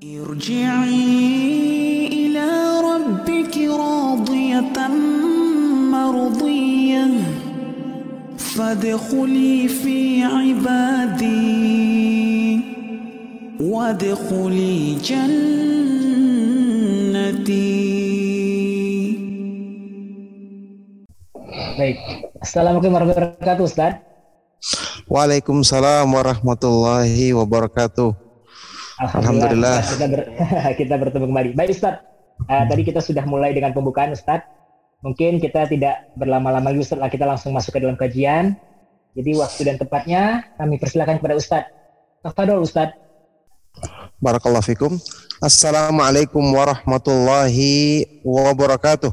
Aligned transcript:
ارجعي 0.00 0.96
إلى 2.08 2.48
ربك 2.80 3.56
راضية 3.68 4.88
مرضية 5.92 7.06
فادخلي 8.38 9.68
في 9.68 10.24
عبادي 10.24 11.40
وادخلي 13.60 14.94
جنتي 15.04 15.60
Baik. 21.80 21.96
Assalamualaikum 22.40 22.92
warahmatullahi 22.92 23.36
wabarakatuh, 23.36 23.64
Ustaz. 23.64 23.92
Waalaikumsalam 25.08 26.08
warahmatullahi 26.12 27.32
wabarakatuh. 27.36 28.29
Alhamdulillah. 29.00 29.80
Alhamdulillah. 29.80 29.80
Kita, 29.88 30.06
ber, 30.12 30.20
kita 30.80 30.94
bertemu 31.00 31.24
kembali. 31.32 31.50
Baik 31.56 31.70
Ustaz, 31.72 32.04
uh, 32.44 32.64
tadi 32.68 32.82
kita 32.84 33.00
sudah 33.00 33.24
mulai 33.24 33.56
dengan 33.56 33.72
pembukaan 33.72 34.12
Ustaz. 34.12 34.44
Mungkin 35.00 35.40
kita 35.40 35.64
tidak 35.64 36.12
berlama-lama 36.20 36.68
lagi 36.68 36.84
Ustaz, 36.84 37.00
lah 37.00 37.08
kita 37.08 37.24
langsung 37.24 37.56
masuk 37.56 37.72
ke 37.72 37.80
dalam 37.80 37.96
kajian. 37.96 38.60
Jadi 39.16 39.30
waktu 39.40 39.60
dan 39.64 39.76
tempatnya 39.80 40.52
kami 40.60 40.76
persilakan 40.76 41.16
kepada 41.16 41.34
Ustaz. 41.40 41.64
Tafadol 42.20 42.60
Ustaz. 42.60 42.92
Barakallahu 44.20 44.68
fikum. 44.68 44.92
Assalamualaikum 45.40 46.44
warahmatullahi 46.52 48.20
wabarakatuh. 48.20 49.08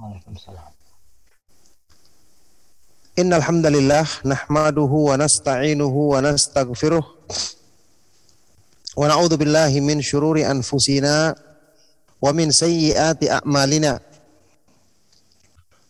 Waalaikumsalam. 0.00 0.72
Innal 3.20 3.44
hamdalillah 3.44 4.08
nahmaduhu 4.24 5.12
wa 5.12 5.20
nasta'inuhu 5.20 6.16
wa 6.16 6.24
nastaghfiruh 6.24 7.04
ونعوذ 8.96 9.36
بالله 9.36 9.80
من 9.80 10.02
شرور 10.02 10.40
أنفسنا 10.50 11.34
ومن 12.22 12.50
سيئات 12.50 13.30
أعمالنا 13.30 14.00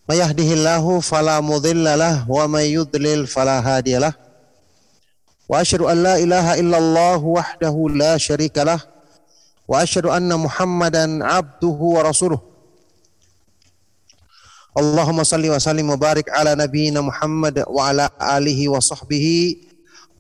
من 0.09 0.17
يهده 0.17 0.53
الله 0.53 1.01
فلا 1.01 1.41
مضل 1.41 1.85
له 1.99 2.31
ومن 2.31 2.61
يضلل 2.61 3.27
فلا 3.27 3.61
هادي 3.61 3.99
له 3.99 4.13
وأشهد 5.49 5.81
أن 5.81 6.03
لا 6.03 6.19
إله 6.19 6.55
إلا 6.61 6.79
الله 6.79 7.17
وحده 7.25 7.87
لا 7.95 8.17
شريك 8.17 8.59
له 8.59 8.81
وأشهد 9.69 10.07
أن 10.07 10.37
محمدا 10.41 11.25
عبده 11.25 11.69
ورسوله 11.97 12.41
اللهم 14.79 15.25
صل 15.25 15.51
وسلم 15.51 15.91
وبارك 15.91 16.31
على 16.31 16.55
نبينا 16.55 17.01
محمد 17.01 17.65
وعلى 17.67 18.11
آله 18.23 18.69
وصحبه 18.69 19.57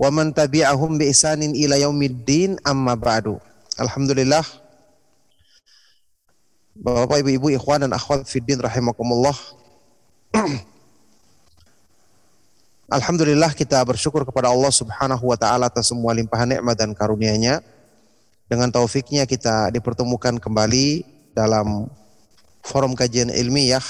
wa 0.01 0.09
man 0.09 0.33
tabi'ahum 0.33 0.97
bi 0.97 1.13
ihsanin 1.13 1.53
ila 1.53 1.77
yaumiddin 1.77 2.57
amma 2.65 2.97
ba'du. 2.97 3.37
Alhamdulillah 3.77 4.41
Bapak 6.81 7.21
Ibu-ibu 7.21 7.53
ikhwan 7.53 7.85
dan 7.85 7.93
akhwat 7.93 8.25
fiddin 8.25 8.57
rahimakumullah. 8.57 9.37
Alhamdulillah 12.97 13.53
kita 13.53 13.85
bersyukur 13.85 14.25
kepada 14.25 14.49
Allah 14.49 14.73
Subhanahu 14.73 15.29
wa 15.29 15.37
taala 15.37 15.69
atas 15.69 15.93
semua 15.93 16.17
limpahan 16.17 16.49
nikmat 16.49 16.81
dan 16.81 16.97
karunia-Nya. 16.97 17.61
Dengan 18.49 18.73
taufiknya 18.73 19.29
kita 19.29 19.69
dipertemukan 19.69 20.41
kembali 20.41 21.05
dalam 21.37 21.93
forum 22.65 22.97
kajian 22.97 23.29
ilmiah 23.29 23.85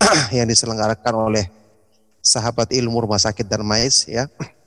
yang 0.36 0.48
diselenggarakan 0.48 1.14
oleh 1.14 1.44
sahabat 2.24 2.72
ilmu 2.72 3.04
rumah 3.04 3.20
sakit 3.20 3.44
dan 3.44 3.60
mais 3.60 4.08
ya. 4.08 4.32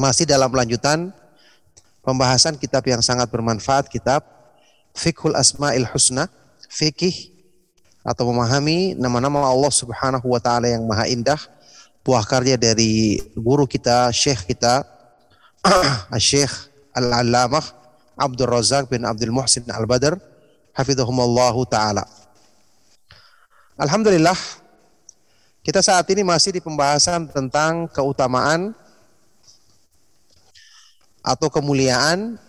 Masih 0.00 0.24
dalam 0.24 0.48
lanjutan 0.48 1.12
pembahasan 2.00 2.56
kitab 2.56 2.80
yang 2.88 3.04
sangat 3.04 3.28
bermanfaat 3.28 3.92
kitab 3.92 4.24
Fiqhul 4.96 5.36
Asmaul 5.36 5.84
Husna, 5.92 6.24
fikih 6.72 7.36
atau 8.00 8.32
memahami 8.32 8.96
nama-nama 8.96 9.44
Allah 9.44 9.68
Subhanahu 9.68 10.24
wa 10.24 10.40
taala 10.40 10.72
yang 10.72 10.88
maha 10.88 11.04
indah 11.04 11.36
buah 12.00 12.24
karya 12.24 12.56
dari 12.56 13.20
guru 13.36 13.68
kita, 13.68 14.08
syekh 14.08 14.48
kita, 14.56 14.88
Syekh 16.16 16.72
Al-Allamah 16.96 17.60
Abdul 18.16 18.48
Razak 18.48 18.88
bin 18.88 19.04
Abdul 19.04 19.36
Muhsin 19.36 19.68
Al-Badr, 19.68 20.16
hafizahumullahu 20.72 21.60
taala. 21.68 22.08
Alhamdulillah 23.76 24.36
kita 25.60 25.84
saat 25.84 26.08
ini 26.08 26.24
masih 26.24 26.56
di 26.56 26.64
pembahasan 26.64 27.28
tentang 27.28 27.84
keutamaan 27.92 28.72
atau 31.20 31.52
kemuliaan 31.52 32.40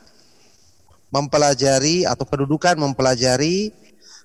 mempelajari 1.12 2.08
atau 2.08 2.24
kedudukan 2.24 2.80
mempelajari 2.80 3.76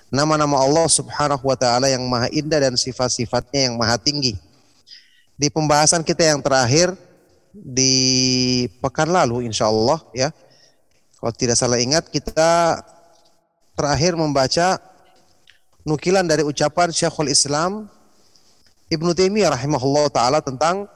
nama-nama 0.06 0.62
Allah 0.62 0.86
Subhanahu 0.86 1.42
wa 1.42 1.58
taala 1.58 1.90
yang 1.90 2.06
maha 2.06 2.30
indah 2.30 2.62
dan 2.62 2.78
sifat-sifatnya 2.78 3.70
yang 3.70 3.74
maha 3.74 3.98
tinggi. 3.98 4.38
Di 5.36 5.50
pembahasan 5.50 6.06
kita 6.06 6.32
yang 6.32 6.40
terakhir 6.40 6.94
di 7.52 8.64
pekan 8.78 9.10
lalu 9.10 9.50
insya 9.50 9.66
Allah 9.66 9.98
ya. 10.14 10.30
Kalau 11.18 11.32
tidak 11.34 11.58
salah 11.58 11.82
ingat 11.82 12.06
kita 12.06 12.80
terakhir 13.74 14.14
membaca 14.14 14.78
nukilan 15.82 16.22
dari 16.22 16.46
ucapan 16.46 16.94
Syekhul 16.94 17.32
Islam 17.32 17.90
Ibnu 18.86 19.10
Taimiyah 19.10 19.50
rahimahullah 19.58 20.06
taala 20.14 20.38
tentang 20.38 20.86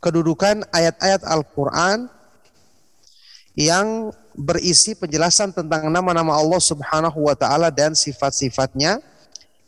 kedudukan 0.00 0.64
ayat-ayat 0.72 1.20
Al-Qur'an 1.28 2.08
yang 3.56 4.12
berisi 4.36 4.92
penjelasan 4.92 5.50
tentang 5.50 5.88
nama-nama 5.88 6.36
Allah 6.36 6.60
Subhanahu 6.60 7.24
wa 7.24 7.32
taala 7.32 7.72
dan 7.72 7.96
sifat-sifatnya 7.96 9.00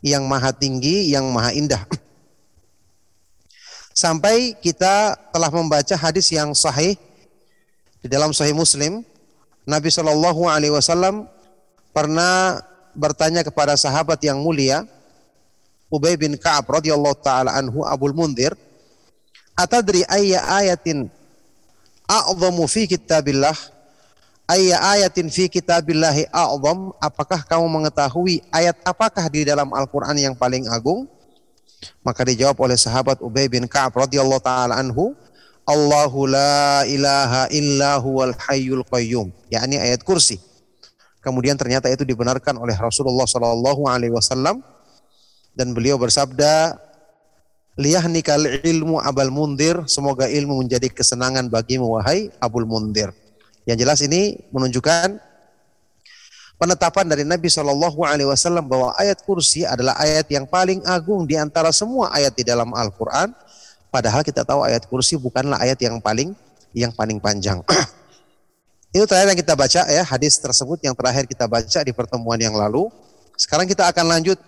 yang 0.05 0.23
maha 0.29 0.53
tinggi, 0.53 1.09
yang 1.09 1.25
maha 1.33 1.51
indah. 1.57 1.81
Sampai 3.97 4.53
kita 4.61 5.17
telah 5.33 5.49
membaca 5.49 5.97
hadis 5.97 6.29
yang 6.29 6.53
sahih 6.53 6.95
di 7.99 8.07
dalam 8.07 8.29
sahih 8.31 8.53
Muslim, 8.53 9.01
Nabi 9.65 9.89
Shallallahu 9.89 10.47
alaihi 10.47 10.71
wasallam 10.71 11.27
pernah 11.91 12.61
bertanya 12.93 13.41
kepada 13.41 13.73
sahabat 13.73 14.21
yang 14.23 14.39
mulia 14.39 14.85
Ubay 15.89 16.13
bin 16.13 16.37
Ka'ab 16.37 16.69
radhiyallahu 16.69 17.17
taala 17.25 17.57
anhu 17.57 17.81
Abul 17.81 18.13
Mundir, 18.13 18.53
"Atadri 19.57 20.05
ayya 20.05 20.45
ayatin 20.45 21.09
a'zamu 22.05 22.69
fi 22.69 22.85
kitabillah?" 22.85 23.57
Ayya 24.49 24.81
ayatin 24.81 25.29
fi 25.29 25.45
kitabillahi 25.45 26.25
a'zam, 26.33 26.89
apakah 26.97 27.45
kamu 27.45 27.69
mengetahui 27.69 28.41
ayat 28.49 28.81
apakah 28.81 29.29
di 29.29 29.45
dalam 29.45 29.69
Al-Qur'an 29.69 30.17
yang 30.17 30.33
paling 30.33 30.65
agung? 30.73 31.05
Maka 32.01 32.25
dijawab 32.25 32.57
oleh 32.57 32.73
sahabat 32.73 33.21
Ubay 33.21 33.45
bin 33.45 33.69
Ka'ab 33.69 33.93
radhiyallahu 33.93 34.41
taala 34.41 34.81
anhu, 34.81 35.13
Allahu 35.69 36.25
la 36.25 36.81
ilaha 36.89 37.45
illa 37.53 38.01
huwal 38.01 38.33
hayyul 38.49 38.81
qayyum, 38.89 39.29
yakni 39.53 39.77
ayat 39.77 40.01
kursi. 40.01 40.41
Kemudian 41.21 41.53
ternyata 41.53 41.85
itu 41.93 42.01
dibenarkan 42.01 42.57
oleh 42.57 42.73
Rasulullah 42.73 43.29
Shallallahu 43.29 43.85
alaihi 43.85 44.17
wasallam 44.17 44.65
dan 45.53 45.77
beliau 45.77 46.01
bersabda, 46.01 46.73
"Liyahnikal 47.77 48.65
ilmu 48.65 48.97
Abul 48.97 49.29
Mundir, 49.29 49.85
semoga 49.85 50.25
ilmu 50.25 50.65
menjadi 50.65 50.89
kesenangan 50.89 51.53
bagimu 51.53 51.85
wahai 52.01 52.33
Abul 52.41 52.65
Mundir." 52.65 53.13
Yang 53.69 53.77
jelas 53.85 53.99
ini 54.01 54.41
menunjukkan 54.49 55.21
penetapan 56.57 57.05
dari 57.05 57.21
Nabi 57.21 57.53
Shallallahu 57.53 58.01
Alaihi 58.01 58.25
Wasallam 58.25 58.65
bahwa 58.65 58.97
ayat 58.97 59.21
kursi 59.21 59.61
adalah 59.61 59.93
ayat 60.01 60.25
yang 60.33 60.49
paling 60.49 60.81
agung 60.89 61.29
di 61.29 61.37
antara 61.37 61.69
semua 61.69 62.09
ayat 62.09 62.33
di 62.33 62.41
dalam 62.41 62.73
Al-Quran. 62.73 63.29
Padahal 63.93 64.25
kita 64.25 64.41
tahu 64.41 64.65
ayat 64.65 64.89
kursi 64.89 65.21
bukanlah 65.21 65.61
ayat 65.61 65.77
yang 65.85 66.01
paling 66.01 66.33
yang 66.73 66.89
paling 66.97 67.21
panjang. 67.21 67.61
Itu 68.93 69.05
terakhir 69.05 69.37
yang 69.37 69.39
kita 69.45 69.53
baca 69.53 69.81
ya 69.85 70.01
hadis 70.01 70.41
tersebut 70.41 70.81
yang 70.81 70.97
terakhir 70.97 71.29
kita 71.29 71.45
baca 71.45 71.79
di 71.85 71.93
pertemuan 71.93 72.41
yang 72.41 72.57
lalu. 72.57 72.89
Sekarang 73.37 73.69
kita 73.69 73.85
akan 73.85 74.17
lanjut 74.17 74.41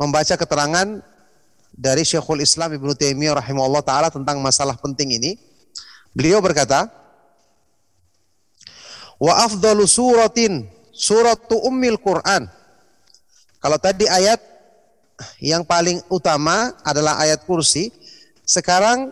membaca 0.00 0.32
keterangan 0.32 1.04
dari 1.76 2.08
Syekhul 2.08 2.40
Islam 2.40 2.72
Ibnu 2.72 2.96
Taimiyah 2.96 3.36
rahimahullah 3.36 3.84
taala 3.84 4.08
tentang 4.08 4.40
masalah 4.40 4.80
penting 4.80 5.12
ini. 5.12 5.36
Beliau 6.16 6.40
berkata, 6.40 6.88
wa 9.18 9.34
afdalu 9.44 9.84
suratin 9.84 10.66
suratu 10.94 11.58
ummil 11.66 11.98
Quran. 11.98 12.46
Kalau 13.58 13.78
tadi 13.78 14.06
ayat 14.06 14.38
yang 15.42 15.66
paling 15.66 15.98
utama 16.10 16.74
adalah 16.86 17.18
ayat 17.18 17.42
kursi, 17.42 17.90
sekarang 18.46 19.10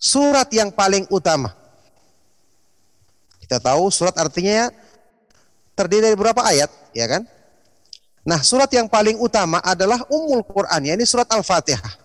surat 0.00 0.48
yang 0.52 0.72
paling 0.72 1.04
utama. 1.12 1.52
Kita 3.44 3.60
tahu 3.60 3.92
surat 3.92 4.16
artinya 4.16 4.72
terdiri 5.76 6.08
dari 6.08 6.16
beberapa 6.16 6.40
ayat, 6.48 6.72
ya 6.96 7.04
kan? 7.04 7.22
Nah, 8.22 8.40
surat 8.40 8.70
yang 8.70 8.86
paling 8.86 9.18
utama 9.18 9.58
adalah 9.60 9.98
Ummul 10.06 10.46
Quran, 10.46 10.94
yakni 10.94 11.04
surat 11.04 11.26
Al-Fatihah. 11.28 12.00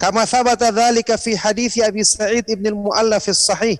Kama 0.00 0.24
thabata 0.26 0.72
dzalika 0.72 1.14
fi 1.20 1.36
hadis 1.36 1.78
Abi 1.78 2.02
Sa'id 2.02 2.48
ibn 2.50 2.72
al-Mu'allaf 2.72 3.24
as-sahih. 3.30 3.78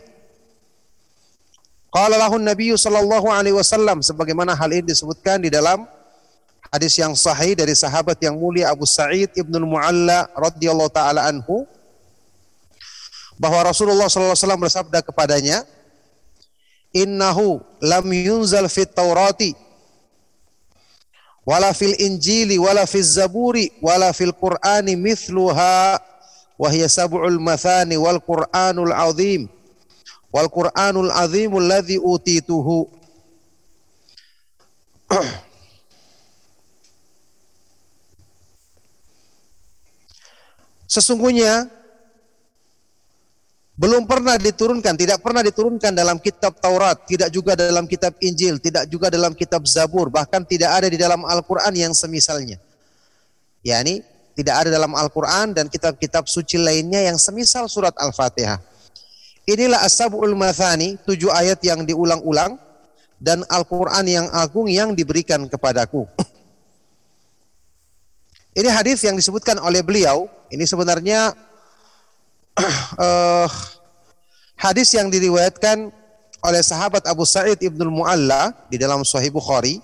Qala 1.90 2.14
lahu 2.14 2.38
Nabi 2.38 2.70
sallallahu 2.70 3.34
alaihi 3.34 3.54
wasallam 3.58 3.98
sebagaimana 3.98 4.54
hal 4.54 4.70
ini 4.70 4.94
disebutkan 4.94 5.42
di 5.42 5.50
dalam 5.50 5.90
hadis 6.70 6.94
yang 6.94 7.18
sahih 7.18 7.58
dari 7.58 7.74
sahabat 7.74 8.14
yang 8.22 8.38
mulia 8.38 8.70
Abu 8.70 8.86
Sa'id 8.86 9.34
Ibnu 9.34 9.66
Mu'alla 9.66 10.30
radhiyallahu 10.38 10.94
taala 10.94 11.26
anhu 11.26 11.66
bahwa 13.42 13.66
Rasulullah 13.66 14.06
sallallahu 14.06 14.38
alaihi 14.38 14.46
wasallam 14.46 14.62
bersabda 14.62 14.98
kepadanya 15.02 15.66
innahu 16.94 17.58
lam 17.82 18.06
yunzal 18.06 18.70
fit 18.70 18.94
Taurati 18.94 19.58
wala 21.42 21.74
fil 21.74 21.98
Injili 21.98 22.54
wala 22.54 22.86
fil 22.86 23.02
Zaburi 23.02 23.74
wala 23.82 24.14
fil 24.14 24.30
Qur'ani 24.30 24.94
mithluha 24.94 25.98
wa 26.54 26.68
hiya 26.70 26.86
sab'ul 26.86 27.42
mathani 27.42 27.98
wal 27.98 28.22
Qur'anul 28.22 28.94
azim 28.94 29.50
wal 30.30 30.48
Qur'anul 30.48 31.10
azimul 31.10 31.66
ladzi 31.66 31.98
utituhu 31.98 33.00
Sesungguhnya 40.90 41.70
belum 43.78 44.04
pernah 44.04 44.36
diturunkan, 44.36 44.92
tidak 44.98 45.22
pernah 45.24 45.40
diturunkan 45.40 45.94
dalam 45.94 46.18
kitab 46.20 46.58
Taurat, 46.60 47.00
tidak 47.06 47.30
juga 47.32 47.56
dalam 47.56 47.88
kitab 47.88 48.12
Injil, 48.20 48.60
tidak 48.60 48.90
juga 48.90 49.08
dalam 49.08 49.32
kitab 49.32 49.64
Zabur, 49.64 50.12
bahkan 50.12 50.44
tidak 50.44 50.68
ada 50.68 50.90
di 50.90 50.98
dalam 51.00 51.24
Al-Qur'an 51.24 51.72
yang 51.72 51.94
semisalnya. 51.94 52.60
Yani 53.64 54.04
tidak 54.34 54.66
ada 54.66 54.68
dalam 54.68 54.92
Al-Qur'an 54.92 55.56
dan 55.56 55.70
kitab-kitab 55.70 56.28
suci 56.28 56.60
lainnya 56.60 57.08
yang 57.08 57.16
semisal 57.16 57.70
surat 57.72 57.94
Al-Fatihah. 57.96 58.69
Inilah 59.50 59.82
As-Sab'ul 59.82 60.38
Mathani, 60.38 60.94
tujuh 61.02 61.26
ayat 61.26 61.58
yang 61.66 61.82
diulang-ulang 61.82 62.54
dan 63.18 63.42
Al-Qur'an 63.50 64.06
yang 64.06 64.30
agung 64.30 64.70
yang 64.70 64.94
diberikan 64.94 65.42
kepadaku. 65.50 66.06
Ini 68.54 68.70
hadis 68.70 69.02
yang 69.02 69.18
disebutkan 69.18 69.58
oleh 69.58 69.82
beliau 69.82 70.30
ini 70.54 70.62
sebenarnya 70.62 71.34
uh, 72.94 73.46
hadis 74.70 74.94
yang 74.94 75.10
diriwayatkan 75.10 75.90
oleh 76.46 76.62
sahabat 76.62 77.02
Abu 77.10 77.26
Sa'id 77.26 77.58
Ibnul 77.58 77.90
Mu'alla 77.90 78.54
di 78.70 78.78
dalam 78.78 79.02
Sahih 79.02 79.34
Bukhari 79.34 79.82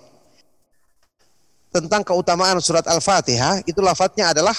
tentang 1.75 2.07
keutamaan 2.07 2.55
surat 2.63 2.87
Al-Fatihah 2.87 3.67
itu 3.67 3.83
lafadznya 3.83 4.31
adalah 4.31 4.55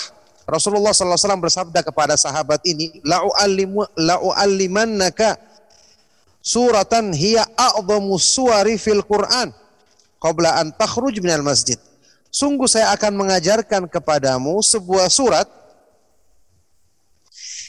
Rasulullah 0.49 0.97
SAW 0.97 1.45
bersabda 1.45 1.85
kepada 1.85 2.17
sahabat 2.17 2.65
ini 2.65 3.05
la'u'allimannaka 3.05 5.37
suratan 6.41 7.13
hiya 7.13 7.45
a'zamu 7.53 8.17
suwari 8.17 8.81
fil 8.81 9.05
Qur'an 9.05 9.53
qabla 10.17 10.57
an 10.57 10.73
takhruj 10.73 11.21
minal 11.21 11.45
masjid 11.45 11.77
sungguh 12.33 12.65
saya 12.65 12.97
akan 12.97 13.13
mengajarkan 13.13 13.93
kepadamu 13.93 14.57
sebuah 14.65 15.13
surat 15.13 15.45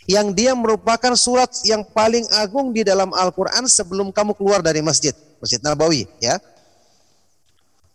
yang 0.10 0.34
dia 0.34 0.58
merupakan 0.58 1.14
surat 1.14 1.54
yang 1.68 1.86
paling 1.86 2.26
agung 2.42 2.74
di 2.74 2.82
dalam 2.82 3.14
Al-Quran 3.14 3.70
sebelum 3.70 4.10
kamu 4.10 4.34
keluar 4.34 4.58
dari 4.58 4.82
masjid, 4.82 5.14
Masjid 5.38 5.62
Nabawi, 5.62 6.10
ya. 6.18 6.42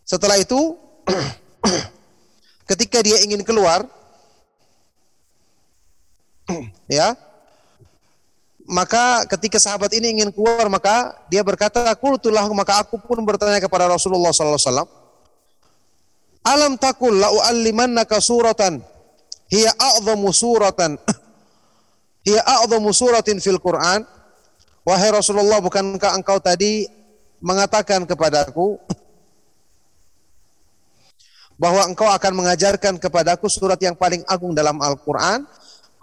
Setelah 0.07 0.39
itu, 0.39 0.79
ketika 2.71 3.03
dia 3.03 3.19
ingin 3.27 3.43
keluar, 3.43 3.83
ya, 7.01 7.17
maka 8.65 9.29
ketika 9.37 9.61
sahabat 9.61 9.93
ini 9.97 10.21
ingin 10.21 10.31
keluar, 10.33 10.69
maka 10.73 11.13
dia 11.29 11.45
berkata, 11.45 11.85
aku 11.89 12.17
tulah 12.17 12.45
maka 12.53 12.81
aku 12.81 12.97
pun 13.01 13.21
bertanya 13.25 13.61
kepada 13.61 13.89
Rasulullah 13.89 14.33
SAW, 14.33 14.89
Alam 16.45 16.77
takul 16.77 17.17
la'u'allimannaka 17.17 18.21
suratan 18.21 18.85
hiya 19.49 19.73
a'zamu 19.81 20.29
suratan 20.29 21.01
hiya 22.25 22.41
a'dhamu 22.43 22.91
suratin 22.91 23.39
fil 23.39 23.61
Quran. 23.61 24.03
Wahai 24.85 25.09
Rasulullah, 25.13 25.65
bukankah 25.65 26.13
engkau 26.13 26.37
tadi 26.41 26.85
mengatakan 27.41 28.05
kepadaku 28.05 28.77
bahwa 31.57 31.89
engkau 31.89 32.09
akan 32.09 32.33
mengajarkan 32.37 33.01
kepadaku 33.01 33.49
surat 33.49 33.81
yang 33.81 33.97
paling 33.97 34.21
agung 34.29 34.53
dalam 34.53 34.77
Al-Quran? 34.81 35.49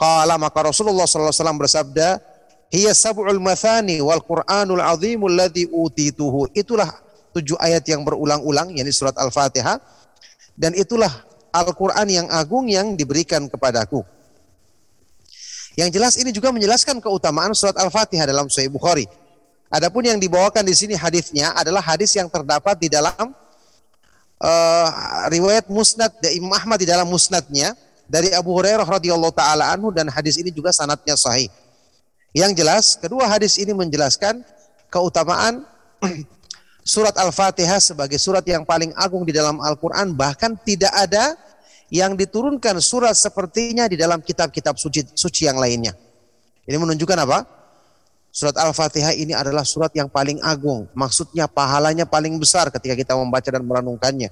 Qala 0.02 0.34
maka 0.42 0.66
Rasulullah 0.66 1.06
SAW 1.06 1.62
bersabda, 1.62 2.18
Hiya 2.74 2.98
sab'ul 2.98 3.38
mathani 3.38 4.02
wal 4.02 4.26
Qur'anul 4.26 4.82
azimul 4.82 5.38
ladzi 5.38 5.70
utituhu. 5.70 6.50
Itulah 6.58 6.90
tujuh 7.38 7.54
ayat 7.62 7.86
yang 7.86 8.02
berulang-ulang, 8.02 8.74
yakni 8.74 8.90
surat 8.90 9.14
Al-Fatihah. 9.14 9.78
Dan 10.58 10.74
itulah 10.74 11.12
Al-Quran 11.54 12.08
yang 12.10 12.28
agung 12.34 12.66
yang 12.66 12.98
diberikan 12.98 13.46
kepadaku. 13.46 14.02
Yang 15.78 15.90
jelas 15.94 16.14
ini 16.18 16.34
juga 16.34 16.50
menjelaskan 16.50 16.98
keutamaan 16.98 17.54
surat 17.54 17.78
Al-Fatihah 17.78 18.26
dalam 18.26 18.50
Sahih 18.50 18.74
Bukhari. 18.74 19.06
Adapun 19.70 20.04
yang 20.04 20.18
dibawakan 20.18 20.66
di 20.66 20.74
sini 20.76 20.98
hadisnya 20.98 21.54
adalah 21.54 21.80
hadis 21.80 22.12
yang 22.18 22.28
terdapat 22.28 22.76
di 22.76 22.92
dalam 22.92 23.32
uh, 24.42 24.88
riwayat 25.32 25.70
Musnad 25.72 26.12
Imam 26.36 26.52
Ahmad 26.52 26.82
di 26.82 26.88
dalam 26.90 27.08
Musnadnya 27.08 27.72
dari 28.12 28.36
Abu 28.36 28.52
Hurairah 28.52 28.84
radhiyallahu 28.84 29.32
taala 29.32 29.72
anhu 29.72 29.88
dan 29.96 30.12
hadis 30.12 30.36
ini 30.36 30.52
juga 30.52 30.76
sanatnya 30.76 31.16
sahih. 31.16 31.48
Yang 32.36 32.52
jelas 32.60 32.86
kedua 33.00 33.24
hadis 33.32 33.56
ini 33.56 33.72
menjelaskan 33.72 34.44
keutamaan 34.92 35.64
surat 36.84 37.16
Al-Fatihah 37.16 37.80
sebagai 37.80 38.20
surat 38.20 38.44
yang 38.44 38.68
paling 38.68 38.92
agung 39.00 39.24
di 39.24 39.32
dalam 39.32 39.64
Al-Qur'an 39.64 40.12
bahkan 40.12 40.60
tidak 40.60 40.92
ada 40.92 41.40
yang 41.88 42.20
diturunkan 42.20 42.84
surat 42.84 43.16
sepertinya 43.16 43.88
di 43.88 43.96
dalam 43.96 44.20
kitab-kitab 44.20 44.76
suci, 44.76 45.08
suci 45.16 45.48
yang 45.48 45.56
lainnya. 45.56 45.96
Ini 46.68 46.76
menunjukkan 46.76 47.20
apa? 47.24 47.48
Surat 48.32 48.56
Al-Fatihah 48.56 49.12
ini 49.12 49.36
adalah 49.36 49.68
surat 49.68 49.92
yang 49.92 50.08
paling 50.08 50.40
agung. 50.40 50.88
Maksudnya 50.96 51.52
pahalanya 51.52 52.08
paling 52.08 52.36
besar 52.40 52.72
ketika 52.72 52.96
kita 52.96 53.14
membaca 53.16 53.48
dan 53.48 53.64
merenungkannya. 53.64 54.32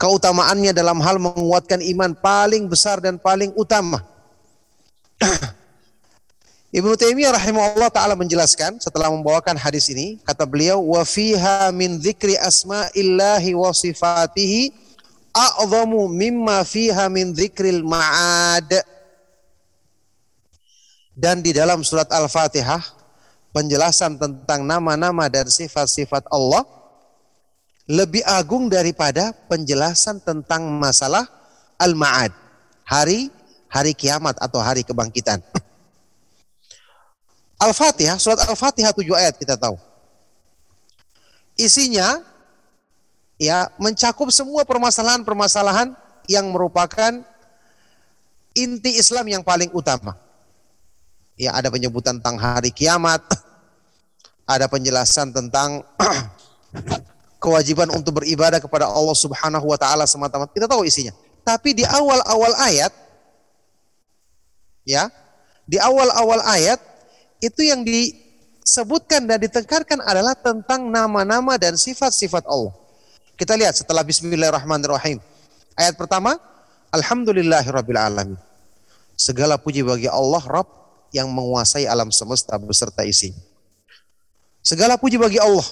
Keutamaannya 0.00 0.72
dalam 0.72 0.96
hal 1.04 1.20
menguatkan 1.20 1.84
iman 1.84 2.16
paling 2.16 2.64
besar 2.64 3.04
dan 3.04 3.20
paling 3.20 3.52
utama. 3.52 4.00
Ibnu 6.80 6.96
Taimiyah 6.96 7.36
rahimahullah 7.36 7.92
taala 7.92 8.16
menjelaskan 8.16 8.80
setelah 8.80 9.12
membawakan 9.12 9.60
hadis 9.60 9.92
ini, 9.92 10.16
kata 10.24 10.48
beliau, 10.48 10.80
"Wa 10.80 11.04
fiha 11.04 11.68
min 11.76 12.00
dzikri 12.00 12.40
asma'illahi 12.40 13.52
wa 13.52 13.68
sifatihi 13.76 14.72
a'zamu 15.34 16.10
mimma 16.10 16.62
fiha 16.66 17.06
min 17.06 17.32
dzikril 17.34 17.82
ma'ad. 17.86 18.70
Dan 21.14 21.44
di 21.44 21.52
dalam 21.52 21.84
surat 21.84 22.08
Al-Fatihah 22.08 22.80
penjelasan 23.52 24.16
tentang 24.16 24.64
nama-nama 24.64 25.28
dan 25.28 25.50
sifat-sifat 25.50 26.24
Allah 26.32 26.64
lebih 27.90 28.22
agung 28.22 28.70
daripada 28.70 29.34
penjelasan 29.50 30.22
tentang 30.22 30.62
masalah 30.78 31.26
al-ma'ad, 31.74 32.30
hari 32.86 33.34
hari 33.66 33.98
kiamat 33.98 34.38
atau 34.38 34.62
hari 34.62 34.86
kebangkitan. 34.86 35.42
Al-Fatihah, 37.66 38.14
surat 38.22 38.46
Al-Fatihah 38.46 38.94
tujuh 38.94 39.18
ayat 39.18 39.34
kita 39.34 39.58
tahu. 39.58 39.74
Isinya 41.58 42.22
ya 43.42 43.66
mencakup 43.82 44.30
semua 44.30 44.62
permasalahan-permasalahan 44.62 45.90
yang 46.30 46.46
merupakan 46.46 47.26
inti 48.54 49.02
Islam 49.02 49.26
yang 49.26 49.42
paling 49.42 49.74
utama. 49.74 50.14
Ya, 51.34 51.58
ada 51.58 51.74
penyebutan 51.74 52.22
tentang 52.22 52.38
hari 52.38 52.70
kiamat, 52.70 53.18
ada 54.54 54.70
penjelasan 54.70 55.34
tentang 55.34 55.82
kewajiban 57.40 57.88
untuk 57.90 58.20
beribadah 58.20 58.60
kepada 58.60 58.86
Allah 58.86 59.16
Subhanahu 59.16 59.64
wa 59.64 59.78
taala 59.80 60.04
semata-mata. 60.04 60.52
Kita 60.52 60.68
tahu 60.68 60.84
isinya. 60.84 61.16
Tapi 61.40 61.72
di 61.72 61.84
awal-awal 61.88 62.52
ayat 62.60 62.92
ya, 64.84 65.08
di 65.64 65.80
awal-awal 65.80 66.44
ayat 66.44 66.78
itu 67.40 67.64
yang 67.64 67.80
disebutkan 67.80 69.24
dan 69.24 69.40
ditekankan 69.40 70.04
adalah 70.04 70.36
tentang 70.36 70.84
nama-nama 70.92 71.56
dan 71.56 71.80
sifat-sifat 71.80 72.44
Allah. 72.44 72.76
Kita 73.40 73.56
lihat 73.56 73.72
setelah 73.72 74.04
Bismillahirrahmanirrahim. 74.04 75.16
Ayat 75.72 75.96
pertama, 75.96 76.36
Alhamdulillahirabbil 76.92 77.96
alamin. 77.96 78.36
Segala 79.16 79.56
puji 79.56 79.80
bagi 79.80 80.12
Allah 80.12 80.44
Rabb 80.44 80.68
yang 81.16 81.32
menguasai 81.32 81.88
alam 81.88 82.12
semesta 82.12 82.60
beserta 82.60 83.00
isi. 83.00 83.32
Segala 84.60 85.00
puji 85.00 85.16
bagi 85.16 85.40
Allah. 85.40 85.64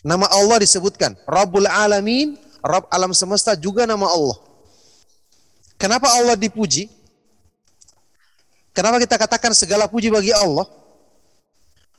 Nama 0.00 0.26
Allah 0.32 0.64
disebutkan 0.64 1.12
Rabbul 1.28 1.68
Alamin, 1.68 2.36
Rabb 2.64 2.88
alam 2.88 3.12
semesta 3.12 3.52
juga 3.52 3.84
nama 3.84 4.08
Allah. 4.08 4.38
Kenapa 5.76 6.08
Allah 6.12 6.36
dipuji? 6.36 6.88
Kenapa 8.72 8.96
kita 9.00 9.16
katakan 9.20 9.52
segala 9.52 9.88
puji 9.88 10.08
bagi 10.08 10.32
Allah? 10.32 10.64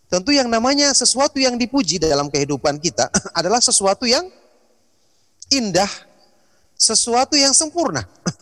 Tentu 0.09 0.33
yang 0.33 0.49
namanya 0.49 0.91
sesuatu 0.91 1.39
yang 1.39 1.55
dipuji 1.55 2.01
dalam 2.01 2.27
kehidupan 2.27 2.81
kita 2.81 3.07
adalah 3.39 3.61
sesuatu 3.61 4.03
yang 4.09 4.25
indah, 5.53 5.89
sesuatu 6.75 7.37
yang 7.37 7.53
sempurna. 7.53 8.03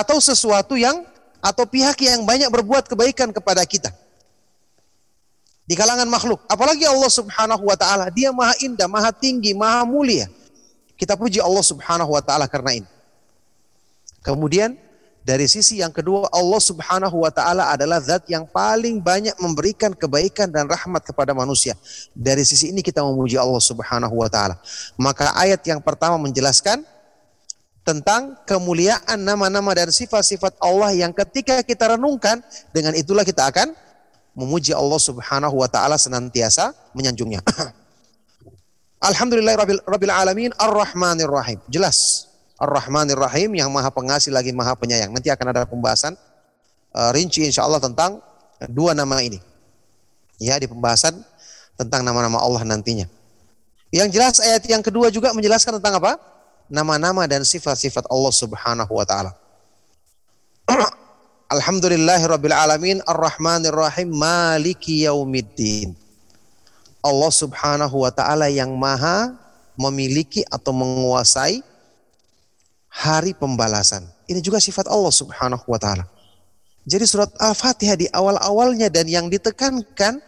Atau 0.00 0.22
sesuatu 0.22 0.78
yang 0.78 1.02
atau 1.40 1.64
pihak 1.64 1.96
yang 2.04 2.22
banyak 2.28 2.52
berbuat 2.52 2.84
kebaikan 2.84 3.32
kepada 3.32 3.64
kita. 3.64 3.88
Di 5.70 5.78
kalangan 5.78 6.10
makhluk, 6.10 6.42
apalagi 6.50 6.82
Allah 6.82 7.06
Subhanahu 7.06 7.62
wa 7.62 7.78
taala, 7.78 8.10
Dia 8.10 8.34
Maha 8.34 8.58
Indah, 8.58 8.90
Maha 8.90 9.14
Tinggi, 9.14 9.54
Maha 9.54 9.86
Mulia. 9.86 10.26
Kita 10.98 11.14
puji 11.14 11.38
Allah 11.38 11.62
Subhanahu 11.62 12.10
wa 12.10 12.18
taala 12.18 12.50
karena 12.50 12.82
ini. 12.82 12.88
Kemudian 14.18 14.74
dari 15.22 15.46
sisi 15.46 15.78
yang 15.78 15.94
kedua 15.94 16.26
Allah 16.34 16.58
Subhanahu 16.58 17.22
wa 17.22 17.30
taala 17.30 17.70
adalah 17.70 18.02
zat 18.02 18.26
yang 18.26 18.50
paling 18.50 18.98
banyak 18.98 19.38
memberikan 19.38 19.94
kebaikan 19.94 20.50
dan 20.50 20.66
rahmat 20.66 21.06
kepada 21.06 21.30
manusia. 21.38 21.78
Dari 22.18 22.42
sisi 22.42 22.74
ini 22.74 22.82
kita 22.82 23.06
memuji 23.06 23.38
Allah 23.38 23.62
Subhanahu 23.62 24.18
wa 24.18 24.26
taala. 24.26 24.58
Maka 24.98 25.30
ayat 25.38 25.62
yang 25.70 25.78
pertama 25.78 26.18
menjelaskan 26.18 26.82
tentang 27.86 28.34
kemuliaan 28.42 29.22
nama-nama 29.22 29.70
dan 29.70 29.94
sifat-sifat 29.94 30.58
Allah 30.58 30.90
yang 30.98 31.14
ketika 31.14 31.62
kita 31.62 31.94
renungkan 31.94 32.42
dengan 32.74 32.98
itulah 32.98 33.22
kita 33.22 33.46
akan 33.46 33.70
memuji 34.34 34.74
Allah 34.74 35.00
Subhanahu 35.00 35.56
wa 35.58 35.68
taala 35.68 35.98
senantiasa 36.00 36.74
menyanjungnya. 36.96 37.42
Alhamdulillah 39.08 39.56
rabbil 39.88 40.12
alamin 40.12 40.50
arrahmanir 40.60 41.30
rahim. 41.30 41.58
Jelas. 41.72 42.30
Ar-Rahmanir 42.60 43.16
Rahim 43.16 43.56
yang 43.56 43.72
Maha 43.72 43.88
Pengasih 43.88 44.28
lagi 44.36 44.52
Maha 44.52 44.76
Penyayang. 44.76 45.16
Nanti 45.16 45.32
akan 45.32 45.46
ada 45.48 45.64
pembahasan 45.64 46.12
uh, 46.92 47.10
rinci 47.16 47.40
insya 47.40 47.64
Allah 47.64 47.80
tentang 47.80 48.20
dua 48.68 48.92
nama 48.92 49.16
ini. 49.24 49.40
Ya, 50.36 50.60
di 50.60 50.68
pembahasan 50.68 51.24
tentang 51.80 52.04
nama-nama 52.04 52.36
Allah 52.36 52.60
nantinya. 52.68 53.08
Yang 53.88 54.08
jelas 54.12 54.36
ayat 54.44 54.62
yang 54.68 54.84
kedua 54.84 55.08
juga 55.08 55.32
menjelaskan 55.32 55.80
tentang 55.80 56.04
apa? 56.04 56.20
Nama-nama 56.68 57.24
dan 57.24 57.48
sifat-sifat 57.48 58.04
Allah 58.12 58.32
Subhanahu 58.36 58.92
wa 58.92 59.04
taala. 59.08 59.32
Alhamdulillahirabbil 61.50 62.54
alamin 62.54 63.02
arrahmanir 63.10 63.74
rahim 63.74 64.14
maliki 64.14 65.02
yaumiddin. 65.02 65.98
Allah 67.02 67.32
Subhanahu 67.34 68.06
wa 68.06 68.10
taala 68.14 68.46
yang 68.46 68.70
maha 68.78 69.34
memiliki 69.74 70.46
atau 70.46 70.70
menguasai 70.70 71.58
hari 72.86 73.34
pembalasan. 73.34 74.06
Ini 74.30 74.38
juga 74.38 74.62
sifat 74.62 74.86
Allah 74.86 75.10
Subhanahu 75.10 75.66
wa 75.66 75.74
taala. 75.74 76.06
Jadi 76.86 77.02
surat 77.02 77.34
Al-Fatihah 77.42 77.98
di 77.98 78.06
awal-awalnya 78.14 78.86
dan 78.86 79.10
yang 79.10 79.26
ditekankan 79.26 80.22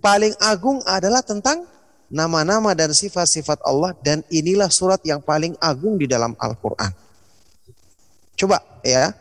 paling 0.00 0.32
agung 0.40 0.80
adalah 0.88 1.20
tentang 1.20 1.68
nama-nama 2.08 2.72
dan 2.72 2.96
sifat-sifat 2.96 3.60
Allah 3.60 3.92
dan 4.00 4.24
inilah 4.32 4.72
surat 4.72 5.04
yang 5.04 5.20
paling 5.20 5.52
agung 5.60 6.00
di 6.00 6.08
dalam 6.08 6.32
Al-Qur'an. 6.40 6.96
Coba 8.40 8.64
ya, 8.80 9.12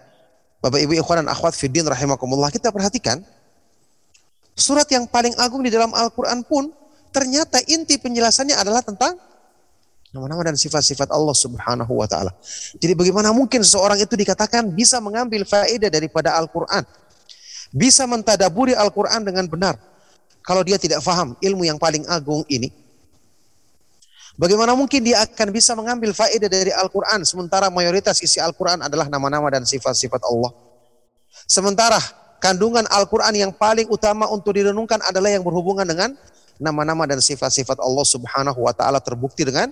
Bapak 0.65 0.81
Ibu 0.81 0.97
ikhwan 0.97 1.21
dan 1.21 1.29
akhwat 1.29 1.53
fiddin 1.53 1.85
rahimakumullah 1.85 2.49
kita 2.49 2.73
perhatikan 2.73 3.21
surat 4.57 4.89
yang 4.89 5.05
paling 5.05 5.37
agung 5.37 5.61
di 5.61 5.69
dalam 5.69 5.93
Al-Qur'an 5.93 6.41
pun 6.41 6.73
ternyata 7.13 7.61
inti 7.69 8.01
penjelasannya 8.01 8.57
adalah 8.57 8.81
tentang 8.81 9.13
nama-nama 10.09 10.49
dan 10.49 10.57
sifat-sifat 10.57 11.13
Allah 11.13 11.37
Subhanahu 11.37 11.93
wa 12.01 12.09
taala. 12.09 12.33
Jadi 12.81 12.97
bagaimana 12.97 13.29
mungkin 13.29 13.61
seseorang 13.61 14.01
itu 14.01 14.17
dikatakan 14.17 14.65
bisa 14.73 14.97
mengambil 14.97 15.45
faedah 15.45 15.91
daripada 15.93 16.33
Al-Qur'an? 16.33 16.81
Bisa 17.69 18.09
mentadaburi 18.09 18.73
Al-Qur'an 18.73 19.21
dengan 19.21 19.45
benar 19.45 19.77
kalau 20.41 20.65
dia 20.65 20.81
tidak 20.81 21.05
faham 21.05 21.37
ilmu 21.45 21.61
yang 21.61 21.77
paling 21.77 22.09
agung 22.09 22.41
ini? 22.49 22.73
Bagaimana 24.35 24.75
mungkin 24.75 24.99
dia 24.99 25.23
akan 25.23 25.47
bisa 25.55 25.71
mengambil 25.79 26.11
faedah 26.11 26.51
dari 26.51 26.67
Al-Qur'an 26.67 27.23
sementara 27.23 27.71
mayoritas 27.71 28.19
isi 28.19 28.35
Al-Qur'an 28.43 28.83
adalah 28.83 29.07
nama-nama 29.07 29.47
dan 29.47 29.63
sifat-sifat 29.63 30.19
Allah? 30.27 30.51
Sementara 31.47 31.99
kandungan 32.43 32.83
Al-Qur'an 32.91 33.31
yang 33.31 33.55
paling 33.55 33.87
utama 33.87 34.27
untuk 34.27 34.59
direnungkan 34.59 34.99
adalah 35.07 35.31
yang 35.31 35.39
berhubungan 35.39 35.87
dengan 35.87 36.11
nama-nama 36.59 37.07
dan 37.07 37.23
sifat-sifat 37.23 37.79
Allah 37.79 38.03
Subhanahu 38.03 38.59
wa 38.59 38.75
taala 38.75 38.99
terbukti 38.99 39.47
dengan 39.47 39.71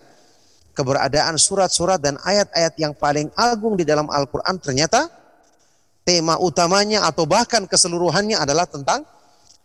keberadaan 0.71 1.35
surat-surat 1.35 1.99
dan 1.99 2.15
ayat-ayat 2.23 2.73
yang 2.79 2.95
paling 2.95 3.27
agung 3.35 3.75
di 3.75 3.83
dalam 3.83 4.07
Al-Quran 4.07 4.63
ternyata 4.63 5.11
tema 6.07 6.39
utamanya 6.39 7.03
atau 7.03 7.27
bahkan 7.27 7.67
keseluruhannya 7.67 8.39
adalah 8.39 8.63
tentang 8.63 9.03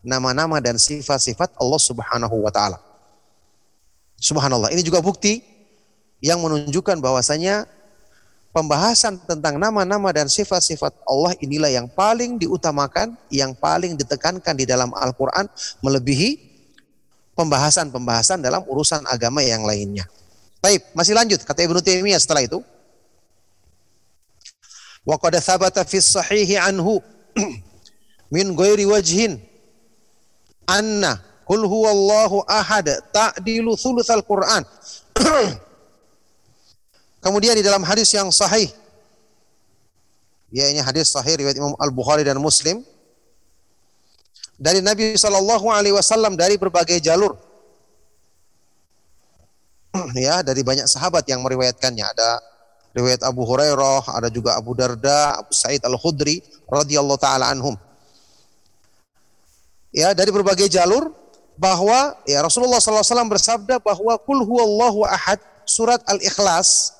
nama-nama 0.02 0.58
dan 0.58 0.74
sifat-sifat 0.74 1.54
Allah 1.54 1.80
Subhanahu 1.82 2.42
wa 2.42 2.50
taala. 2.50 2.87
Subhanallah. 4.18 4.74
Ini 4.74 4.82
juga 4.82 4.98
bukti 4.98 5.40
yang 6.18 6.42
menunjukkan 6.42 6.98
bahwasanya 6.98 7.70
pembahasan 8.50 9.22
tentang 9.22 9.54
nama-nama 9.62 10.10
dan 10.10 10.26
sifat-sifat 10.26 10.90
Allah 11.06 11.38
inilah 11.38 11.70
yang 11.70 11.86
paling 11.86 12.34
diutamakan, 12.42 13.14
yang 13.30 13.54
paling 13.54 13.94
ditekankan 13.94 14.54
di 14.58 14.66
dalam 14.66 14.90
Al-Qur'an 14.90 15.46
melebihi 15.78 16.42
pembahasan-pembahasan 17.38 18.42
dalam 18.42 18.66
urusan 18.66 19.06
agama 19.06 19.46
yang 19.46 19.62
lainnya. 19.62 20.10
Baik, 20.58 20.90
masih 20.90 21.14
lanjut 21.14 21.38
kata 21.46 21.62
Ibnu 21.62 21.78
Taimiyah 21.78 22.18
setelah 22.18 22.42
itu. 22.42 22.58
Wa 25.06 25.14
qad 25.22 25.38
sahihi 25.38 26.58
anhu 26.58 26.98
min 28.34 28.52
ghairi 28.58 28.82
wajhin 28.84 29.38
anna 30.66 31.27
qul 31.48 31.64
huwallahu 31.64 32.44
ahad 32.44 32.92
ta'dilu 33.08 33.72
thulutsal 33.80 34.20
Qur'an. 34.20 34.62
Kemudian 37.24 37.56
di 37.56 37.64
dalam 37.64 37.80
hadis 37.82 38.12
yang 38.12 38.28
sahih 38.28 38.68
ya 40.52 40.68
ini 40.68 40.84
hadis 40.84 41.08
sahih 41.08 41.40
riwayat 41.40 41.56
Imam 41.56 41.74
Al-Bukhari 41.80 42.22
dan 42.22 42.36
Muslim 42.36 42.84
dari 44.60 44.84
Nabi 44.84 45.16
Shallallahu 45.16 45.66
alaihi 45.72 45.96
wasallam 45.96 46.36
dari 46.36 46.60
berbagai 46.60 47.00
jalur 47.00 47.34
ya 50.28 50.44
dari 50.44 50.60
banyak 50.62 50.86
sahabat 50.86 51.24
yang 51.26 51.40
meriwayatkannya. 51.42 52.04
Ada 52.04 52.30
riwayat 52.92 53.24
Abu 53.24 53.44
Hurairah, 53.44 54.14
ada 54.14 54.28
juga 54.28 54.56
Abu 54.56 54.76
Darda, 54.76 55.40
Abu 55.40 55.52
Sa'id 55.52 55.82
Al-Khudri 55.84 56.44
radhiyallahu 56.68 57.20
taala 57.20 57.50
anhum. 57.52 57.76
Ya, 59.88 60.12
dari 60.12 60.28
berbagai 60.28 60.68
jalur 60.68 61.08
bahwa 61.58 62.14
ya 62.22 62.38
Rasulullah 62.38 62.78
SAW 62.78 63.26
bersabda 63.26 63.82
bahwa 63.82 64.14
kul 64.22 64.46
huwallahu 64.46 65.02
ahad 65.02 65.42
surat 65.66 65.98
Al-Ikhlas 66.06 66.94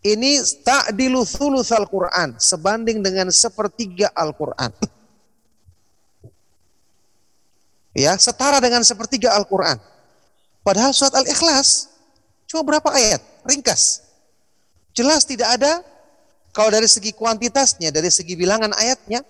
ini 0.00 0.40
ta'dilu 0.64 1.28
thulutsal 1.28 1.84
Quran 1.84 2.40
sebanding 2.40 3.04
dengan 3.04 3.28
sepertiga 3.28 4.08
Al-Quran. 4.16 4.72
ya, 8.08 8.16
setara 8.16 8.64
dengan 8.64 8.80
sepertiga 8.80 9.36
Al-Quran. 9.36 9.76
Padahal 10.64 10.96
surat 10.96 11.12
Al-Ikhlas 11.20 11.92
cuma 12.48 12.64
berapa 12.64 12.88
ayat, 12.96 13.20
ringkas. 13.44 14.08
Jelas 14.96 15.28
tidak 15.28 15.60
ada 15.60 15.84
kalau 16.56 16.72
dari 16.72 16.88
segi 16.88 17.12
kuantitasnya, 17.12 17.92
dari 17.92 18.08
segi 18.08 18.32
bilangan 18.40 18.72
ayatnya 18.72 19.20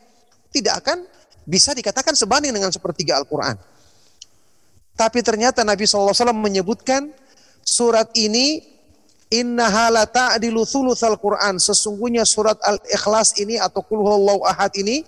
tidak 0.55 0.87
akan 0.87 1.03
bisa 1.43 1.75
dikatakan 1.75 2.15
sebanding 2.15 2.55
dengan 2.55 2.71
sepertiga 2.71 3.19
Al-Qur'an. 3.19 3.59
Tapi 4.95 5.25
ternyata 5.25 5.65
Nabi 5.65 5.89
SAW 5.89 6.13
menyebutkan 6.37 7.09
surat 7.65 8.13
ini 8.17 8.69
Innaha 9.31 9.95
la 9.95 10.05
ta'dilu 10.11 10.67
thulutsal 10.67 11.15
Qur'an. 11.15 11.63
Sesungguhnya 11.63 12.27
surat 12.27 12.59
Al-Ikhlas 12.67 13.39
ini 13.39 13.63
atau 13.63 13.79
Qul 13.87 14.03
ahad 14.43 14.75
ini 14.75 15.07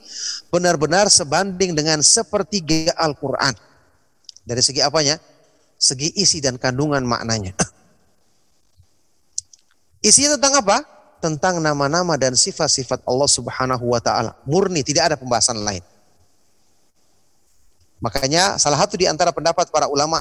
benar-benar 0.49 1.11
sebanding 1.11 1.75
dengan 1.75 1.99
sepertiga 2.01 2.95
Al-Qur'an. 2.95 3.53
Dari 4.47 4.63
segi 4.63 4.79
apanya? 4.79 5.19
segi 5.83 6.15
isi 6.15 6.39
dan 6.39 6.63
kandungan 6.63 7.03
maknanya. 7.03 7.59
Isinya 10.09 10.39
tentang 10.39 10.63
apa? 10.63 10.77
Tentang 11.19 11.59
nama-nama 11.59 12.15
dan 12.15 12.39
sifat-sifat 12.39 13.03
Allah 13.03 13.27
Subhanahu 13.27 13.91
wa 13.91 13.99
taala. 13.99 14.39
Murni, 14.47 14.87
tidak 14.87 15.11
ada 15.11 15.17
pembahasan 15.19 15.59
lain. 15.59 15.83
Makanya 18.03 18.59
salah 18.59 18.83
satu 18.83 18.99
di 18.99 19.07
antara 19.07 19.31
pendapat 19.31 19.71
para 19.71 19.87
ulama 19.87 20.19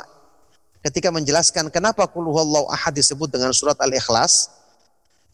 ketika 0.86 1.10
menjelaskan 1.10 1.74
kenapa 1.74 2.06
qul 2.06 2.30
ahad 2.70 2.94
disebut 2.94 3.28
dengan 3.34 3.50
surat 3.52 3.78
Al-Ikhlas 3.82 4.62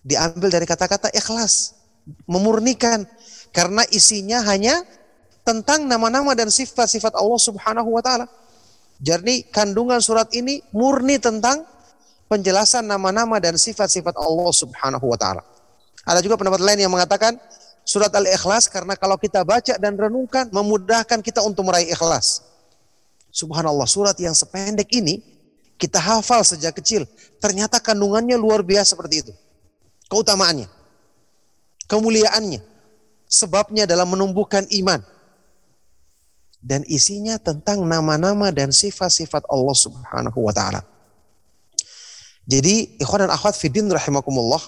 diambil 0.07 0.47
dari 0.47 0.63
kata-kata 0.63 1.11
ikhlas, 1.11 1.75
memurnikan 2.23 3.03
karena 3.51 3.83
isinya 3.91 4.39
hanya 4.47 4.79
tentang 5.43 5.83
nama-nama 5.83 6.31
dan 6.31 6.47
sifat-sifat 6.47 7.11
Allah 7.15 7.39
Subhanahu 7.39 7.89
wa 7.91 7.99
taala. 7.99 8.27
Jadi 9.03 9.47
kandungan 9.51 9.99
surat 9.99 10.31
ini 10.31 10.63
murni 10.71 11.19
tentang 11.19 11.67
penjelasan 12.31 12.87
nama-nama 12.87 13.37
dan 13.43 13.59
sifat-sifat 13.59 14.15
Allah 14.15 14.51
Subhanahu 14.55 15.05
wa 15.07 15.19
taala. 15.19 15.43
Ada 16.07 16.23
juga 16.23 16.39
pendapat 16.39 16.63
lain 16.63 16.87
yang 16.87 16.91
mengatakan 16.91 17.35
surat 17.87 18.11
Al-Ikhlas 18.11 18.67
karena 18.67 18.99
kalau 18.99 19.15
kita 19.15 19.47
baca 19.47 19.79
dan 19.79 19.95
renungkan 19.95 20.51
memudahkan 20.51 21.23
kita 21.23 21.39
untuk 21.39 21.63
meraih 21.63 21.87
ikhlas. 21.87 22.43
Subhanallah, 23.31 23.87
surat 23.87 24.19
yang 24.19 24.35
sependek 24.35 24.91
ini 24.91 25.23
kita 25.79 25.95
hafal 25.95 26.43
sejak 26.43 26.75
kecil. 26.75 27.07
Ternyata 27.39 27.79
kandungannya 27.79 28.35
luar 28.35 28.59
biasa 28.59 28.97
seperti 28.97 29.23
itu. 29.23 29.33
Keutamaannya, 30.11 30.67
kemuliaannya, 31.87 32.59
sebabnya 33.29 33.87
dalam 33.87 34.11
menumbuhkan 34.11 34.67
iman. 34.83 34.99
Dan 36.57 36.83
isinya 36.89 37.39
tentang 37.39 37.85
nama-nama 37.85 38.51
dan 38.51 38.73
sifat-sifat 38.73 39.47
Allah 39.47 39.77
Subhanahu 39.77 40.39
wa 40.43 40.51
taala. 40.51 40.81
Jadi, 42.47 42.97
ikhwan 42.99 43.27
dan 43.27 43.31
akhwat 43.31 43.55
fidin 43.59 43.87
rahimakumullah, 43.87 44.59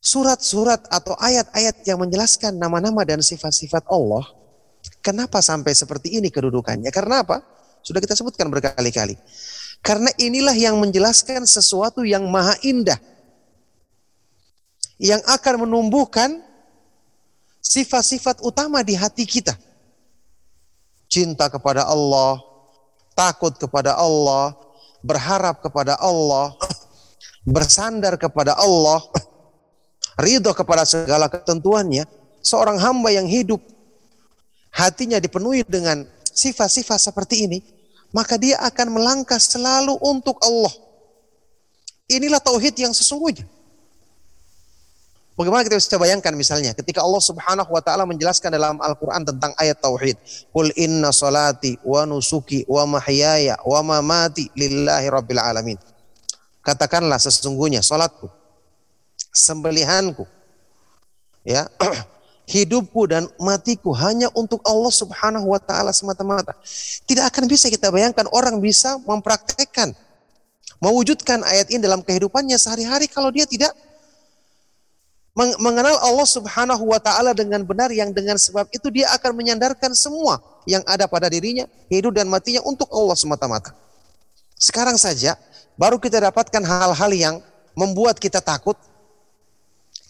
surat-surat 0.00 0.86
atau 0.88 1.16
ayat-ayat 1.18 1.82
yang 1.88 1.98
menjelaskan 2.02 2.56
nama-nama 2.56 3.02
dan 3.02 3.20
sifat-sifat 3.22 3.88
Allah, 3.90 4.24
kenapa 5.02 5.42
sampai 5.42 5.74
seperti 5.74 6.16
ini 6.18 6.30
kedudukannya? 6.30 6.90
Karena 6.94 7.26
apa? 7.26 7.42
Sudah 7.82 8.02
kita 8.02 8.18
sebutkan 8.18 8.50
berkali-kali. 8.50 9.14
Karena 9.84 10.10
inilah 10.18 10.54
yang 10.58 10.74
menjelaskan 10.82 11.46
sesuatu 11.46 12.02
yang 12.02 12.26
maha 12.26 12.58
indah. 12.66 12.98
Yang 14.98 15.22
akan 15.28 15.68
menumbuhkan 15.68 16.42
sifat-sifat 17.62 18.42
utama 18.42 18.82
di 18.82 18.98
hati 18.98 19.22
kita. 19.22 19.54
Cinta 21.06 21.46
kepada 21.46 21.86
Allah, 21.86 22.42
takut 23.14 23.54
kepada 23.54 23.94
Allah, 23.94 24.58
berharap 25.06 25.62
kepada 25.62 25.94
Allah, 26.02 26.58
bersandar 27.46 28.18
kepada 28.18 28.58
Allah, 28.58 28.98
ridho 30.16 30.52
kepada 30.56 30.82
segala 30.88 31.28
ketentuannya, 31.28 32.04
seorang 32.40 32.80
hamba 32.80 33.12
yang 33.12 33.28
hidup 33.28 33.60
hatinya 34.72 35.16
dipenuhi 35.16 35.64
dengan 35.64 36.04
sifat-sifat 36.36 37.00
seperti 37.00 37.48
ini, 37.48 37.58
maka 38.12 38.36
dia 38.36 38.60
akan 38.60 38.96
melangkah 39.00 39.40
selalu 39.40 39.96
untuk 40.04 40.36
Allah. 40.44 40.72
Inilah 42.06 42.38
tauhid 42.38 42.76
yang 42.76 42.92
sesungguhnya. 42.92 43.44
Bagaimana 45.36 45.68
kita 45.68 45.76
bisa 45.76 46.00
bayangkan 46.00 46.32
misalnya 46.32 46.72
ketika 46.72 47.04
Allah 47.04 47.20
Subhanahu 47.20 47.68
wa 47.68 47.82
taala 47.84 48.08
menjelaskan 48.08 48.48
dalam 48.56 48.80
Al-Qur'an 48.80 49.20
tentang 49.20 49.52
ayat 49.60 49.76
tauhid, 49.84 50.16
"Qul 50.48 50.72
inna 50.80 51.12
salati 51.12 51.76
wa 51.84 52.08
nusuki 52.08 52.64
wa 52.64 52.88
mahyaya 52.88 53.60
wa 53.60 53.84
mamati 53.84 54.48
lillahi 54.56 55.12
rabbil 55.12 55.36
alamin." 55.36 55.76
Katakanlah 56.64 57.20
sesungguhnya 57.20 57.84
salatku, 57.84 58.32
sembelihanku, 59.36 60.24
ya, 61.44 61.68
hidupku 62.56 63.04
dan 63.04 63.28
matiku 63.36 63.92
hanya 63.92 64.32
untuk 64.32 64.64
Allah 64.64 64.88
Subhanahu 64.88 65.52
wa 65.52 65.60
taala 65.60 65.92
semata-mata. 65.92 66.56
Tidak 67.04 67.28
akan 67.28 67.44
bisa 67.44 67.68
kita 67.68 67.92
bayangkan 67.92 68.24
orang 68.32 68.56
bisa 68.64 68.96
mempraktekkan 69.04 69.92
mewujudkan 70.80 71.40
ayat 71.44 71.72
ini 71.72 71.80
dalam 71.80 72.04
kehidupannya 72.04 72.56
sehari-hari 72.60 73.08
kalau 73.08 73.32
dia 73.32 73.48
tidak 73.48 73.72
mengenal 75.36 76.00
Allah 76.00 76.24
Subhanahu 76.24 76.96
wa 76.96 76.96
taala 76.96 77.36
dengan 77.36 77.60
benar 77.60 77.92
yang 77.92 78.08
dengan 78.08 78.40
sebab 78.40 78.72
itu 78.72 78.88
dia 78.88 79.12
akan 79.12 79.36
menyandarkan 79.36 79.92
semua 79.92 80.40
yang 80.64 80.80
ada 80.88 81.04
pada 81.04 81.28
dirinya, 81.28 81.68
hidup 81.92 82.16
dan 82.16 82.24
matinya 82.24 82.64
untuk 82.64 82.88
Allah 82.88 83.12
semata-mata. 83.12 83.76
Sekarang 84.56 84.96
saja 84.96 85.36
baru 85.76 86.00
kita 86.00 86.24
dapatkan 86.24 86.64
hal-hal 86.64 87.12
yang 87.12 87.34
membuat 87.76 88.16
kita 88.16 88.40
takut. 88.40 88.80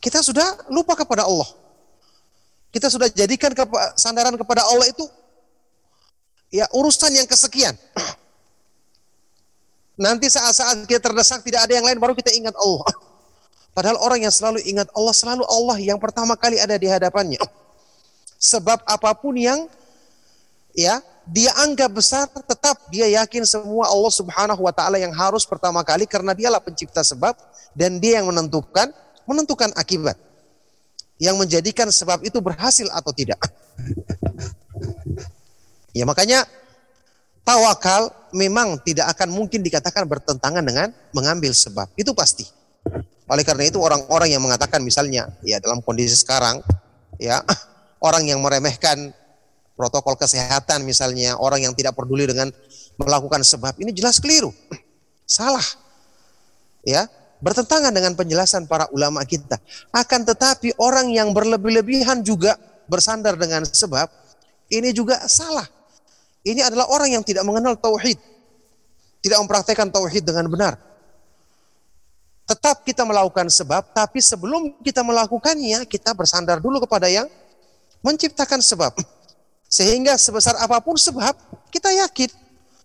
Kita 0.06 0.22
sudah 0.22 0.70
lupa 0.70 0.94
kepada 0.94 1.26
Allah. 1.26 1.50
Kita 2.70 2.86
sudah 2.86 3.10
jadikan 3.10 3.50
sandaran 3.98 4.38
kepada 4.38 4.62
Allah 4.62 4.86
itu 4.86 5.02
ya 6.54 6.70
urusan 6.70 7.10
yang 7.10 7.26
kesekian. 7.26 7.74
Nanti 10.06 10.30
saat-saat 10.30 10.86
kita 10.86 11.10
terdesak 11.10 11.42
tidak 11.42 11.66
ada 11.66 11.74
yang 11.74 11.82
lain 11.82 11.98
baru 11.98 12.14
kita 12.14 12.30
ingat 12.38 12.54
Allah. 12.54 12.86
Padahal 13.74 13.98
orang 13.98 14.22
yang 14.22 14.30
selalu 14.30 14.62
ingat 14.62 14.86
Allah, 14.94 15.10
selalu 15.10 15.42
Allah 15.42 15.74
yang 15.82 15.98
pertama 15.98 16.38
kali 16.38 16.62
ada 16.62 16.78
di 16.78 16.86
hadapannya. 16.86 17.42
Sebab 18.54 18.86
apa 18.86 19.10
pun 19.18 19.34
yang 19.34 19.66
ya 20.70 21.02
dia 21.26 21.50
anggap 21.58 21.90
besar, 21.90 22.30
tetap 22.30 22.78
dia 22.94 23.10
yakin 23.10 23.42
semua 23.42 23.90
Allah 23.90 24.12
Subhanahu 24.14 24.62
wa 24.62 24.70
taala 24.70 25.02
yang 25.02 25.10
harus 25.10 25.42
pertama 25.42 25.82
kali 25.82 26.06
karena 26.06 26.30
dialah 26.30 26.62
pencipta 26.62 27.02
sebab 27.02 27.34
dan 27.74 27.98
dia 27.98 28.22
yang 28.22 28.30
menentukan 28.30 28.94
menentukan 29.26 29.74
akibat. 29.74 30.16
Yang 31.16 31.36
menjadikan 31.40 31.88
sebab 31.88 32.24
itu 32.24 32.38
berhasil 32.44 32.86
atau 32.92 33.12
tidak. 33.12 33.40
Ya 35.96 36.04
makanya 36.04 36.44
tawakal 37.40 38.12
memang 38.36 38.76
tidak 38.84 39.08
akan 39.16 39.32
mungkin 39.32 39.64
dikatakan 39.64 40.04
bertentangan 40.04 40.60
dengan 40.60 40.92
mengambil 41.16 41.56
sebab. 41.56 41.88
Itu 41.96 42.12
pasti. 42.12 42.44
Oleh 43.26 43.42
karena 43.42 43.66
itu 43.66 43.80
orang-orang 43.80 44.30
yang 44.30 44.44
mengatakan 44.44 44.84
misalnya 44.84 45.32
ya 45.40 45.56
dalam 45.58 45.82
kondisi 45.82 46.14
sekarang 46.14 46.62
ya 47.16 47.42
orang 48.06 48.28
yang 48.28 48.38
meremehkan 48.44 49.10
protokol 49.76 50.16
kesehatan 50.16 50.82
misalnya, 50.82 51.36
orang 51.36 51.68
yang 51.68 51.74
tidak 51.76 51.92
peduli 51.92 52.24
dengan 52.24 52.48
melakukan 52.96 53.44
sebab 53.44 53.76
ini 53.76 53.92
jelas 53.92 54.16
keliru. 54.18 54.50
Salah. 55.28 55.64
Ya, 56.86 57.10
bertentangan 57.40 57.92
dengan 57.92 58.16
penjelasan 58.16 58.64
para 58.64 58.88
ulama 58.92 59.22
kita. 59.24 59.60
Akan 59.92 60.24
tetapi 60.24 60.76
orang 60.80 61.12
yang 61.12 61.32
berlebih-lebihan 61.36 62.24
juga 62.24 62.56
bersandar 62.86 63.36
dengan 63.36 63.66
sebab 63.66 64.08
ini 64.70 64.90
juga 64.90 65.22
salah. 65.30 65.66
Ini 66.46 66.62
adalah 66.62 66.86
orang 66.90 67.18
yang 67.18 67.22
tidak 67.26 67.42
mengenal 67.42 67.74
tauhid. 67.74 68.18
Tidak 69.22 69.38
mempraktekkan 69.42 69.90
tauhid 69.90 70.22
dengan 70.22 70.46
benar. 70.46 70.78
Tetap 72.46 72.86
kita 72.86 73.02
melakukan 73.02 73.50
sebab, 73.50 73.90
tapi 73.90 74.22
sebelum 74.22 74.78
kita 74.78 75.02
melakukannya, 75.02 75.82
kita 75.90 76.14
bersandar 76.14 76.62
dulu 76.62 76.78
kepada 76.86 77.10
yang 77.10 77.26
menciptakan 78.06 78.62
sebab. 78.62 78.94
Sehingga 79.66 80.14
sebesar 80.14 80.54
apa 80.62 80.78
pun 80.78 80.94
sebab, 80.94 81.34
kita 81.74 81.90
yakin. 82.06 82.30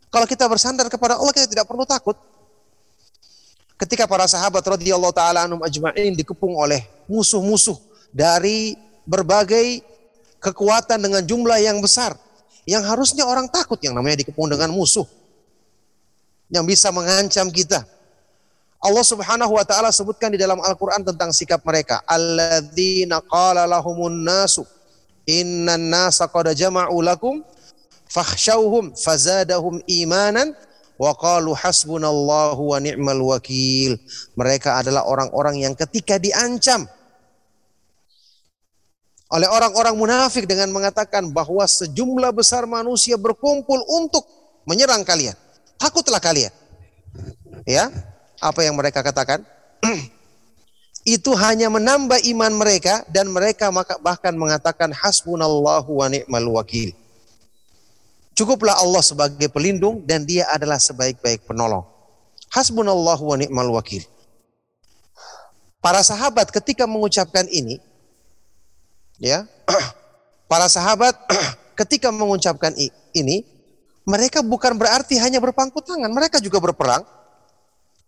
Kalau 0.10 0.26
kita 0.26 0.50
bersandar 0.50 0.90
kepada 0.90 1.22
Allah, 1.22 1.30
kita 1.30 1.46
tidak 1.46 1.70
perlu 1.70 1.86
takut. 1.86 2.18
Ketika 3.82 4.06
para 4.06 4.30
sahabat 4.30 4.62
radhiyallahu 4.62 5.10
taala 5.10 5.50
anhum 5.50 5.58
ajma'in 5.66 6.14
dikepung 6.14 6.54
oleh 6.54 6.86
musuh-musuh 7.10 7.82
dari 8.14 8.78
berbagai 9.10 9.82
kekuatan 10.38 11.02
dengan 11.02 11.26
jumlah 11.26 11.58
yang 11.58 11.82
besar, 11.82 12.14
yang 12.70 12.86
harusnya 12.86 13.26
orang 13.26 13.50
takut 13.50 13.82
yang 13.82 13.98
namanya 13.98 14.22
dikepung 14.22 14.46
dengan 14.54 14.70
musuh 14.70 15.10
yang 16.54 16.62
bisa 16.62 16.94
mengancam 16.94 17.50
kita, 17.50 17.82
Allah 18.82 19.06
Subhanahu 19.06 19.58
wa 19.58 19.66
taala 19.66 19.90
sebutkan 19.90 20.30
di 20.34 20.38
dalam 20.38 20.62
Al-Qur'an 20.62 21.06
tentang 21.06 21.34
sikap 21.34 21.66
mereka. 21.66 22.06
Alladzina 22.06 23.18
qala 23.26 23.66
lahumun 23.66 24.26
nasu 24.26 24.62
innan 25.26 25.90
nasa 25.90 26.30
qad 26.30 26.50
jama'u 26.54 26.98
lakum 27.02 27.46
fakhshawhum 28.10 28.94
fazadahum 28.94 29.82
imanan 29.86 30.54
wa 31.02 31.18
qalu 31.18 31.58
hasbunallahu 31.58 32.62
wa 32.62 32.78
ni'mal 32.78 33.18
wakil. 33.26 33.98
Mereka 34.38 34.86
adalah 34.86 35.10
orang-orang 35.10 35.66
yang 35.66 35.74
ketika 35.74 36.22
diancam 36.22 36.86
oleh 39.32 39.48
orang-orang 39.50 39.98
munafik 39.98 40.46
dengan 40.46 40.70
mengatakan 40.70 41.34
bahwa 41.34 41.64
sejumlah 41.66 42.36
besar 42.36 42.70
manusia 42.70 43.18
berkumpul 43.18 43.82
untuk 43.90 44.28
menyerang 44.70 45.02
kalian. 45.02 45.34
Takutlah 45.82 46.22
kalian. 46.22 46.54
Ya, 47.66 47.90
apa 48.38 48.62
yang 48.62 48.78
mereka 48.78 49.02
katakan? 49.02 49.42
itu 51.18 51.32
hanya 51.34 51.72
menambah 51.74 52.22
iman 52.30 52.54
mereka 52.54 53.02
dan 53.10 53.32
mereka 53.34 53.74
bahkan 54.06 54.38
mengatakan 54.38 54.94
hasbunallahu 54.94 55.90
wa 55.90 56.08
ni'mal 56.12 56.46
wakil. 56.62 56.94
Cukuplah 58.32 58.80
Allah 58.80 59.04
sebagai 59.04 59.52
pelindung 59.52 60.02
dan 60.08 60.24
dia 60.24 60.48
adalah 60.50 60.80
sebaik-baik 60.80 61.44
penolong. 61.46 61.84
Hasbunallahu 62.52 63.24
wa 63.24 63.38
ni'mal 63.40 63.70
wakil. 63.76 64.04
Para 65.82 66.06
sahabat 66.06 66.52
ketika 66.54 66.86
mengucapkan 66.86 67.48
ini 67.50 67.82
ya, 69.18 69.44
para 70.52 70.70
sahabat 70.72 71.16
ketika 71.80 72.14
mengucapkan 72.14 72.72
ini 73.16 73.44
mereka 74.08 74.42
bukan 74.42 74.78
berarti 74.78 75.20
hanya 75.20 75.40
berpangku 75.42 75.82
tangan, 75.84 76.12
mereka 76.12 76.40
juga 76.40 76.60
berperang 76.60 77.04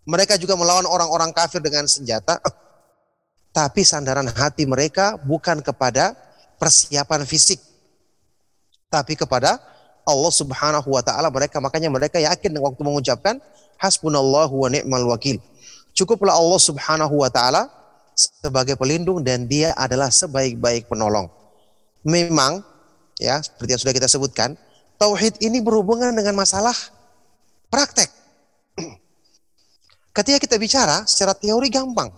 mereka 0.03 0.35
juga 0.35 0.59
melawan 0.59 0.83
orang-orang 0.83 1.31
kafir 1.31 1.63
dengan 1.63 1.87
senjata. 1.87 2.39
Tapi 3.57 3.85
sandaran 3.85 4.27
hati 4.27 4.65
mereka 4.65 5.15
bukan 5.21 5.61
kepada 5.61 6.17
persiapan 6.57 7.23
fisik. 7.23 7.61
Tapi 8.89 9.13
kepada 9.17 9.61
Allah 10.03 10.31
Subhanahu 10.31 10.87
wa 10.91 11.01
taala 11.03 11.31
mereka 11.31 11.63
makanya 11.63 11.87
mereka 11.87 12.19
yakin 12.19 12.51
waktu 12.59 12.81
mengucapkan 12.83 13.39
hasbunallahu 13.79 14.53
wa 14.53 14.67
ni'mal 14.71 15.07
wakil. 15.07 15.39
Cukuplah 15.95 16.35
Allah 16.35 16.59
Subhanahu 16.59 17.15
wa 17.23 17.29
taala 17.31 17.71
sebagai 18.13 18.77
pelindung 18.77 19.23
dan 19.23 19.47
dia 19.49 19.71
adalah 19.73 20.11
sebaik-baik 20.11 20.91
penolong. 20.91 21.31
Memang 22.03 22.61
ya 23.17 23.39
seperti 23.39 23.69
yang 23.75 23.81
sudah 23.81 23.95
kita 23.95 24.07
sebutkan, 24.11 24.59
tauhid 24.99 25.39
ini 25.39 25.63
berhubungan 25.63 26.11
dengan 26.11 26.35
masalah 26.35 26.75
praktek. 27.71 28.11
Ketika 30.15 30.37
kita 30.37 30.55
bicara 30.59 31.07
secara 31.07 31.33
teori 31.33 31.71
gampang. 31.71 32.11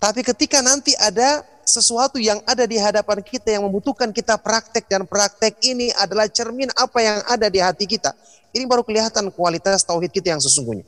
Tapi 0.00 0.24
ketika 0.24 0.64
nanti 0.64 0.96
ada 0.96 1.44
sesuatu 1.64 2.16
yang 2.18 2.42
ada 2.48 2.66
di 2.66 2.80
hadapan 2.80 3.22
kita 3.22 3.54
yang 3.54 3.66
membutuhkan 3.66 4.10
kita 4.10 4.36
praktek 4.40 4.86
dan 4.90 5.06
praktek 5.06 5.58
ini 5.62 5.94
adalah 5.98 6.26
cermin 6.26 6.68
apa 6.74 6.98
yang 7.00 7.18
ada 7.26 7.46
di 7.46 7.62
hati 7.62 7.86
kita. 7.86 8.12
Ini 8.50 8.66
baru 8.66 8.82
kelihatan 8.82 9.30
kualitas 9.30 9.86
tauhid 9.86 10.10
kita 10.10 10.34
yang 10.34 10.42
sesungguhnya. 10.42 10.82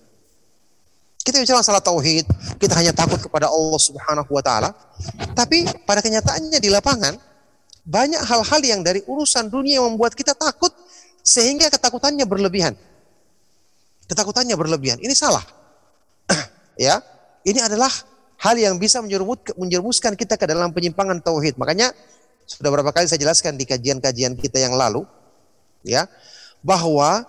Kita 1.22 1.38
bicara 1.38 1.62
masalah 1.62 1.78
tauhid, 1.78 2.26
kita 2.58 2.74
hanya 2.74 2.90
takut 2.90 3.22
kepada 3.22 3.46
Allah 3.46 3.78
Subhanahu 3.78 4.26
wa 4.26 4.42
taala. 4.42 4.74
Tapi 5.38 5.62
pada 5.86 6.02
kenyataannya 6.02 6.58
di 6.58 6.66
lapangan 6.66 7.14
banyak 7.86 8.18
hal-hal 8.26 8.60
yang 8.62 8.82
dari 8.82 9.06
urusan 9.06 9.46
dunia 9.46 9.78
yang 9.78 9.94
membuat 9.94 10.18
kita 10.18 10.34
takut 10.34 10.74
sehingga 11.22 11.70
ketakutannya 11.70 12.26
berlebihan. 12.26 12.74
Ketakutannya 14.10 14.58
berlebihan. 14.58 14.98
Ini 14.98 15.14
salah. 15.14 15.46
ya, 16.78 16.98
ini 17.46 17.62
adalah 17.62 17.90
hal 18.42 18.58
yang 18.58 18.74
bisa 18.74 18.98
menjerumuskan 19.54 20.18
kita 20.18 20.34
ke 20.34 20.44
dalam 20.50 20.74
penyimpangan 20.74 21.22
tauhid. 21.22 21.54
Makanya 21.54 21.94
sudah 22.42 22.74
berapa 22.74 22.90
kali 22.90 23.06
saya 23.06 23.22
jelaskan 23.22 23.54
di 23.54 23.62
kajian-kajian 23.62 24.34
kita 24.34 24.58
yang 24.58 24.74
lalu, 24.74 25.06
ya, 25.86 26.10
bahwa 26.58 27.22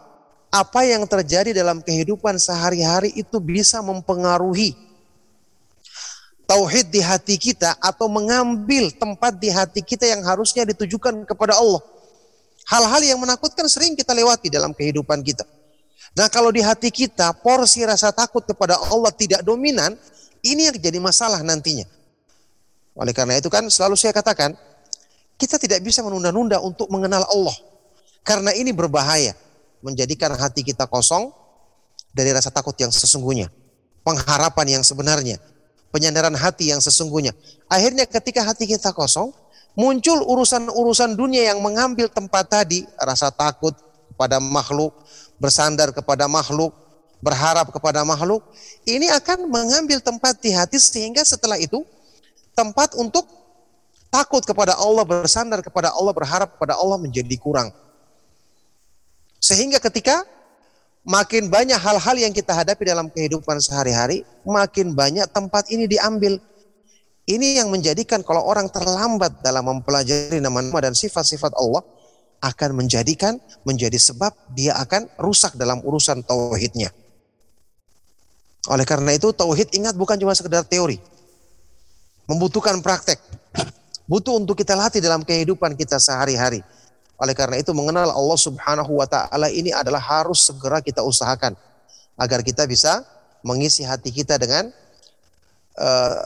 apa 0.50 0.82
yang 0.86 1.06
terjadi 1.06 1.54
dalam 1.54 1.86
kehidupan 1.86 2.42
sehari-hari 2.42 3.14
itu 3.14 3.38
bisa 3.38 3.82
mempengaruhi 3.86 4.74
tauhid 6.50 6.90
di 6.94 7.02
hati 7.02 7.38
kita 7.38 7.78
atau 7.78 8.10
mengambil 8.10 8.90
tempat 8.94 9.38
di 9.38 9.50
hati 9.50 9.82
kita 9.82 10.10
yang 10.10 10.22
harusnya 10.26 10.66
ditujukan 10.66 11.26
kepada 11.30 11.58
Allah. 11.58 11.82
Hal-hal 12.70 13.02
yang 13.06 13.20
menakutkan 13.22 13.70
sering 13.70 13.94
kita 13.94 14.14
lewati 14.14 14.50
dalam 14.50 14.74
kehidupan 14.74 15.22
kita. 15.22 15.46
Nah 16.14 16.30
kalau 16.30 16.54
di 16.54 16.62
hati 16.62 16.94
kita 16.94 17.34
porsi 17.42 17.82
rasa 17.86 18.14
takut 18.14 18.46
kepada 18.46 18.78
Allah 18.78 19.10
tidak 19.10 19.42
dominan, 19.42 19.98
ini 20.44 20.68
yang 20.68 20.76
jadi 20.76 21.00
masalah 21.00 21.40
nantinya. 21.42 21.88
Oleh 22.94 23.16
karena 23.16 23.40
itu 23.40 23.50
kan 23.50 23.66
selalu 23.72 23.98
saya 23.98 24.14
katakan, 24.14 24.54
kita 25.40 25.58
tidak 25.58 25.82
bisa 25.82 26.06
menunda-nunda 26.06 26.62
untuk 26.62 26.92
mengenal 26.94 27.26
Allah. 27.26 27.58
Karena 28.22 28.54
ini 28.54 28.70
berbahaya, 28.76 29.34
menjadikan 29.82 30.32
hati 30.38 30.62
kita 30.62 30.86
kosong 30.86 31.34
dari 32.14 32.30
rasa 32.30 32.54
takut 32.54 32.76
yang 32.78 32.94
sesungguhnya. 32.94 33.50
Pengharapan 34.04 34.80
yang 34.80 34.84
sebenarnya, 34.84 35.40
penyandaran 35.90 36.36
hati 36.36 36.70
yang 36.70 36.84
sesungguhnya. 36.84 37.32
Akhirnya 37.72 38.04
ketika 38.04 38.44
hati 38.44 38.68
kita 38.68 38.92
kosong, 38.92 39.32
muncul 39.74 40.22
urusan-urusan 40.22 41.18
dunia 41.18 41.56
yang 41.56 41.64
mengambil 41.64 42.12
tempat 42.12 42.52
tadi, 42.52 42.86
rasa 43.00 43.32
takut 43.34 43.74
pada 44.20 44.38
makhluk, 44.38 44.94
bersandar 45.42 45.96
kepada 45.96 46.30
makhluk, 46.30 46.76
berharap 47.24 47.72
kepada 47.72 48.04
makhluk, 48.04 48.44
ini 48.84 49.08
akan 49.08 49.48
mengambil 49.48 50.04
tempat 50.04 50.44
di 50.44 50.52
hati 50.52 50.76
sehingga 50.76 51.24
setelah 51.24 51.56
itu 51.56 51.88
tempat 52.52 52.92
untuk 53.00 53.24
takut 54.12 54.44
kepada 54.44 54.76
Allah, 54.76 55.08
bersandar 55.08 55.64
kepada 55.64 55.96
Allah, 55.96 56.12
berharap 56.12 56.60
kepada 56.60 56.76
Allah 56.76 57.00
menjadi 57.00 57.34
kurang. 57.40 57.72
Sehingga 59.40 59.80
ketika 59.80 60.28
makin 61.08 61.48
banyak 61.48 61.80
hal-hal 61.80 62.16
yang 62.20 62.36
kita 62.36 62.52
hadapi 62.52 62.84
dalam 62.84 63.08
kehidupan 63.08 63.64
sehari-hari, 63.64 64.28
makin 64.44 64.92
banyak 64.92 65.26
tempat 65.32 65.72
ini 65.72 65.88
diambil. 65.88 66.38
Ini 67.24 67.64
yang 67.64 67.72
menjadikan 67.72 68.20
kalau 68.20 68.44
orang 68.44 68.68
terlambat 68.68 69.40
dalam 69.40 69.64
mempelajari 69.64 70.44
nama-nama 70.44 70.92
dan 70.92 70.94
sifat-sifat 70.94 71.56
Allah, 71.56 71.82
akan 72.44 72.84
menjadikan 72.84 73.40
menjadi 73.64 73.96
sebab 73.96 74.36
dia 74.52 74.76
akan 74.76 75.08
rusak 75.16 75.56
dalam 75.56 75.80
urusan 75.80 76.28
tauhidnya. 76.28 76.92
Oleh 78.72 78.88
karena 78.88 79.12
itu 79.12 79.32
tauhid 79.36 79.76
ingat 79.76 79.96
bukan 79.98 80.16
cuma 80.16 80.32
sekedar 80.32 80.64
teori. 80.64 81.00
Membutuhkan 82.24 82.80
praktek. 82.80 83.20
Butuh 84.08 84.40
untuk 84.40 84.56
kita 84.56 84.76
latih 84.76 85.04
dalam 85.04 85.24
kehidupan 85.24 85.76
kita 85.76 86.00
sehari-hari. 86.00 86.64
Oleh 87.20 87.36
karena 87.36 87.60
itu 87.60 87.72
mengenal 87.76 88.12
Allah 88.12 88.40
Subhanahu 88.40 89.00
wa 89.00 89.08
taala 89.08 89.48
ini 89.52 89.72
adalah 89.72 90.00
harus 90.00 90.48
segera 90.48 90.80
kita 90.84 91.04
usahakan 91.04 91.56
agar 92.20 92.44
kita 92.44 92.68
bisa 92.68 93.04
mengisi 93.44 93.84
hati 93.84 94.12
kita 94.12 94.40
dengan 94.40 94.72
uh, 95.80 96.20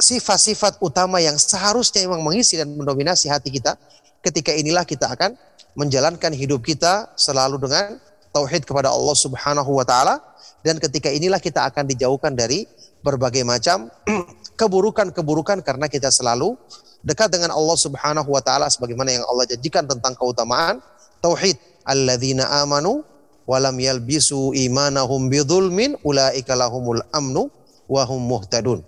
sifat-sifat 0.00 0.80
utama 0.80 1.20
yang 1.20 1.36
seharusnya 1.36 2.04
memang 2.08 2.24
mengisi 2.24 2.56
dan 2.60 2.72
mendominasi 2.72 3.28
hati 3.28 3.52
kita. 3.52 3.76
Ketika 4.24 4.56
inilah 4.56 4.88
kita 4.88 5.12
akan 5.12 5.36
menjalankan 5.76 6.32
hidup 6.32 6.64
kita 6.64 7.12
selalu 7.12 7.60
dengan 7.60 8.00
tauhid 8.32 8.64
kepada 8.64 8.88
Allah 8.88 9.16
Subhanahu 9.16 9.70
wa 9.76 9.84
taala 9.84 10.18
dan 10.64 10.80
ketika 10.80 11.12
inilah 11.12 11.36
kita 11.38 11.68
akan 11.68 11.84
dijauhkan 11.84 12.32
dari 12.32 12.64
berbagai 13.04 13.44
macam 13.44 13.92
keburukan-keburukan 14.60 15.60
karena 15.60 15.92
kita 15.92 16.08
selalu 16.08 16.56
dekat 17.04 17.28
dengan 17.28 17.52
Allah 17.52 17.76
Subhanahu 17.76 18.32
wa 18.32 18.40
taala 18.40 18.72
sebagaimana 18.72 19.12
yang 19.12 19.24
Allah 19.28 19.44
janjikan 19.44 19.84
tentang 19.84 20.16
keutamaan 20.16 20.80
tauhid 21.20 21.60
alladzina 21.84 22.48
amanu 22.64 23.04
walam 23.44 23.76
yalbisu 23.76 24.56
imanahum 24.56 25.28
bidzulmin 25.28 26.00
ulaika 26.00 26.56
lahumul 26.56 27.04
amnu 27.12 27.52
wa 27.84 28.02
hum 28.08 28.24
muhtadun. 28.24 28.80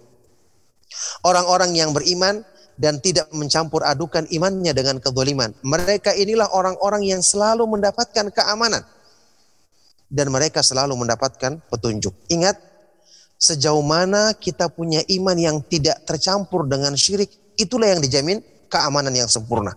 Orang-orang 1.28 1.76
yang 1.76 1.92
beriman 1.92 2.40
dan 2.80 3.00
tidak 3.04 3.28
mencampur 3.36 3.84
adukan 3.84 4.24
imannya 4.32 4.72
dengan 4.72 4.96
kezaliman. 4.96 5.52
Mereka 5.60 6.16
inilah 6.16 6.48
orang-orang 6.56 7.04
yang 7.04 7.20
selalu 7.20 7.68
mendapatkan 7.68 8.32
keamanan 8.32 8.84
dan 10.06 10.30
mereka 10.30 10.62
selalu 10.62 10.94
mendapatkan 10.94 11.58
petunjuk. 11.70 12.14
Ingat, 12.30 12.58
sejauh 13.36 13.82
mana 13.82 14.32
kita 14.32 14.70
punya 14.70 15.02
iman 15.20 15.36
yang 15.36 15.56
tidak 15.66 16.02
tercampur 16.08 16.64
dengan 16.64 16.94
syirik, 16.94 17.30
itulah 17.58 17.90
yang 17.90 18.00
dijamin 18.00 18.40
keamanan 18.70 19.12
yang 19.12 19.28
sempurna. 19.28 19.74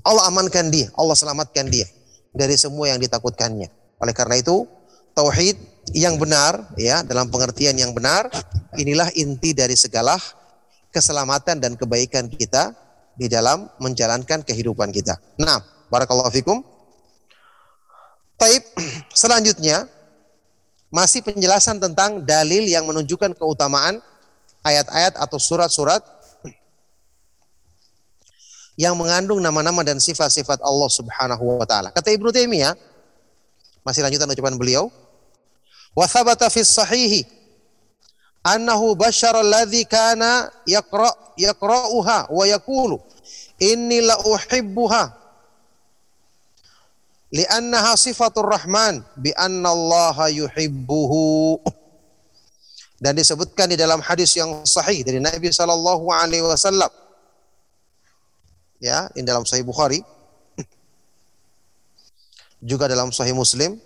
Allah 0.00 0.28
amankan 0.32 0.72
dia, 0.72 0.88
Allah 0.96 1.16
selamatkan 1.16 1.68
dia 1.68 1.86
dari 2.32 2.56
semua 2.56 2.88
yang 2.88 2.98
ditakutkannya. 2.98 3.68
Oleh 4.00 4.14
karena 4.16 4.40
itu, 4.40 4.64
tauhid 5.12 5.60
yang 5.92 6.16
benar 6.16 6.70
ya 6.78 7.02
dalam 7.02 7.28
pengertian 7.28 7.74
yang 7.74 7.90
benar 7.90 8.30
inilah 8.78 9.10
inti 9.18 9.50
dari 9.52 9.74
segala 9.74 10.16
keselamatan 10.94 11.58
dan 11.58 11.74
kebaikan 11.74 12.30
kita 12.30 12.74
di 13.18 13.26
dalam 13.28 13.68
menjalankan 13.82 14.40
kehidupan 14.46 14.90
kita. 14.94 15.18
Nah, 15.38 15.60
barakallahu 15.92 16.30
fikum. 16.32 16.62
Taib, 18.40 18.64
selanjutnya 19.12 19.84
masih 20.88 21.20
penjelasan 21.20 21.76
tentang 21.76 22.24
dalil 22.24 22.64
yang 22.64 22.88
menunjukkan 22.88 23.36
keutamaan 23.36 24.00
ayat-ayat 24.64 25.20
atau 25.20 25.36
surat-surat 25.36 26.00
yang 28.80 28.96
mengandung 28.96 29.44
nama-nama 29.44 29.84
dan 29.84 30.00
sifat-sifat 30.00 30.64
Allah 30.64 30.88
Subhanahu 30.88 31.60
wa 31.60 31.68
taala. 31.68 31.92
Kata 31.92 32.08
Ibnu 32.16 32.32
Taimiyah, 32.32 32.72
masih 33.84 34.00
lanjutan 34.00 34.24
ucapan 34.32 34.56
beliau, 34.56 34.88
wa 35.92 36.08
thabata 36.08 36.48
fis 36.48 36.72
sahihi 36.72 37.28
annahu 38.40 38.96
bashara 38.96 39.44
alladhi 39.44 39.84
kana 39.84 40.48
yaqra 40.64 41.12
yaqra'uha 41.36 42.32
wa 42.32 42.44
yaqulu 42.48 42.96
inni 43.60 44.00
la 44.00 44.16
uhibbuha 44.24 45.19
li'annaha 47.30 47.94
sifatur 47.94 48.46
rahman 48.46 49.02
bi 49.18 49.30
anna 49.34 49.70
Allah 49.70 50.30
yuhibbuhu. 50.30 51.58
Dan 53.00 53.16
disebutkan 53.16 53.72
di 53.72 53.80
dalam 53.80 54.04
hadis 54.04 54.36
yang 54.36 54.60
sahih 54.68 55.00
dari 55.00 55.24
Nabi 55.24 55.48
sallallahu 55.48 56.12
alaihi 56.12 56.44
wasallam. 56.44 56.92
Ya 58.76 59.08
di 59.16 59.24
dalam 59.24 59.48
sahih 59.48 59.64
Bukhari. 59.64 60.04
Juga 62.60 62.92
dalam 62.92 63.08
sahih 63.08 63.32
Muslim. 63.32 63.80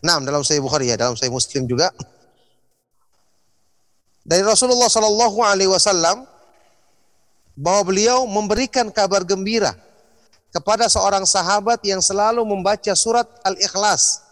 Nah, 0.00 0.16
dalam 0.24 0.40
Sahih 0.40 0.64
Bukhari 0.64 0.88
ya, 0.88 0.96
dalam 0.96 1.20
Sahih 1.20 1.32
Muslim 1.32 1.68
juga. 1.68 1.92
Dari 4.26 4.42
Rasulullah 4.42 4.90
Shallallahu 4.90 5.38
Alaihi 5.44 5.70
Wasallam 5.70 6.26
bahwa 7.54 7.82
beliau 7.86 8.26
memberikan 8.26 8.90
kabar 8.90 9.22
gembira 9.22 9.70
kepada 10.56 10.88
seorang 10.88 11.28
sahabat 11.28 11.84
yang 11.84 12.00
selalu 12.00 12.40
membaca 12.48 12.96
surat 12.96 13.28
Al-Ikhlas. 13.44 14.24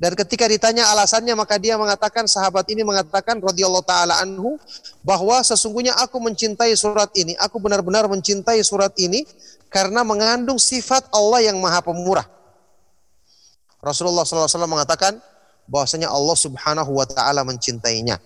Dan 0.00 0.16
ketika 0.16 0.48
ditanya 0.48 0.88
alasannya 0.90 1.36
maka 1.36 1.60
dia 1.60 1.76
mengatakan 1.76 2.24
sahabat 2.24 2.66
ini 2.72 2.82
mengatakan 2.82 3.38
radhiyallahu 3.38 3.84
taala 3.84 4.16
anhu 4.24 4.56
bahwa 5.04 5.38
sesungguhnya 5.44 5.92
aku 6.00 6.18
mencintai 6.24 6.72
surat 6.72 7.12
ini, 7.14 7.36
aku 7.36 7.60
benar-benar 7.60 8.08
mencintai 8.08 8.64
surat 8.64 8.96
ini 8.96 9.28
karena 9.68 10.00
mengandung 10.02 10.56
sifat 10.56 11.04
Allah 11.12 11.44
yang 11.44 11.60
Maha 11.60 11.84
Pemurah. 11.84 12.26
Rasulullah 13.84 14.24
SAW 14.24 14.64
mengatakan, 14.64 15.20
bahwasanya 15.68 16.08
Allah 16.12 16.36
Subhanahu 16.36 16.90
wa 16.96 17.06
taala 17.08 17.44
mencintainya. 17.44 18.20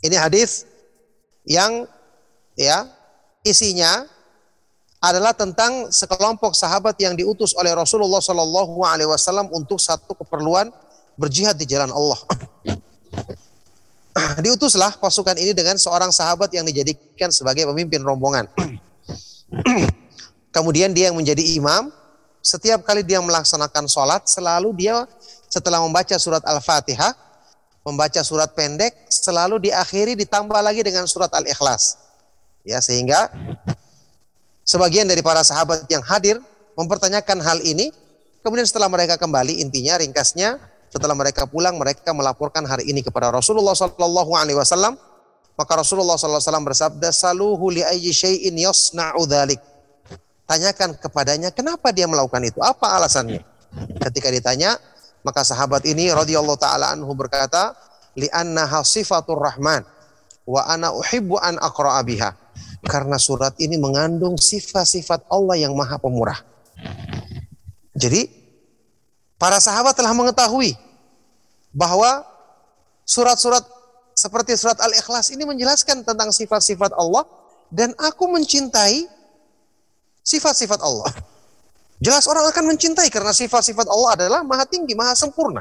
Ini 0.00 0.16
hadis 0.16 0.64
yang 1.44 1.84
ya 2.56 2.88
isinya 3.44 4.08
adalah 5.00 5.32
tentang 5.32 5.88
sekelompok 5.88 6.52
sahabat 6.52 6.92
yang 7.00 7.16
diutus 7.16 7.56
oleh 7.56 7.72
Rasulullah 7.72 8.20
Shallallahu 8.20 8.84
Alaihi 8.84 9.08
Wasallam 9.08 9.48
untuk 9.48 9.80
satu 9.80 10.12
keperluan 10.12 10.68
berjihad 11.16 11.56
di 11.56 11.64
jalan 11.64 11.88
Allah. 11.88 12.20
Diutuslah 14.44 15.00
pasukan 15.00 15.40
ini 15.40 15.56
dengan 15.56 15.80
seorang 15.80 16.12
sahabat 16.12 16.52
yang 16.52 16.68
dijadikan 16.68 17.32
sebagai 17.32 17.64
pemimpin 17.72 18.04
rombongan. 18.04 18.44
Kemudian 20.56 20.92
dia 20.92 21.08
yang 21.08 21.16
menjadi 21.16 21.40
imam. 21.56 21.88
Setiap 22.40 22.84
kali 22.84 23.04
dia 23.04 23.20
melaksanakan 23.20 23.84
sholat, 23.84 24.24
selalu 24.24 24.72
dia 24.76 25.04
setelah 25.48 25.84
membaca 25.84 26.16
surat 26.16 26.40
Al-Fatihah, 26.40 27.12
membaca 27.84 28.20
surat 28.24 28.52
pendek, 28.56 28.96
selalu 29.12 29.68
diakhiri 29.68 30.16
ditambah 30.16 30.56
lagi 30.56 30.80
dengan 30.80 31.04
surat 31.04 31.28
Al-Ikhlas. 31.36 32.00
Ya, 32.64 32.80
sehingga 32.80 33.28
sebagian 34.70 35.10
dari 35.10 35.18
para 35.18 35.42
sahabat 35.42 35.90
yang 35.90 36.06
hadir 36.06 36.38
mempertanyakan 36.78 37.42
hal 37.42 37.58
ini. 37.66 37.90
Kemudian 38.46 38.62
setelah 38.62 38.86
mereka 38.86 39.18
kembali, 39.18 39.58
intinya 39.58 39.98
ringkasnya 39.98 40.62
setelah 40.94 41.18
mereka 41.18 41.44
pulang, 41.44 41.74
mereka 41.74 42.14
melaporkan 42.14 42.62
hari 42.62 42.86
ini 42.86 43.02
kepada 43.02 43.34
Rasulullah 43.34 43.74
Sallallahu 43.74 44.32
Alaihi 44.38 44.56
Wasallam. 44.56 44.94
Maka 45.58 45.72
Rasulullah 45.76 46.16
Wasallam 46.16 46.64
bersabda, 46.64 47.12
"Saluhu 47.12 47.68
li 47.68 47.84
ayyi 47.84 48.14
syai'in 48.14 48.56
yasna'u 48.56 49.28
dhalik." 49.28 49.60
Tanyakan 50.48 50.96
kepadanya 50.96 51.52
kenapa 51.52 51.92
dia 51.92 52.08
melakukan 52.08 52.42
itu, 52.48 52.58
apa 52.64 52.96
alasannya. 52.96 53.44
Ketika 54.00 54.32
ditanya, 54.32 54.80
maka 55.20 55.44
sahabat 55.44 55.84
ini 55.84 56.08
radhiyallahu 56.10 56.56
taala 56.56 56.96
anhu 56.96 57.12
berkata, 57.12 57.76
"Li'annaha 58.16 58.80
sifatur 58.82 59.36
rahman 59.36 59.84
wa 60.48 60.64
ana 60.64 60.96
uhibbu 60.96 61.36
an 61.36 61.60
aqra'a 61.60 62.00
biha." 62.08 62.39
Karena 62.84 63.20
surat 63.20 63.52
ini 63.60 63.76
mengandung 63.76 64.40
sifat-sifat 64.40 65.28
Allah 65.28 65.56
yang 65.60 65.76
Maha 65.76 66.00
Pemurah. 66.00 66.40
Jadi 67.92 68.24
para 69.36 69.60
sahabat 69.60 69.92
telah 69.92 70.16
mengetahui 70.16 70.72
bahwa 71.76 72.24
surat-surat 73.04 73.62
seperti 74.16 74.56
surat 74.56 74.76
Al-Ikhlas 74.80 75.32
ini 75.32 75.44
menjelaskan 75.44 76.04
tentang 76.04 76.32
sifat-sifat 76.32 76.96
Allah 76.96 77.24
dan 77.68 77.92
aku 77.96 78.28
mencintai 78.28 79.06
sifat-sifat 80.24 80.80
Allah. 80.84 81.08
Jelas 82.00 82.24
orang 82.24 82.48
akan 82.48 82.74
mencintai 82.74 83.12
karena 83.12 83.32
sifat-sifat 83.32 83.84
Allah 83.84 84.16
adalah 84.16 84.40
maha 84.40 84.64
tinggi, 84.64 84.96
maha 84.96 85.12
sempurna. 85.12 85.60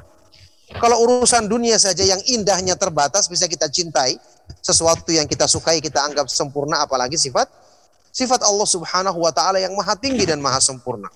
Kalau 0.78 1.02
urusan 1.02 1.50
dunia 1.50 1.82
saja 1.82 2.06
yang 2.06 2.22
indahnya 2.30 2.78
terbatas 2.78 3.26
bisa 3.26 3.50
kita 3.50 3.66
cintai, 3.74 4.22
sesuatu 4.62 5.10
yang 5.10 5.26
kita 5.26 5.50
sukai 5.50 5.82
kita 5.82 5.98
anggap 6.06 6.30
sempurna 6.30 6.86
apalagi 6.86 7.18
sifat 7.18 7.50
sifat 8.14 8.42
Allah 8.46 8.68
Subhanahu 8.68 9.18
wa 9.22 9.32
taala 9.34 9.58
yang 9.62 9.74
maha 9.74 9.98
tinggi 9.98 10.26
dan 10.30 10.42
maha 10.42 10.62
sempurna. 10.62 11.10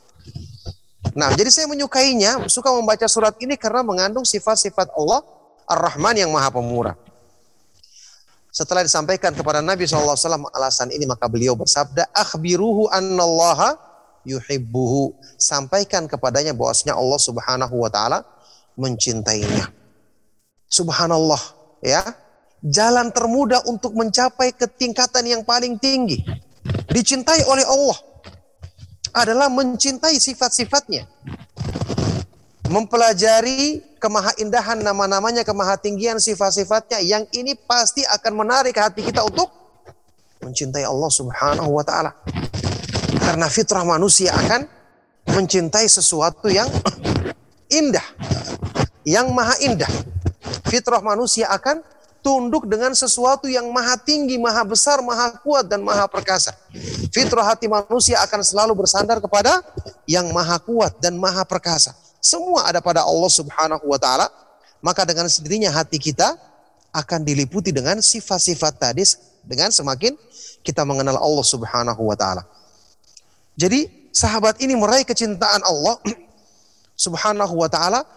Nah, 1.13 1.29
jadi 1.37 1.53
saya 1.53 1.69
menyukainya, 1.69 2.49
suka 2.49 2.73
membaca 2.73 3.05
surat 3.05 3.37
ini 3.37 3.53
karena 3.53 3.85
mengandung 3.85 4.25
sifat-sifat 4.25 4.89
Allah 4.97 5.21
Ar-Rahman 5.69 6.17
yang 6.17 6.33
maha 6.33 6.49
pemurah. 6.49 6.97
Setelah 8.49 8.81
disampaikan 8.81 9.29
kepada 9.33 9.61
Nabi 9.61 9.85
SAW 9.85 10.49
alasan 10.49 10.89
ini, 10.89 11.05
maka 11.05 11.29
beliau 11.29 11.53
bersabda, 11.53 12.09
Akhbiruhu 12.17 12.89
annallaha 12.89 13.77
yuhibbuhu. 14.25 15.13
Sampaikan 15.37 16.09
kepadanya 16.09 16.57
bahwasanya 16.57 16.97
Allah 16.97 17.19
Subhanahu 17.21 17.75
wa 17.77 17.89
taala 17.93 18.25
mencintainya. 18.77 19.69
Subhanallah, 20.69 21.39
ya. 21.85 22.01
Jalan 22.63 23.11
termudah 23.11 23.67
untuk 23.67 23.91
mencapai 23.91 24.55
ketingkatan 24.55 25.27
yang 25.27 25.41
paling 25.43 25.75
tinggi. 25.77 26.23
Dicintai 26.87 27.43
oleh 27.43 27.67
Allah 27.67 27.97
adalah 29.13 29.51
mencintai 29.51 30.15
sifat-sifatnya. 30.17 31.05
Mempelajari 32.71 33.83
kemahaindahan 33.99 34.81
nama-namanya, 34.81 35.43
kemahatinggian 35.43 36.17
sifat-sifatnya 36.17 37.03
yang 37.03 37.27
ini 37.35 37.53
pasti 37.53 38.01
akan 38.07 38.33
menarik 38.33 38.79
hati 38.79 39.03
kita 39.03 39.21
untuk 39.21 39.51
mencintai 40.41 40.87
Allah 40.87 41.11
Subhanahu 41.11 41.69
wa 41.69 41.83
taala. 41.85 42.11
Karena 43.23 43.47
fitrah 43.47 43.85
manusia 43.87 44.33
akan 44.33 44.65
mencintai 45.29 45.87
sesuatu 45.87 46.51
yang 46.51 46.67
indah, 47.79 48.03
yang 49.07 49.31
maha 49.31 49.55
indah. 49.63 49.89
Fitrah 50.67 50.99
manusia 50.99 51.47
akan 51.51 51.83
tunduk 52.23 52.65
dengan 52.65 52.95
sesuatu 52.95 53.51
yang 53.51 53.67
maha 53.69 53.99
tinggi, 53.99 54.39
maha 54.39 54.63
besar, 54.63 55.03
maha 55.03 55.35
kuat, 55.43 55.67
dan 55.67 55.83
maha 55.83 56.07
perkasa. 56.07 56.55
Fitrah 57.11 57.43
hati 57.43 57.67
manusia 57.67 58.23
akan 58.23 58.39
selalu 58.41 58.73
bersandar 58.79 59.19
kepada 59.19 59.59
yang 60.07 60.31
maha 60.31 60.57
kuat 60.57 60.95
dan 61.03 61.19
maha 61.19 61.43
perkasa. 61.43 61.91
Semua 62.23 62.63
ada 62.71 62.79
pada 62.79 63.03
Allah 63.03 63.27
subhanahu 63.27 63.83
wa 63.83 63.99
ta'ala. 63.99 64.31
Maka 64.83 65.07
dengan 65.07 65.27
sendirinya 65.27 65.71
hati 65.71 65.99
kita 65.99 66.35
akan 66.91 67.23
diliputi 67.23 67.71
dengan 67.71 67.99
sifat-sifat 67.99 68.73
tadi 68.79 69.03
dengan 69.43 69.71
semakin 69.71 70.15
kita 70.63 70.87
mengenal 70.87 71.19
Allah 71.19 71.43
subhanahu 71.43 72.01
wa 72.07 72.15
ta'ala. 72.15 72.43
Jadi 73.59 74.09
sahabat 74.15 74.59
ini 74.63 74.75
meraih 74.75 75.03
kecintaan 75.03 75.61
Allah 75.67 75.99
subhanahu 77.05 77.59
wa 77.59 77.67
ta'ala 77.67 78.07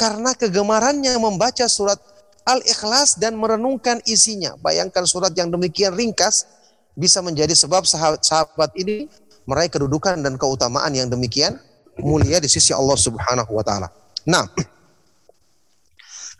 karena 0.00 0.32
kegemarannya 0.32 1.12
membaca 1.20 1.68
surat 1.68 2.00
Al-Ikhlas 2.48 3.20
dan 3.20 3.36
merenungkan 3.36 4.00
isinya. 4.08 4.56
Bayangkan 4.56 5.04
surat 5.04 5.36
yang 5.36 5.52
demikian 5.52 5.92
ringkas 5.92 6.48
bisa 6.96 7.20
menjadi 7.20 7.52
sebab 7.52 7.84
sahabat-sahabat 7.84 8.72
ini 8.80 9.12
meraih 9.44 9.68
kedudukan 9.68 10.16
dan 10.24 10.40
keutamaan 10.40 10.96
yang 10.96 11.12
demikian 11.12 11.60
mulia 12.00 12.40
di 12.40 12.48
sisi 12.48 12.72
Allah 12.72 12.96
Subhanahu 12.96 13.52
wa 13.52 13.60
taala. 13.60 13.92
Nah, 14.24 14.48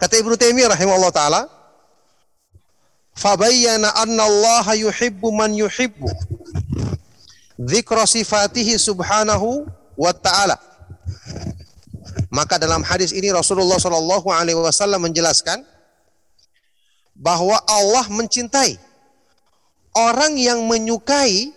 kata 0.00 0.16
Ibnu 0.16 0.40
Taimiyah 0.40 0.72
rahimahullah 0.72 1.12
taala, 1.12 1.44
"Fabayyana 3.12 3.92
anna 3.92 4.24
Allah 4.24 4.72
yuhibbu 4.72 5.28
man 5.36 5.52
yuhibbu." 5.52 6.08
Dzikra 7.60 8.08
sifatihi 8.08 8.80
subhanahu 8.80 9.68
wa 9.92 10.12
ta'ala. 10.16 10.56
Maka 12.30 12.58
dalam 12.58 12.86
hadis 12.86 13.10
ini 13.10 13.30
Rasulullah 13.34 13.78
Shallallahu 13.78 14.28
alaihi 14.30 14.58
wasallam 14.58 15.06
menjelaskan 15.10 15.66
bahwa 17.16 17.58
Allah 17.68 18.06
mencintai 18.08 18.78
orang 19.92 20.38
yang 20.38 20.62
menyukai 20.64 21.52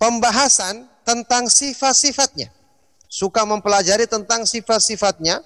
pembahasan 0.00 0.88
tentang 1.04 1.46
sifat-sifatnya. 1.46 2.48
Suka 3.10 3.42
mempelajari 3.42 4.06
tentang 4.06 4.46
sifat-sifatnya, 4.46 5.42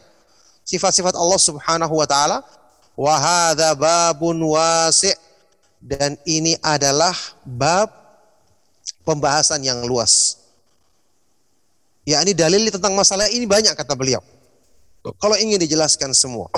sifat-sifat 0.62 1.16
Allah 1.16 1.40
Subhanahu 1.40 1.94
wa 1.96 2.06
taala. 2.06 2.38
Wa 2.94 3.18
hadza 3.18 3.74
babun 3.74 4.38
wasi' 4.54 5.16
dan 5.82 6.14
ini 6.24 6.54
adalah 6.62 7.12
bab 7.42 7.90
pembahasan 9.02 9.60
yang 9.66 9.82
luas. 9.82 10.43
Ya, 12.04 12.20
ini 12.20 12.36
dalil 12.36 12.68
tentang 12.68 12.92
masalah 12.92 13.32
ini 13.32 13.48
banyak 13.48 13.72
kata 13.72 13.96
beliau. 13.96 14.20
Kalau 15.16 15.36
ingin 15.40 15.56
dijelaskan 15.60 16.12
semua. 16.12 16.52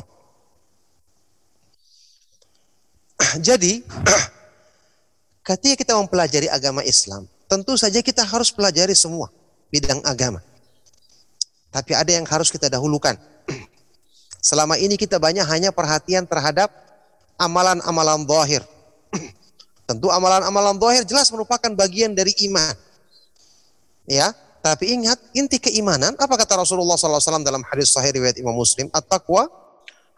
Jadi, 3.47 3.83
ketika 5.47 5.75
kita 5.79 5.93
mempelajari 5.99 6.51
agama 6.51 6.83
Islam, 6.83 7.31
tentu 7.47 7.79
saja 7.79 8.03
kita 8.03 8.27
harus 8.27 8.51
pelajari 8.51 8.95
semua 8.95 9.31
bidang 9.71 10.03
agama. 10.03 10.43
Tapi 11.71 11.93
ada 11.95 12.11
yang 12.11 12.27
harus 12.27 12.51
kita 12.51 12.67
dahulukan. 12.71 13.15
Selama 14.43 14.79
ini 14.79 14.95
kita 14.95 15.19
banyak 15.19 15.47
hanya 15.47 15.71
perhatian 15.75 16.27
terhadap 16.27 16.71
amalan-amalan 17.35 18.23
zahir. 18.27 18.63
Tentu 19.91 20.11
amalan-amalan 20.11 20.79
zahir 20.79 21.03
jelas 21.07 21.31
merupakan 21.35 21.71
bagian 21.75 22.15
dari 22.15 22.35
iman. 22.47 22.75
Ya, 24.07 24.31
tapi 24.67 24.99
ingat 24.99 25.15
inti 25.31 25.63
keimanan 25.63 26.19
apa 26.19 26.35
kata 26.35 26.59
Rasulullah 26.59 26.99
SAW 26.99 27.47
dalam 27.47 27.63
hadis 27.71 27.95
sahih 27.95 28.19
riwayat 28.19 28.35
Imam 28.35 28.59
Muslim, 28.59 28.91
at-taqwa 28.91 29.47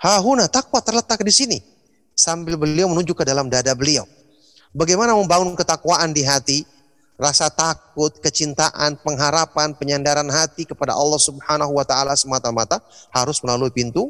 hahuna 0.00 0.48
takwa 0.48 0.80
terletak 0.80 1.20
di 1.20 1.28
sini 1.28 1.58
sambil 2.16 2.56
beliau 2.56 2.88
menunjuk 2.88 3.20
ke 3.20 3.24
dalam 3.28 3.52
dada 3.52 3.76
beliau. 3.76 4.08
Bagaimana 4.72 5.12
membangun 5.12 5.52
ketakwaan 5.52 6.16
di 6.16 6.24
hati, 6.24 6.64
rasa 7.20 7.52
takut, 7.52 8.08
kecintaan, 8.24 8.96
pengharapan, 9.04 9.76
penyandaran 9.76 10.32
hati 10.32 10.64
kepada 10.64 10.96
Allah 10.96 11.20
Subhanahu 11.20 11.76
wa 11.76 11.84
taala 11.84 12.16
semata-mata 12.16 12.80
harus 13.12 13.44
melalui 13.44 13.68
pintu 13.68 14.08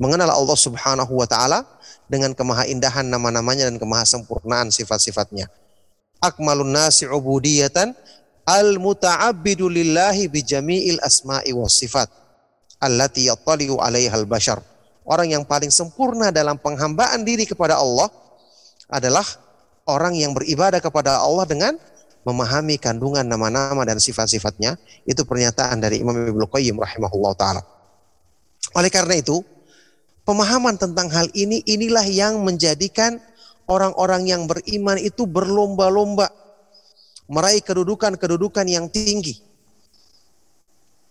mengenal 0.00 0.32
Allah 0.32 0.56
Subhanahu 0.56 1.20
wa 1.20 1.28
taala 1.28 1.68
dengan 2.08 2.32
kemahaindahan 2.32 3.04
nama-namanya 3.04 3.68
dan 3.68 3.76
kemahasempurnaan 3.76 4.72
sifat-sifatnya. 4.72 5.52
Akmalun 6.24 6.72
nasi 6.72 7.04
ubudiyatan 7.04 7.92
al 8.46 8.78
muta'abbidu 8.80 9.68
lillahi 9.68 10.28
bi 10.28 10.40
jami'il 10.44 11.00
asma'i 11.02 11.52
was 11.52 11.76
sifat 11.76 12.08
allati 12.80 13.28
yattali'u 13.28 13.80
'alaiha 13.80 14.16
al 14.16 14.26
bashar 14.28 14.60
orang 15.04 15.34
yang 15.34 15.44
paling 15.44 15.72
sempurna 15.72 16.30
dalam 16.30 16.56
penghambaan 16.56 17.24
diri 17.24 17.44
kepada 17.44 17.76
Allah 17.80 18.08
adalah 18.90 19.24
orang 19.86 20.18
yang 20.18 20.34
beribadah 20.34 20.82
kepada 20.82 21.22
Allah 21.22 21.46
dengan 21.46 21.74
memahami 22.26 22.76
kandungan 22.76 23.24
nama-nama 23.24 23.80
dan 23.86 23.96
sifat-sifatnya. 23.96 24.76
Itu 25.08 25.24
pernyataan 25.24 25.80
dari 25.80 26.02
Imam 26.02 26.14
Ibnu 26.14 26.46
Qayyim 26.50 26.76
rahimahullah 26.76 27.32
taala. 27.38 27.62
Oleh 28.76 28.92
karena 28.92 29.16
itu, 29.16 29.40
pemahaman 30.28 30.76
tentang 30.76 31.08
hal 31.10 31.32
ini 31.32 31.64
inilah 31.64 32.04
yang 32.06 32.44
menjadikan 32.44 33.18
orang-orang 33.66 34.28
yang 34.28 34.44
beriman 34.44 35.00
itu 35.00 35.24
berlomba-lomba 35.24 36.28
meraih 37.30 37.62
kedudukan-kedudukan 37.62 38.66
yang 38.66 38.90
tinggi. 38.90 39.38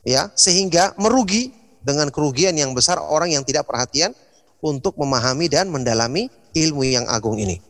Ya, 0.04 0.28
sehingga 0.36 0.92
merugi 1.00 1.56
dengan 1.80 2.12
kerugian 2.12 2.56
yang 2.60 2.76
besar 2.76 3.00
orang 3.00 3.32
yang 3.32 3.44
tidak 3.48 3.68
perhatian 3.68 4.12
untuk 4.60 5.00
memahami 5.00 5.48
dan 5.48 5.72
mendalami 5.72 6.28
ilmu 6.52 6.84
yang 6.84 7.08
agung 7.08 7.40
ini. 7.40 7.64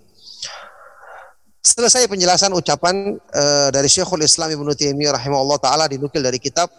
Selesai 1.60 2.10
penjelasan 2.10 2.50
ucapan 2.56 3.20
uh, 3.20 3.70
dari 3.70 3.86
Syekhul 3.86 4.26
Islam 4.26 4.50
Ibnu 4.50 4.74
Taimiyah 4.74 5.22
rahimahullah 5.22 5.60
taala 5.62 5.86
dinukil 5.86 6.24
dari 6.24 6.42
kitab 6.42 6.72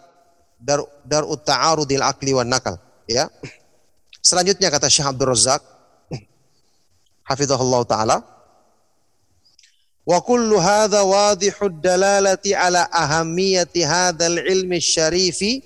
Dar 0.59 0.83
Darut 1.07 1.41
Ta'arudil 1.41 2.03
Aqli 2.03 2.35
wan 2.35 2.51
Nakal, 2.51 2.75
ya. 3.07 3.31
Selanjutnya 4.21 4.69
kata 4.69 4.91
Syekh 4.91 5.09
Abdul 5.09 5.31
Razak 5.33 5.61
hafizahullah 7.29 7.81
taala 7.87 8.17
wa 10.05 10.17
kullu 10.21 10.57
hadha 10.57 11.05
wadihud 11.05 11.81
dalalati 11.81 12.57
ala 12.57 12.89
ahammiyati 12.89 13.85
hadzal 13.85 14.41
ilmi 14.41 14.81
syarifi 14.81 15.61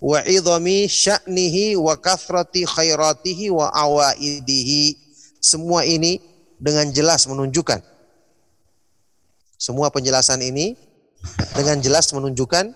wa 0.00 0.20
idhami 0.24 0.88
sya'nihi 0.88 1.76
wa 1.76 1.96
kathrati 1.96 2.64
khairatihi 2.64 3.52
wa 3.52 3.68
awaidihi. 3.72 4.96
Semua 5.40 5.88
ini 5.88 6.20
dengan 6.60 6.88
jelas 6.92 7.24
menunjukkan. 7.24 7.80
Semua 9.60 9.92
penjelasan 9.92 10.40
ini 10.40 10.76
dengan 11.52 11.80
jelas 11.84 12.08
menunjukkan 12.16 12.72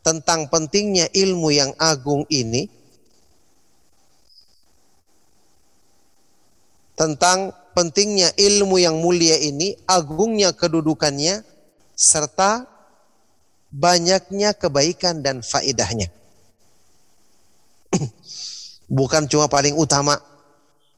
tentang 0.00 0.48
pentingnya 0.48 1.08
ilmu 1.12 1.52
yang 1.52 1.72
agung 1.80 2.24
ini 2.32 2.68
tentang 6.96 7.52
pentingnya 7.80 8.28
ilmu 8.36 8.76
yang 8.76 9.00
mulia 9.00 9.40
ini, 9.40 9.72
agungnya 9.88 10.52
kedudukannya 10.52 11.40
serta 11.96 12.68
banyaknya 13.72 14.52
kebaikan 14.52 15.24
dan 15.24 15.40
faedahnya. 15.40 16.12
Bukan 19.00 19.24
cuma 19.32 19.48
paling 19.48 19.72
utama, 19.80 20.20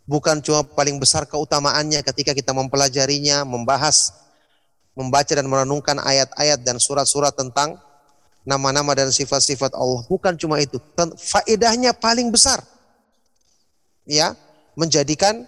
bukan 0.08 0.40
cuma 0.40 0.64
paling 0.64 0.96
besar 0.96 1.28
keutamaannya 1.28 2.00
ketika 2.02 2.32
kita 2.32 2.50
mempelajarinya, 2.56 3.44
membahas 3.44 4.16
membaca 4.96 5.28
dan 5.28 5.44
merenungkan 5.44 6.00
ayat-ayat 6.00 6.64
dan 6.64 6.80
surat-surat 6.80 7.36
tentang 7.36 7.76
nama-nama 8.48 8.96
dan 8.96 9.12
sifat-sifat 9.12 9.76
Allah. 9.76 10.02
Bukan 10.08 10.40
cuma 10.40 10.56
itu, 10.58 10.80
faedahnya 11.20 11.92
paling 11.92 12.32
besar. 12.32 12.64
Ya, 14.08 14.34
menjadikan 14.72 15.44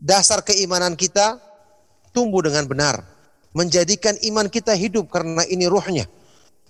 dasar 0.00 0.40
keimanan 0.40 0.96
kita 0.96 1.36
tumbuh 2.10 2.40
dengan 2.40 2.66
benar. 2.66 3.04
Menjadikan 3.52 4.16
iman 4.30 4.46
kita 4.48 4.72
hidup 4.74 5.10
karena 5.12 5.44
ini 5.46 5.68
ruhnya. 5.68 6.06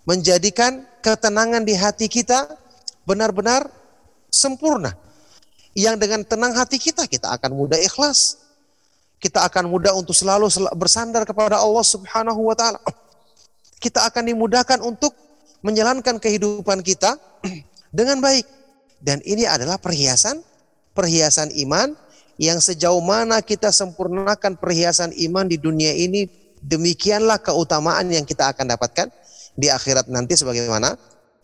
Menjadikan 0.08 0.84
ketenangan 1.04 1.62
di 1.62 1.76
hati 1.76 2.10
kita 2.10 2.50
benar-benar 3.06 3.68
sempurna. 4.32 4.96
Yang 5.76 5.96
dengan 6.02 6.20
tenang 6.26 6.52
hati 6.58 6.82
kita, 6.82 7.06
kita 7.06 7.30
akan 7.30 7.54
mudah 7.54 7.78
ikhlas 7.78 8.40
kita 9.20 9.44
akan 9.44 9.68
mudah 9.68 9.92
untuk 9.92 10.16
selalu 10.16 10.48
bersandar 10.74 11.28
kepada 11.28 11.60
Allah 11.60 11.84
Subhanahu 11.84 12.40
wa 12.40 12.56
taala. 12.56 12.80
Kita 13.84 14.08
akan 14.08 14.32
dimudahkan 14.32 14.80
untuk 14.80 15.12
menjalankan 15.60 16.16
kehidupan 16.16 16.80
kita 16.80 17.20
dengan 17.92 18.16
baik. 18.24 18.48
Dan 19.00 19.20
ini 19.24 19.44
adalah 19.48 19.80
perhiasan 19.80 20.40
perhiasan 20.92 21.52
iman 21.64 21.96
yang 22.40 22.56
sejauh 22.56 23.04
mana 23.04 23.44
kita 23.44 23.68
sempurnakan 23.68 24.56
perhiasan 24.56 25.12
iman 25.28 25.44
di 25.44 25.60
dunia 25.60 25.92
ini 25.92 26.24
demikianlah 26.64 27.36
keutamaan 27.36 28.08
yang 28.08 28.24
kita 28.24 28.48
akan 28.56 28.64
dapatkan 28.64 29.12
di 29.52 29.68
akhirat 29.68 30.08
nanti 30.08 30.40
sebagaimana 30.40 30.96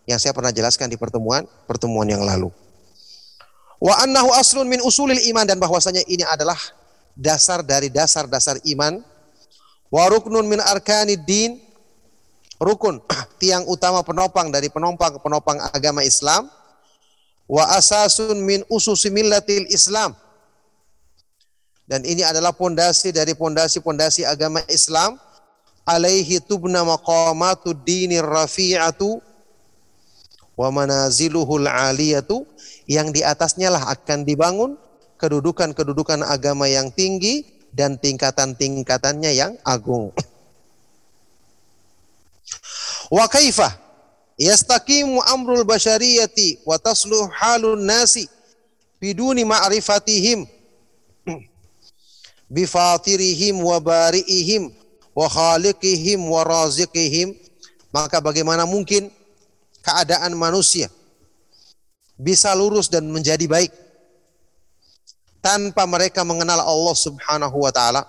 yang 0.08 0.16
saya 0.16 0.32
pernah 0.32 0.48
jelaskan 0.48 0.88
di 0.88 0.96
pertemuan 0.96 1.44
pertemuan 1.68 2.08
yang 2.08 2.24
lalu. 2.24 2.48
Wa 3.76 3.92
annahu 4.08 4.32
aslun 4.32 4.64
min 4.64 4.80
usulil 4.80 5.20
iman 5.36 5.44
dan 5.44 5.60
bahwasanya 5.60 6.00
ini 6.08 6.24
adalah 6.24 6.56
dasar 7.12 7.60
dari 7.60 7.92
dasar-dasar 7.92 8.56
iman. 8.64 9.04
Wa 9.92 10.08
ruknun 10.08 10.48
min 10.48 10.64
din 11.28 11.60
rukun 12.56 13.04
tiang 13.40 13.68
utama 13.68 14.00
penopang 14.00 14.48
dari 14.48 14.72
penopang-penopang 14.72 15.60
agama 15.76 16.00
Islam. 16.00 16.48
Wa 17.44 17.76
asasun 17.76 18.40
min 18.40 18.64
ususi 18.72 19.12
millatil 19.12 19.68
Islam. 19.68 20.16
Dan 21.86 22.02
ini 22.02 22.26
adalah 22.26 22.50
pondasi 22.50 23.14
dari 23.14 23.32
pondasi-pondasi 23.38 24.26
agama 24.26 24.58
Islam. 24.66 25.18
Alaihi 25.86 26.42
tubna 26.42 26.82
maqamatu 26.82 27.70
dinir 27.70 28.26
rafi'atu 28.26 29.22
wa 30.58 30.68
manaziluhul 30.74 31.70
aliyatu 31.70 32.42
yang 32.90 33.14
di 33.14 33.22
atasnya 33.22 33.70
lah 33.70 33.94
akan 33.94 34.26
dibangun 34.26 34.74
kedudukan-kedudukan 35.22 36.26
agama 36.26 36.66
yang 36.66 36.90
tinggi 36.90 37.46
dan 37.70 37.94
tingkatan-tingkatannya 38.02 39.30
yang 39.30 39.54
agung. 39.62 40.10
Wa 43.06 43.30
kaifah 43.30 43.70
yastaqimu 44.34 45.22
amrul 45.22 45.62
basyariyati 45.62 46.66
wa 46.66 46.82
tasluh 46.82 47.30
halun 47.30 47.86
nasi 47.86 48.26
biduni 48.98 49.46
ma'rifatihim 49.46 50.55
bifatirihim 52.46 53.58
wa 53.58 53.78
bari'ihim 53.82 54.70
wa 55.16 55.26
khaliqihim 55.26 56.20
wa 56.26 56.46
raziqihim 56.46 57.34
maka 57.90 58.20
bagaimana 58.20 58.68
mungkin 58.68 59.10
keadaan 59.82 60.34
manusia 60.36 60.90
bisa 62.16 62.52
lurus 62.56 62.88
dan 62.88 63.08
menjadi 63.08 63.44
baik 63.44 63.72
tanpa 65.46 65.86
mereka 65.86 66.26
mengenal 66.26 66.58
Allah 66.58 66.96
Subhanahu 66.98 67.54
wa 67.62 67.70
taala. 67.70 68.02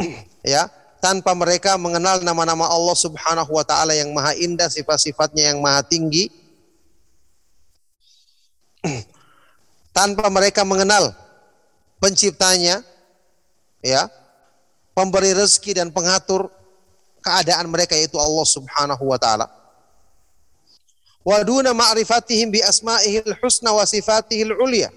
ya, 0.42 0.66
tanpa 0.98 1.38
mereka 1.38 1.78
mengenal 1.78 2.18
nama-nama 2.18 2.66
Allah 2.66 2.98
Subhanahu 2.98 3.46
wa 3.54 3.62
taala 3.62 3.94
yang 3.94 4.10
maha 4.10 4.34
indah, 4.34 4.66
sifat-sifatnya 4.66 5.54
yang 5.54 5.62
maha 5.62 5.86
tinggi. 5.86 6.34
tanpa 9.96 10.26
mereka 10.26 10.66
mengenal 10.66 11.14
penciptanya, 12.02 12.82
ya, 13.78 14.10
pemberi 14.90 15.30
rezeki 15.30 15.78
dan 15.78 15.94
pengatur 15.94 16.50
keadaan 17.22 17.70
mereka 17.70 17.94
yaitu 17.94 18.18
Allah 18.18 18.42
Subhanahu 18.42 19.06
wa 19.06 19.18
taala. 19.22 19.46
Wa 21.22 21.46
duna 21.46 21.70
ma'rifatihim 21.70 22.50
bi 22.50 22.58
asma'ihil 22.58 23.38
husna 23.38 23.70
wa 23.70 23.86
sifatihil 23.86 24.58
ulia 24.58 24.90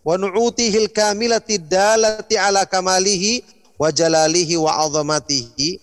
wa 0.00 0.16
nu'utihil 0.16 0.88
kamilati 0.88 1.60
dalati 1.60 2.40
ala 2.40 2.64
kamalihi 2.64 3.44
wa 3.76 3.92
jalalihi 3.92 4.56
wa 4.56 4.80
azamatihi. 4.80 5.76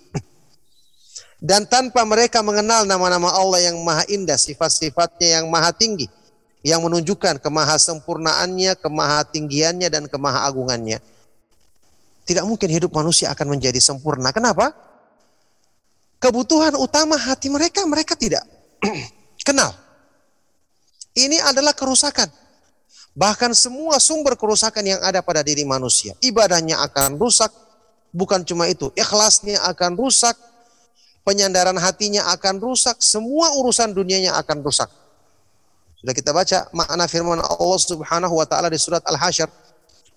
Dan 1.37 1.69
tanpa 1.69 2.01
mereka 2.01 2.41
mengenal 2.41 2.89
nama-nama 2.89 3.29
Allah 3.29 3.69
yang 3.69 3.77
maha 3.85 4.01
indah, 4.09 4.41
sifat-sifatnya 4.41 5.37
yang 5.37 5.45
maha 5.53 5.69
tinggi, 5.69 6.09
yang 6.65 6.81
menunjukkan 6.81 7.41
kemahasempurnaannya, 7.41 8.77
kemahatinggiannya 8.81 9.87
dan 9.87 10.03
kemahaagungannya. 10.09 10.99
Tidak 12.27 12.43
mungkin 12.43 12.67
hidup 12.67 12.91
manusia 12.91 13.31
akan 13.31 13.55
menjadi 13.55 13.79
sempurna. 13.79 14.35
Kenapa? 14.35 14.75
Kebutuhan 16.17 16.75
utama 16.75 17.15
hati 17.15 17.47
mereka 17.47 17.85
mereka 17.85 18.17
tidak 18.17 18.43
kenal. 19.47 19.71
Ini 21.17 21.41
adalah 21.45 21.73
kerusakan. 21.73 22.29
Bahkan 23.17 23.57
semua 23.57 23.97
sumber 23.97 24.37
kerusakan 24.37 24.85
yang 24.85 25.01
ada 25.01 25.25
pada 25.25 25.41
diri 25.41 25.65
manusia. 25.65 26.13
Ibadahnya 26.21 26.77
akan 26.85 27.17
rusak. 27.17 27.49
Bukan 28.13 28.45
cuma 28.45 28.69
itu. 28.69 28.93
Ikhlasnya 28.93 29.57
akan 29.65 29.97
rusak. 29.97 30.37
Penyandaran 31.25 31.73
hatinya 31.81 32.29
akan 32.37 32.61
rusak. 32.61 33.01
Semua 33.01 33.57
urusan 33.57 33.97
dunianya 33.97 34.37
akan 34.37 34.61
rusak. 34.61 34.89
Sudah 35.97 36.13
kita 36.13 36.31
baca 36.31 36.69
makna 36.73 37.09
firman 37.09 37.41
Allah 37.41 37.79
Subhanahu 37.81 38.33
wa 38.37 38.45
taala 38.45 38.69
di 38.69 38.77
surat 38.77 39.01
Al-Hasyr. 39.05 39.49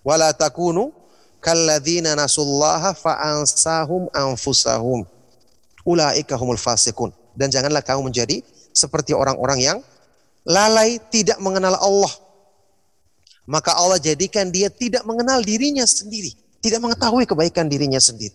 Wala 0.05 0.33
takunu 0.33 0.93
kalladzina 1.41 2.13
nasullaha 2.13 2.93
fa'ansahum 2.93 4.09
anfusahum. 4.13 5.05
Ulaika 5.85 6.37
humul 6.37 6.61
fasikun. 6.61 7.09
Dan 7.33 7.49
janganlah 7.49 7.81
kamu 7.81 8.11
menjadi 8.11 8.45
seperti 8.71 9.17
orang-orang 9.17 9.59
yang 9.59 9.77
lalai 10.45 11.01
tidak 11.09 11.41
mengenal 11.41 11.77
Allah 11.77 12.11
maka 13.49 13.73
Allah 13.73 13.97
jadikan 13.97 14.47
dia 14.53 14.69
tidak 14.69 15.01
mengenal 15.03 15.41
dirinya 15.41 15.83
sendiri, 15.83 16.31
tidak 16.61 16.79
mengetahui 16.79 17.25
kebaikan 17.25 17.65
dirinya 17.65 17.97
sendiri. 17.97 18.31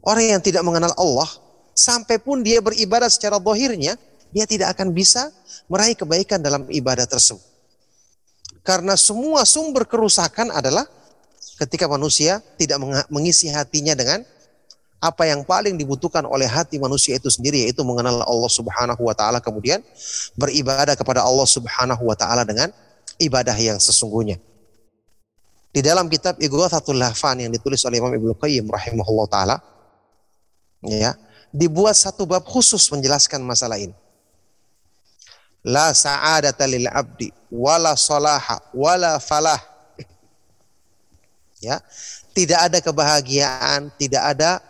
Orang 0.00 0.24
yang 0.24 0.40
tidak 0.40 0.64
mengenal 0.64 0.94
Allah, 0.96 1.28
sampai 1.76 2.16
pun 2.16 2.40
dia 2.40 2.64
beribadah 2.64 3.10
secara 3.12 3.36
bohirnya, 3.36 4.00
dia 4.30 4.46
tidak 4.46 4.74
akan 4.78 4.94
bisa 4.94 5.30
meraih 5.66 5.94
kebaikan 5.94 6.42
dalam 6.42 6.66
ibadah 6.70 7.06
tersebut. 7.06 7.42
Karena 8.60 8.94
semua 8.94 9.48
sumber 9.48 9.88
kerusakan 9.88 10.52
adalah 10.52 10.84
ketika 11.60 11.88
manusia 11.88 12.44
tidak 12.60 12.80
mengisi 13.08 13.48
hatinya 13.48 13.96
dengan 13.96 14.20
apa 15.00 15.24
yang 15.24 15.40
paling 15.48 15.80
dibutuhkan 15.80 16.28
oleh 16.28 16.44
hati 16.44 16.76
manusia 16.76 17.16
itu 17.16 17.32
sendiri 17.32 17.64
yaitu 17.64 17.80
mengenal 17.80 18.20
Allah 18.20 18.52
Subhanahu 18.52 19.00
wa 19.00 19.16
taala 19.16 19.40
kemudian 19.40 19.80
beribadah 20.36 20.92
kepada 20.92 21.24
Allah 21.24 21.48
Subhanahu 21.48 22.04
wa 22.04 22.12
taala 22.12 22.44
dengan 22.44 22.68
ibadah 23.16 23.56
yang 23.56 23.80
sesungguhnya. 23.80 24.36
Di 25.70 25.80
dalam 25.80 26.10
kitab 26.12 26.36
Ighathatul 26.36 27.00
Lahfan 27.00 27.40
yang 27.40 27.52
ditulis 27.54 27.80
oleh 27.88 27.96
Imam 27.96 28.12
Ibnu 28.12 28.36
Qayyim 28.36 28.68
rahimahullah 28.68 29.26
taala 29.32 29.56
ya, 30.84 31.16
dibuat 31.48 31.96
satu 31.96 32.28
bab 32.28 32.44
khusus 32.44 32.84
menjelaskan 32.92 33.40
masalah 33.40 33.80
ini. 33.80 33.96
La 35.60 35.92
sa'adata 35.92 36.64
lil 36.64 36.88
abdi 36.88 37.28
wala 37.52 37.92
salaha 37.98 38.60
wala 38.72 39.20
falah. 39.20 39.60
Ya, 41.60 41.76
tidak 42.32 42.72
ada 42.72 42.78
kebahagiaan, 42.80 43.92
tidak 44.00 44.22
ada 44.24 44.64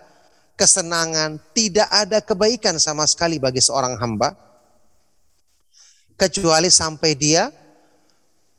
kesenangan, 0.59 1.39
tidak 1.55 1.87
ada 1.87 2.19
kebaikan 2.19 2.75
sama 2.83 3.07
sekali 3.07 3.39
bagi 3.39 3.63
seorang 3.63 3.95
hamba 3.95 4.35
kecuali 6.19 6.69
sampai 6.69 7.17
dia 7.17 7.49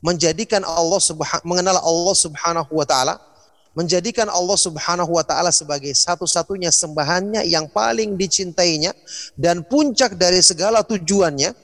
menjadikan 0.02 0.66
Allah 0.66 0.98
subhanahu 0.98 1.46
mengenal 1.46 1.78
Allah 1.78 2.16
Subhanahu 2.18 2.70
wa 2.74 2.82
taala, 2.82 3.22
menjadikan 3.70 4.26
Allah 4.26 4.58
Subhanahu 4.58 5.14
wa 5.14 5.22
taala 5.22 5.54
sebagai 5.54 5.94
satu-satunya 5.94 6.74
sembahannya 6.74 7.46
yang 7.46 7.70
paling 7.70 8.18
dicintainya 8.18 8.90
dan 9.38 9.62
puncak 9.62 10.18
dari 10.18 10.42
segala 10.42 10.82
tujuannya 10.82 11.54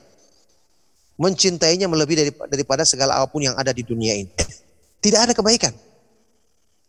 mencintainya 1.18 1.90
melebihi 1.90 2.30
daripada 2.48 2.86
segala 2.86 3.18
apa 3.18 3.26
pun 3.28 3.42
yang 3.42 3.58
ada 3.58 3.74
di 3.74 3.82
dunia 3.82 4.14
ini. 4.14 4.30
Tidak 5.02 5.20
ada 5.20 5.32
kebaikan. 5.34 5.74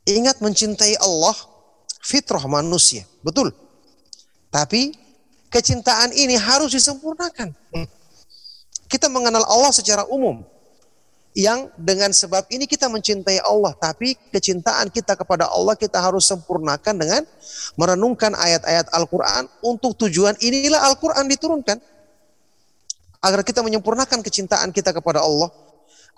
Ingat 0.06 0.40
mencintai 0.40 0.96
Allah 1.02 1.36
fitrah 2.00 2.46
manusia, 2.46 3.04
betul. 3.26 3.52
Tapi 4.50 4.94
kecintaan 5.50 6.14
ini 6.14 6.38
harus 6.38 6.74
disempurnakan. 6.74 7.54
Kita 8.90 9.06
mengenal 9.10 9.46
Allah 9.46 9.70
secara 9.70 10.06
umum, 10.10 10.42
yang 11.38 11.70
dengan 11.78 12.10
sebab 12.10 12.50
ini 12.50 12.66
kita 12.66 12.90
mencintai 12.90 13.38
Allah, 13.46 13.78
tapi 13.78 14.18
kecintaan 14.34 14.90
kita 14.90 15.14
kepada 15.14 15.46
Allah 15.46 15.78
kita 15.78 16.02
harus 16.02 16.26
sempurnakan 16.26 16.98
dengan 16.98 17.22
merenungkan 17.78 18.34
ayat-ayat 18.34 18.90
Al-Quran. 18.90 19.46
Untuk 19.62 19.94
tujuan 20.06 20.34
inilah 20.42 20.90
Al-Quran 20.90 21.30
diturunkan. 21.30 21.78
Agar 23.20 23.44
kita 23.44 23.60
menyempurnakan 23.60 24.24
kecintaan 24.24 24.72
kita 24.72 24.96
kepada 24.96 25.20
Allah. 25.24 25.52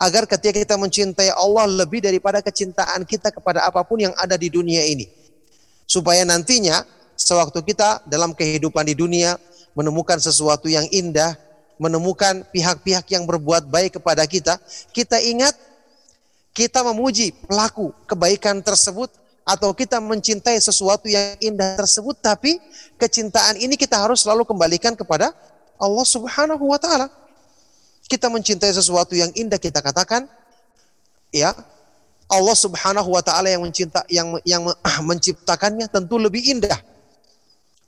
Agar 0.02 0.26
ketika 0.26 0.58
kita 0.58 0.76
mencintai 0.78 1.30
Allah 1.34 1.70
lebih 1.70 2.02
daripada 2.02 2.42
kecintaan 2.42 3.06
kita 3.06 3.30
kepada 3.30 3.66
apa 3.66 3.86
pun 3.86 4.02
yang 4.02 4.14
ada 4.18 4.38
di 4.38 4.50
dunia 4.50 4.82
ini. 4.86 5.06
Supaya 5.86 6.26
nantinya 6.26 6.82
sewaktu 7.14 7.62
kita 7.62 8.02
dalam 8.10 8.34
kehidupan 8.34 8.86
di 8.86 8.98
dunia 8.98 9.38
menemukan 9.78 10.18
sesuatu 10.18 10.66
yang 10.66 10.86
indah, 10.90 11.38
menemukan 11.78 12.46
pihak-pihak 12.50 13.06
yang 13.14 13.26
berbuat 13.26 13.70
baik 13.70 14.02
kepada 14.02 14.26
kita, 14.26 14.58
kita 14.94 15.22
ingat 15.22 15.54
kita 16.52 16.84
memuji 16.84 17.32
pelaku 17.48 17.96
kebaikan 18.06 18.60
tersebut 18.60 19.10
atau 19.42 19.74
kita 19.74 19.98
mencintai 19.98 20.60
sesuatu 20.62 21.10
yang 21.10 21.34
indah 21.42 21.74
tersebut 21.80 22.14
tapi 22.22 22.62
kecintaan 23.00 23.58
ini 23.58 23.74
kita 23.74 23.98
harus 23.98 24.22
selalu 24.22 24.46
kembalikan 24.46 24.94
kepada 24.94 25.34
Allah 25.82 26.06
Subhanahu 26.06 26.64
wa 26.70 26.78
taala. 26.78 27.10
Kita 28.06 28.30
mencintai 28.30 28.70
sesuatu 28.70 29.18
yang 29.18 29.34
indah 29.34 29.58
kita 29.58 29.82
katakan 29.82 30.30
ya 31.34 31.56
Allah 32.30 32.56
Subhanahu 32.56 33.10
wa 33.10 33.24
taala 33.26 33.50
yang 33.50 33.66
mencinta 33.66 34.06
yang 34.08 34.38
yang 34.46 34.62
menciptakannya 35.02 35.90
tentu 35.90 36.22
lebih 36.22 36.46
indah. 36.46 36.78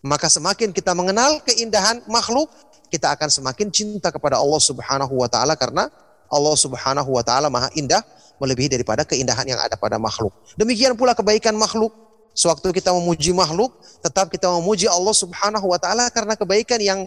Maka 0.03 0.27
semakin 0.27 0.75
kita 0.75 0.91
mengenal 0.91 1.39
keindahan 1.47 2.03
makhluk, 2.11 2.51
kita 2.91 3.15
akan 3.15 3.31
semakin 3.31 3.71
cinta 3.71 4.11
kepada 4.11 4.35
Allah 4.35 4.59
Subhanahu 4.59 5.15
wa 5.15 5.29
taala 5.31 5.55
karena 5.55 5.87
Allah 6.27 6.55
Subhanahu 6.59 7.07
wa 7.13 7.23
taala 7.23 7.47
Maha 7.47 7.71
Indah 7.77 8.03
melebihi 8.41 8.73
daripada 8.73 9.07
keindahan 9.07 9.47
yang 9.47 9.61
ada 9.61 9.79
pada 9.79 9.95
makhluk. 9.95 10.33
Demikian 10.59 10.97
pula 10.99 11.15
kebaikan 11.15 11.55
makhluk. 11.55 11.93
Sewaktu 12.33 12.73
kita 12.73 12.89
memuji 12.89 13.29
makhluk, 13.29 13.77
tetap 14.01 14.25
kita 14.33 14.49
memuji 14.49 14.89
Allah 14.89 15.13
Subhanahu 15.13 15.69
wa 15.69 15.77
taala 15.77 16.09
karena 16.09 16.33
kebaikan 16.33 16.81
yang 16.81 16.99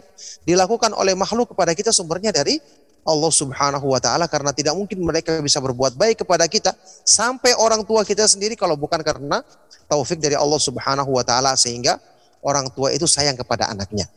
dilakukan 0.46 0.94
oleh 0.94 1.18
makhluk 1.18 1.50
kepada 1.50 1.74
kita 1.74 1.90
sumbernya 1.90 2.30
dari 2.30 2.62
Allah 3.06 3.30
Subhanahu 3.30 3.86
wa 3.90 3.98
taala 4.02 4.30
karena 4.30 4.54
tidak 4.54 4.78
mungkin 4.78 5.02
mereka 5.02 5.38
bisa 5.42 5.58
berbuat 5.58 5.98
baik 5.98 6.26
kepada 6.26 6.46
kita 6.50 6.74
sampai 7.02 7.54
orang 7.58 7.82
tua 7.86 8.02
kita 8.02 8.26
sendiri 8.26 8.54
kalau 8.54 8.78
bukan 8.78 9.02
karena 9.02 9.42
taufik 9.90 10.18
dari 10.18 10.38
Allah 10.38 10.58
Subhanahu 10.58 11.10
wa 11.10 11.22
taala 11.26 11.54
sehingga 11.58 11.98
orang 12.42 12.70
tua 12.74 12.90
itu 12.94 13.06
sayang 13.06 13.34
kepada 13.38 13.70
anaknya. 13.70 14.10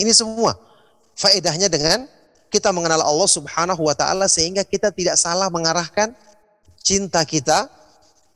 Ini 0.00 0.12
semua 0.16 0.56
faedahnya 1.16 1.68
dengan 1.68 2.08
kita 2.52 2.72
mengenal 2.72 3.04
Allah 3.04 3.28
Subhanahu 3.28 3.84
wa 3.84 3.92
taala 3.96 4.28
sehingga 4.28 4.64
kita 4.64 4.92
tidak 4.92 5.16
salah 5.20 5.52
mengarahkan 5.52 6.12
cinta 6.80 7.24
kita 7.24 7.68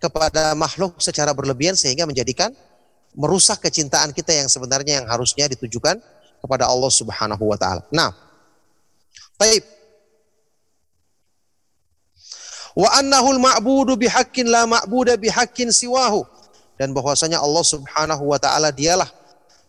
kepada 0.05 0.53
makhluk 0.53 1.01
secara 1.01 1.33
berlebihan 1.33 1.73
sehingga 1.73 2.05
menjadikan 2.05 2.53
merusak 3.17 3.65
kecintaan 3.65 4.13
kita 4.13 4.37
yang 4.37 4.53
sebenarnya 4.53 5.01
yang 5.01 5.07
harusnya 5.09 5.49
ditujukan 5.49 5.97
kepada 6.45 6.69
Allah 6.69 6.93
Subhanahu 6.93 7.41
wa 7.49 7.57
taala. 7.57 7.81
Nah, 7.89 8.13
baik. 9.41 9.65
Wa 12.75 13.01
annahul 13.01 13.41
ma'budu 13.41 13.97
bihaqqin 13.97 14.51
la 14.51 14.69
ma'buda 14.69 15.17
bihaqqin 15.17 15.73
siwahu. 15.73 16.27
Dan 16.77 16.91
bahwasanya 16.93 17.41
Allah 17.41 17.65
Subhanahu 17.65 18.35
wa 18.35 18.37
taala 18.37 18.75
dialah 18.75 19.09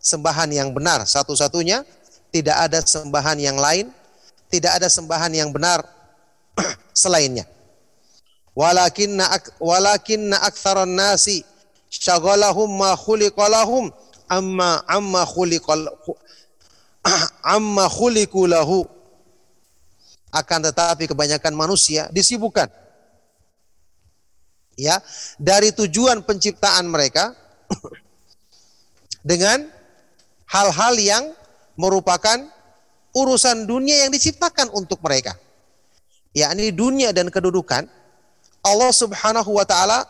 sembahan 0.02 0.52
yang 0.52 0.74
benar 0.74 1.06
satu-satunya, 1.06 1.86
tidak 2.34 2.56
ada 2.60 2.82
sembahan 2.82 3.38
yang 3.40 3.56
lain, 3.56 3.88
tidak 4.52 4.82
ada 4.82 4.90
sembahan 4.90 5.32
yang 5.32 5.48
benar 5.54 5.86
selainnya. 6.92 7.46
Walakinna 8.56 9.28
walakinna 9.60 10.40
aktsaran 10.40 10.88
nasi 10.88 11.44
syaghalahum 11.92 12.72
ma 12.72 12.96
amma 14.32 14.80
amma 14.88 15.22
akan 20.40 20.60
tetapi 20.72 21.04
kebanyakan 21.04 21.52
manusia 21.52 22.08
disibukkan 22.08 22.66
ya 24.76 25.04
dari 25.36 25.76
tujuan 25.76 26.24
penciptaan 26.24 26.88
mereka 26.88 27.36
dengan 29.30 29.68
hal-hal 30.48 30.94
yang 30.96 31.24
merupakan 31.76 32.40
urusan 33.12 33.68
dunia 33.68 34.04
yang 34.04 34.12
diciptakan 34.12 34.72
untuk 34.72 35.00
mereka. 35.04 35.36
Yakni 36.36 36.68
dunia 36.72 37.16
dan 37.16 37.32
kedudukan 37.32 37.88
Allah 38.66 38.90
Subhanahu 38.90 39.54
wa 39.54 39.62
taala 39.62 40.02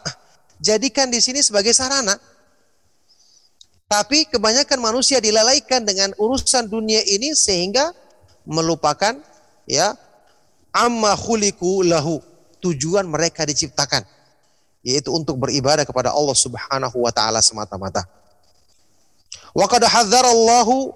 jadikan 0.57 1.13
di 1.13 1.21
sini 1.21 1.45
sebagai 1.45 1.77
sarana. 1.77 2.17
Tapi 3.87 4.27
kebanyakan 4.27 4.83
manusia 4.83 5.23
dilalaikan 5.23 5.87
dengan 5.87 6.11
urusan 6.19 6.67
dunia 6.67 7.05
ini 7.07 7.37
sehingga 7.39 7.95
melupakan 8.43 9.15
ya 9.69 9.95
amma 10.75 11.15
khuliku 11.15 11.87
lahu 11.87 12.19
tujuan 12.59 13.07
mereka 13.07 13.47
diciptakan 13.47 14.03
yaitu 14.83 15.15
untuk 15.15 15.39
beribadah 15.39 15.87
kepada 15.87 16.11
Allah 16.11 16.35
Subhanahu 16.35 16.97
wa 16.99 17.13
taala 17.15 17.39
semata-mata. 17.39 18.03
Wa 19.55 19.71
qad 19.71 19.87
hadzarallahu 19.87 20.91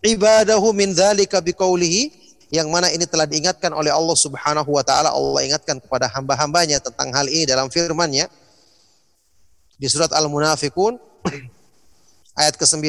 ibadahu 0.00 0.72
min 0.72 0.96
dzalika 0.96 1.44
biqaulihi 1.44 2.23
yang 2.52 2.68
mana 2.68 2.92
ini 2.92 3.08
telah 3.08 3.24
diingatkan 3.24 3.72
oleh 3.72 3.92
Allah 3.92 4.16
Subhanahu 4.16 4.68
wa 4.68 4.84
taala. 4.84 5.12
Allah 5.12 5.40
ingatkan 5.44 5.80
kepada 5.80 6.10
hamba-hambanya 6.12 6.80
tentang 6.80 7.12
hal 7.12 7.28
ini 7.28 7.48
dalam 7.48 7.68
firman-Nya 7.72 8.28
di 9.78 9.86
surat 9.88 10.12
Al-Munafikun 10.12 11.00
ayat 12.40 12.54
ke-9 12.58 12.84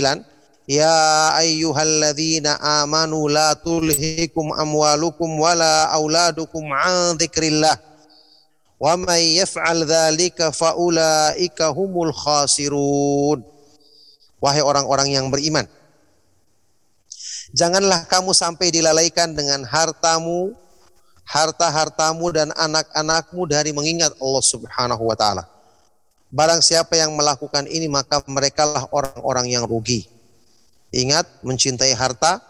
Ya 0.65 1.29
ayyuhalladzina 1.37 2.57
amanu 2.57 3.29
la 3.29 3.53
tulhikum 3.53 4.49
amwalukum 4.49 5.37
wala 5.37 5.93
auladukum 5.93 6.65
an 6.73 7.13
dzikrillah 7.21 7.77
wa 8.81 8.97
may 8.97 9.37
yaf'al 9.37 9.85
dzalika 9.85 10.49
faulaika 10.49 11.69
humul 11.69 12.09
khasirun 12.09 13.45
wahai 14.41 14.65
orang-orang 14.65 15.13
yang 15.13 15.29
beriman. 15.29 15.69
Janganlah 17.55 18.03
kamu 18.11 18.35
sampai 18.35 18.67
dilalaikan 18.67 19.31
dengan 19.31 19.63
hartamu, 19.63 20.51
harta-hartamu 21.23 22.27
dan 22.35 22.51
anak-anakmu 22.51 23.47
dari 23.47 23.71
mengingat 23.71 24.11
Allah 24.19 24.43
Subhanahu 24.43 25.07
wa 25.07 25.15
taala. 25.15 25.47
Barang 26.35 26.59
siapa 26.59 26.99
yang 26.99 27.15
melakukan 27.15 27.63
ini 27.71 27.87
maka 27.87 28.19
merekalah 28.27 28.91
orang-orang 28.91 29.55
yang 29.55 29.63
rugi. 29.63 30.03
Ingat, 30.91 31.47
mencintai 31.47 31.95
harta, 31.95 32.43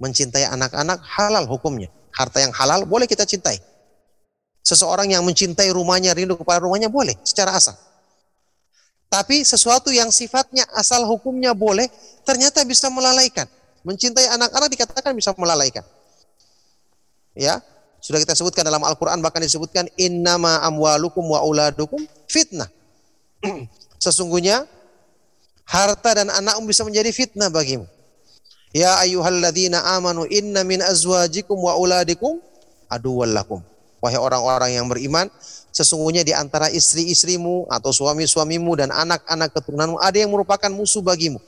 mencintai 0.00 0.48
anak-anak 0.48 1.04
halal 1.04 1.44
hukumnya. 1.44 1.92
Harta 2.08 2.40
yang 2.40 2.56
halal 2.56 2.88
boleh 2.88 3.04
kita 3.04 3.28
cintai. 3.28 3.60
Seseorang 4.64 5.12
yang 5.12 5.20
mencintai 5.28 5.68
rumahnya, 5.76 6.16
rindu 6.16 6.40
kepada 6.40 6.64
rumahnya 6.64 6.88
boleh 6.88 7.20
secara 7.20 7.52
asal. 7.52 7.76
Tapi 9.12 9.44
sesuatu 9.44 9.92
yang 9.92 10.08
sifatnya 10.08 10.64
asal 10.72 11.04
hukumnya 11.04 11.52
boleh, 11.52 11.86
ternyata 12.24 12.64
bisa 12.64 12.88
melalaikan. 12.88 13.44
Mencintai 13.86 14.26
anak-anak 14.34 14.66
dikatakan 14.66 15.14
bisa 15.14 15.30
melalaikan. 15.38 15.86
Ya, 17.38 17.62
sudah 18.02 18.18
kita 18.18 18.34
sebutkan 18.34 18.66
dalam 18.66 18.82
Al-Quran 18.82 19.22
bahkan 19.22 19.38
disebutkan 19.38 19.86
innama 19.94 20.58
amwalukum 20.66 21.22
wa 21.22 21.46
uladukum 21.46 22.02
fitnah. 22.26 22.66
Sesungguhnya 24.02 24.66
harta 25.62 26.18
dan 26.18 26.34
anakmu 26.34 26.66
bisa 26.66 26.82
menjadi 26.82 27.14
fitnah 27.14 27.46
bagimu. 27.46 27.86
Ya 28.74 28.98
ayyuhalladzina 29.02 29.82
amanu 29.94 30.26
inna 30.26 30.66
min 30.66 30.82
azwajikum 30.82 31.56
wa 31.56 31.78
uladikum 31.78 32.42
aduwallakum. 32.90 33.62
Wahai 34.02 34.20
orang-orang 34.20 34.76
yang 34.76 34.86
beriman, 34.86 35.32
sesungguhnya 35.72 36.20
di 36.22 36.36
antara 36.36 36.68
istri-istrimu 36.68 37.66
atau 37.72 37.90
suami-suamimu 37.90 38.72
dan 38.76 38.92
anak-anak 38.92 39.50
keturunanmu 39.56 39.96
ada 39.98 40.14
yang 40.20 40.30
merupakan 40.30 40.68
musuh 40.68 41.00
bagimu. 41.00 41.40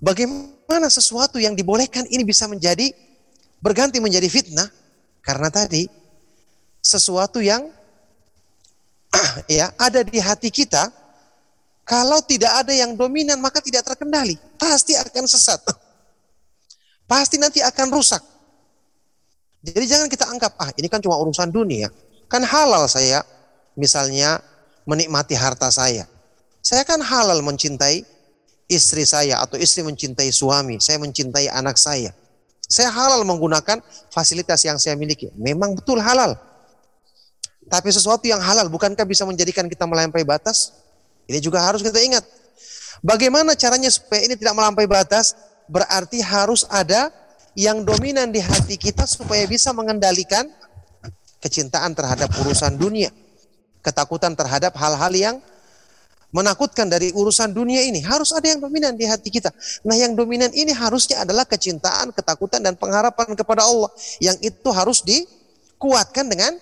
Bagaimana 0.00 0.59
sesuatu 0.90 1.42
yang 1.42 1.58
dibolehkan 1.58 2.06
ini 2.06 2.22
bisa 2.22 2.46
menjadi 2.46 2.94
berganti 3.58 3.98
menjadi 3.98 4.30
fitnah? 4.30 4.70
Karena 5.20 5.50
tadi 5.50 5.90
sesuatu 6.78 7.42
yang 7.42 7.66
ya 9.50 9.74
ada 9.74 10.06
di 10.06 10.22
hati 10.22 10.48
kita 10.48 10.88
kalau 11.82 12.22
tidak 12.22 12.54
ada 12.62 12.70
yang 12.70 12.94
dominan 12.94 13.42
maka 13.42 13.58
tidak 13.58 13.82
terkendali, 13.82 14.38
pasti 14.54 14.94
akan 14.94 15.26
sesat. 15.26 15.58
Pasti 17.10 17.42
nanti 17.42 17.58
akan 17.58 17.90
rusak. 17.90 18.22
Jadi 19.66 19.82
jangan 19.90 20.06
kita 20.06 20.30
anggap, 20.30 20.54
ah 20.62 20.70
ini 20.78 20.86
kan 20.86 21.02
cuma 21.02 21.18
urusan 21.18 21.50
dunia. 21.50 21.90
Kan 22.30 22.46
halal 22.46 22.86
saya 22.86 23.26
misalnya 23.74 24.38
menikmati 24.86 25.34
harta 25.34 25.74
saya. 25.74 26.06
Saya 26.62 26.86
kan 26.86 27.02
halal 27.02 27.42
mencintai 27.42 28.06
istri 28.70 29.02
saya 29.02 29.42
atau 29.42 29.58
istri 29.58 29.82
mencintai 29.82 30.30
suami. 30.30 30.78
Saya 30.78 31.02
mencintai 31.02 31.50
anak 31.50 31.74
saya. 31.74 32.14
Saya 32.70 32.94
halal 32.94 33.26
menggunakan 33.26 33.82
fasilitas 34.14 34.62
yang 34.62 34.78
saya 34.78 34.94
miliki. 34.94 35.34
Memang 35.34 35.74
betul 35.74 35.98
halal. 35.98 36.38
Tapi 37.66 37.90
sesuatu 37.90 38.22
yang 38.30 38.38
halal 38.38 38.70
bukankah 38.70 39.02
bisa 39.02 39.26
menjadikan 39.26 39.66
kita 39.66 39.90
melampaui 39.90 40.22
batas? 40.22 40.70
Ini 41.26 41.42
juga 41.42 41.66
harus 41.66 41.82
kita 41.82 41.98
ingat. 41.98 42.22
Bagaimana 43.02 43.58
caranya 43.58 43.90
supaya 43.90 44.22
ini 44.22 44.38
tidak 44.38 44.54
melampaui 44.54 44.86
batas? 44.86 45.34
Berarti 45.66 46.22
harus 46.22 46.62
ada 46.70 47.10
yang 47.58 47.82
dominan 47.82 48.30
di 48.30 48.38
hati 48.38 48.78
kita 48.78 49.06
supaya 49.06 49.42
bisa 49.50 49.74
mengendalikan 49.74 50.46
kecintaan 51.42 51.94
terhadap 51.98 52.30
urusan 52.38 52.78
dunia. 52.78 53.10
Ketakutan 53.82 54.38
terhadap 54.38 54.76
hal-hal 54.78 55.12
yang 55.14 55.36
menakutkan 56.30 56.86
dari 56.86 57.10
urusan 57.14 57.50
dunia 57.50 57.82
ini. 57.82 58.02
Harus 58.02 58.30
ada 58.34 58.46
yang 58.46 58.62
dominan 58.62 58.94
di 58.94 59.06
hati 59.06 59.30
kita. 59.30 59.50
Nah 59.86 59.94
yang 59.98 60.14
dominan 60.14 60.50
ini 60.54 60.70
harusnya 60.70 61.22
adalah 61.22 61.46
kecintaan, 61.46 62.14
ketakutan, 62.14 62.62
dan 62.62 62.74
pengharapan 62.78 63.34
kepada 63.34 63.66
Allah. 63.66 63.90
Yang 64.22 64.54
itu 64.54 64.68
harus 64.70 65.02
dikuatkan 65.02 66.26
dengan 66.30 66.54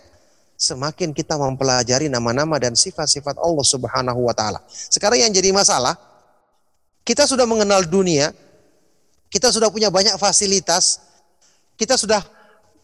semakin 0.59 1.14
kita 1.14 1.39
mempelajari 1.39 2.11
nama-nama 2.11 2.59
dan 2.59 2.75
sifat-sifat 2.75 3.39
Allah 3.39 3.62
subhanahu 3.62 4.27
wa 4.27 4.35
ta'ala. 4.35 4.59
Sekarang 4.69 5.21
yang 5.23 5.31
jadi 5.31 5.55
masalah, 5.55 5.95
kita 7.07 7.25
sudah 7.25 7.47
mengenal 7.47 7.87
dunia, 7.87 8.35
kita 9.29 9.53
sudah 9.53 9.69
punya 9.69 9.93
banyak 9.93 10.16
fasilitas. 10.16 11.05
Kita 11.79 11.95
sudah 11.95 12.19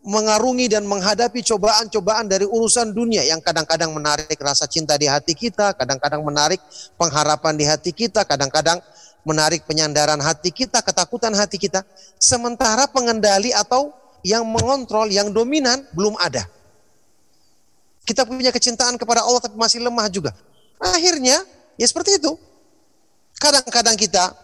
mengarungi 0.04 0.68
dan 0.68 0.84
menghadapi 0.84 1.40
cobaan-cobaan 1.40 2.28
dari 2.28 2.44
urusan 2.44 2.92
dunia 2.92 3.24
yang 3.24 3.40
kadang-kadang 3.40 3.88
menarik 3.88 4.36
rasa 4.36 4.68
cinta 4.68 5.00
di 5.00 5.08
hati 5.08 5.32
kita, 5.32 5.72
kadang-kadang 5.72 6.20
menarik 6.20 6.60
pengharapan 7.00 7.56
di 7.56 7.64
hati 7.64 7.90
kita, 7.96 8.20
kadang-kadang 8.28 8.84
menarik 9.24 9.64
penyandaran 9.64 10.20
hati 10.20 10.52
kita, 10.52 10.84
ketakutan 10.84 11.32
hati 11.32 11.56
kita. 11.56 11.80
Sementara 12.20 12.84
pengendali 12.84 13.48
atau 13.56 13.96
yang 14.20 14.44
mengontrol, 14.44 15.08
yang 15.08 15.32
dominan 15.32 15.80
belum 15.96 16.20
ada. 16.20 16.44
Kita 18.04 18.28
punya 18.28 18.52
kecintaan 18.52 19.00
kepada 19.00 19.24
Allah 19.24 19.40
tapi 19.40 19.56
masih 19.56 19.80
lemah 19.80 20.12
juga. 20.12 20.36
Akhirnya 20.76 21.40
ya 21.80 21.86
seperti 21.88 22.20
itu. 22.20 22.36
Kadang-kadang 23.40 23.96
kita 23.96 24.36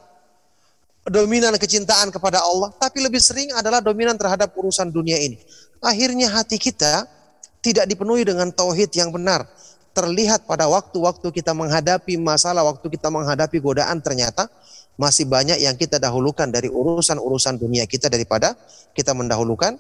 dominan 1.11 1.59
kecintaan 1.59 2.15
kepada 2.15 2.39
Allah, 2.39 2.71
tapi 2.79 3.03
lebih 3.03 3.19
sering 3.19 3.51
adalah 3.59 3.83
dominan 3.83 4.15
terhadap 4.15 4.55
urusan 4.55 4.95
dunia 4.95 5.19
ini. 5.19 5.43
Akhirnya 5.83 6.31
hati 6.31 6.55
kita 6.55 7.11
tidak 7.59 7.91
dipenuhi 7.91 8.23
dengan 8.23 8.55
tauhid 8.55 8.95
yang 8.95 9.11
benar. 9.11 9.43
Terlihat 9.91 10.47
pada 10.47 10.71
waktu-waktu 10.71 11.35
kita 11.35 11.51
menghadapi 11.51 12.15
masalah, 12.15 12.63
waktu 12.63 12.87
kita 12.87 13.11
menghadapi 13.11 13.59
godaan 13.59 13.99
ternyata 13.99 14.47
masih 14.95 15.27
banyak 15.27 15.59
yang 15.59 15.75
kita 15.75 15.99
dahulukan 15.99 16.47
dari 16.47 16.71
urusan-urusan 16.71 17.59
dunia 17.59 17.91
kita 17.91 18.07
daripada 18.07 18.55
kita 18.95 19.11
mendahulukan 19.11 19.75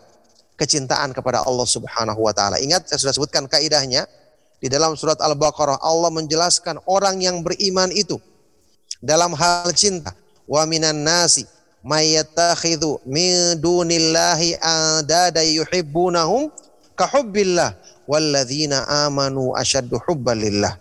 kecintaan 0.58 1.14
kepada 1.14 1.46
Allah 1.46 1.68
Subhanahu 1.68 2.26
wa 2.26 2.34
taala. 2.34 2.58
Ingat 2.58 2.90
saya 2.90 2.98
sudah 3.06 3.14
sebutkan 3.14 3.46
kaidahnya 3.46 4.10
di 4.58 4.66
dalam 4.66 4.98
surat 4.98 5.16
Al-Baqarah 5.22 5.78
Allah 5.78 6.10
menjelaskan 6.10 6.82
orang 6.90 7.22
yang 7.22 7.46
beriman 7.46 7.88
itu 7.94 8.18
dalam 8.98 9.32
hal 9.38 9.70
cinta 9.72 10.12
wa 10.50 10.66
minan 10.66 11.06
nasi 11.06 11.46
mayattakhidhu 11.86 13.06
min 13.06 13.54
dunillahi 13.62 14.58
andada 14.58 15.46
yuhibbunahum 15.46 16.50
kahubbillah. 16.98 17.78
Walladzina 18.10 19.06
amanu 19.06 19.54
asyaddu 19.54 20.02
hubban 20.10 20.42
lillah. 20.42 20.74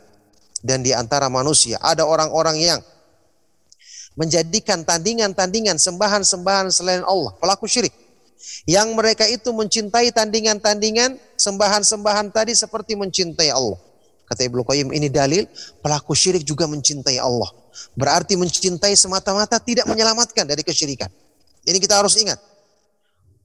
Dan 0.65 0.81
di 0.81 0.89
antara 0.91 1.29
manusia 1.29 1.77
ada 1.77 2.01
orang-orang 2.01 2.57
yang 2.57 2.79
menjadikan 4.17 4.81
tandingan-tandingan 4.81 5.77
sembahan-sembahan 5.77 6.73
selain 6.73 7.05
Allah 7.05 7.31
pelaku 7.37 7.69
syirik. 7.69 7.93
Yang 8.65 8.97
mereka 8.97 9.29
itu 9.29 9.53
mencintai 9.53 10.09
tandingan-tandingan 10.09 11.21
sembahan-sembahan 11.37 12.33
tadi 12.33 12.57
seperti 12.57 12.97
mencintai 12.97 13.53
Allah. 13.53 13.77
Kata 14.25 14.41
Ibnu 14.49 14.65
Qayyim 14.65 14.89
ini 14.89 15.07
dalil 15.07 15.45
pelaku 15.85 16.17
syirik 16.17 16.41
juga 16.41 16.65
mencintai 16.65 17.21
Allah 17.21 17.58
Berarti 17.93 18.35
mencintai 18.35 18.93
semata-mata 18.93 19.57
tidak 19.59 19.85
menyelamatkan 19.89 20.45
dari 20.45 20.61
kesyirikan. 20.61 21.09
Ini 21.65 21.77
kita 21.77 21.99
harus 21.99 22.17
ingat. 22.17 22.39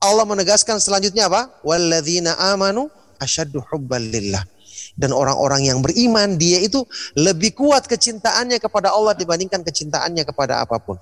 Allah 0.05 0.29
menegaskan 0.29 0.77
selanjutnya 0.79 1.29
apa? 1.33 1.49
Walladzina 1.65 2.37
amanu 2.53 2.93
asyaddu 3.21 3.65
hubban 3.73 4.05
lillah. 4.13 4.45
Dan 4.95 5.11
orang-orang 5.11 5.67
yang 5.67 5.79
beriman 5.83 6.39
dia 6.39 6.63
itu 6.63 6.87
lebih 7.19 7.57
kuat 7.57 7.89
kecintaannya 7.91 8.63
kepada 8.63 8.95
Allah 8.95 9.17
dibandingkan 9.17 9.65
kecintaannya 9.67 10.23
kepada 10.23 10.63
apa 10.63 10.79
pun. 10.79 11.01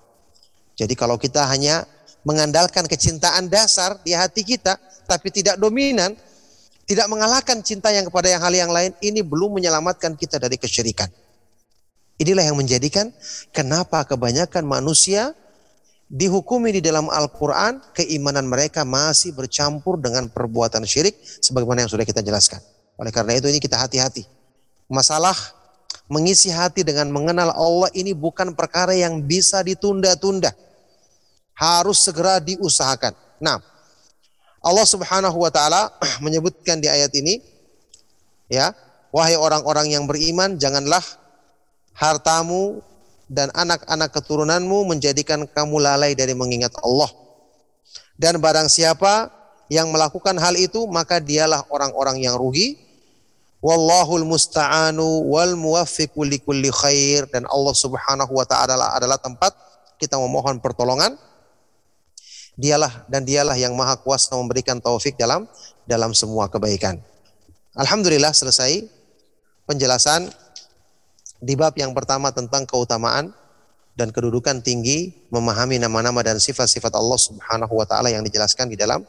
Jadi 0.79 0.97
kalau 0.97 1.21
kita 1.21 1.45
hanya 1.45 1.85
mengandalkan 2.25 2.89
kecintaan 2.89 3.51
dasar 3.51 3.99
di 4.01 4.17
hati 4.17 4.47
kita 4.47 4.79
tapi 5.05 5.29
tidak 5.29 5.61
dominan, 5.61 6.17
tidak 6.89 7.07
mengalahkan 7.11 7.61
cinta 7.61 7.93
yang 7.93 8.09
kepada 8.09 8.33
yang 8.33 8.41
hal 8.41 8.55
yang 8.55 8.73
lain, 8.73 8.97
ini 9.05 9.21
belum 9.21 9.61
menyelamatkan 9.61 10.17
kita 10.17 10.41
dari 10.41 10.57
kesyirikan. 10.57 11.11
Inilah 12.23 12.47
yang 12.47 12.55
menjadikan 12.55 13.11
kenapa 13.51 14.07
kebanyakan 14.07 14.63
manusia 14.63 15.35
dihukumi 16.07 16.71
di 16.71 16.79
dalam 16.79 17.11
Al-Quran, 17.11 17.83
keimanan 17.99 18.47
mereka 18.47 18.87
masih 18.87 19.35
bercampur 19.35 19.99
dengan 19.99 20.31
perbuatan 20.31 20.87
syirik, 20.87 21.19
sebagaimana 21.43 21.83
yang 21.83 21.91
sudah 21.91 22.07
kita 22.07 22.23
jelaskan. 22.23 22.63
Oleh 22.95 23.11
karena 23.11 23.35
itu 23.35 23.51
ini 23.51 23.59
kita 23.59 23.75
hati-hati. 23.75 24.23
Masalah 24.87 25.35
mengisi 26.07 26.47
hati 26.55 26.87
dengan 26.87 27.11
mengenal 27.11 27.51
Allah 27.59 27.91
ini 27.91 28.15
bukan 28.15 28.55
perkara 28.55 28.95
yang 28.95 29.19
bisa 29.19 29.59
ditunda-tunda. 29.67 30.55
Harus 31.59 32.07
segera 32.07 32.39
diusahakan. 32.39 33.19
Nah, 33.43 33.59
Allah 34.63 34.87
Subhanahu 34.87 35.43
wa 35.43 35.51
taala 35.51 35.91
menyebutkan 36.25 36.79
di 36.79 36.87
ayat 36.87 37.11
ini 37.19 37.43
ya, 38.47 38.71
wahai 39.11 39.35
orang-orang 39.35 39.91
yang 39.91 40.07
beriman, 40.07 40.55
janganlah 40.55 41.03
hartamu 41.97 42.81
dan 43.29 43.49
anak-anak 43.57 44.13
keturunanmu 44.13 44.85
menjadikan 44.89 45.49
kamu 45.49 45.81
lalai 45.81 46.13
dari 46.13 46.37
mengingat 46.37 46.73
Allah. 46.85 47.09
Dan 48.17 48.39
barang 48.39 48.69
siapa 48.69 49.33
yang 49.73 49.89
melakukan 49.89 50.37
hal 50.37 50.53
itu 50.61 50.85
maka 50.85 51.17
dialah 51.17 51.65
orang-orang 51.73 52.21
yang 52.21 52.37
rugi. 52.37 52.77
Wallahul 53.63 54.27
musta'anu 54.27 55.31
wal 55.31 55.55
muwaffiqu 55.55 56.27
likulli 56.27 56.75
khair 56.75 57.31
dan 57.31 57.47
Allah 57.47 57.71
Subhanahu 57.71 58.35
wa 58.35 58.43
taala 58.43 58.91
adalah 58.91 59.23
tempat 59.23 59.55
kita 60.03 60.19
memohon 60.19 60.59
pertolongan 60.59 61.15
Dialah 62.53 63.09
dan 63.09 63.25
dialah 63.25 63.57
yang 63.57 63.73
maha 63.73 63.97
kuasa 63.97 64.37
memberikan 64.37 64.77
taufik 64.77 65.17
dalam 65.17 65.49
dalam 65.89 66.13
semua 66.13 66.53
kebaikan. 66.53 67.01
Alhamdulillah 67.73 68.37
selesai 68.37 68.85
penjelasan 69.65 70.29
di 71.43 71.59
bab 71.59 71.75
yang 71.75 71.91
pertama 71.91 72.31
tentang 72.31 72.63
keutamaan 72.63 73.35
dan 73.99 74.15
kedudukan 74.15 74.63
tinggi 74.63 75.27
memahami 75.29 75.77
nama-nama 75.83 76.23
dan 76.23 76.39
sifat-sifat 76.39 76.95
Allah 76.95 77.19
Subhanahu 77.19 77.75
wa 77.75 77.85
taala 77.85 78.09
yang 78.15 78.23
dijelaskan 78.23 78.71
di 78.71 78.79
dalam 78.79 79.03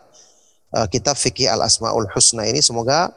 uh, 0.74 0.88
kitab 0.90 1.14
fikih 1.14 1.48
Al-Asmaul 1.54 2.10
Husna 2.10 2.50
ini. 2.50 2.60
Semoga 2.60 3.14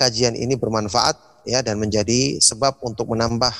kajian 0.00 0.32
ini 0.32 0.56
bermanfaat 0.56 1.44
ya 1.44 1.60
dan 1.60 1.76
menjadi 1.76 2.40
sebab 2.40 2.80
untuk 2.82 3.12
menambah 3.12 3.52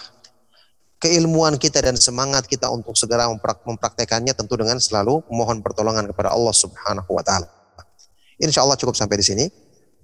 keilmuan 0.98 1.60
kita 1.60 1.84
dan 1.84 1.94
semangat 2.00 2.48
kita 2.48 2.66
untuk 2.72 2.96
segera 2.96 3.28
memprak 3.28 3.62
mempraktekannya 3.68 4.32
tentu 4.32 4.56
dengan 4.56 4.80
selalu 4.80 5.22
memohon 5.28 5.60
pertolongan 5.60 6.08
kepada 6.08 6.32
Allah 6.32 6.56
Subhanahu 6.56 7.12
wa 7.12 7.22
taala. 7.22 7.46
Insya 8.40 8.64
Allah 8.64 8.80
cukup 8.80 8.96
sampai 8.96 9.20
di 9.20 9.26
sini. 9.28 9.46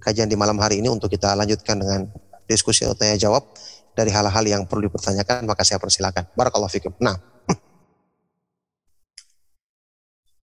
Kajian 0.03 0.27
di 0.27 0.35
malam 0.35 0.59
hari 0.59 0.83
ini 0.83 0.91
untuk 0.91 1.07
kita 1.07 1.31
lanjutkan 1.31 1.79
dengan 1.79 2.11
diskusi 2.43 2.83
tanya 2.99 3.15
jawab 3.15 3.47
dari 3.93 4.09
hal-hal 4.09 4.45
yang 4.45 4.65
perlu 4.65 4.89
dipertanyakan 4.89 5.45
maka 5.45 5.61
saya 5.65 5.77
persilakan. 5.77 6.25
Barakallahu 6.33 6.69
fikum. 6.69 6.93
Nah. 6.99 7.15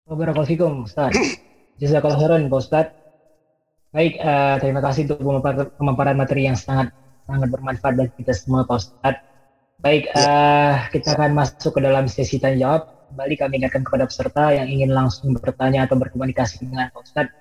Barakallahu 0.09 0.49
fikum, 0.49 0.85
Ustaz. 0.85 1.13
Jazakallahu 1.81 2.21
khairan, 2.21 2.49
Pak 2.49 2.61
Ustaz. 2.61 2.87
Baik, 3.89 4.21
uh, 4.21 4.61
terima 4.61 4.85
kasih 4.85 5.09
untuk 5.09 5.25
pemaparan 5.81 6.17
materi 6.17 6.45
yang 6.45 6.57
sangat 6.57 6.93
sangat 7.25 7.49
bermanfaat 7.49 7.97
bagi 7.97 8.13
kita 8.21 8.37
semua, 8.37 8.69
Pak 8.69 8.77
Ustaz. 8.77 9.17
Baik, 9.81 10.11
uh, 10.13 10.89
kita 10.93 11.15
akan 11.17 11.33
masuk 11.37 11.77
ke 11.77 11.81
dalam 11.81 12.05
sesi 12.09 12.37
tanya 12.37 12.57
jawab. 12.61 12.83
Kembali 13.09 13.35
kami 13.41 13.55
ingatkan 13.65 13.89
kepada 13.89 14.05
peserta 14.05 14.53
yang 14.53 14.69
ingin 14.69 14.93
langsung 14.93 15.33
bertanya 15.33 15.89
atau 15.89 15.97
berkomunikasi 15.97 16.61
dengan 16.61 16.93
Pak 16.93 17.01
Ustaz 17.09 17.33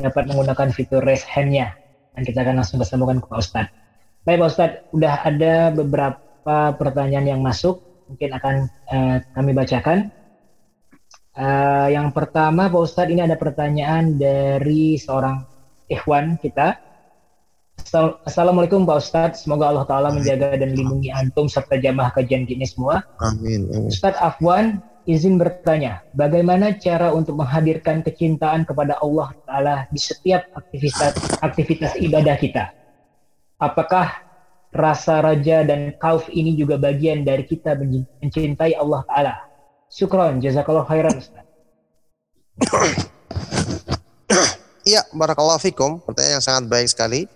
dapat 0.00 0.24
menggunakan 0.24 0.72
fitur 0.72 1.04
raise 1.04 1.28
hand-nya 1.28 1.76
dan 2.16 2.22
kita 2.24 2.44
akan 2.44 2.54
langsung 2.60 2.80
bersambungkan 2.80 3.20
ke 3.20 3.26
Pak 3.28 3.40
Ustadz. 3.40 3.81
Baik 4.22 4.38
Pak 4.38 4.50
Ustadz, 4.54 4.80
sudah 4.94 5.14
ada 5.26 5.54
beberapa 5.74 6.56
pertanyaan 6.78 7.26
yang 7.26 7.40
masuk, 7.42 7.82
mungkin 8.06 8.30
akan 8.38 8.54
uh, 8.94 9.16
kami 9.34 9.50
bacakan. 9.50 10.14
Uh, 11.34 11.90
yang 11.90 12.14
pertama 12.14 12.70
Pak 12.70 12.82
Ustadz 12.86 13.10
ini 13.10 13.26
ada 13.26 13.34
pertanyaan 13.34 14.14
dari 14.14 14.94
seorang 14.94 15.42
ikhwan 15.90 16.38
kita. 16.38 16.78
Assalamualaikum 18.22 18.86
Pak 18.86 18.98
Ustadz, 19.02 19.42
semoga 19.42 19.74
Allah 19.74 19.90
Ta'ala 19.90 20.14
menjaga 20.14 20.54
dan 20.54 20.70
melindungi 20.70 21.10
antum 21.10 21.50
serta 21.50 21.82
jamaah 21.82 22.14
kajian 22.14 22.46
kini 22.46 22.62
semua. 22.62 23.02
Amin. 23.18 23.66
amin. 23.74 23.90
Ustadz 23.90 24.22
Afwan, 24.22 24.78
izin 25.02 25.34
bertanya, 25.34 25.98
bagaimana 26.14 26.78
cara 26.78 27.10
untuk 27.10 27.42
menghadirkan 27.42 28.06
kecintaan 28.06 28.70
kepada 28.70 29.02
Allah 29.02 29.34
Ta'ala 29.50 29.74
di 29.90 29.98
setiap 29.98 30.46
aktivitas 30.54 31.42
aktivitas 31.42 31.98
ibadah 31.98 32.38
kita? 32.38 32.70
Apakah 33.62 34.10
rasa 34.74 35.22
raja 35.22 35.62
dan 35.62 35.94
kauf 36.02 36.26
ini 36.34 36.58
juga 36.58 36.74
bagian 36.82 37.22
dari 37.22 37.46
kita 37.46 37.78
mencintai 37.78 38.74
Allah 38.74 39.06
Ta'ala? 39.06 39.34
Syukron, 39.86 40.42
jazakallah 40.42 40.82
khairan 40.82 41.14
Ustaz. 41.14 41.46
Iya, 44.82 45.06
barakallahu 45.14 45.62
fikum. 45.62 46.02
Pertanyaan 46.02 46.42
yang 46.42 46.44
sangat 46.44 46.66
baik 46.66 46.90
sekali. 46.90 47.30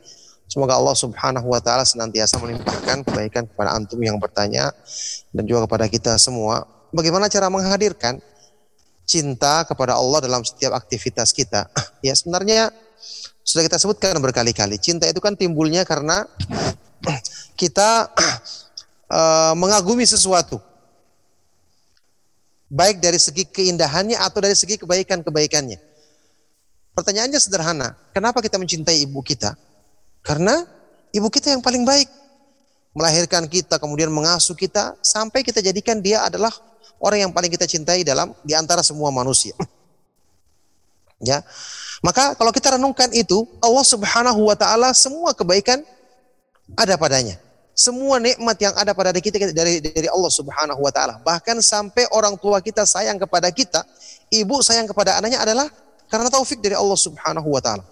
Semoga 0.51 0.75
Allah 0.75 0.99
Subhanahu 0.99 1.47
wa 1.47 1.63
taala 1.63 1.87
senantiasa 1.87 2.39
melimpahkan 2.43 3.07
kebaikan 3.07 3.47
kepada 3.51 3.75
antum 3.75 3.99
yang 3.99 4.19
bertanya 4.19 4.71
dan 5.35 5.43
juga 5.43 5.67
kepada 5.67 5.91
kita 5.91 6.15
semua 6.23 6.67
bagaimana 6.95 7.27
cara 7.27 7.51
menghadirkan 7.51 8.23
cinta 9.03 9.67
kepada 9.67 9.99
Allah 9.99 10.23
dalam 10.23 10.47
setiap 10.47 10.75
aktivitas 10.75 11.35
kita? 11.35 11.67
Ya 12.07 12.15
sebenarnya 12.15 12.71
sudah 13.47 13.63
kita 13.63 13.79
sebutkan 13.79 14.19
berkali-kali. 14.19 14.75
Cinta 14.83 15.07
itu 15.07 15.23
kan 15.23 15.39
timbulnya 15.39 15.87
karena 15.87 16.27
kita 17.61 18.11
uh, 19.07 19.55
mengagumi 19.63 20.03
sesuatu. 20.03 20.59
Baik 22.67 22.99
dari 22.99 23.23
segi 23.23 23.47
keindahannya 23.47 24.19
atau 24.19 24.43
dari 24.43 24.59
segi 24.59 24.75
kebaikan-kebaikannya. 24.83 25.79
Pertanyaannya 26.99 27.39
sederhana. 27.39 27.95
Kenapa 28.11 28.43
kita 28.43 28.59
mencintai 28.59 29.07
ibu 29.07 29.23
kita? 29.23 29.55
Karena 30.27 30.67
ibu 31.15 31.31
kita 31.31 31.55
yang 31.55 31.63
paling 31.63 31.87
baik. 31.87 32.11
Melahirkan 32.97 33.47
kita, 33.47 33.77
kemudian 33.77 34.09
mengasuh 34.09 34.57
kita, 34.57 34.97
sampai 35.05 35.45
kita 35.45 35.61
jadikan 35.61 36.01
dia 36.01 36.25
adalah 36.25 36.49
orang 36.99 37.29
yang 37.29 37.33
paling 37.37 37.53
kita 37.53 37.69
cintai 37.69 38.01
dalam 38.03 38.33
di 38.43 38.57
antara 38.59 38.83
semua 38.83 39.15
manusia. 39.15 39.55
Ya. 41.17 41.41
Maka 42.05 42.37
kalau 42.37 42.53
kita 42.53 42.77
renungkan 42.77 43.09
itu, 43.17 43.49
Allah 43.63 43.85
Subhanahu 43.87 44.41
wa 44.49 44.57
taala 44.57 44.93
semua 44.93 45.33
kebaikan 45.33 45.81
ada 46.77 46.99
padanya. 47.01 47.41
Semua 47.77 48.17
nikmat 48.17 48.57
yang 48.57 48.73
ada 48.73 48.97
pada 48.97 49.13
kita 49.13 49.37
dari 49.53 49.85
dari 49.85 50.09
Allah 50.09 50.33
Subhanahu 50.33 50.81
wa 50.81 50.93
taala. 50.93 51.21
Bahkan 51.21 51.61
sampai 51.61 52.09
orang 52.09 52.37
tua 52.41 52.61
kita 52.65 52.89
sayang 52.89 53.21
kepada 53.21 53.53
kita, 53.53 53.85
ibu 54.33 54.65
sayang 54.65 54.89
kepada 54.89 55.21
anaknya 55.21 55.45
adalah 55.45 55.69
karena 56.09 56.33
taufik 56.33 56.65
dari 56.65 56.73
Allah 56.73 56.97
Subhanahu 56.97 57.49
wa 57.53 57.61
taala. 57.61 57.85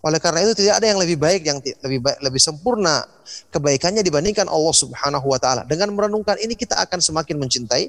Oleh 0.00 0.16
karena 0.16 0.40
itu 0.48 0.56
tidak 0.56 0.80
ada 0.80 0.86
yang 0.88 0.98
lebih 0.98 1.20
baik 1.20 1.42
yang 1.44 1.60
lebih 1.60 2.00
baik, 2.00 2.18
lebih 2.24 2.40
sempurna 2.40 3.04
kebaikannya 3.52 4.00
dibandingkan 4.00 4.48
Allah 4.48 4.74
Subhanahu 4.74 5.26
wa 5.28 5.38
taala. 5.38 5.62
Dengan 5.68 5.92
merenungkan 5.92 6.40
ini 6.40 6.56
kita 6.56 6.80
akan 6.80 6.98
semakin 6.98 7.36
mencintai 7.36 7.86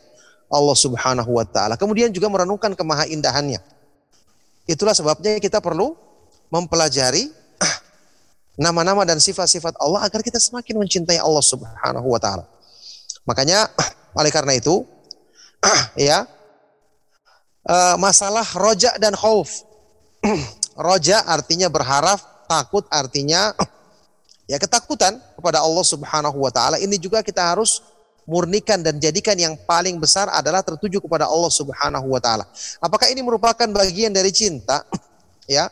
Allah 0.51 0.75
Subhanahu 0.75 1.31
wa 1.31 1.45
taala. 1.47 1.79
Kemudian 1.79 2.11
juga 2.11 2.27
merenungkan 2.27 2.75
kemaha 2.75 3.07
indahannya. 3.07 3.63
Itulah 4.69 4.93
sebabnya 4.93 5.41
kita 5.41 5.57
perlu 5.57 5.97
mempelajari 6.51 7.31
nama-nama 8.59 9.07
dan 9.07 9.17
sifat-sifat 9.17 9.79
Allah 9.79 10.05
agar 10.05 10.21
kita 10.21 10.37
semakin 10.37 10.77
mencintai 10.83 11.17
Allah 11.17 11.41
Subhanahu 11.41 12.07
wa 12.07 12.19
taala. 12.19 12.45
Makanya 13.25 13.71
oleh 14.13 14.29
karena 14.29 14.53
itu 14.57 14.83
ya 15.97 16.27
eh, 17.65 17.95
masalah 17.97 18.45
roja 18.57 18.93
dan 19.01 19.17
khauf. 19.17 19.65
roja 20.77 21.25
artinya 21.25 21.67
berharap, 21.67 22.21
takut 22.45 22.85
artinya 22.93 23.55
ya 24.51 24.61
ketakutan 24.61 25.17
kepada 25.39 25.63
Allah 25.63 25.85
Subhanahu 25.85 26.37
wa 26.37 26.51
taala. 26.53 26.77
Ini 26.77 27.01
juga 27.01 27.25
kita 27.25 27.41
harus 27.41 27.81
murnikan 28.31 28.79
dan 28.79 28.95
jadikan 28.95 29.35
yang 29.35 29.59
paling 29.67 29.99
besar 29.99 30.31
adalah 30.31 30.63
tertuju 30.63 31.03
kepada 31.03 31.27
Allah 31.27 31.51
Subhanahu 31.51 32.07
wa 32.07 32.23
taala. 32.23 32.47
Apakah 32.79 33.11
ini 33.11 33.19
merupakan 33.19 33.67
bagian 33.67 34.15
dari 34.15 34.31
cinta? 34.31 34.87
ya. 35.51 35.67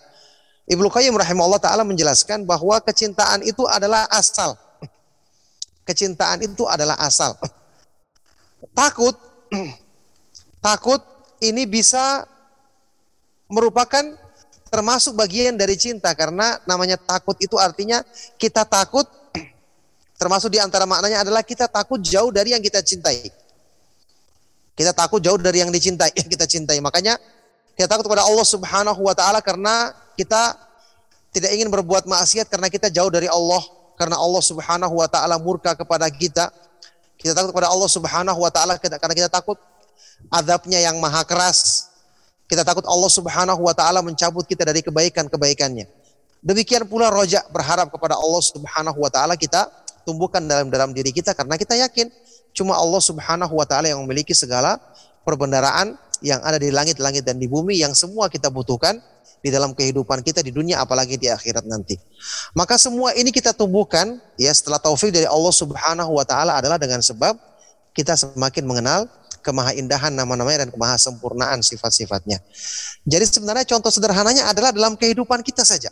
Ibnu 0.67 0.91
Qayyim 0.91 1.15
rahimahullah 1.15 1.63
taala 1.63 1.87
menjelaskan 1.87 2.43
bahwa 2.43 2.75
kecintaan 2.83 3.47
itu 3.47 3.63
adalah 3.63 4.03
asal. 4.11 4.59
Kecintaan 5.87 6.43
itu 6.43 6.67
adalah 6.67 6.99
asal. 6.99 7.39
Takut 8.75 9.15
takut 10.59 11.01
ini 11.39 11.63
bisa 11.65 12.27
merupakan 13.49 14.03
termasuk 14.69 15.17
bagian 15.17 15.57
dari 15.57 15.73
cinta 15.73 16.13
karena 16.13 16.61
namanya 16.69 16.99
takut 16.99 17.33
itu 17.41 17.57
artinya 17.57 18.05
kita 18.37 18.61
takut 18.67 19.09
Termasuk 20.19 20.51
di 20.51 20.59
antara 20.59 20.83
maknanya 20.83 21.23
adalah 21.23 21.39
kita 21.47 21.71
takut 21.71 22.03
jauh 22.03 22.27
dari 22.27 22.51
yang 22.51 22.59
kita 22.59 22.83
cintai. 22.83 23.31
Kita 24.75 24.91
takut 24.91 25.23
jauh 25.23 25.39
dari 25.39 25.63
yang 25.63 25.71
dicintai, 25.71 26.11
yang 26.19 26.27
kita 26.27 26.43
cintai. 26.43 26.83
Makanya 26.83 27.15
kita 27.79 27.87
takut 27.87 28.03
kepada 28.03 28.27
Allah 28.27 28.43
Subhanahu 28.43 28.99
wa 28.99 29.15
taala 29.15 29.39
karena 29.39 29.95
kita 30.19 30.59
tidak 31.31 31.55
ingin 31.55 31.71
berbuat 31.71 32.03
maksiat 32.03 32.51
karena 32.51 32.67
kita 32.67 32.91
jauh 32.91 33.07
dari 33.07 33.31
Allah, 33.31 33.63
karena 33.95 34.19
Allah 34.19 34.43
Subhanahu 34.43 34.99
wa 34.99 35.07
taala 35.07 35.39
murka 35.39 35.71
kepada 35.71 36.11
kita. 36.11 36.51
Kita 37.15 37.31
takut 37.31 37.55
kepada 37.55 37.71
Allah 37.71 37.87
Subhanahu 37.87 38.39
wa 38.43 38.51
taala 38.51 38.75
karena 38.75 39.15
kita 39.15 39.31
takut 39.31 39.55
azabnya 40.27 40.83
yang 40.83 40.99
maha 40.99 41.23
keras. 41.23 41.87
Kita 42.51 42.67
takut 42.67 42.83
Allah 42.83 43.07
Subhanahu 43.07 43.63
wa 43.63 43.71
taala 43.71 44.03
mencabut 44.03 44.43
kita 44.43 44.67
dari 44.67 44.83
kebaikan-kebaikannya. 44.83 45.87
Demikian 46.43 46.87
pula 46.87 47.07
rojak 47.07 47.47
berharap 47.51 47.87
kepada 47.87 48.19
Allah 48.19 48.43
Subhanahu 48.43 48.99
wa 48.99 49.11
taala 49.11 49.39
kita 49.39 49.67
tumbuhkan 50.09 50.41
dalam 50.49 50.73
dalam 50.73 50.89
diri 50.89 51.13
kita 51.13 51.37
karena 51.37 51.53
kita 51.53 51.77
yakin 51.77 52.09
cuma 52.57 52.73
Allah 52.73 52.97
Subhanahu 52.97 53.53
wa 53.53 53.65
taala 53.69 53.93
yang 53.93 54.01
memiliki 54.01 54.33
segala 54.33 54.81
perbendaraan 55.21 55.93
yang 56.25 56.41
ada 56.41 56.57
di 56.57 56.73
langit-langit 56.73 57.21
dan 57.21 57.37
di 57.37 57.45
bumi 57.45 57.77
yang 57.77 57.93
semua 57.93 58.27
kita 58.27 58.49
butuhkan 58.49 58.97
di 59.39 59.53
dalam 59.53 59.71
kehidupan 59.71 60.19
kita 60.19 60.43
di 60.43 60.51
dunia 60.51 60.83
apalagi 60.83 61.15
di 61.15 61.31
akhirat 61.31 61.63
nanti. 61.63 61.95
Maka 62.57 62.75
semua 62.75 63.15
ini 63.15 63.31
kita 63.31 63.55
tumbuhkan 63.55 64.19
ya 64.35 64.51
setelah 64.51 64.81
taufik 64.81 65.13
dari 65.15 65.29
Allah 65.29 65.53
Subhanahu 65.53 66.11
wa 66.11 66.25
taala 66.27 66.59
adalah 66.59 66.75
dengan 66.75 66.99
sebab 66.99 67.39
kita 67.95 68.19
semakin 68.19 68.67
mengenal 68.67 69.07
kemahaindahan 69.39 70.11
nama-namanya 70.11 70.67
dan 70.67 70.69
kemahasempurnaan 70.75 71.63
sifat-sifatnya. 71.63 72.43
Jadi 73.07 73.25
sebenarnya 73.31 73.63
contoh 73.63 73.87
sederhananya 73.87 74.51
adalah 74.51 74.75
dalam 74.75 74.99
kehidupan 74.99 75.39
kita 75.39 75.63
saja. 75.63 75.87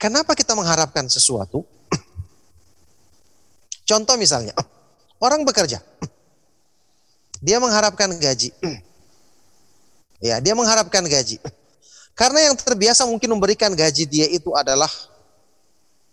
Kenapa 0.00 0.34
kita 0.34 0.56
mengharapkan 0.58 1.06
sesuatu? 1.06 1.62
Contoh 3.90 4.14
misalnya, 4.14 4.54
orang 5.18 5.42
bekerja. 5.42 5.82
Dia 7.42 7.58
mengharapkan 7.58 8.06
gaji. 8.14 8.54
Ya, 10.22 10.38
dia 10.38 10.54
mengharapkan 10.54 11.02
gaji. 11.02 11.42
Karena 12.14 12.46
yang 12.46 12.54
terbiasa 12.54 13.02
mungkin 13.08 13.34
memberikan 13.34 13.74
gaji 13.74 14.06
dia 14.06 14.30
itu 14.30 14.54
adalah 14.54 14.86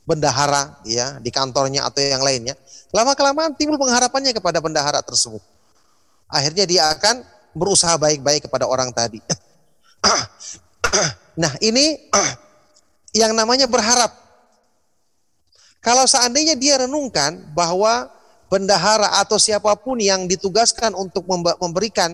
bendahara 0.07 0.79
ya 0.87 1.19
di 1.19 1.29
kantornya 1.29 1.85
atau 1.85 2.01
yang 2.01 2.23
lainnya. 2.23 2.55
Lama 2.95 3.13
kelamaan 3.13 3.53
timbul 3.53 3.77
pengharapannya 3.77 4.31
kepada 4.31 4.57
bendahara 4.57 5.03
tersebut. 5.03 5.43
Akhirnya 6.31 6.65
dia 6.65 6.87
akan 6.89 7.21
berusaha 7.53 7.93
baik-baik 7.99 8.47
kepada 8.47 8.65
orang 8.65 8.89
tadi. 8.95 9.19
nah, 11.41 11.51
ini 11.61 12.09
yang 13.11 13.35
namanya 13.37 13.67
berharap. 13.69 14.26
Kalau 15.87 16.03
seandainya 16.03 16.59
dia 16.59 16.83
renungkan 16.83 17.47
bahwa 17.55 18.11
bendahara 18.51 19.23
atau 19.23 19.39
siapa 19.39 19.71
pun 19.79 19.95
yang 20.03 20.27
ditugaskan 20.27 20.91
untuk 20.91 21.23
memberikan 21.63 22.11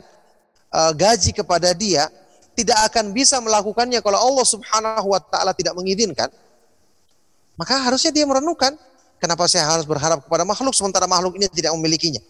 uh, 0.69 0.93
gaji 0.93 1.33
kepada 1.33 1.73
dia 1.73 2.05
tidak 2.53 2.77
akan 2.93 3.09
bisa 3.09 3.41
melakukannya 3.41 3.97
kalau 4.05 4.21
Allah 4.21 4.45
Subhanahu 4.45 5.09
wa 5.09 5.17
taala 5.17 5.57
tidak 5.57 5.73
mengizinkan. 5.73 6.29
Maka 7.57 7.81
harusnya 7.81 8.13
dia 8.13 8.29
merenungkan, 8.29 8.77
kenapa 9.17 9.49
saya 9.49 9.65
harus 9.65 9.89
berharap 9.89 10.21
kepada 10.21 10.45
makhluk 10.45 10.77
sementara 10.77 11.09
makhluk 11.09 11.33
ini 11.41 11.49
tidak 11.49 11.73
memilikinya. 11.73 12.21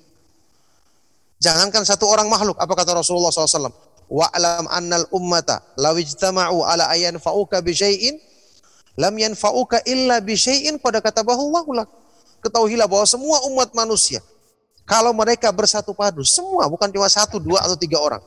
Jangankan 1.43 1.83
satu 1.83 2.07
orang 2.07 2.31
makhluk, 2.31 2.55
apa 2.55 2.71
kata 2.71 2.95
Rasulullah 2.95 3.35
SAW? 3.35 3.67
Wa'lam 4.07 4.71
annal 4.71 5.11
ummata 5.11 5.59
law 5.75 5.95
ijtama'u 5.99 6.63
ala 6.63 6.87
ayan 6.87 7.19
fa'uka 7.19 7.59
bi 7.59 7.75
syai'in 7.75 8.15
lam 8.97 9.13
yanfa'uka 9.17 9.81
illa 9.89 10.21
bi 10.21 10.37
syai'in 10.37 10.77
pada 10.77 11.01
kata 11.01 11.25
bahwa 11.25 11.63
Ketahuilah 12.43 12.91
bahwa 12.91 13.07
semua 13.07 13.39
umat 13.47 13.71
manusia 13.71 14.19
kalau 14.83 15.15
mereka 15.15 15.47
bersatu 15.47 15.95
padu, 15.95 16.27
semua 16.27 16.67
bukan 16.67 16.91
cuma 16.91 17.07
satu, 17.07 17.39
dua 17.39 17.63
atau 17.63 17.79
tiga 17.79 18.03
orang 18.03 18.19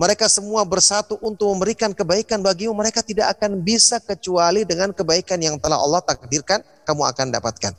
mereka 0.00 0.32
semua 0.32 0.64
bersatu 0.64 1.20
untuk 1.20 1.52
memberikan 1.52 1.92
kebaikan 1.92 2.40
bagimu, 2.40 2.72
mereka 2.72 3.04
tidak 3.04 3.36
akan 3.36 3.60
bisa 3.60 4.00
kecuali 4.00 4.64
dengan 4.64 4.96
kebaikan 4.96 5.36
yang 5.36 5.60
telah 5.60 5.76
Allah 5.76 6.00
takdirkan 6.00 6.64
kamu 6.88 7.04
akan 7.04 7.26
dapatkan. 7.36 7.76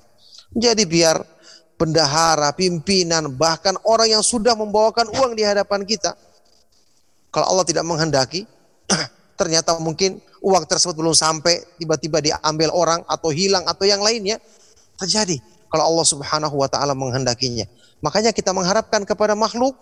Jadi 0.54 0.86
biar 0.86 1.18
bendahara, 1.82 2.54
pimpinan, 2.54 3.26
bahkan 3.34 3.74
orang 3.90 4.14
yang 4.14 4.22
sudah 4.22 4.54
membawakan 4.54 5.10
uang 5.10 5.34
di 5.34 5.42
hadapan 5.42 5.82
kita, 5.82 6.14
kalau 7.34 7.58
Allah 7.58 7.66
tidak 7.66 7.90
menghendaki, 7.90 8.46
ternyata 9.42 9.74
mungkin 9.82 10.22
uang 10.46 10.70
tersebut 10.70 10.94
belum 10.94 11.18
sampai, 11.18 11.66
tiba-tiba 11.82 12.22
diambil 12.22 12.70
orang 12.70 13.02
atau 13.10 13.34
hilang 13.34 13.66
atau 13.66 13.90
yang 13.90 14.06
lainnya, 14.06 14.38
terjadi 15.02 15.42
kalau 15.74 15.90
Allah 15.90 16.06
Subhanahu 16.06 16.56
wa 16.62 16.70
taala 16.70 16.94
menghendakinya. 16.94 17.66
Makanya 18.06 18.30
kita 18.30 18.54
mengharapkan 18.54 19.02
kepada 19.02 19.34
makhluk 19.34 19.74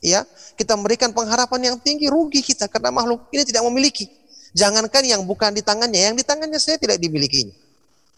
ya 0.00 0.24
kita 0.56 0.76
memberikan 0.76 1.12
pengharapan 1.12 1.72
yang 1.72 1.76
tinggi 1.80 2.08
rugi 2.08 2.40
kita 2.40 2.68
karena 2.68 2.92
makhluk 2.92 3.24
ini 3.32 3.48
tidak 3.48 3.64
memiliki. 3.64 4.10
Jangankan 4.52 5.06
yang 5.06 5.22
bukan 5.24 5.54
di 5.54 5.62
tangannya 5.62 6.12
yang 6.12 6.16
di 6.18 6.26
tangannya 6.26 6.58
saya 6.58 6.76
tidak 6.76 6.98
dimilikinya. 7.00 7.54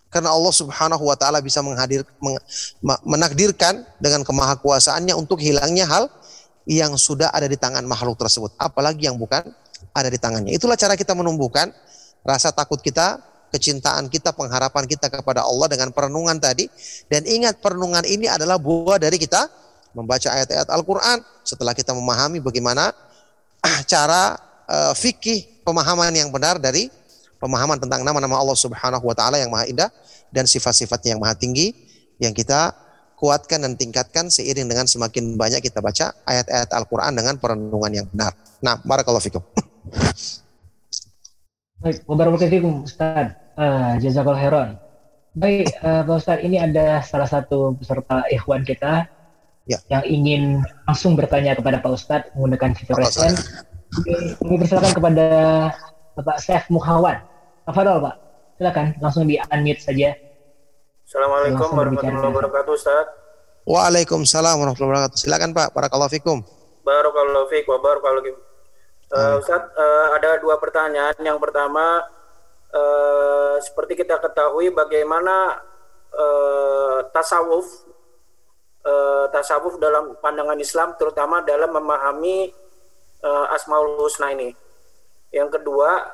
Karena 0.08 0.32
Allah 0.32 0.52
Subhanahu 0.52 1.04
wa 1.04 1.16
taala 1.16 1.44
bisa 1.44 1.60
menghadir 1.60 2.04
meng, 2.18 2.36
menakdirkan 3.04 3.84
dengan 4.00 4.24
kemahakuasaannya 4.24 5.12
untuk 5.16 5.40
hilangnya 5.40 5.84
hal 5.88 6.08
yang 6.64 6.96
sudah 6.96 7.28
ada 7.32 7.48
di 7.48 7.56
tangan 7.60 7.84
makhluk 7.84 8.16
tersebut. 8.16 8.52
Apalagi 8.56 9.08
yang 9.08 9.20
bukan 9.20 9.44
ada 9.92 10.08
di 10.08 10.18
tangannya 10.18 10.52
itulah 10.56 10.76
cara 10.76 10.96
kita 10.96 11.12
menumbuhkan 11.16 11.72
rasa 12.24 12.52
takut 12.52 12.80
kita 12.80 13.20
kecintaan 13.52 14.08
kita 14.08 14.32
pengharapan 14.32 14.88
kita 14.88 15.12
kepada 15.12 15.44
Allah 15.44 15.68
dengan 15.68 15.92
perenungan 15.92 16.40
tadi 16.40 16.66
dan 17.12 17.24
ingat 17.28 17.60
perenungan 17.60 18.02
ini 18.08 18.24
adalah 18.28 18.56
buah 18.56 18.96
dari 18.96 19.20
kita 19.20 19.62
membaca 19.92 20.28
ayat-ayat 20.32 20.68
Al-Quran, 20.72 21.20
setelah 21.44 21.76
kita 21.76 21.92
memahami 21.92 22.40
bagaimana 22.40 22.92
cara 23.92 24.36
uh, 24.66 24.92
fikih 24.96 25.62
pemahaman 25.62 26.12
yang 26.12 26.32
benar 26.32 26.58
dari 26.58 26.88
pemahaman 27.38 27.78
tentang 27.78 28.02
nama-nama 28.02 28.40
Allah 28.40 28.56
Subhanahu 28.56 29.04
wa 29.04 29.14
taala 29.14 29.36
yang 29.38 29.52
maha 29.52 29.68
indah 29.68 29.90
dan 30.32 30.48
sifat-sifatnya 30.48 31.16
yang 31.16 31.20
maha 31.22 31.36
tinggi 31.36 31.76
yang 32.18 32.32
kita 32.32 32.72
kuatkan 33.20 33.62
dan 33.62 33.78
tingkatkan 33.78 34.26
seiring 34.26 34.66
dengan 34.66 34.88
semakin 34.88 35.38
banyak 35.38 35.62
kita 35.62 35.78
baca 35.78 36.10
ayat-ayat 36.26 36.70
Al-Qur'an 36.74 37.14
dengan 37.14 37.38
perenungan 37.38 37.92
yang 38.02 38.06
benar. 38.10 38.34
Nah, 38.58 38.82
barakallahu 38.82 39.22
fikum. 39.22 39.42
Baik, 41.82 42.06
wabarakatuh 42.06 42.86
Ustaz. 42.86 43.34
Uh, 43.58 43.98
jazakallahu 43.98 44.38
khairan. 44.38 44.70
Baik, 45.34 45.66
uh, 45.82 46.06
Pak 46.06 46.16
Ustaz, 46.22 46.38
ini 46.46 46.62
ada 46.62 47.02
salah 47.02 47.26
satu 47.26 47.74
peserta 47.74 48.22
ikhwan 48.30 48.62
kita 48.62 49.10
ya. 49.66 49.78
yang 49.90 50.04
ingin 50.06 50.42
langsung 50.86 51.18
bertanya 51.18 51.58
kepada 51.58 51.82
Pak 51.82 51.92
Ustadz 51.92 52.30
menggunakan 52.38 52.70
fitur 52.78 52.96
resen, 53.00 53.34
kami 54.38 54.56
persilakan 54.62 54.92
kepada 54.94 55.26
Bapak 56.14 56.38
Chef 56.38 56.64
Muhawan. 56.70 57.18
Tafadol 57.66 57.98
Pak, 58.04 58.14
silakan 58.60 58.86
langsung 59.02 59.24
di 59.26 59.40
unmute 59.40 59.82
saja. 59.82 60.14
Assalamualaikum 61.02 61.68
warahmatullahi 61.74 62.30
wabarakatuh 62.30 62.72
Ustaz. 62.72 63.06
Waalaikumsalam 63.66 64.54
warahmatullahi 64.58 64.90
wabarakatuh. 64.96 65.18
Silakan 65.18 65.50
Pak, 65.50 65.74
barakallahu 65.74 66.12
fikum. 66.12 66.38
Barakallahu 66.82 67.46
fiik 67.50 67.66
wa 67.66 67.78
barakallahu 67.82 68.26
fikum. 68.26 68.51
Uh, 69.12 69.36
Ustaz, 69.36 69.68
uh, 69.76 70.16
ada 70.16 70.40
dua 70.40 70.56
pertanyaan. 70.56 71.12
Yang 71.20 71.36
pertama, 71.36 72.00
uh, 72.72 73.60
seperti 73.60 74.00
kita 74.00 74.16
ketahui 74.16 74.72
bagaimana 74.72 75.60
uh, 76.16 77.04
tasawuf 77.12 77.68
uh, 78.88 79.28
tasawuf 79.28 79.76
dalam 79.76 80.16
pandangan 80.16 80.56
Islam 80.56 80.96
terutama 80.96 81.44
dalam 81.44 81.76
memahami 81.76 82.56
uh, 83.20 83.52
Asmaul 83.52 84.00
Husna 84.00 84.32
ini. 84.32 84.56
Yang 85.28 85.60
kedua, 85.60 86.08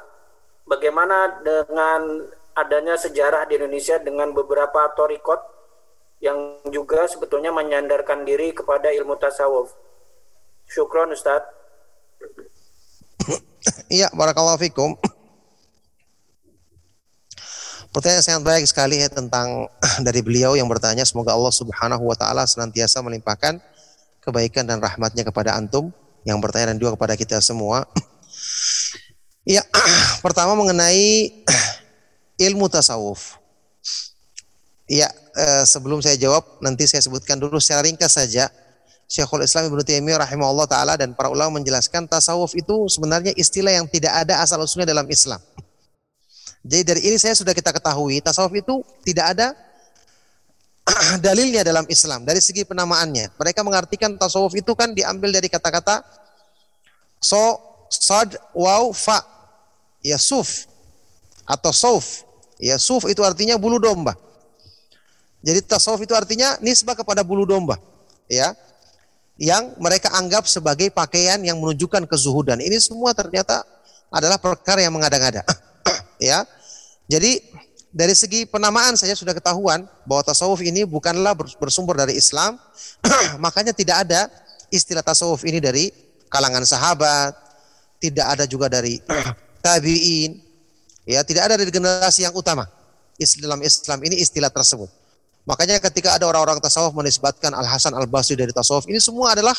bagaimana 0.66 1.38
dengan 1.38 2.26
adanya 2.58 2.98
sejarah 2.98 3.46
di 3.46 3.62
Indonesia 3.62 4.02
dengan 4.02 4.34
beberapa 4.34 4.90
torikot 4.98 5.38
yang 6.18 6.58
juga 6.74 7.06
sebetulnya 7.06 7.54
menyandarkan 7.54 8.26
diri 8.26 8.50
kepada 8.50 8.90
ilmu 8.90 9.14
tasawuf. 9.22 9.70
Syukron 10.66 11.14
Ustadz. 11.14 11.54
Iya, 13.88 14.12
barakallahu 14.12 14.60
fikum. 14.60 14.96
Pertanyaan 17.88 18.20
sangat 18.20 18.42
baik 18.44 18.64
sekali 18.68 19.00
ya 19.00 19.08
tentang 19.08 19.66
dari 20.06 20.20
beliau 20.20 20.52
yang 20.54 20.68
bertanya 20.68 21.08
semoga 21.08 21.32
Allah 21.32 21.50
Subhanahu 21.50 22.04
wa 22.04 22.16
taala 22.16 22.44
senantiasa 22.44 23.00
melimpahkan 23.00 23.58
kebaikan 24.20 24.68
dan 24.68 24.76
rahmatnya 24.78 25.24
kepada 25.24 25.56
antum 25.56 25.88
yang 26.28 26.36
bertanya 26.36 26.76
dan 26.76 26.78
juga 26.78 26.94
kepada 27.00 27.16
kita 27.16 27.40
semua. 27.40 27.84
Ya, 29.48 29.64
pertama 30.24 30.52
mengenai 30.52 31.32
ilmu 32.36 32.68
tasawuf. 32.68 33.40
Ya, 34.84 35.08
eh, 35.32 35.64
sebelum 35.64 36.04
saya 36.04 36.20
jawab 36.20 36.44
nanti 36.60 36.84
saya 36.84 37.00
sebutkan 37.00 37.40
dulu 37.40 37.56
secara 37.56 37.88
ringkas 37.88 38.12
saja 38.12 38.52
Syekhul 39.08 39.40
Islam 39.40 39.72
Ibnu 39.72 39.80
Taimiyah 39.80 40.20
rahimahullah 40.20 40.68
taala 40.68 40.92
dan 41.00 41.16
para 41.16 41.32
ulama 41.32 41.56
menjelaskan 41.56 42.04
tasawuf 42.04 42.52
itu 42.52 42.92
sebenarnya 42.92 43.32
istilah 43.40 43.72
yang 43.72 43.88
tidak 43.88 44.12
ada 44.12 44.44
asal 44.44 44.60
usulnya 44.60 44.92
dalam 44.92 45.08
Islam. 45.08 45.40
Jadi 46.60 46.82
dari 46.84 47.00
ini 47.08 47.16
saya 47.16 47.32
sudah 47.32 47.56
kita 47.56 47.72
ketahui 47.72 48.20
tasawuf 48.20 48.52
itu 48.52 48.84
tidak 49.08 49.32
ada 49.32 49.56
dalilnya 51.24 51.64
dalam 51.64 51.88
Islam 51.88 52.28
dari 52.28 52.44
segi 52.44 52.68
penamaannya. 52.68 53.32
Mereka 53.40 53.64
mengartikan 53.64 54.12
tasawuf 54.20 54.52
itu 54.52 54.76
kan 54.76 54.92
diambil 54.92 55.32
dari 55.32 55.48
kata-kata 55.48 56.04
so, 57.16 57.40
sad, 57.88 58.36
waw, 58.52 58.92
fa. 58.92 59.24
Ya 60.04 60.20
suf 60.20 60.68
atau 61.48 61.72
sauf. 61.72 62.28
Ya 62.60 62.76
suf 62.76 63.08
itu 63.08 63.24
artinya 63.24 63.56
bulu 63.56 63.80
domba. 63.80 64.12
Jadi 65.40 65.64
tasawuf 65.64 66.04
itu 66.04 66.12
artinya 66.12 66.60
nisbah 66.60 66.92
kepada 66.92 67.24
bulu 67.24 67.48
domba. 67.48 67.80
Ya. 68.28 68.52
Yang 69.38 69.78
mereka 69.78 70.10
anggap 70.18 70.50
sebagai 70.50 70.90
pakaian 70.90 71.38
yang 71.46 71.62
menunjukkan 71.62 72.10
kezuhudan. 72.10 72.58
Ini 72.58 72.74
semua 72.82 73.14
ternyata 73.14 73.62
adalah 74.10 74.36
perkara 74.36 74.82
yang 74.82 74.92
mengada-ngada. 74.92 75.46
ya. 76.18 76.42
Jadi 77.08 77.40
dari 77.88 78.12
segi 78.12 78.44
penamaan 78.44 78.98
saya 78.98 79.16
sudah 79.16 79.32
ketahuan 79.32 79.88
bahwa 80.04 80.22
tasawuf 80.26 80.60
ini 80.60 80.84
bukanlah 80.84 81.32
bersumber 81.56 81.96
dari 81.96 82.20
Islam, 82.20 82.60
makanya 83.44 83.72
tidak 83.72 84.04
ada 84.04 84.28
istilah 84.68 85.00
tasawuf 85.00 85.40
ini 85.48 85.62
dari 85.62 85.88
kalangan 86.28 86.64
sahabat, 86.68 87.32
tidak 87.96 88.26
ada 88.28 88.44
juga 88.44 88.68
dari 88.68 89.00
tabiin, 89.64 90.36
ya 91.08 91.24
tidak 91.24 91.48
ada 91.48 91.54
dari 91.56 91.72
generasi 91.72 92.28
yang 92.28 92.34
utama. 92.36 92.68
Dalam 93.18 93.58
Islam 93.66 93.98
ini 94.06 94.22
istilah 94.22 94.52
tersebut. 94.52 94.86
Makanya 95.48 95.80
ketika 95.80 96.20
ada 96.20 96.28
orang-orang 96.28 96.60
tasawuf 96.60 96.92
menisbatkan 96.92 97.56
Al 97.56 97.64
Hasan 97.64 97.96
Al 97.96 98.04
Basri 98.04 98.36
dari 98.36 98.52
tasawuf, 98.52 98.84
ini 98.84 99.00
semua 99.00 99.32
adalah 99.32 99.56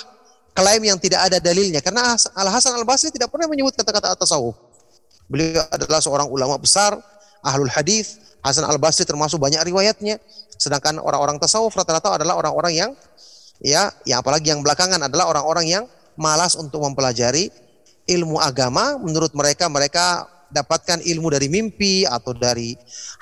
klaim 0.53 0.85
yang 0.85 1.01
tidak 1.01 1.25
ada 1.25 1.41
dalilnya 1.41 1.81
karena 1.81 2.13
Al 2.13 2.49
Hasan 2.53 2.77
Al 2.77 2.85
Basri 2.85 3.09
tidak 3.09 3.33
pernah 3.33 3.49
menyebut 3.49 3.73
kata-kata 3.73 4.13
tasawuf. 4.13 4.53
Beliau 5.29 5.61
adalah 5.69 6.01
seorang 6.01 6.29
ulama 6.29 6.57
besar, 6.57 6.97
ahlul 7.45 7.69
hadis. 7.69 8.17
Hasan 8.39 8.63
al 8.63 8.79
Basri 8.79 9.03
termasuk 9.03 9.35
banyak 9.35 9.59
riwayatnya. 9.67 10.15
Sedangkan 10.55 10.95
orang-orang 10.97 11.37
tasawuf 11.37 11.75
rata-rata 11.75 12.15
adalah 12.15 12.39
orang-orang 12.39 12.71
yang 12.71 12.91
ya, 13.59 13.91
ya 14.07 14.23
apalagi 14.23 14.55
yang 14.55 14.63
belakangan 14.63 14.99
adalah 15.05 15.27
orang-orang 15.27 15.67
yang 15.67 15.83
malas 16.15 16.55
untuk 16.55 16.79
mempelajari 16.83 17.51
ilmu 18.07 18.39
agama 18.39 18.95
menurut 18.97 19.35
mereka 19.35 19.67
mereka 19.67 20.25
dapatkan 20.49 21.01
ilmu 21.05 21.29
dari 21.29 21.47
mimpi 21.47 22.03
atau 22.05 22.33
dari 22.33 22.73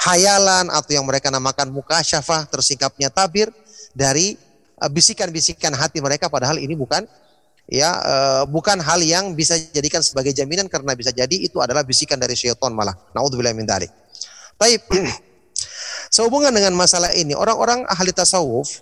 hayalan 0.08 0.72
atau 0.72 0.92
yang 0.96 1.06
mereka 1.06 1.28
namakan 1.28 1.72
mukasyafah 1.72 2.48
tersingkapnya 2.48 3.12
tabir 3.12 3.52
dari 3.92 4.40
eh, 4.80 4.90
bisikan-bisikan 4.92 5.76
hati 5.76 6.00
mereka 6.00 6.32
padahal 6.32 6.60
ini 6.60 6.74
bukan 6.74 7.04
ya 7.68 7.92
uh, 8.00 8.44
bukan 8.48 8.80
hal 8.80 9.04
yang 9.04 9.36
bisa 9.36 9.60
dijadikan 9.60 10.00
sebagai 10.00 10.32
jaminan 10.32 10.72
karena 10.72 10.96
bisa 10.96 11.12
jadi 11.12 11.36
itu 11.36 11.60
adalah 11.60 11.84
bisikan 11.84 12.16
dari 12.16 12.34
syaitan 12.34 12.72
malah. 12.72 12.96
Nauzubillah 13.12 13.52
min 13.52 13.68
dzalik. 13.68 13.92
Baik. 14.56 14.88
Sehubungan 16.16 16.56
dengan 16.56 16.72
masalah 16.74 17.12
ini, 17.12 17.36
orang-orang 17.36 17.84
ahli 17.92 18.16
tasawuf 18.16 18.80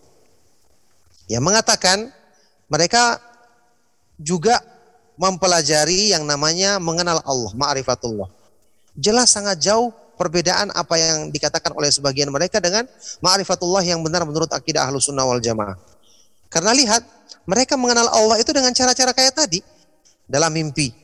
yang 1.26 1.42
mengatakan 1.42 2.14
mereka 2.70 3.18
juga 4.22 4.62
mempelajari 5.18 6.14
yang 6.14 6.22
namanya 6.22 6.78
mengenal 6.78 7.26
Allah, 7.26 7.52
ma'rifatullah. 7.58 8.30
Jelas 8.96 9.32
sangat 9.32 9.60
jauh 9.60 9.92
perbedaan 10.16 10.72
apa 10.72 10.96
yang 10.96 11.30
dikatakan 11.30 11.76
oleh 11.76 11.92
sebagian 11.92 12.32
mereka 12.32 12.64
dengan 12.64 12.88
ma'rifatullah 13.20 13.84
yang 13.84 14.00
benar 14.00 14.24
menurut 14.24 14.48
akidah 14.50 14.88
ahlu 14.88 14.98
sunnah 14.98 15.28
wal 15.28 15.44
jamaah. 15.44 15.76
Karena 16.48 16.72
lihat, 16.72 17.04
mereka 17.44 17.76
mengenal 17.76 18.08
Allah 18.10 18.40
itu 18.40 18.56
dengan 18.56 18.72
cara-cara 18.72 19.12
kayak 19.12 19.36
tadi. 19.36 19.60
Dalam 20.26 20.56
mimpi. 20.56 20.96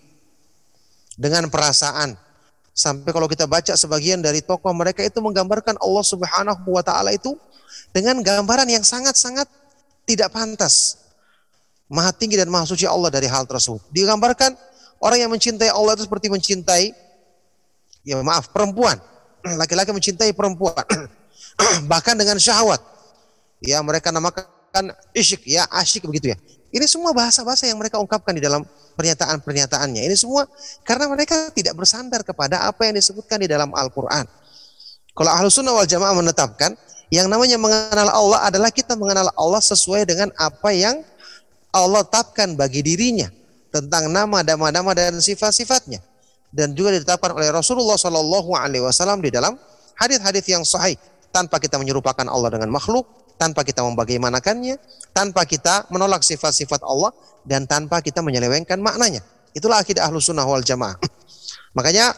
Dengan 1.20 1.52
perasaan. 1.52 2.16
Sampai 2.72 3.12
kalau 3.12 3.28
kita 3.28 3.46
baca 3.46 3.76
sebagian 3.76 4.24
dari 4.24 4.40
tokoh 4.40 4.72
mereka 4.72 5.04
itu 5.04 5.20
menggambarkan 5.20 5.76
Allah 5.84 6.06
subhanahu 6.08 6.72
wa 6.72 6.80
ta'ala 6.80 7.12
itu 7.12 7.36
dengan 7.92 8.24
gambaran 8.24 8.66
yang 8.72 8.82
sangat-sangat 8.82 9.46
tidak 10.08 10.32
pantas. 10.32 10.98
Maha 11.92 12.16
tinggi 12.16 12.40
dan 12.40 12.48
maha 12.48 12.64
suci 12.64 12.88
Allah 12.88 13.12
dari 13.12 13.28
hal 13.28 13.44
tersebut. 13.44 13.84
Digambarkan 13.92 14.56
orang 15.04 15.20
yang 15.20 15.32
mencintai 15.36 15.68
Allah 15.68 16.00
itu 16.00 16.08
seperti 16.08 16.32
mencintai, 16.32 16.96
ya 18.06 18.20
maaf, 18.22 18.50
perempuan. 18.52 18.98
Laki-laki 19.62 19.94
mencintai 19.94 20.32
perempuan. 20.34 20.86
Bahkan 21.92 22.16
dengan 22.18 22.38
syahwat. 22.38 22.82
Ya 23.62 23.78
mereka 23.86 24.10
namakan 24.10 24.94
isyik, 25.14 25.46
ya 25.46 25.70
asyik 25.70 26.10
begitu 26.10 26.34
ya. 26.34 26.38
Ini 26.72 26.88
semua 26.88 27.12
bahasa-bahasa 27.12 27.68
yang 27.68 27.78
mereka 27.78 28.00
ungkapkan 28.00 28.32
di 28.32 28.42
dalam 28.42 28.64
pernyataan-pernyataannya. 28.96 30.08
Ini 30.08 30.16
semua 30.16 30.48
karena 30.88 31.06
mereka 31.12 31.52
tidak 31.52 31.76
bersandar 31.76 32.24
kepada 32.24 32.64
apa 32.64 32.88
yang 32.88 32.96
disebutkan 32.96 33.44
di 33.44 33.48
dalam 33.52 33.70
Al-Quran. 33.76 34.24
Kalau 35.12 35.32
Ahlus 35.36 35.60
Sunnah 35.60 35.76
wal 35.76 35.86
Jamaah 35.86 36.16
menetapkan, 36.16 36.72
yang 37.12 37.28
namanya 37.28 37.60
mengenal 37.60 38.08
Allah 38.08 38.48
adalah 38.48 38.72
kita 38.72 38.96
mengenal 38.96 39.28
Allah 39.36 39.60
sesuai 39.60 40.08
dengan 40.08 40.32
apa 40.40 40.72
yang 40.72 41.04
Allah 41.76 42.08
tetapkan 42.08 42.56
bagi 42.56 42.80
dirinya 42.80 43.28
tentang 43.68 44.08
nama, 44.08 44.40
nama-nama 44.40 44.96
dan 44.96 45.20
sifat-sifatnya 45.20 46.00
dan 46.52 46.76
juga 46.76 46.92
ditetapkan 46.96 47.32
oleh 47.32 47.50
Rasulullah 47.50 47.96
Shallallahu 47.96 48.52
Alaihi 48.54 48.84
Wasallam 48.84 49.24
di 49.24 49.32
dalam 49.32 49.56
hadis-hadis 49.96 50.46
yang 50.52 50.64
sahih 50.68 51.00
tanpa 51.32 51.58
kita 51.58 51.80
menyerupakan 51.80 52.28
Allah 52.28 52.52
dengan 52.52 52.68
makhluk, 52.70 53.08
tanpa 53.40 53.64
kita 53.64 53.82
membagaimanakannya, 53.82 54.76
tanpa 55.16 55.48
kita 55.48 55.88
menolak 55.90 56.22
sifat-sifat 56.22 56.84
Allah 56.84 57.16
dan 57.48 57.66
tanpa 57.66 58.04
kita 58.04 58.20
menyelewengkan 58.20 58.78
maknanya. 58.84 59.24
Itulah 59.56 59.80
akidah 59.80 60.06
ahlu 60.06 60.20
sunnah 60.20 60.46
wal 60.46 60.64
jamaah. 60.64 61.00
Makanya 61.78 62.14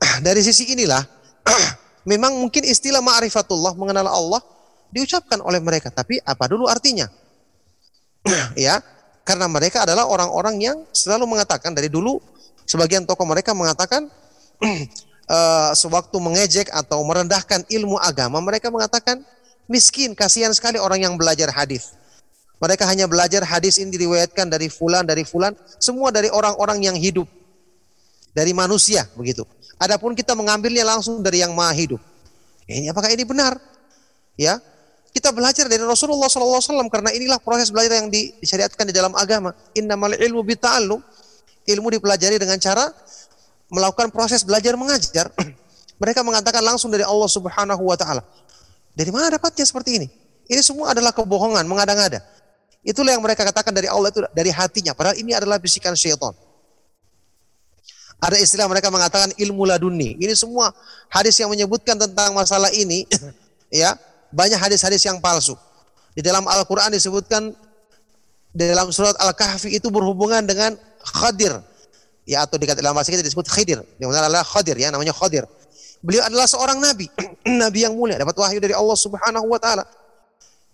dari 0.26 0.40
sisi 0.40 0.64
inilah 0.72 1.04
memang 2.10 2.40
mungkin 2.40 2.64
istilah 2.64 3.04
ma'rifatullah 3.04 3.76
mengenal 3.76 4.08
Allah 4.08 4.40
diucapkan 4.88 5.44
oleh 5.44 5.60
mereka, 5.60 5.92
tapi 5.92 6.18
apa 6.24 6.44
dulu 6.48 6.66
artinya? 6.70 7.04
ya, 8.56 8.80
karena 9.26 9.50
mereka 9.50 9.84
adalah 9.84 10.08
orang-orang 10.08 10.56
yang 10.62 10.76
selalu 10.94 11.28
mengatakan 11.28 11.76
dari 11.76 11.92
dulu 11.92 12.16
sebagian 12.64 13.04
tokoh 13.04 13.24
mereka 13.28 13.52
mengatakan 13.52 14.08
uh, 15.28 15.70
sewaktu 15.80 16.16
mengejek 16.20 16.68
atau 16.72 17.00
merendahkan 17.04 17.64
ilmu 17.68 17.96
agama 18.00 18.40
mereka 18.40 18.68
mengatakan 18.68 19.22
miskin 19.70 20.12
kasihan 20.12 20.52
sekali 20.52 20.76
orang 20.76 21.04
yang 21.04 21.14
belajar 21.16 21.48
hadis. 21.52 21.96
Mereka 22.62 22.86
hanya 22.88 23.04
belajar 23.04 23.44
hadis 23.44 23.76
ini 23.76 23.92
diriwayatkan 23.92 24.48
dari 24.48 24.72
fulan 24.72 25.04
dari 25.04 25.26
fulan 25.26 25.52
semua 25.76 26.08
dari 26.08 26.32
orang-orang 26.32 26.80
yang 26.80 26.96
hidup 26.96 27.28
dari 28.32 28.56
manusia 28.56 29.04
begitu. 29.14 29.44
Adapun 29.76 30.16
kita 30.16 30.32
mengambilnya 30.32 30.86
langsung 30.86 31.20
dari 31.20 31.42
yang 31.42 31.52
maha 31.52 31.74
hidup. 31.74 32.00
Ini 32.64 32.94
apakah 32.94 33.12
ini 33.12 33.26
benar? 33.26 33.58
Ya, 34.34 34.58
kita 35.14 35.30
belajar 35.30 35.70
dari 35.70 35.78
Rasulullah 35.78 36.26
SAW 36.26 36.90
karena 36.90 37.14
inilah 37.14 37.38
proses 37.38 37.70
belajar 37.70 38.02
yang 38.02 38.10
disyariatkan 38.10 38.90
di 38.90 38.94
dalam 38.94 39.14
agama. 39.14 39.54
Innamal 39.78 40.18
ilmu 40.18 40.42
bita'allum. 40.42 40.98
Ilmu 41.64 41.88
dipelajari 41.96 42.36
dengan 42.36 42.60
cara 42.60 42.92
melakukan 43.72 44.12
proses 44.12 44.44
belajar 44.44 44.76
mengajar. 44.76 45.32
Mereka 46.02 46.20
mengatakan 46.20 46.60
langsung 46.60 46.92
dari 46.92 47.06
Allah 47.06 47.30
Subhanahu 47.30 47.82
wa 47.82 47.96
taala. 47.96 48.20
Dari 48.94 49.10
mana 49.10 49.32
dapatnya 49.32 49.64
seperti 49.66 49.90
ini? 49.98 50.06
Ini 50.46 50.60
semua 50.60 50.92
adalah 50.92 51.10
kebohongan, 51.10 51.64
mengada-ngada. 51.64 52.20
Itulah 52.84 53.16
yang 53.16 53.24
mereka 53.24 53.48
katakan 53.48 53.72
dari 53.72 53.88
Allah 53.88 54.12
itu 54.12 54.20
dari 54.36 54.52
hatinya. 54.52 54.92
Padahal 54.92 55.16
ini 55.16 55.32
adalah 55.32 55.56
bisikan 55.56 55.96
syaitan. 55.96 56.36
Ada 58.20 58.36
istilah 58.40 58.68
mereka 58.68 58.92
mengatakan 58.92 59.32
ilmu 59.40 59.64
laduni. 59.64 60.20
Ini 60.20 60.36
semua 60.36 60.70
hadis 61.08 61.40
yang 61.40 61.48
menyebutkan 61.48 61.96
tentang 61.96 62.36
masalah 62.36 62.68
ini, 62.76 63.08
ya 63.72 63.96
banyak 64.30 64.60
hadis-hadis 64.60 65.00
yang 65.04 65.18
palsu. 65.18 65.56
Di 66.14 66.22
dalam 66.22 66.46
Al-Quran 66.46 66.94
disebutkan 66.94 67.56
di 68.54 68.64
dalam 68.70 68.94
surat 68.94 69.18
Al-Kahfi 69.18 69.74
itu 69.74 69.90
berhubungan 69.90 70.46
dengan 70.46 70.78
Khadir. 71.04 71.60
Ya 72.24 72.40
atau 72.48 72.56
di 72.56 72.64
dalam 72.64 72.96
bahasa 72.96 73.12
kita 73.12 73.20
disebut 73.20 73.44
Khidir. 73.44 73.84
Yang 74.00 74.08
benar 74.16 74.32
adalah 74.32 74.44
Khadir 74.44 74.80
ya 74.80 74.88
namanya 74.88 75.12
Khadir. 75.12 75.44
Beliau 76.04 76.24
adalah 76.24 76.44
seorang 76.44 76.80
nabi, 76.80 77.08
nabi 77.64 77.84
yang 77.84 77.96
mulia, 77.96 78.20
dapat 78.20 78.36
wahyu 78.36 78.60
dari 78.60 78.76
Allah 78.76 78.96
Subhanahu 78.96 79.48
wa 79.48 79.56
taala. 79.56 79.84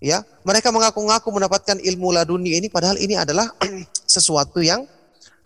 Ya, 0.00 0.24
mereka 0.42 0.72
mengaku-ngaku 0.72 1.28
mendapatkan 1.28 1.76
ilmu 1.76 2.10
laduni 2.16 2.56
ini 2.56 2.66
padahal 2.66 2.98
ini 2.98 3.14
adalah 3.14 3.46
sesuatu 4.14 4.58
yang 4.58 4.86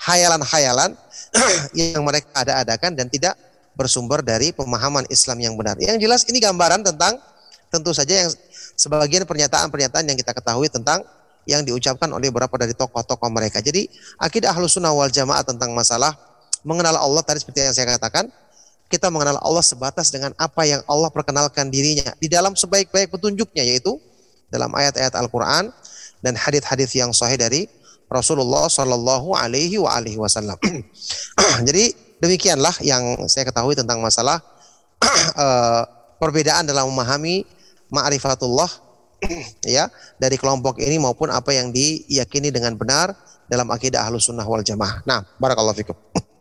hayalan-hayalan 0.00 0.96
yang 1.76 2.00
mereka 2.00 2.32
ada-adakan 2.32 2.96
dan 2.96 3.12
tidak 3.12 3.36
bersumber 3.74 4.22
dari 4.22 4.54
pemahaman 4.54 5.04
Islam 5.12 5.42
yang 5.42 5.54
benar. 5.58 5.76
Yang 5.76 5.98
jelas 6.00 6.20
ini 6.30 6.38
gambaran 6.40 6.86
tentang 6.86 7.18
tentu 7.68 7.90
saja 7.90 8.24
yang 8.24 8.30
sebagian 8.78 9.26
pernyataan-pernyataan 9.26 10.06
yang 10.06 10.16
kita 10.18 10.30
ketahui 10.30 10.70
tentang 10.70 11.02
yang 11.44 11.62
diucapkan 11.64 12.08
oleh 12.12 12.28
beberapa 12.32 12.56
dari 12.56 12.72
tokoh-tokoh 12.72 13.28
mereka. 13.32 13.60
Jadi 13.60 13.88
akidah 14.20 14.52
ahlu 14.52 14.68
sunnah 14.68 14.92
wal 14.92 15.12
jamaah 15.12 15.44
tentang 15.44 15.72
masalah 15.72 16.16
mengenal 16.64 16.96
Allah 16.96 17.20
tadi 17.20 17.44
seperti 17.44 17.64
yang 17.64 17.76
saya 17.76 17.96
katakan, 17.96 18.32
kita 18.88 19.08
mengenal 19.08 19.40
Allah 19.40 19.64
sebatas 19.64 20.12
dengan 20.12 20.32
apa 20.36 20.64
yang 20.64 20.80
Allah 20.88 21.08
perkenalkan 21.08 21.68
dirinya 21.72 22.12
di 22.20 22.28
dalam 22.28 22.52
sebaik-baik 22.52 23.12
petunjuknya 23.12 23.64
yaitu 23.64 23.96
dalam 24.52 24.70
ayat-ayat 24.70 25.12
Al-Quran 25.18 25.72
dan 26.20 26.32
hadis-hadis 26.38 26.94
yang 26.96 27.10
sahih 27.10 27.36
dari 27.36 27.66
Rasulullah 28.08 28.68
Shallallahu 28.68 29.34
Alaihi 29.34 29.80
Wasallam. 30.20 30.56
Jadi 31.68 31.90
demikianlah 32.20 32.72
yang 32.84 33.26
saya 33.26 33.48
ketahui 33.48 33.74
tentang 33.74 33.98
masalah 33.98 34.40
uh, 35.36 35.82
perbedaan 36.22 36.68
dalam 36.68 36.88
memahami 36.88 37.44
ma'rifatullah 37.90 38.83
ya 39.76 39.88
dari 40.20 40.36
kelompok 40.36 40.80
ini 40.80 41.00
maupun 41.00 41.32
apa 41.32 41.50
yang 41.52 41.72
diyakini 41.74 42.52
dengan 42.54 42.76
benar 42.76 43.16
dalam 43.48 43.68
akidah 43.68 44.04
ahlu 44.04 44.16
sunnah 44.20 44.44
wal 44.44 44.64
jamaah. 44.64 45.04
Nah, 45.04 45.24
barakallahu 45.40 45.76
fikum. 45.76 45.96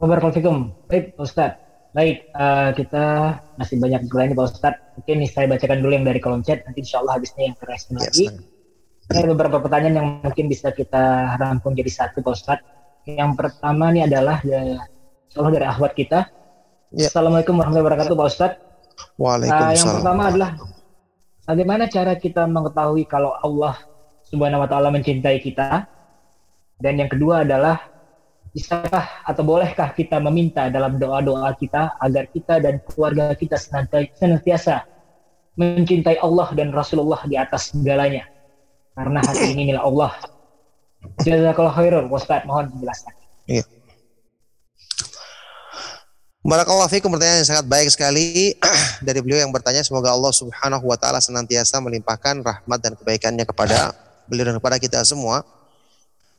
Barakallahu 0.00 0.32
fikum. 0.40 0.56
Baik, 0.88 1.12
Ustaz. 1.20 1.60
Baik, 1.92 2.32
uh, 2.32 2.72
kita 2.72 3.36
masih 3.60 3.76
banyak 3.76 4.08
lainnya 4.08 4.32
Pak 4.32 4.46
Ustaz. 4.48 4.74
Mungkin 4.96 5.28
saya 5.28 5.44
bacakan 5.44 5.84
dulu 5.84 5.92
yang 5.92 6.06
dari 6.08 6.16
kolom 6.22 6.40
chat, 6.40 6.64
nanti 6.64 6.80
insya 6.80 7.04
Allah 7.04 7.20
habisnya 7.20 7.52
yang 7.52 7.56
terus 7.60 7.84
yes, 7.84 7.92
lagi. 7.92 8.24
Ada 9.12 9.26
beberapa 9.28 9.60
pertanyaan 9.60 9.94
yang 10.00 10.08
mungkin 10.24 10.46
bisa 10.48 10.72
kita 10.72 11.36
rangkum 11.36 11.76
jadi 11.76 11.90
satu 11.92 12.24
Pak 12.24 12.32
Ustaz. 12.32 12.58
Yang 13.04 13.36
pertama 13.36 13.92
ini 13.92 14.08
adalah 14.08 14.40
ya, 14.40 14.80
Allah 15.36 15.52
dari 15.52 15.66
ahwat 15.68 15.92
kita. 15.92 16.32
Ya. 16.96 17.10
Assalamualaikum 17.10 17.58
warahmatullahi 17.60 17.84
wabarakatuh 17.84 18.14
Pak 18.16 18.28
Ustaz. 18.30 18.52
Waalaikumsalam. 19.20 19.68
Uh, 19.68 19.76
yang 19.76 19.90
pertama 20.00 20.22
adalah 20.32 20.50
bagaimana 21.50 21.90
cara 21.90 22.14
kita 22.14 22.46
mengetahui 22.46 23.10
kalau 23.10 23.34
Allah 23.42 23.74
Subhanahu 24.30 24.62
wa 24.62 24.68
taala 24.70 24.94
mencintai 24.94 25.42
kita? 25.42 25.90
Dan 26.78 27.02
yang 27.02 27.10
kedua 27.10 27.42
adalah 27.42 27.90
bisakah 28.54 29.26
atau 29.26 29.42
bolehkah 29.42 29.90
kita 29.92 30.22
meminta 30.22 30.70
dalam 30.70 30.96
doa-doa 30.96 31.50
kita 31.58 31.98
agar 31.98 32.30
kita 32.30 32.62
dan 32.62 32.78
keluarga 32.86 33.34
kita 33.34 33.58
senantiasa 34.14 34.86
mencintai 35.58 36.22
Allah 36.22 36.48
dan 36.54 36.70
Rasulullah 36.70 37.20
di 37.26 37.34
atas 37.34 37.74
segalanya? 37.74 38.30
Karena 38.94 39.18
hati 39.18 39.50
ini 39.50 39.74
milik 39.74 39.82
Allah. 39.82 40.14
Jazakallah 41.20 41.74
khairul 41.74 42.06
Ustaz, 42.12 42.46
mohon 42.46 42.70
dijelaskan. 42.70 43.14
Iya. 43.50 43.64
Barakallahu 46.40 46.88
fikum 46.88 47.12
pertanyaan 47.12 47.44
yang 47.44 47.50
sangat 47.52 47.68
baik 47.68 47.92
sekali 47.92 48.56
dari 49.06 49.20
beliau 49.20 49.44
yang 49.44 49.52
bertanya 49.52 49.84
semoga 49.84 50.08
Allah 50.08 50.32
Subhanahu 50.32 50.88
wa 50.88 50.96
taala 50.96 51.20
senantiasa 51.20 51.76
melimpahkan 51.84 52.40
rahmat 52.40 52.78
dan 52.80 52.96
kebaikannya 52.96 53.44
kepada 53.44 53.92
beliau 54.24 54.48
dan 54.48 54.56
kepada 54.56 54.80
kita 54.80 55.04
semua. 55.04 55.44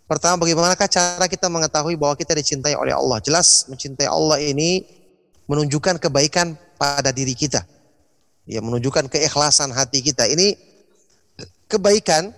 Pertama, 0.10 0.42
bagaimanakah 0.42 0.90
cara 0.90 1.26
kita 1.30 1.46
mengetahui 1.54 2.02
bahwa 2.02 2.18
kita 2.18 2.34
dicintai 2.34 2.74
oleh 2.74 2.98
Allah? 2.98 3.22
Jelas 3.22 3.70
mencintai 3.70 4.10
Allah 4.10 4.42
ini 4.42 4.90
menunjukkan 5.46 6.02
kebaikan 6.02 6.58
pada 6.82 7.14
diri 7.14 7.38
kita. 7.38 7.62
Ya, 8.50 8.58
menunjukkan 8.58 9.06
keikhlasan 9.06 9.70
hati 9.70 10.02
kita. 10.02 10.26
Ini 10.26 10.58
kebaikan 11.70 12.34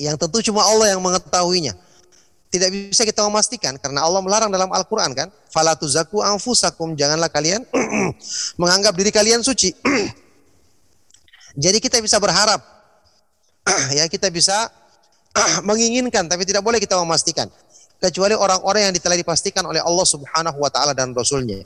yang 0.00 0.16
tentu 0.16 0.40
cuma 0.40 0.64
Allah 0.64 0.96
yang 0.96 1.04
mengetahuinya. 1.04 1.76
Tidak 2.56 2.70
bisa 2.72 3.04
kita 3.04 3.20
memastikan 3.28 3.76
karena 3.76 4.00
Allah 4.00 4.24
melarang 4.24 4.48
dalam 4.48 4.72
Al-Qur'an 4.72 5.12
kan, 5.12 5.28
"Fala 5.52 5.76
tuzaku 5.76 6.24
anfusakum." 6.24 6.96
Janganlah 6.96 7.28
kalian 7.28 7.68
menganggap 8.60 8.96
diri 8.96 9.12
kalian 9.12 9.44
suci. 9.44 9.76
Jadi 11.64 11.78
kita 11.80 12.00
bisa 12.00 12.16
berharap 12.16 12.64
ya 13.98 14.08
kita 14.08 14.32
bisa 14.32 14.72
menginginkan 15.68 16.24
tapi 16.24 16.48
tidak 16.48 16.64
boleh 16.64 16.80
kita 16.80 16.96
memastikan 16.96 17.44
kecuali 17.96 18.36
orang-orang 18.36 18.88
yang 18.88 18.94
telah 19.00 19.16
dipastikan 19.16 19.64
oleh 19.64 19.80
Allah 19.80 20.06
Subhanahu 20.06 20.58
wa 20.60 20.68
taala 20.68 20.92
dan 20.92 21.16
rasulnya. 21.16 21.64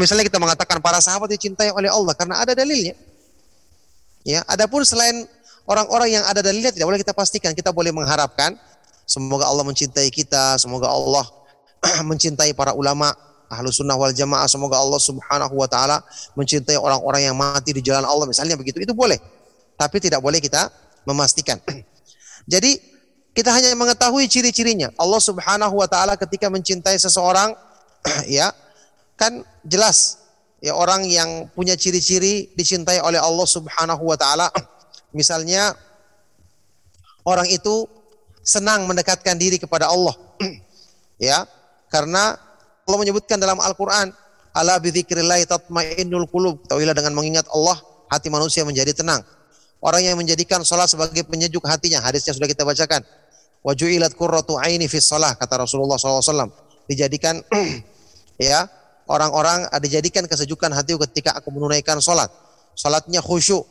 Misalnya 0.00 0.26
kita 0.26 0.38
mengatakan 0.42 0.82
para 0.82 0.98
sahabat 0.98 1.30
dicintai 1.30 1.70
oleh 1.70 1.90
Allah 1.90 2.14
karena 2.18 2.42
ada 2.42 2.52
dalilnya. 2.54 2.98
Ya, 4.22 4.46
adapun 4.46 4.86
selain 4.86 5.26
orang-orang 5.66 6.18
yang 6.18 6.24
ada 6.26 6.42
dalilnya 6.42 6.70
tidak 6.70 6.86
boleh 6.86 7.00
kita 7.02 7.14
pastikan, 7.14 7.50
kita 7.54 7.74
boleh 7.74 7.90
mengharapkan 7.90 8.54
semoga 9.12 9.44
Allah 9.44 9.64
mencintai 9.68 10.08
kita, 10.08 10.56
semoga 10.56 10.88
Allah 10.88 11.28
mencintai 12.10 12.56
para 12.56 12.72
ulama 12.72 13.12
ahlu 13.52 13.68
sunnah 13.68 13.92
wal 14.00 14.16
jamaah, 14.16 14.48
semoga 14.48 14.80
Allah 14.80 14.96
subhanahu 14.96 15.52
wa 15.52 15.68
ta'ala 15.68 16.00
mencintai 16.32 16.80
orang-orang 16.80 17.28
yang 17.28 17.36
mati 17.36 17.76
di 17.76 17.84
jalan 17.84 18.08
Allah, 18.08 18.24
misalnya 18.24 18.56
begitu, 18.56 18.80
itu 18.80 18.96
boleh. 18.96 19.20
Tapi 19.76 20.00
tidak 20.00 20.24
boleh 20.24 20.40
kita 20.40 20.72
memastikan. 21.04 21.60
Jadi 22.52 22.80
kita 23.36 23.52
hanya 23.52 23.76
mengetahui 23.76 24.24
ciri-cirinya. 24.32 24.88
Allah 24.96 25.20
subhanahu 25.20 25.76
wa 25.76 25.88
ta'ala 25.88 26.16
ketika 26.16 26.48
mencintai 26.48 26.96
seseorang, 26.96 27.52
ya 28.40 28.56
kan 29.20 29.44
jelas 29.68 30.24
ya 30.64 30.72
orang 30.72 31.04
yang 31.04 31.52
punya 31.52 31.76
ciri-ciri 31.76 32.48
dicintai 32.56 33.04
oleh 33.04 33.20
Allah 33.20 33.44
subhanahu 33.44 34.08
wa 34.08 34.16
ta'ala 34.16 34.48
Misalnya 35.12 35.76
orang 37.22 37.46
itu 37.52 37.84
senang 38.42 38.84
mendekatkan 38.90 39.38
diri 39.38 39.56
kepada 39.56 39.88
Allah. 39.88 40.14
ya, 41.18 41.46
karena 41.88 42.36
Allah 42.82 42.98
menyebutkan 42.98 43.38
dalam 43.38 43.62
Al-Qur'an, 43.62 44.10
"Ala 44.52 44.78
bidzikrillah 44.82 45.42
tatmainnul 45.46 46.26
qulub." 46.28 46.66
Tahuilah 46.66 46.94
dengan 46.94 47.14
mengingat 47.14 47.46
Allah, 47.54 47.78
hati 48.10 48.28
manusia 48.28 48.66
menjadi 48.66 48.92
tenang. 48.92 49.22
Orang 49.82 50.02
yang 50.02 50.14
menjadikan 50.14 50.62
sholat 50.62 50.86
sebagai 50.86 51.26
penyejuk 51.26 51.66
hatinya, 51.66 51.98
hadisnya 52.02 52.34
sudah 52.34 52.46
kita 52.46 52.62
bacakan. 52.62 53.02
Wajuilat 53.62 54.14
qurratu 54.18 54.58
aini 54.58 54.90
fi 54.90 54.98
shalah 54.98 55.38
kata 55.38 55.62
Rasulullah 55.66 55.98
SAW. 55.98 56.50
Dijadikan 56.86 57.38
ya, 58.38 58.66
orang-orang 59.06 59.70
dijadikan 59.82 60.26
kesejukan 60.26 60.70
hati 60.74 60.98
ketika 61.10 61.34
aku 61.38 61.50
menunaikan 61.54 61.98
sholat. 62.02 62.30
Sholatnya 62.74 63.22
khusyuk. 63.22 63.66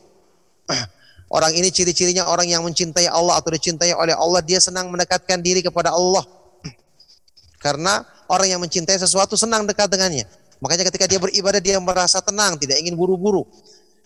Orang 1.32 1.56
ini 1.56 1.72
ciri-cirinya 1.72 2.28
orang 2.28 2.44
yang 2.44 2.60
mencintai 2.60 3.08
Allah 3.08 3.40
atau 3.40 3.48
dicintai 3.56 3.96
oleh 3.96 4.12
Allah, 4.12 4.44
dia 4.44 4.60
senang 4.60 4.92
mendekatkan 4.92 5.40
diri 5.40 5.64
kepada 5.64 5.88
Allah. 5.88 6.20
Karena 7.64 8.04
orang 8.28 8.52
yang 8.52 8.60
mencintai 8.60 9.00
sesuatu 9.00 9.32
senang 9.32 9.64
dekat 9.64 9.88
dengannya. 9.88 10.28
Makanya 10.60 10.92
ketika 10.92 11.08
dia 11.08 11.16
beribadah 11.16 11.56
dia 11.56 11.80
merasa 11.80 12.20
tenang, 12.20 12.60
tidak 12.60 12.76
ingin 12.84 12.92
buru-buru. 12.92 13.48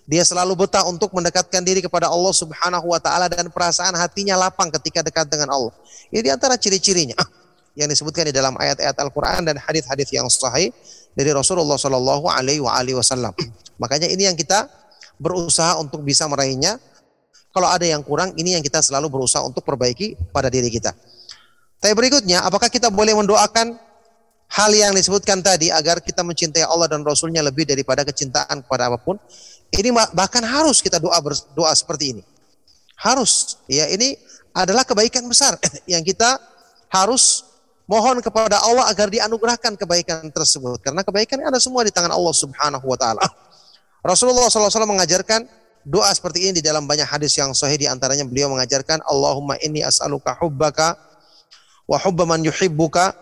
Dia 0.07 0.23
selalu 0.23 0.55
betah 0.55 0.87
untuk 0.87 1.11
mendekatkan 1.11 1.67
diri 1.67 1.83
kepada 1.83 2.07
Allah 2.07 2.31
Subhanahu 2.31 2.95
wa 2.95 3.03
taala 3.03 3.27
dan 3.27 3.51
perasaan 3.51 3.99
hatinya 3.99 4.39
lapang 4.39 4.71
ketika 4.79 5.03
dekat 5.03 5.27
dengan 5.27 5.51
Allah. 5.51 5.75
Ini 6.15 6.23
di 6.23 6.31
antara 6.31 6.55
ciri-cirinya 6.55 7.19
yang 7.79 7.91
disebutkan 7.91 8.31
di 8.31 8.33
dalam 8.33 8.55
ayat-ayat 8.55 8.95
Al-Qur'an 9.03 9.43
dan 9.43 9.59
hadis-hadis 9.59 10.15
yang 10.15 10.31
sahih 10.31 10.71
dari 11.19 11.35
Rasulullah 11.35 11.75
Shallallahu 11.75 12.31
alaihi 12.31 12.63
wasallam. 12.95 13.35
Makanya 13.83 14.07
ini 14.07 14.31
yang 14.31 14.39
kita 14.39 14.71
berusaha 15.19 15.75
untuk 15.83 16.07
bisa 16.07 16.31
meraihnya 16.31 16.79
kalau 17.57 17.73
ada 17.73 17.89
yang 17.89 18.05
kurang, 18.05 18.37
ini 18.37 18.53
yang 18.53 18.61
kita 18.61 18.85
selalu 18.85 19.09
berusaha 19.09 19.41
untuk 19.41 19.65
perbaiki 19.65 20.13
pada 20.29 20.53
diri 20.53 20.69
kita. 20.69 20.93
Tapi 21.81 21.97
berikutnya, 21.97 22.45
apakah 22.45 22.69
kita 22.69 22.93
boleh 22.93 23.17
mendoakan 23.17 23.81
hal 24.53 24.71
yang 24.77 24.93
disebutkan 24.93 25.41
tadi 25.41 25.73
agar 25.73 26.05
kita 26.05 26.21
mencintai 26.21 26.69
Allah 26.69 26.93
dan 26.93 27.01
Rasulnya 27.01 27.41
lebih 27.41 27.65
daripada 27.65 28.05
kecintaan 28.05 28.61
kepada 28.61 28.93
apa 28.93 29.01
pun? 29.01 29.17
Ini 29.73 29.89
bahkan 30.13 30.45
harus 30.45 30.85
kita 30.85 31.01
doa 31.01 31.17
berdoa 31.17 31.73
seperti 31.73 32.21
ini. 32.21 32.23
Harus, 33.01 33.57
ya 33.73 33.89
ini 33.89 34.21
adalah 34.53 34.85
kebaikan 34.85 35.25
besar 35.25 35.57
yang 35.89 36.05
kita 36.05 36.37
harus 36.93 37.41
mohon 37.89 38.21
kepada 38.21 38.61
Allah 38.69 38.85
agar 38.93 39.09
dianugerahkan 39.09 39.81
kebaikan 39.81 40.29
tersebut. 40.29 40.85
Karena 40.85 41.01
kebaikan 41.01 41.41
ada 41.41 41.57
semua 41.57 41.89
di 41.89 41.93
tangan 41.93 42.13
Allah 42.13 42.35
Subhanahu 42.37 42.85
wa 42.85 43.01
taala. 43.01 43.25
Rasulullah 44.05 44.53
SAW 44.53 44.85
mengajarkan 44.85 45.66
doa 45.87 46.11
seperti 46.11 46.51
ini 46.51 46.59
di 46.59 46.63
dalam 46.67 46.83
banyak 46.83 47.07
hadis 47.07 47.39
yang 47.39 47.55
sahih 47.55 47.79
di 47.79 47.87
antaranya 47.87 48.27
beliau 48.27 48.51
mengajarkan 48.51 49.07
Allahumma 49.07 49.55
inni 49.63 49.87
as'aluka 49.87 50.35
hubbaka 50.43 50.99
wa 51.87 51.95
hubba 52.03 52.27
man 52.27 52.43
yuhibbuka 52.43 53.15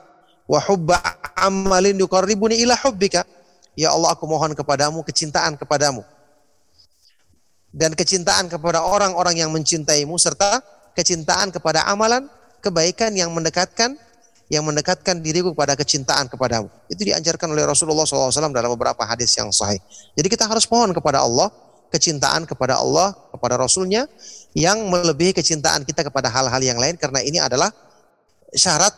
wa 0.49 0.57
hubba 0.65 0.97
amalin 1.37 2.01
yuqarribuni 2.01 2.65
ila 2.65 2.73
hubbika. 2.81 3.29
Ya 3.77 3.93
Allah 3.93 4.17
aku 4.17 4.25
mohon 4.25 4.57
kepadamu 4.57 5.05
kecintaan 5.05 5.61
kepadamu. 5.61 6.01
Dan 7.75 7.93
kecintaan 7.93 8.49
kepada 8.49 8.81
orang-orang 8.81 9.45
yang 9.45 9.51
mencintaimu 9.53 10.17
serta 10.17 10.65
kecintaan 10.97 11.53
kepada 11.53 11.85
amalan 11.91 12.31
kebaikan 12.65 13.13
yang 13.13 13.29
mendekatkan 13.35 13.99
yang 14.49 14.63
mendekatkan 14.63 15.21
diriku 15.21 15.53
kepada 15.53 15.75
kecintaan 15.75 16.31
kepadamu. 16.31 16.71
Itu 16.89 17.03
diajarkan 17.03 17.51
oleh 17.51 17.67
Rasulullah 17.67 18.07
SAW 18.07 18.31
dalam 18.55 18.73
beberapa 18.73 19.03
hadis 19.03 19.35
yang 19.35 19.51
sahih. 19.51 19.83
Jadi 20.15 20.29
kita 20.33 20.47
harus 20.47 20.65
mohon 20.71 20.95
kepada 20.95 21.25
Allah 21.25 21.51
kecintaan 21.95 22.43
kepada 22.43 22.83
Allah, 22.83 23.15
kepada 23.31 23.55
Rasulnya, 23.55 24.11
yang 24.59 24.91
melebihi 24.91 25.31
kecintaan 25.31 25.87
kita 25.87 26.03
kepada 26.03 26.27
hal-hal 26.27 26.59
yang 26.59 26.75
lain 26.75 26.99
karena 26.99 27.23
ini 27.23 27.39
adalah 27.39 27.71
syarat 28.51 28.91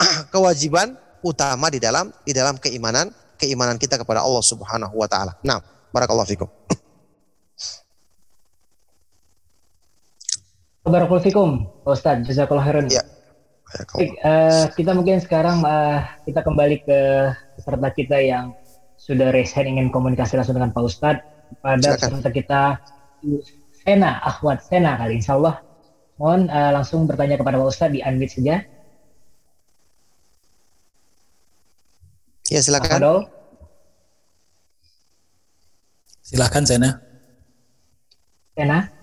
kewajiban 0.34 0.96
utama 1.20 1.68
di 1.68 1.76
dalam 1.76 2.08
di 2.24 2.32
dalam 2.32 2.56
keimanan 2.56 3.12
keimanan 3.36 3.76
kita 3.76 4.00
kepada 4.00 4.24
Allah 4.24 4.40
Subhanahu 4.40 4.96
wa 4.96 5.04
taala. 5.04 5.36
Nah, 5.44 5.60
barakallahu 5.92 6.28
fikum. 6.28 6.48
Barakallahu 10.88 11.20
fikum, 11.20 11.68
Ustaz. 11.84 12.24
Jazakallahu 12.24 12.64
khairan. 12.64 12.88
Ya. 12.88 13.04
Baik, 13.68 14.16
uh, 14.24 14.72
kita 14.72 14.96
mungkin 14.96 15.20
sekarang 15.20 15.60
uh, 15.60 16.00
kita 16.24 16.40
kembali 16.40 16.88
ke 16.88 16.98
peserta 17.60 17.88
kita 17.92 18.16
yang 18.16 18.56
sudah 18.96 19.28
resign 19.28 19.76
ingin 19.76 19.92
komunikasi 19.92 20.40
langsung 20.40 20.56
dengan 20.56 20.72
Pak 20.72 20.88
Ustadz 20.88 21.37
pada 21.62 21.96
peserta 21.96 22.30
kita 22.30 22.62
Sena, 23.72 24.20
Akhwat 24.20 24.64
Sena 24.66 24.98
kali 25.00 25.22
insya 25.22 25.40
Allah. 25.40 25.64
Mohon 26.18 26.50
uh, 26.50 26.70
langsung 26.74 27.06
bertanya 27.06 27.38
kepada 27.38 27.56
Pak 27.62 27.68
Ustadz 27.70 27.94
di 27.94 28.02
unmute 28.02 28.34
saja. 28.34 28.56
Ya 32.48 32.60
silakan. 32.64 32.98
Halo. 32.98 33.14
Silakan 36.26 36.64
Sena. 36.66 36.90
Sena. 38.56 38.97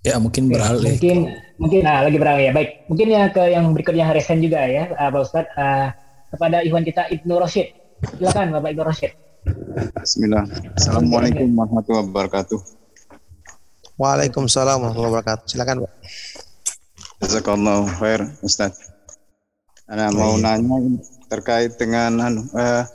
Ya 0.00 0.16
mungkin 0.16 0.48
beralih. 0.48 0.96
Mungkin 0.96 1.18
mungkin 1.60 1.80
nah, 1.84 2.00
lagi 2.00 2.16
beralih 2.16 2.44
ya. 2.48 2.52
Baik, 2.56 2.88
mungkin 2.88 3.06
ya 3.12 3.28
ke 3.28 3.42
yang 3.52 3.68
berikutnya 3.76 4.08
Harisan 4.08 4.40
juga 4.40 4.64
ya, 4.64 4.88
uh, 4.96 5.08
Pak 5.12 5.20
Ustadz. 5.20 5.52
Uh, 5.60 5.92
kepada 6.30 6.62
Ikhwan 6.62 6.86
kita 6.86 7.10
Ibnu 7.10 7.36
Roshid. 7.36 7.74
Silakan 8.16 8.54
Bapak 8.54 8.70
Ibnu 8.72 8.82
Roshid. 8.86 9.12
Bismillah. 9.98 10.46
Assalamualaikum 10.78 11.52
warahmatullahi 11.52 12.06
wabarakatuh. 12.08 12.58
Waalaikumsalam 14.00 14.80
warahmatullahi 14.80 15.12
wabarakatuh. 15.20 15.44
Silakan 15.50 15.84
Pak. 15.84 15.92
Jazakallahu 17.20 17.84
khair 18.00 18.20
Ustaz. 18.40 18.72
Ana 19.90 20.08
mau 20.14 20.38
nanya 20.38 20.96
terkait 21.28 21.76
dengan 21.76 22.40
uh, 22.54 22.86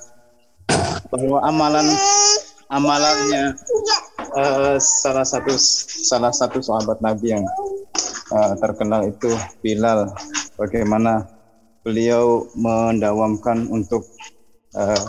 bahwa 1.12 1.44
amalan 1.44 1.86
amalannya 2.72 3.54
uh, 4.36 4.78
salah 4.78 5.26
satu 5.26 5.56
salah 6.06 6.32
satu 6.36 6.60
sahabat 6.60 7.00
Nabi 7.00 7.40
yang 7.40 7.46
uh, 8.36 8.54
terkenal 8.60 9.08
itu 9.08 9.32
Bilal. 9.64 10.12
Bagaimana 10.56 11.28
beliau 11.84 12.48
mendawamkan 12.56 13.68
untuk 13.72 14.08
uh, 14.76 15.06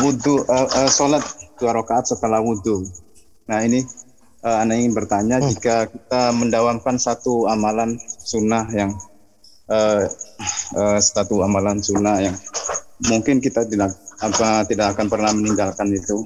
wudhu 0.00 0.44
uh, 0.48 0.68
uh, 0.68 0.90
sholat 0.90 1.22
dua 1.60 1.76
rakaat 1.76 2.08
setelah 2.08 2.40
wudhu. 2.40 2.84
Nah 3.48 3.60
ini 3.64 3.84
uh, 4.44 4.60
Anda 4.64 4.80
ingin 4.80 4.96
bertanya 4.96 5.40
hmm. 5.40 5.46
jika 5.54 5.88
kita 5.88 6.32
mendawamkan 6.32 6.96
satu 6.96 7.48
amalan 7.48 8.00
sunnah 8.24 8.64
yang 8.72 8.92
uh, 9.68 10.08
uh, 10.76 10.98
satu 11.00 11.44
amalan 11.44 11.80
sunnah 11.84 12.20
yang 12.20 12.36
mungkin 13.12 13.40
kita 13.42 13.68
tidak 13.68 13.92
apa 14.22 14.64
tidak 14.64 14.96
akan 14.96 15.06
pernah 15.10 15.32
meninggalkan 15.34 15.92
itu 15.92 16.24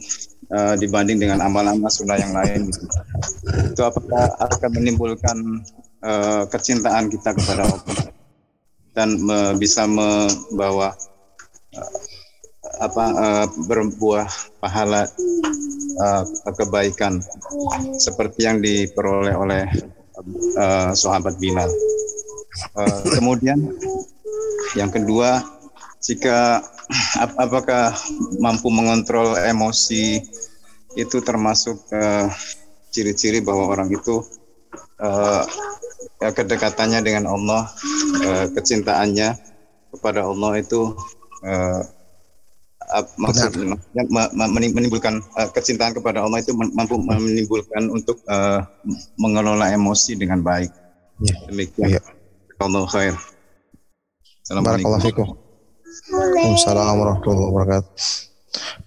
uh, 0.52 0.74
dibanding 0.76 1.20
dengan 1.20 1.44
amal-amal 1.44 1.90
sunnah 1.90 2.18
yang 2.18 2.32
lain. 2.32 2.68
Itu 3.72 3.82
apakah 3.84 4.32
akan 4.38 4.70
menimbulkan 4.76 5.64
uh, 6.04 6.44
kecintaan 6.48 7.12
kita 7.12 7.36
kepada 7.36 7.68
Allah 7.68 7.82
dan 8.96 9.14
me, 9.22 9.54
bisa 9.54 9.86
membawa 9.86 10.90
uh, 11.76 11.92
apa 12.78 13.04
uh, 13.14 13.46
berbuah 13.66 14.26
pahala 14.58 15.06
uh, 16.02 16.22
kebaikan 16.54 17.22
seperti 17.98 18.46
yang 18.46 18.58
diperoleh 18.62 19.34
oleh 19.34 19.64
uh, 20.58 20.90
sahabat 20.94 21.38
Bilal. 21.38 21.70
Uh, 22.74 23.02
kemudian 23.14 23.70
yang 24.74 24.90
kedua, 24.90 25.40
jika 26.08 26.64
ap 27.20 27.30
apakah 27.36 27.92
mampu 28.40 28.72
mengontrol 28.72 29.36
emosi 29.36 30.24
itu 30.96 31.20
termasuk 31.20 31.84
ciri-ciri 32.88 33.44
uh, 33.44 33.44
bahwa 33.44 33.76
orang 33.76 33.92
itu 33.92 34.24
uh, 35.04 35.44
kedekatannya 36.18 37.04
dengan 37.04 37.28
Allah, 37.28 37.68
uh, 38.24 38.46
kecintaannya 38.56 39.36
kepada 39.92 40.24
Allah 40.24 40.58
itu 40.58 40.96
uh, 41.44 41.82
maksudnya 43.20 43.52
menimbulkan 44.48 45.20
uh, 45.36 45.48
kecintaan 45.52 45.92
kepada 45.92 46.24
Allah 46.24 46.40
itu 46.40 46.56
mampu 46.56 46.96
menimbulkan 46.96 47.92
untuk 47.92 48.24
uh, 48.26 48.64
mengelola 49.20 49.68
emosi 49.68 50.16
dengan 50.16 50.40
baik. 50.40 50.72
Ya. 51.20 51.36
Demikian. 51.52 52.00
Ya. 52.00 52.02
Allah 52.58 52.84
khair. 52.88 53.14
Assalamualaikum. 54.42 55.47
Waalaikumsalam 56.38 56.94
warahmatullahi 57.02 57.50
wabarakatuh. 57.50 57.90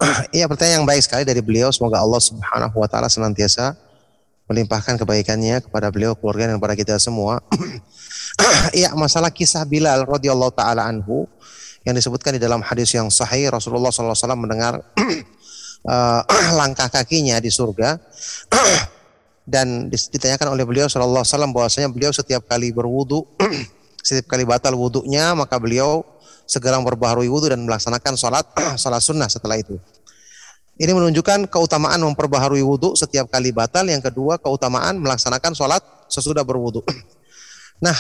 Iya 0.32 0.48
pertanyaan 0.48 0.82
yang 0.82 0.88
baik 0.88 1.04
sekali 1.04 1.28
dari 1.28 1.44
beliau. 1.44 1.68
Semoga 1.68 2.00
Allah 2.00 2.24
Subhanahu 2.24 2.80
wa 2.80 2.88
taala 2.88 3.12
senantiasa 3.12 3.76
melimpahkan 4.48 4.96
kebaikannya 4.96 5.60
kepada 5.60 5.92
beliau, 5.92 6.16
keluarga 6.16 6.48
dan 6.48 6.56
kepada 6.64 6.80
kita 6.80 6.96
semua. 6.96 7.44
Iya 8.72 8.96
masalah 8.96 9.28
kisah 9.36 9.68
Bilal 9.68 10.08
radhiyallahu 10.08 10.56
taala 10.56 10.88
anhu 10.88 11.28
yang 11.84 11.92
disebutkan 11.92 12.40
di 12.40 12.42
dalam 12.42 12.64
hadis 12.64 12.96
yang 12.96 13.12
sahih 13.12 13.52
Rasulullah 13.52 13.92
SAW 13.92 14.16
mendengar 14.40 14.80
uh, 15.92 16.22
langkah 16.60 16.88
kakinya 16.88 17.36
di 17.44 17.52
surga 17.52 18.00
dan 19.44 19.92
ditanyakan 19.92 20.56
oleh 20.56 20.64
beliau 20.64 20.88
Wasallam 20.88 21.52
bahwasanya 21.52 21.92
beliau 21.92 22.16
setiap 22.16 22.48
kali 22.48 22.72
berwudu 22.72 23.28
setiap 24.00 24.32
kali 24.32 24.48
batal 24.48 24.74
wudhunya 24.74 25.36
maka 25.36 25.60
beliau 25.60 26.02
segera 26.52 26.76
berbaharui 26.84 27.32
wudhu 27.32 27.48
dan 27.48 27.64
melaksanakan 27.64 28.20
sholat 28.20 28.44
sholat 28.76 29.00
sunnah 29.08 29.32
setelah 29.32 29.56
itu. 29.56 29.80
Ini 30.76 30.92
menunjukkan 30.92 31.48
keutamaan 31.48 32.04
memperbaharui 32.04 32.60
wudhu 32.60 33.00
setiap 33.00 33.32
kali 33.32 33.56
batal. 33.56 33.88
Yang 33.88 34.12
kedua 34.12 34.36
keutamaan 34.36 35.00
melaksanakan 35.00 35.56
sholat 35.56 35.80
sesudah 36.12 36.44
berwudhu. 36.44 36.84
Nah 37.82 37.98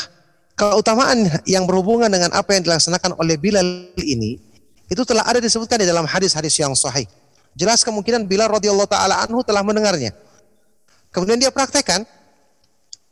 keutamaan 0.53 1.25
yang 1.49 1.65
berhubungan 1.65 2.05
dengan 2.05 2.29
apa 2.37 2.53
yang 2.53 2.61
dilaksanakan 2.61 3.17
oleh 3.17 3.33
Bilal 3.33 3.97
ini 3.97 4.37
itu 4.85 5.01
telah 5.01 5.25
ada 5.25 5.41
disebutkan 5.41 5.81
di 5.81 5.89
dalam 5.89 6.05
hadis-hadis 6.05 6.53
yang 6.61 6.77
sahih. 6.77 7.09
Jelas 7.57 7.81
kemungkinan 7.81 8.29
Bilal 8.29 8.45
radhiyallahu 8.45 8.85
taala 8.85 9.25
anhu 9.25 9.41
telah 9.41 9.65
mendengarnya. 9.65 10.13
Kemudian 11.09 11.41
dia 11.41 11.49
praktekkan. 11.49 12.05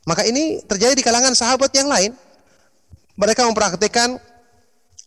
Maka 0.06 0.30
ini 0.30 0.62
terjadi 0.62 0.94
di 0.94 1.02
kalangan 1.02 1.34
sahabat 1.34 1.74
yang 1.74 1.90
lain. 1.90 2.14
Mereka 3.18 3.50
mempraktekkan 3.50 4.22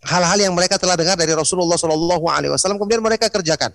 hal-hal 0.03 0.39
yang 0.39 0.55
mereka 0.55 0.77
telah 0.79 0.99
dengar 0.99 1.15
dari 1.15 1.31
Rasulullah 1.35 1.79
Shallallahu 1.79 2.27
Alaihi 2.27 2.51
Wasallam 2.51 2.79
kemudian 2.79 3.03
mereka 3.03 3.31
kerjakan. 3.31 3.71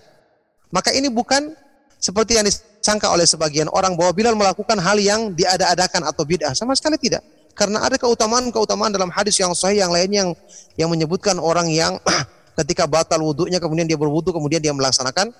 Maka 0.68 0.92
ini 0.92 1.08
bukan 1.08 1.56
seperti 1.98 2.36
yang 2.38 2.44
disangka 2.46 3.10
oleh 3.10 3.24
sebagian 3.24 3.66
orang 3.72 3.96
bahwa 3.96 4.12
Bilal 4.12 4.36
melakukan 4.36 4.78
hal 4.78 5.00
yang 5.00 5.34
diada-adakan 5.34 6.06
atau 6.06 6.22
bid'ah 6.22 6.54
sama 6.54 6.76
sekali 6.76 7.00
tidak 7.00 7.24
karena 7.58 7.82
ada 7.82 7.98
keutamaan-keutamaan 7.98 8.94
dalam 8.94 9.10
hadis 9.10 9.34
yang 9.42 9.50
sahih 9.50 9.82
yang 9.82 9.90
lain 9.90 10.10
yang 10.14 10.28
yang 10.78 10.86
menyebutkan 10.86 11.42
orang 11.42 11.66
yang 11.66 11.98
ketika 12.62 12.86
batal 12.86 13.18
wudhunya 13.18 13.58
kemudian 13.58 13.90
dia 13.90 13.98
berwudhu 13.98 14.30
kemudian 14.30 14.62
dia 14.62 14.70
melaksanakan 14.70 15.34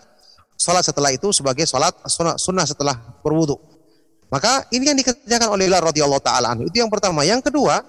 sholat 0.59 0.82
setelah 0.82 1.14
itu 1.14 1.30
sebagai 1.30 1.62
sholat 1.70 1.95
sunnah, 2.11 2.34
sunnah 2.34 2.66
setelah 2.66 2.99
berwudhu. 3.22 3.55
Maka 4.28 4.66
ini 4.74 4.91
yang 4.91 4.99
dikerjakan 4.99 5.49
oleh 5.55 5.70
Bilal 5.70 5.89
radhiyallahu 5.89 6.20
taala. 6.20 6.53
Itu 6.61 6.84
yang 6.84 6.93
pertama. 6.93 7.24
Yang 7.24 7.49
kedua, 7.49 7.80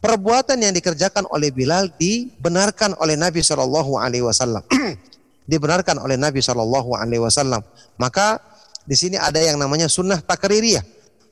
perbuatan 0.00 0.58
yang 0.60 0.72
dikerjakan 0.74 1.28
oleh 1.30 1.52
Bilal 1.52 1.92
dibenarkan 1.96 2.96
oleh 2.98 3.14
Nabi 3.14 3.44
Shallallahu 3.44 4.00
alaihi 4.00 4.24
wasallam. 4.24 4.64
dibenarkan 5.50 5.98
oleh 5.98 6.14
Nabi 6.14 6.38
Shallallahu 6.40 6.94
alaihi 6.94 7.22
wasallam. 7.22 7.60
Maka 7.98 8.38
di 8.86 8.96
sini 8.96 9.18
ada 9.20 9.38
yang 9.38 9.60
namanya 9.60 9.90
sunnah 9.90 10.22
takririyah. 10.22 10.82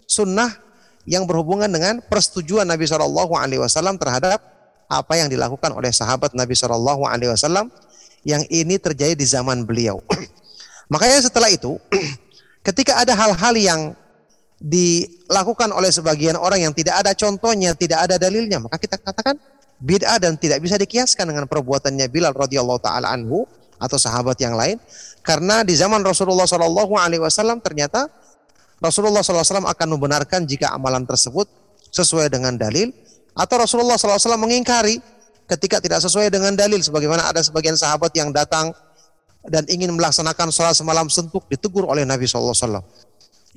Sunnah 0.08 0.50
yang 1.08 1.24
berhubungan 1.24 1.68
dengan 1.72 2.04
persetujuan 2.04 2.68
Nabi 2.68 2.84
Shallallahu 2.84 3.32
Alaihi 3.32 3.60
Wasallam 3.60 3.96
terhadap 3.96 4.44
apa 4.88 5.14
yang 5.16 5.32
dilakukan 5.32 5.72
oleh 5.72 5.88
sahabat 5.88 6.36
Nabi 6.36 6.52
Shallallahu 6.52 7.08
Alaihi 7.08 7.32
Wasallam 7.32 7.72
yang 8.28 8.44
ini 8.52 8.76
terjadi 8.76 9.16
di 9.16 9.24
zaman 9.24 9.64
beliau. 9.64 10.04
Makanya 10.92 11.24
setelah 11.24 11.48
itu, 11.48 11.80
ketika 12.66 13.00
ada 13.00 13.16
hal-hal 13.16 13.54
yang 13.56 13.80
dilakukan 14.58 15.70
oleh 15.70 15.88
sebagian 15.94 16.34
orang 16.34 16.66
yang 16.66 16.74
tidak 16.74 16.98
ada 16.98 17.14
contohnya, 17.14 17.74
tidak 17.78 18.10
ada 18.10 18.18
dalilnya, 18.18 18.58
maka 18.58 18.76
kita 18.78 18.98
katakan 18.98 19.38
bid'ah 19.78 20.18
dan 20.18 20.34
tidak 20.34 20.58
bisa 20.58 20.74
dikiaskan 20.74 21.30
dengan 21.30 21.46
perbuatannya 21.46 22.10
Bilal 22.10 22.34
radhiyallahu 22.34 22.82
taala 22.82 23.14
anhu 23.14 23.46
atau 23.78 23.94
sahabat 23.94 24.34
yang 24.42 24.58
lain. 24.58 24.82
Karena 25.22 25.62
di 25.62 25.78
zaman 25.78 26.02
Rasulullah 26.02 26.46
Shallallahu 26.50 26.98
alaihi 26.98 27.22
wasallam 27.22 27.62
ternyata 27.62 28.10
Rasulullah 28.78 29.26
SAW 29.26 29.66
akan 29.66 29.88
membenarkan 29.98 30.46
jika 30.46 30.70
amalan 30.70 31.02
tersebut 31.02 31.50
sesuai 31.90 32.30
dengan 32.30 32.54
dalil 32.54 32.94
atau 33.34 33.58
Rasulullah 33.58 33.98
SAW 33.98 34.38
mengingkari 34.38 35.02
ketika 35.50 35.82
tidak 35.82 35.98
sesuai 35.98 36.30
dengan 36.30 36.54
dalil. 36.54 36.78
Sebagaimana 36.78 37.26
ada 37.26 37.42
sebagian 37.42 37.74
sahabat 37.74 38.14
yang 38.14 38.30
datang 38.30 38.70
dan 39.46 39.66
ingin 39.66 39.90
melaksanakan 39.94 40.54
sholat 40.54 40.78
semalam 40.78 41.10
sentuk 41.10 41.46
ditegur 41.50 41.90
oleh 41.90 42.06
Nabi 42.06 42.30
SAW. 42.30 42.54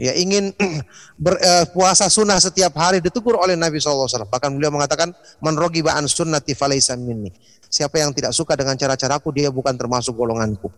Ya 0.01 0.17
ingin 0.17 0.49
berpuasa 1.21 2.09
eh, 2.09 2.11
sunnah 2.11 2.41
setiap 2.41 2.73
hari 2.73 3.05
ditegur 3.05 3.37
oleh 3.37 3.53
Nabi 3.53 3.77
SAW. 3.77 4.25
Bahkan 4.25 4.49
beliau 4.57 4.73
mengatakan 4.73 5.13
manrogi 5.45 5.85
ba'an 5.85 6.09
sunnati 6.09 6.57
falaysa 6.57 6.97
minni. 6.97 7.29
Siapa 7.69 8.01
yang 8.01 8.09
tidak 8.09 8.33
suka 8.33 8.57
dengan 8.57 8.73
cara-caraku 8.73 9.29
dia 9.29 9.53
bukan 9.53 9.77
termasuk 9.77 10.17
golonganku. 10.17 10.73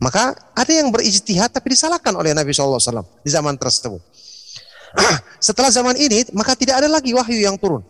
Maka 0.00 0.32
ada 0.56 0.72
yang 0.72 0.88
berijtihad 0.88 1.52
tapi 1.52 1.76
disalahkan 1.76 2.16
oleh 2.16 2.32
Nabi 2.32 2.56
SAW 2.56 2.80
di 3.20 3.28
zaman 3.28 3.60
tersebut. 3.60 4.00
Setelah 5.52 5.68
zaman 5.68 6.00
ini 6.00 6.24
maka 6.32 6.56
tidak 6.56 6.80
ada 6.80 6.88
lagi 6.88 7.12
wahyu 7.12 7.44
yang 7.44 7.60
turun. 7.60 7.84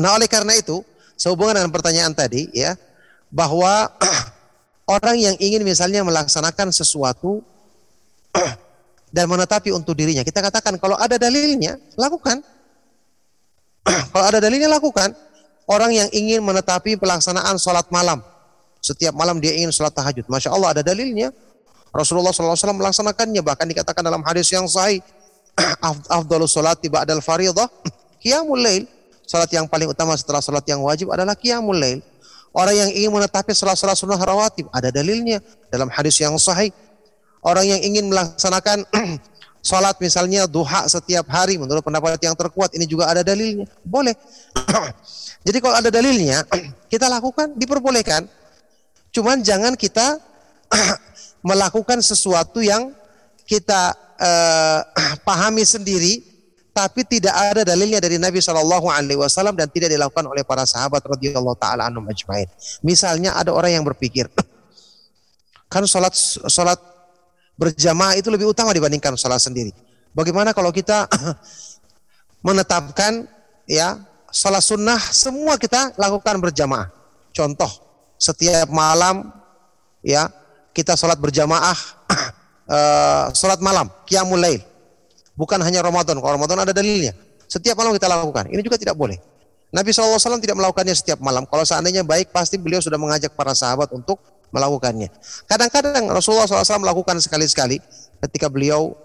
Nah 0.00 0.16
oleh 0.16 0.32
karena 0.32 0.56
itu 0.56 0.80
sehubungan 1.12 1.60
dengan 1.60 1.70
pertanyaan 1.76 2.16
tadi 2.16 2.48
ya 2.56 2.72
bahwa 3.28 3.92
orang 4.96 5.20
yang 5.20 5.36
ingin 5.36 5.60
misalnya 5.60 6.00
melaksanakan 6.08 6.72
sesuatu 6.72 7.44
dan 9.14 9.24
menetapi 9.28 9.72
untuk 9.72 9.96
dirinya 9.96 10.20
kita 10.24 10.40
katakan 10.40 10.76
kalau 10.76 10.96
ada 11.00 11.16
dalilnya 11.16 11.80
lakukan 11.96 12.44
kalau 14.12 14.24
ada 14.28 14.38
dalilnya 14.40 14.68
lakukan 14.68 15.12
orang 15.68 15.92
yang 15.96 16.08
ingin 16.12 16.44
menetapi 16.44 16.96
pelaksanaan 17.00 17.56
sholat 17.56 17.88
malam 17.88 18.20
setiap 18.78 19.14
malam 19.14 19.42
dia 19.42 19.54
ingin 19.54 19.74
sholat 19.74 19.92
tahajud. 19.94 20.24
Masya 20.30 20.54
Allah 20.54 20.78
ada 20.78 20.82
dalilnya. 20.86 21.34
Rasulullah 21.90 22.30
SAW 22.30 22.54
melaksanakannya. 22.78 23.42
Bahkan 23.42 23.66
dikatakan 23.74 24.02
dalam 24.06 24.22
hadis 24.22 24.48
yang 24.54 24.64
sahih. 24.70 25.02
Afdalus 26.08 26.54
sholat 26.54 26.78
tiba 26.78 27.02
adal 27.02 27.20
faridah. 27.20 27.66
Qiyamul 28.22 28.62
lail. 28.62 28.84
Salat 29.28 29.52
yang 29.52 29.68
paling 29.68 29.92
utama 29.92 30.16
setelah 30.16 30.40
salat 30.40 30.64
yang 30.64 30.80
wajib 30.80 31.12
adalah 31.12 31.36
qiyamul 31.36 31.76
lail. 31.76 32.00
Orang 32.56 32.72
yang 32.72 32.88
ingin 32.88 33.12
menetapi 33.12 33.52
salat-salat 33.52 33.92
sunnah 33.92 34.16
rawatib 34.16 34.72
ada 34.72 34.88
dalilnya 34.88 35.44
dalam 35.68 35.92
hadis 35.92 36.16
yang 36.16 36.32
sahih. 36.40 36.72
Orang 37.42 37.66
yang 37.66 37.80
ingin 37.82 38.10
melaksanakan 38.10 38.82
salat 39.68 39.94
misalnya 39.98 40.46
duha 40.46 40.86
setiap 40.86 41.26
hari 41.30 41.58
menurut 41.58 41.82
pendapat 41.82 42.18
yang 42.22 42.34
terkuat 42.34 42.74
ini 42.74 42.84
juga 42.86 43.10
ada 43.10 43.22
dalilnya. 43.22 43.66
Boleh. 43.86 44.14
Jadi 45.46 45.58
kalau 45.62 45.76
ada 45.78 45.90
dalilnya 45.90 46.42
kita 46.92 47.06
lakukan 47.06 47.54
diperbolehkan. 47.54 48.26
Cuman 49.08 49.40
jangan 49.40 49.72
kita 49.72 50.20
melakukan 51.48 52.04
sesuatu 52.04 52.60
yang 52.60 52.92
kita 53.48 53.96
uh, 54.20 54.80
pahami 55.28 55.64
sendiri 55.64 56.20
tapi 56.76 57.02
tidak 57.02 57.34
ada 57.34 57.66
dalilnya 57.66 57.98
dari 57.98 58.22
Nabi 58.22 58.38
Shallallahu 58.38 58.86
Alaihi 58.86 59.18
Wasallam 59.18 59.58
dan 59.58 59.66
tidak 59.66 59.90
dilakukan 59.90 60.22
oleh 60.30 60.46
para 60.46 60.62
sahabat 60.62 61.02
radhiyallahu 61.02 61.58
taala 61.58 61.90
anhum. 61.90 62.06
Misalnya 62.86 63.34
ada 63.34 63.50
orang 63.50 63.74
yang 63.74 63.82
berpikir 63.82 64.30
kan 65.68 65.84
sholat 65.84 66.16
sholat 66.48 66.80
berjamaah 67.58 68.14
itu 68.14 68.30
lebih 68.30 68.48
utama 68.48 68.70
dibandingkan 68.70 69.18
sholat 69.18 69.42
sendiri. 69.42 69.74
Bagaimana 70.14 70.54
kalau 70.54 70.70
kita 70.70 71.10
menetapkan 72.46 73.26
ya 73.66 73.98
sholat 74.30 74.62
sunnah 74.62 74.98
semua 74.98 75.58
kita 75.58 75.92
lakukan 75.98 76.38
berjamaah. 76.38 76.88
Contoh 77.34 77.68
setiap 78.18 78.70
malam 78.70 79.30
ya 80.02 80.26
kita 80.74 80.98
sholat 80.98 81.18
berjamaah 81.18 81.78
eh, 82.74 83.24
sholat 83.34 83.62
malam 83.62 83.86
qiyamul 84.06 84.38
lail 84.38 84.62
bukan 85.38 85.62
hanya 85.62 85.82
Ramadan 85.82 86.18
kalau 86.18 86.34
Ramadan 86.34 86.66
ada 86.66 86.74
dalilnya 86.74 87.14
setiap 87.46 87.78
malam 87.78 87.94
kita 87.94 88.10
lakukan 88.10 88.50
ini 88.50 88.60
juga 88.62 88.78
tidak 88.78 88.98
boleh 88.98 89.16
Nabi 89.70 89.92
SAW 89.94 90.18
tidak 90.42 90.58
melakukannya 90.58 90.94
setiap 90.98 91.22
malam 91.22 91.46
kalau 91.46 91.62
seandainya 91.62 92.02
baik 92.02 92.34
pasti 92.34 92.58
beliau 92.58 92.82
sudah 92.82 92.98
mengajak 92.98 93.34
para 93.38 93.54
sahabat 93.54 93.90
untuk 93.94 94.18
melakukannya. 94.50 95.08
Kadang-kadang 95.44 96.08
Rasulullah 96.08 96.48
SAW 96.48 96.82
melakukan 96.82 97.20
sekali-sekali 97.20 97.80
ketika 98.28 98.48
beliau 98.48 98.96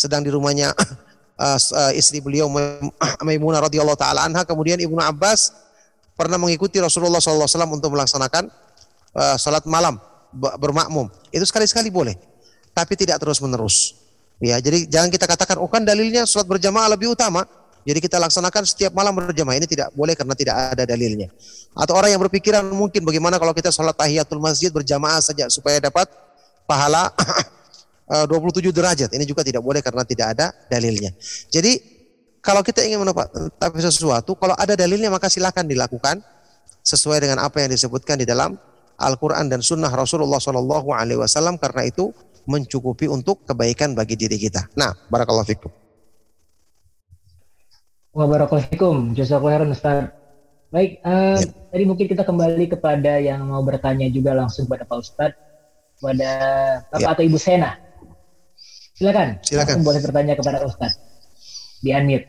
sedang 0.00 0.24
di 0.26 0.30
rumahnya 0.32 0.74
uh, 1.42 1.58
uh, 1.58 1.92
istri 1.94 2.18
beliau 2.18 2.50
Maimunah 3.26 3.62
radhiyallahu 3.62 3.98
taala 3.98 4.26
anha. 4.26 4.42
Kemudian 4.42 4.80
Ibnu 4.82 4.98
Abbas 4.98 5.54
pernah 6.18 6.36
mengikuti 6.36 6.78
Rasulullah 6.82 7.22
SAW 7.22 7.46
untuk 7.70 7.94
melaksanakan 7.94 8.50
uh, 9.14 9.36
salat 9.38 9.64
malam 9.68 9.98
bermakmum. 10.32 11.12
Itu 11.30 11.44
sekali-sekali 11.44 11.92
boleh 11.92 12.16
tapi 12.72 12.96
tidak 12.96 13.20
terus-menerus. 13.20 14.00
Ya 14.42 14.58
jadi 14.58 14.90
jangan 14.90 15.12
kita 15.12 15.28
katakan 15.28 15.60
oh 15.62 15.70
kan 15.70 15.86
dalilnya 15.86 16.26
salat 16.26 16.50
berjamaah 16.50 16.90
lebih 16.90 17.14
utama 17.14 17.46
jadi 17.82 17.98
kita 17.98 18.16
laksanakan 18.22 18.62
setiap 18.66 18.92
malam 18.94 19.14
berjamaah 19.14 19.58
ini 19.58 19.66
tidak 19.66 19.90
boleh 19.94 20.14
karena 20.14 20.34
tidak 20.38 20.54
ada 20.74 20.84
dalilnya 20.86 21.28
atau 21.72 21.96
orang 21.96 22.12
yang 22.12 22.20
berpikiran 22.20 22.62
mungkin 22.70 23.00
bagaimana 23.02 23.40
kalau 23.40 23.56
kita 23.56 23.72
salat 23.72 23.96
tahiyatul 23.96 24.38
masjid 24.38 24.68
berjamaah 24.68 25.20
saja 25.24 25.48
supaya 25.48 25.80
dapat 25.80 26.06
pahala 26.66 27.10
eh, 28.14 28.24
27 28.28 28.72
derajat. 28.72 29.10
Ini 29.12 29.24
juga 29.28 29.44
tidak 29.44 29.62
boleh 29.62 29.84
karena 29.84 30.02
tidak 30.06 30.26
ada 30.38 30.46
dalilnya. 30.70 31.12
Jadi 31.52 31.78
kalau 32.42 32.64
kita 32.64 32.82
ingin 32.82 33.02
menetapi 33.06 33.78
sesuatu, 33.78 34.34
kalau 34.34 34.56
ada 34.58 34.74
dalilnya 34.74 35.12
maka 35.12 35.30
silakan 35.30 35.68
dilakukan 35.68 36.18
sesuai 36.82 37.22
dengan 37.22 37.38
apa 37.46 37.62
yang 37.62 37.70
disebutkan 37.70 38.18
di 38.18 38.26
dalam 38.26 38.58
Al-Quran 38.98 39.46
dan 39.46 39.62
Sunnah 39.62 39.90
Rasulullah 39.90 40.42
Wasallam 40.42 41.56
karena 41.58 41.86
itu 41.86 42.10
mencukupi 42.42 43.06
untuk 43.06 43.46
kebaikan 43.46 43.94
bagi 43.94 44.18
diri 44.18 44.34
kita. 44.34 44.66
Nah, 44.74 44.90
barakallahu 45.06 45.46
fikum. 45.46 45.70
Wabarakatuh. 48.12 49.16
Jazakallahu 49.16 49.52
khairan 49.52 49.72
Ustaz. 49.72 50.12
Baik, 50.72 51.00
eh, 51.04 51.36
Ya. 51.40 51.48
tadi 51.72 51.84
mungkin 51.84 52.06
kita 52.08 52.24
kembali 52.24 52.64
kepada 52.68 53.20
yang 53.20 53.44
mau 53.44 53.60
bertanya 53.64 54.08
juga 54.08 54.32
langsung 54.36 54.64
pada 54.68 54.84
Pak 54.88 54.98
Ustadz, 55.00 55.36
kepada 55.96 56.28
Bapak 56.92 57.00
Ya. 57.00 57.12
atau 57.12 57.22
Ibu 57.24 57.38
Sena. 57.40 57.70
Silakan. 58.96 59.40
Silakan. 59.44 59.80
Langsung 59.80 59.84
boleh 59.88 60.00
bertanya 60.04 60.34
kepada 60.36 60.64
Ustadz. 60.64 60.96
Di 61.80 61.92
unmute. 61.92 62.28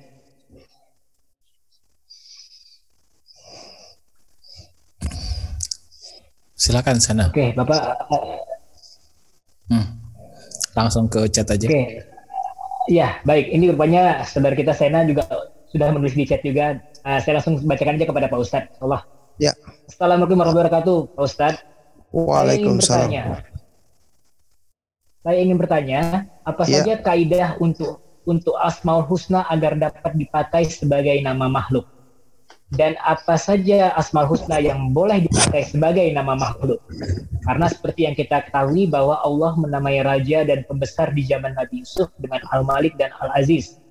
Silakan 6.53 6.97
sana. 7.01 7.27
Oke, 7.33 7.51
Bapak. 7.57 7.81
eh, 8.13 8.39
Hmm. 9.71 9.85
Langsung 10.75 11.07
ke 11.07 11.25
chat 11.31 11.47
aja. 11.49 11.65
Oke. 11.65 12.03
Iya, 12.91 13.15
baik. 13.23 13.47
Ini 13.47 13.71
rupanya 13.71 14.27
saudara 14.27 14.53
kita 14.53 14.75
Sena 14.75 15.07
juga 15.07 15.23
sudah 15.73 15.89
menulis 15.89 16.13
di 16.13 16.23
chat 16.29 16.45
juga. 16.45 16.77
Eh, 17.03 17.19
saya 17.19 17.41
langsung 17.41 17.57
bacakan 17.65 17.97
aja 17.97 18.05
kepada 18.05 18.29
Pak 18.29 18.39
Ustadz. 18.39 18.77
Allah. 18.79 19.01
Ya. 19.41 19.51
Assalamualaikum 19.89 20.37
warahmatullahi 20.37 20.69
wabarakatuh, 20.69 20.97
Pak 21.17 21.23
Ustadz. 21.25 21.59
Saya 21.59 22.13
ingin 22.13 22.29
Waalaikumsalam. 22.29 23.09
bertanya. 23.09 23.23
Saya 25.23 25.37
ingin 25.39 25.57
bertanya, 25.57 26.01
apa 26.45 26.61
Ya. 26.69 26.83
saja 26.83 26.93
kaidah 27.01 27.49
untuk 27.57 28.03
untuk 28.23 28.55
Asmaul 28.55 29.03
Husna 29.03 29.43
agar 29.51 29.75
dapat 29.75 30.15
dipakai 30.15 30.63
sebagai 30.69 31.15
nama 31.19 31.49
makhluk? 31.49 31.83
Dan 32.71 32.95
apa 33.03 33.35
saja 33.35 33.91
Asmaul 33.93 34.31
Husna 34.31 34.57
yang 34.63 34.95
boleh 34.95 35.25
dipakai 35.27 35.67
sebagai 35.67 36.05
nama 36.13 36.37
makhluk? 36.37 36.79
Karena 37.43 37.67
seperti 37.67 38.07
yang 38.07 38.15
kita 38.15 38.47
ketahui 38.47 38.87
bahwa 38.87 39.19
Allah 39.19 39.51
menamai 39.59 39.99
raja 40.05 40.47
dan 40.47 40.63
pembesar 40.69 41.11
di 41.11 41.27
zaman 41.27 41.51
Nabi 41.57 41.83
Yusuf 41.83 42.07
dengan 42.21 42.39
Al-Malik 42.53 42.95
dan 42.95 43.11
Al-Aziz. 43.19 43.81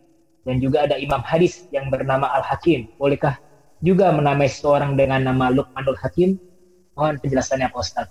Dan 0.43 0.59
juga 0.59 0.91
ada 0.91 0.99
imam 0.99 1.23
hadis 1.23 1.71
yang 1.71 1.87
bernama 1.87 2.27
Al-Hakim. 2.35 2.91
Bolehkah 2.99 3.39
juga 3.83 4.11
menamai 4.11 4.51
seseorang 4.51 4.99
dengan 4.99 5.23
nama 5.23 5.51
Luqmanul 5.55 5.99
Hakim? 5.99 6.39
Mohon 6.99 7.19
penjelasannya 7.23 7.67
Pak 7.71 7.81
Ustaz. 7.83 8.09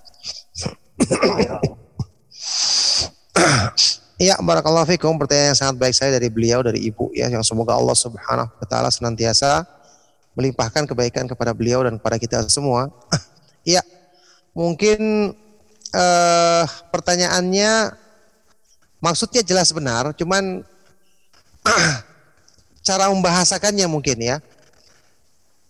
Iya, 4.20 4.36
barakallahu 4.48 4.88
fikum. 4.96 5.16
Pertanyaan 5.20 5.56
yang 5.56 5.60
sangat 5.60 5.76
baik 5.80 5.96
saya 5.96 6.16
dari 6.16 6.32
beliau, 6.32 6.64
dari 6.64 6.84
ibu 6.88 7.12
ya, 7.16 7.28
yang 7.32 7.44
semoga 7.44 7.76
Allah 7.76 7.96
Subhanahu 7.96 8.48
wa 8.48 8.66
taala 8.68 8.92
senantiasa 8.92 9.64
melimpahkan 10.36 10.88
kebaikan 10.88 11.28
kepada 11.28 11.52
beliau 11.52 11.84
dan 11.84 12.00
kepada 12.00 12.16
kita 12.20 12.38
semua. 12.48 12.92
Iya. 13.68 13.84
Mungkin 14.60 15.32
eh 15.92 16.66
pertanyaannya 16.92 17.96
maksudnya 19.00 19.44
jelas 19.44 19.72
benar, 19.72 20.12
cuman 20.16 20.64
cara 22.82 23.10
membahasakannya 23.10 23.86
mungkin 23.90 24.18
ya. 24.20 24.38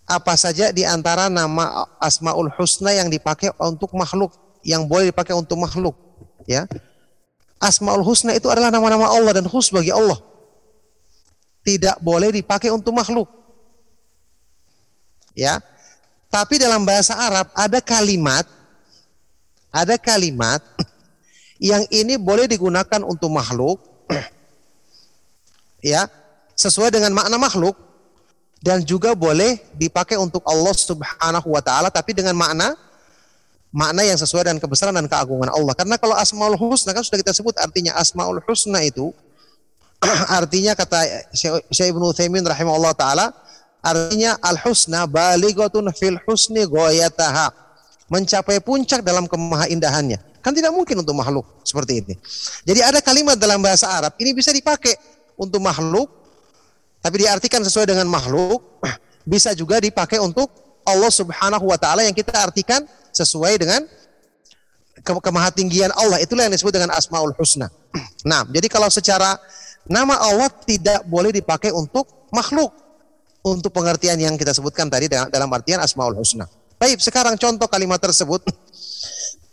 Apa 0.08 0.36
saja 0.36 0.76
di 0.76 0.84
antara 0.84 1.32
nama 1.32 1.88
Asmaul 2.02 2.52
Husna 2.58 2.92
yang 2.92 3.08
dipakai 3.08 3.54
untuk 3.56 3.96
makhluk, 3.96 4.36
yang 4.66 4.84
boleh 4.84 5.14
dipakai 5.14 5.32
untuk 5.32 5.56
makhluk, 5.56 5.96
ya. 6.44 6.68
Asmaul 7.62 8.04
Husna 8.04 8.36
itu 8.36 8.50
adalah 8.50 8.74
nama-nama 8.74 9.08
Allah 9.08 9.38
dan 9.38 9.46
khusus 9.48 9.72
bagi 9.72 9.94
Allah. 9.94 10.18
Tidak 11.62 12.02
boleh 12.02 12.34
dipakai 12.34 12.74
untuk 12.74 12.92
makhluk. 12.98 13.30
Ya. 15.38 15.62
Tapi 16.28 16.58
dalam 16.58 16.84
bahasa 16.84 17.14
Arab 17.16 17.54
ada 17.54 17.80
kalimat 17.80 18.50
ada 19.72 19.96
kalimat 19.96 20.60
yang 21.72 21.88
ini 21.88 22.20
boleh 22.20 22.46
digunakan 22.46 23.02
untuk 23.08 23.32
makhluk 23.32 23.80
ya, 25.80 26.12
sesuai 26.56 26.94
dengan 26.94 27.12
makna 27.16 27.38
makhluk 27.38 27.76
dan 28.62 28.86
juga 28.86 29.18
boleh 29.18 29.58
dipakai 29.74 30.16
untuk 30.22 30.46
Allah 30.46 30.74
Subhanahu 30.74 31.48
wa 31.50 31.62
taala 31.66 31.90
tapi 31.90 32.14
dengan 32.14 32.38
makna 32.38 32.78
makna 33.74 34.04
yang 34.04 34.20
sesuai 34.20 34.46
dengan 34.46 34.60
kebesaran 34.60 34.94
dan 34.94 35.08
keagungan 35.08 35.50
Allah. 35.50 35.74
Karena 35.74 35.96
kalau 35.96 36.14
Asmaul 36.14 36.60
Husna 36.60 36.92
kan 36.92 37.02
sudah 37.02 37.20
kita 37.24 37.32
sebut 37.32 37.56
artinya 37.58 37.96
Asmaul 37.98 38.44
Husna 38.44 38.84
itu 38.84 39.10
artinya 40.40 40.76
kata 40.76 41.32
Syekh 41.72 41.90
Ibnu 41.96 42.12
Utsaimin 42.12 42.44
rahimahullah 42.44 42.94
taala 42.94 43.32
artinya 43.82 44.38
al 44.46 44.62
husna 44.62 45.10
balighatun 45.10 45.90
fil 45.98 46.22
husni 46.30 46.70
ghayataha 46.70 47.50
mencapai 48.12 48.62
puncak 48.62 49.02
dalam 49.02 49.26
kemaha 49.26 49.66
indahannya. 49.72 50.20
Kan 50.44 50.52
tidak 50.54 50.74
mungkin 50.76 51.00
untuk 51.02 51.16
makhluk 51.16 51.46
seperti 51.64 52.02
ini. 52.02 52.14
Jadi 52.66 52.80
ada 52.82 53.00
kalimat 53.00 53.38
dalam 53.40 53.62
bahasa 53.62 53.88
Arab 53.88 54.14
ini 54.20 54.36
bisa 54.36 54.52
dipakai 54.52 54.94
untuk 55.40 55.62
makhluk 55.64 56.21
tapi 57.02 57.26
diartikan 57.26 57.66
sesuai 57.66 57.90
dengan 57.90 58.06
makhluk 58.06 58.62
bisa 59.26 59.54
juga 59.58 59.82
dipakai 59.82 60.22
untuk 60.22 60.50
Allah 60.86 61.10
Subhanahu 61.10 61.66
wa 61.70 61.78
taala 61.78 62.06
yang 62.06 62.14
kita 62.14 62.34
artikan 62.34 62.86
sesuai 63.14 63.54
dengan 63.62 63.82
ke 65.02 65.12
kemahatinggian 65.18 65.90
Allah. 65.98 66.22
Itulah 66.22 66.46
yang 66.48 66.54
disebut 66.54 66.74
dengan 66.74 66.94
Asmaul 66.94 67.34
Husna. 67.38 67.70
Nah, 68.22 68.46
jadi 68.50 68.70
kalau 68.70 68.88
secara 68.88 69.38
nama 69.90 70.14
Allah 70.22 70.50
tidak 70.66 71.06
boleh 71.10 71.34
dipakai 71.34 71.74
untuk 71.74 72.30
makhluk. 72.30 72.72
Untuk 73.42 73.74
pengertian 73.74 74.22
yang 74.22 74.38
kita 74.38 74.54
sebutkan 74.54 74.86
tadi 74.86 75.10
dalam, 75.10 75.50
artian 75.50 75.82
Asmaul 75.82 76.14
Husna. 76.14 76.46
Baik, 76.78 77.02
sekarang 77.02 77.34
contoh 77.42 77.66
kalimat 77.66 77.98
tersebut. 77.98 78.46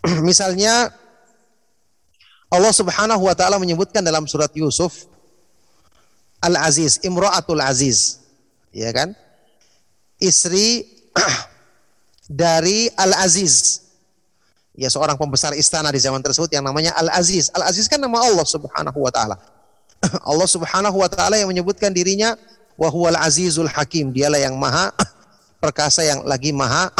Misalnya 0.29 0.93
Allah 2.53 2.73
Subhanahu 2.73 3.25
wa 3.25 3.33
taala 3.33 3.57
menyebutkan 3.57 4.05
dalam 4.05 4.29
surat 4.29 4.53
Yusuf 4.53 5.09
Al-Aziz, 6.39 7.03
Imra'atul 7.03 7.63
Aziz. 7.63 8.23
Ya 8.71 8.95
kan? 8.95 9.15
Istri 10.23 10.87
dari 12.31 12.91
Al-Aziz. 12.95 13.87
Ya 14.79 14.87
seorang 14.87 15.19
pembesar 15.19 15.59
istana 15.59 15.91
di 15.91 15.99
zaman 15.99 16.23
tersebut 16.23 16.47
yang 16.55 16.63
namanya 16.63 16.95
Al-Aziz. 16.95 17.51
Al-Aziz 17.51 17.91
kan 17.91 17.99
nama 17.99 18.23
Allah 18.23 18.47
Subhanahu 18.47 18.99
wa 19.03 19.11
taala. 19.11 19.37
Allah 20.31 20.49
Subhanahu 20.49 20.97
wa 21.03 21.11
taala 21.11 21.35
yang 21.35 21.51
menyebutkan 21.51 21.91
dirinya 21.91 22.39
wa 22.79 22.87
huwal 22.87 23.19
azizul 23.19 23.67
hakim. 23.67 24.15
Dialah 24.15 24.39
yang 24.39 24.55
maha 24.55 24.95
perkasa 25.63 26.07
yang 26.07 26.23
lagi 26.23 26.55
maha 26.55 26.95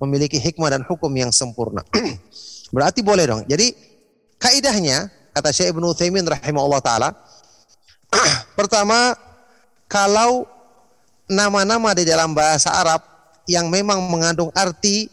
memiliki 0.00 0.40
hikmah 0.40 0.72
dan 0.72 0.82
hukum 0.88 1.12
yang 1.12 1.28
sempurna. 1.28 1.84
Berarti 2.72 3.04
boleh 3.04 3.28
dong. 3.28 3.44
Jadi 3.44 3.76
kaidahnya 4.40 5.12
kata 5.36 5.52
Syekh 5.52 5.76
Ibnu 5.76 5.92
Utsaimin 5.92 6.24
rahimahullah 6.24 6.80
taala 6.80 7.12
pertama 8.58 9.14
kalau 9.90 10.46
nama-nama 11.30 11.94
di 11.94 12.06
dalam 12.06 12.34
bahasa 12.34 12.70
Arab 12.74 13.02
yang 13.46 13.70
memang 13.70 14.02
mengandung 14.10 14.50
arti 14.54 15.10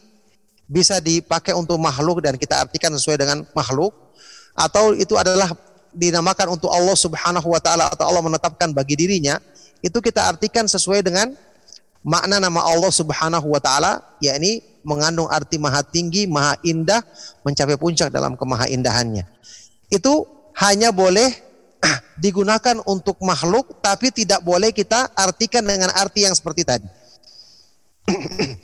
bisa 0.67 0.99
dipakai 0.99 1.55
untuk 1.55 1.79
makhluk 1.79 2.19
dan 2.19 2.35
kita 2.35 2.59
artikan 2.59 2.91
sesuai 2.91 3.17
dengan 3.17 3.47
makhluk 3.55 3.95
atau 4.57 4.91
itu 4.97 5.15
adalah 5.15 5.53
dinamakan 5.95 6.59
untuk 6.59 6.69
Allah 6.73 6.97
Subhanahu 6.97 7.47
wa 7.47 7.61
taala 7.61 7.87
atau 7.87 8.03
Allah 8.09 8.21
menetapkan 8.25 8.73
bagi 8.75 8.99
dirinya 8.99 9.39
itu 9.79 9.97
kita 10.01 10.27
artikan 10.27 10.67
sesuai 10.67 11.05
dengan 11.05 11.31
makna 12.03 12.41
nama 12.41 12.65
Allah 12.67 12.91
Subhanahu 12.91 13.47
wa 13.53 13.61
taala 13.61 14.03
yakni 14.19 14.61
mengandung 14.87 15.27
arti 15.27 15.59
maha 15.59 15.83
tinggi, 15.83 16.23
maha 16.31 16.55
indah, 16.63 17.03
mencapai 17.43 17.75
puncak 17.75 18.07
dalam 18.07 18.39
kemahaindahannya. 18.39 19.27
Itu 19.91 20.23
hanya 20.55 20.95
boleh 20.95 21.27
digunakan 22.17 22.81
untuk 22.89 23.21
makhluk 23.21 23.77
tapi 23.79 24.09
tidak 24.09 24.41
boleh 24.41 24.73
kita 24.73 25.11
artikan 25.13 25.61
dengan 25.63 25.93
arti 25.93 26.25
yang 26.25 26.33
seperti 26.33 26.65
tadi. 26.65 26.87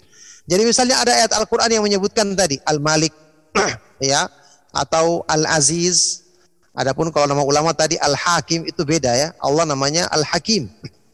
Jadi 0.51 0.63
misalnya 0.67 0.99
ada 0.99 1.11
ayat 1.15 1.31
Al-Qur'an 1.35 1.71
yang 1.71 1.83
menyebutkan 1.83 2.27
tadi 2.35 2.59
Al-Malik 2.67 3.13
ya 4.03 4.27
atau 4.73 5.23
Al-Aziz. 5.29 6.25
Adapun 6.73 7.13
kalau 7.13 7.29
nama 7.29 7.45
ulama 7.45 7.69
tadi 7.71 8.01
Al-Hakim 8.01 8.65
itu 8.65 8.81
beda 8.81 9.13
ya. 9.13 9.31
Allah 9.39 9.63
namanya 9.63 10.09
Al-Hakim. 10.11 10.67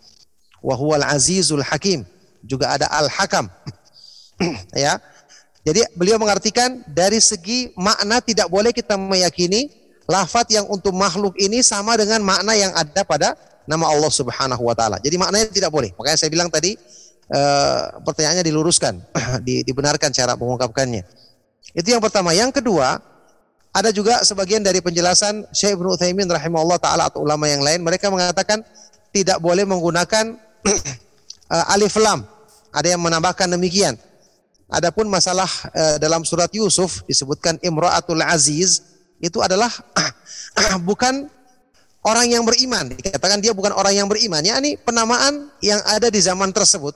Wa 0.67 0.75
huwal 0.75 1.03
Azizul 1.03 1.63
Hakim. 1.63 2.03
Juga 2.43 2.75
ada 2.75 2.87
Al-Hakam. 2.91 3.47
ya. 4.75 4.99
Jadi 5.67 5.83
beliau 5.93 6.15
mengartikan 6.15 6.81
dari 6.87 7.19
segi 7.19 7.75
makna 7.75 8.23
tidak 8.23 8.47
boleh 8.47 8.71
kita 8.71 8.95
meyakini 8.95 9.78
lafat 10.09 10.49
yang 10.49 10.65
untuk 10.65 10.97
makhluk 10.97 11.37
ini 11.37 11.61
sama 11.61 11.93
dengan 11.93 12.25
makna 12.25 12.57
yang 12.57 12.73
ada 12.73 13.05
pada 13.05 13.37
nama 13.69 13.85
Allah 13.85 14.09
Subhanahu 14.09 14.65
wa 14.65 14.73
taala. 14.73 14.97
Jadi 14.97 15.21
maknanya 15.21 15.53
tidak 15.53 15.69
boleh. 15.69 15.93
Makanya 15.93 16.17
saya 16.17 16.33
bilang 16.33 16.49
tadi 16.49 16.73
uh, 17.29 18.01
pertanyaannya 18.01 18.41
diluruskan, 18.41 18.97
dibenarkan 19.69 20.09
cara 20.09 20.33
mengungkapkannya. 20.33 21.05
Itu 21.77 21.93
yang 21.93 22.01
pertama. 22.01 22.33
Yang 22.33 22.57
kedua, 22.57 22.97
ada 23.69 23.93
juga 23.93 24.25
sebagian 24.25 24.65
dari 24.65 24.81
penjelasan 24.81 25.45
Syekh 25.53 25.77
Ibnu 25.77 25.93
Utsaimin 25.93 26.25
rahimahullah 26.25 26.81
taala 26.81 27.13
atau 27.13 27.21
ulama 27.21 27.45
yang 27.45 27.61
lain 27.61 27.85
mereka 27.85 28.09
mengatakan 28.09 28.65
tidak 29.13 29.37
boleh 29.37 29.61
menggunakan 29.69 30.33
uh, 31.53 31.65
alif 31.77 31.93
lam. 32.01 32.25
Ada 32.73 32.97
yang 32.97 33.01
menambahkan 33.05 33.45
demikian. 33.53 33.93
Adapun 34.69 35.05
masalah 35.05 35.49
uh, 35.73 35.97
dalam 36.01 36.25
surat 36.25 36.49
Yusuf 36.49 37.05
disebutkan 37.05 37.61
Imra'atul 37.61 38.21
Aziz 38.25 38.88
itu 39.19 39.39
adalah 39.43 39.69
bukan 40.89 41.27
orang 42.03 42.27
yang 42.31 42.43
beriman. 42.47 42.95
Dikatakan 42.95 43.43
dia 43.43 43.51
bukan 43.51 43.75
orang 43.75 43.93
yang 43.95 44.07
beriman. 44.07 44.41
Ya 44.43 44.57
ini 44.57 44.79
penamaan 44.79 45.51
yang 45.59 45.79
ada 45.85 46.07
di 46.07 46.19
zaman 46.19 46.49
tersebut. 46.55 46.95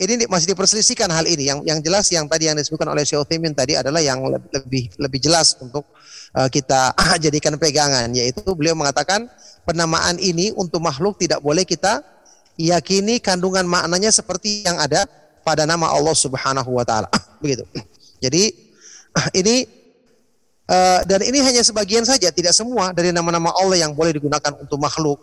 Ini 0.00 0.24
masih 0.32 0.56
diperselisihkan 0.56 1.12
hal 1.12 1.28
ini. 1.28 1.52
Yang 1.52 1.58
yang 1.68 1.78
jelas 1.84 2.08
yang 2.08 2.24
tadi 2.24 2.48
yang 2.48 2.56
disebutkan 2.56 2.88
oleh 2.88 3.04
Syekh 3.04 3.20
Utsaimin 3.20 3.52
tadi 3.52 3.76
adalah 3.76 4.00
yang 4.00 4.24
lebih 4.24 4.88
lebih 4.96 5.20
jelas 5.20 5.60
untuk 5.60 5.84
uh, 6.32 6.48
kita 6.48 6.96
jadikan 7.24 7.60
pegangan 7.60 8.08
yaitu 8.16 8.40
beliau 8.56 8.72
mengatakan 8.72 9.28
penamaan 9.68 10.16
ini 10.16 10.56
untuk 10.56 10.80
makhluk 10.80 11.20
tidak 11.20 11.44
boleh 11.44 11.68
kita 11.68 12.00
yakini 12.56 13.20
kandungan 13.20 13.68
maknanya 13.68 14.08
seperti 14.08 14.64
yang 14.64 14.80
ada 14.80 15.04
pada 15.44 15.68
nama 15.68 15.92
Allah 15.92 16.16
Subhanahu 16.16 16.80
wa 16.80 16.84
taala. 16.88 17.12
Begitu. 17.44 17.68
Jadi 18.24 18.56
ini 19.36 19.79
uh, 20.70 21.00
dan 21.04 21.20
ini 21.26 21.42
hanya 21.42 21.66
sebagian 21.66 22.06
saja, 22.06 22.30
tidak 22.30 22.54
semua 22.54 22.94
dari 22.94 23.10
nama-nama 23.10 23.50
Allah 23.58 23.82
yang 23.82 23.92
boleh 23.92 24.14
digunakan 24.14 24.54
untuk 24.56 24.78
makhluk. 24.78 25.18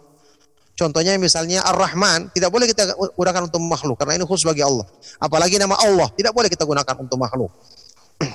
Contohnya 0.78 1.18
misalnya 1.18 1.66
Ar-Rahman 1.66 2.30
tidak 2.38 2.54
boleh 2.54 2.70
kita 2.70 2.94
gunakan 2.94 3.50
untuk 3.50 3.58
makhluk 3.66 3.98
karena 3.98 4.22
ini 4.22 4.26
khusus 4.30 4.46
bagi 4.46 4.62
Allah. 4.62 4.86
Apalagi 5.18 5.58
nama 5.58 5.74
Allah 5.74 6.06
tidak 6.14 6.38
boleh 6.38 6.54
kita 6.54 6.70
gunakan 6.70 6.96
untuk 7.02 7.18
makhluk. 7.18 7.50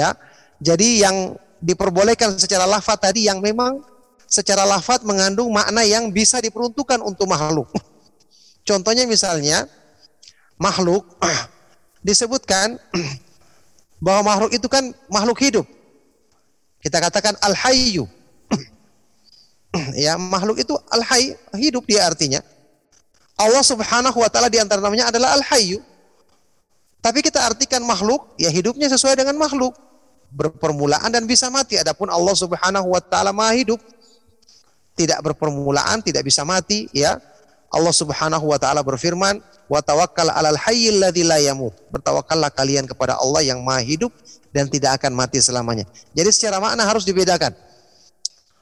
ya. 0.00 0.16
Jadi 0.56 1.04
yang 1.04 1.36
diperbolehkan 1.60 2.40
secara 2.40 2.64
lafaz 2.64 2.96
tadi 2.96 3.28
yang 3.28 3.44
memang 3.44 3.84
secara 4.24 4.64
lafaz 4.64 5.04
mengandung 5.04 5.52
makna 5.52 5.84
yang 5.84 6.08
bisa 6.08 6.40
diperuntukkan 6.40 7.04
untuk 7.04 7.28
makhluk. 7.28 7.68
Contohnya 8.68 9.04
misalnya 9.04 9.68
makhluk 10.56 11.04
disebutkan 12.08 12.80
bahwa 14.00 14.32
makhluk 14.32 14.56
itu 14.56 14.64
kan 14.64 14.96
makhluk 15.12 15.36
hidup. 15.44 15.68
Kita 16.80 17.00
katakan 17.02 17.34
al-hayyu. 17.40 18.04
ya, 20.04 20.16
makhluk 20.16 20.60
itu 20.60 20.74
al-hayy, 20.92 21.34
hidup 21.56 21.84
dia 21.88 22.06
artinya. 22.06 22.40
Allah 23.36 23.60
Subhanahu 23.60 24.16
wa 24.16 24.28
taala 24.32 24.48
di 24.48 24.56
antara 24.56 24.80
namanya 24.80 25.12
adalah 25.12 25.36
al-hayyu. 25.36 25.80
Tapi 27.04 27.22
kita 27.22 27.38
artikan 27.38 27.84
makhluk, 27.86 28.34
ya 28.40 28.50
hidupnya 28.50 28.90
sesuai 28.90 29.14
dengan 29.20 29.38
makhluk. 29.38 29.76
Berpermulaan 30.32 31.06
dan 31.12 31.22
bisa 31.22 31.46
mati. 31.52 31.78
Adapun 31.78 32.10
Allah 32.10 32.34
Subhanahu 32.34 32.90
wa 32.90 32.98
taala 32.98 33.30
Maha 33.30 33.54
hidup. 33.54 33.78
Tidak 34.96 35.20
berpermulaan, 35.20 36.00
tidak 36.00 36.24
bisa 36.24 36.42
mati, 36.42 36.88
ya. 36.90 37.20
Allah 37.70 37.94
Subhanahu 37.94 38.46
wa 38.46 38.58
taala 38.58 38.80
berfirman, 38.82 39.42
"Wa 39.66 39.82
tawakkal 39.82 40.30
'alal 40.30 40.56
hayyil 40.56 41.02
ladzi 41.02 41.26
la 41.26 41.42
yamut." 41.42 41.74
Bertawakallah 41.90 42.50
kalian 42.54 42.86
kepada 42.86 43.18
Allah 43.18 43.42
yang 43.42 43.60
Maha 43.62 43.82
hidup 43.82 44.14
dan 44.54 44.70
tidak 44.70 45.02
akan 45.02 45.12
mati 45.12 45.42
selamanya. 45.42 45.84
Jadi 46.14 46.30
secara 46.32 46.62
makna 46.62 46.86
harus 46.86 47.02
dibedakan. 47.02 47.52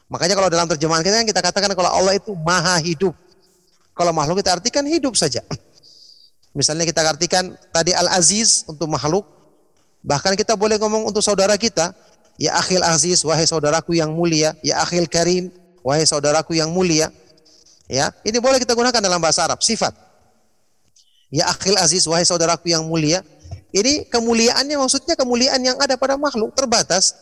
Makanya 0.09 0.35
kalau 0.37 0.49
dalam 0.53 0.67
terjemahan 0.69 1.03
kita 1.05 1.17
kan 1.21 1.27
kita 1.27 1.41
katakan 1.41 1.71
kalau 1.77 1.91
Allah 1.91 2.17
itu 2.17 2.33
Maha 2.33 2.81
hidup. 2.81 3.15
Kalau 3.95 4.11
makhluk 4.11 4.43
kita 4.43 4.59
artikan 4.59 4.85
hidup 4.85 5.15
saja. 5.15 5.45
Misalnya 6.59 6.87
kita 6.87 7.03
artikan 7.07 7.55
tadi 7.71 7.95
Al-Aziz 7.95 8.67
untuk 8.67 8.91
makhluk, 8.91 9.27
bahkan 10.03 10.35
kita 10.35 10.59
boleh 10.59 10.79
ngomong 10.79 11.11
untuk 11.11 11.23
saudara 11.23 11.55
kita, 11.59 11.95
ya 12.39 12.55
akhil 12.59 12.83
aziz, 12.83 13.23
wahai 13.23 13.47
saudaraku 13.47 13.95
yang 13.95 14.15
mulia, 14.15 14.55
ya 14.63 14.83
akhil 14.83 15.07
karim, 15.07 15.51
wahai 15.83 16.07
saudaraku 16.07 16.55
yang 16.59 16.71
mulia. 16.71 17.11
Ya, 17.85 18.09
ini 18.25 18.41
boleh 18.41 18.57
kita 18.57 18.73
gunakan 18.73 18.97
dalam 18.97 19.21
bahasa 19.21 19.45
Arab, 19.45 19.61
sifat. 19.61 19.93
Ya 21.29 21.51
akhil 21.51 21.77
aziz, 21.77 22.07
wahai 22.09 22.25
saudaraku 22.25 22.73
yang 22.73 22.87
mulia. 22.87 23.21
Ini 23.75 24.07
kemuliaannya 24.07 24.79
maksudnya 24.79 25.19
kemuliaan 25.19 25.59
yang 25.59 25.75
ada 25.83 25.99
pada 25.99 26.15
makhluk 26.15 26.55
terbatas. 26.55 27.13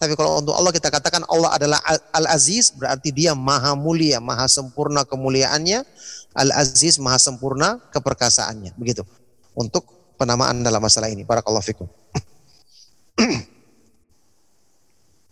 Tapi 0.00 0.16
kalau 0.18 0.42
untuk 0.42 0.56
Allah 0.56 0.72
kita 0.74 0.90
katakan 0.90 1.22
Allah 1.28 1.54
adalah 1.54 1.78
Al-Aziz 2.10 2.72
berarti 2.72 3.12
dia 3.12 3.36
maha 3.36 3.76
mulia, 3.76 4.18
maha 4.18 4.48
sempurna 4.50 5.06
kemuliaannya. 5.06 5.86
Al-Aziz 6.34 6.98
maha 6.98 7.20
sempurna 7.20 7.78
keperkasaannya. 7.94 8.74
Begitu. 8.80 9.04
Untuk 9.54 10.16
penamaan 10.16 10.64
dalam 10.64 10.80
masalah 10.82 11.12
ini. 11.12 11.22
Barakallahu 11.22 11.62
fikum. 11.62 11.86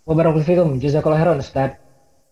Wabarakatuh. 0.08 0.78
Jazakallah 0.78 1.18
khairan 1.20 1.40
Ustaz. 1.42 1.87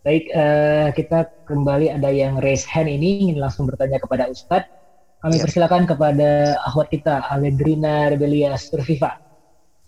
Baik, 0.06 0.30
uh, 0.38 0.94
kita 0.94 1.26
kembali 1.50 1.90
ada 1.90 2.14
yang 2.14 2.38
raise 2.38 2.62
hand 2.62 2.86
ini 2.86 3.26
ingin 3.26 3.42
langsung 3.42 3.66
bertanya 3.66 3.98
kepada 3.98 4.30
Ustadz. 4.30 4.70
Kami 5.18 5.34
ya. 5.34 5.42
persilakan 5.42 5.82
kepada 5.82 6.54
akhwat 6.62 6.94
kita 6.94 7.26
Aledrina 7.26 8.14
Rebelia 8.14 8.54
Surviva. 8.54 9.18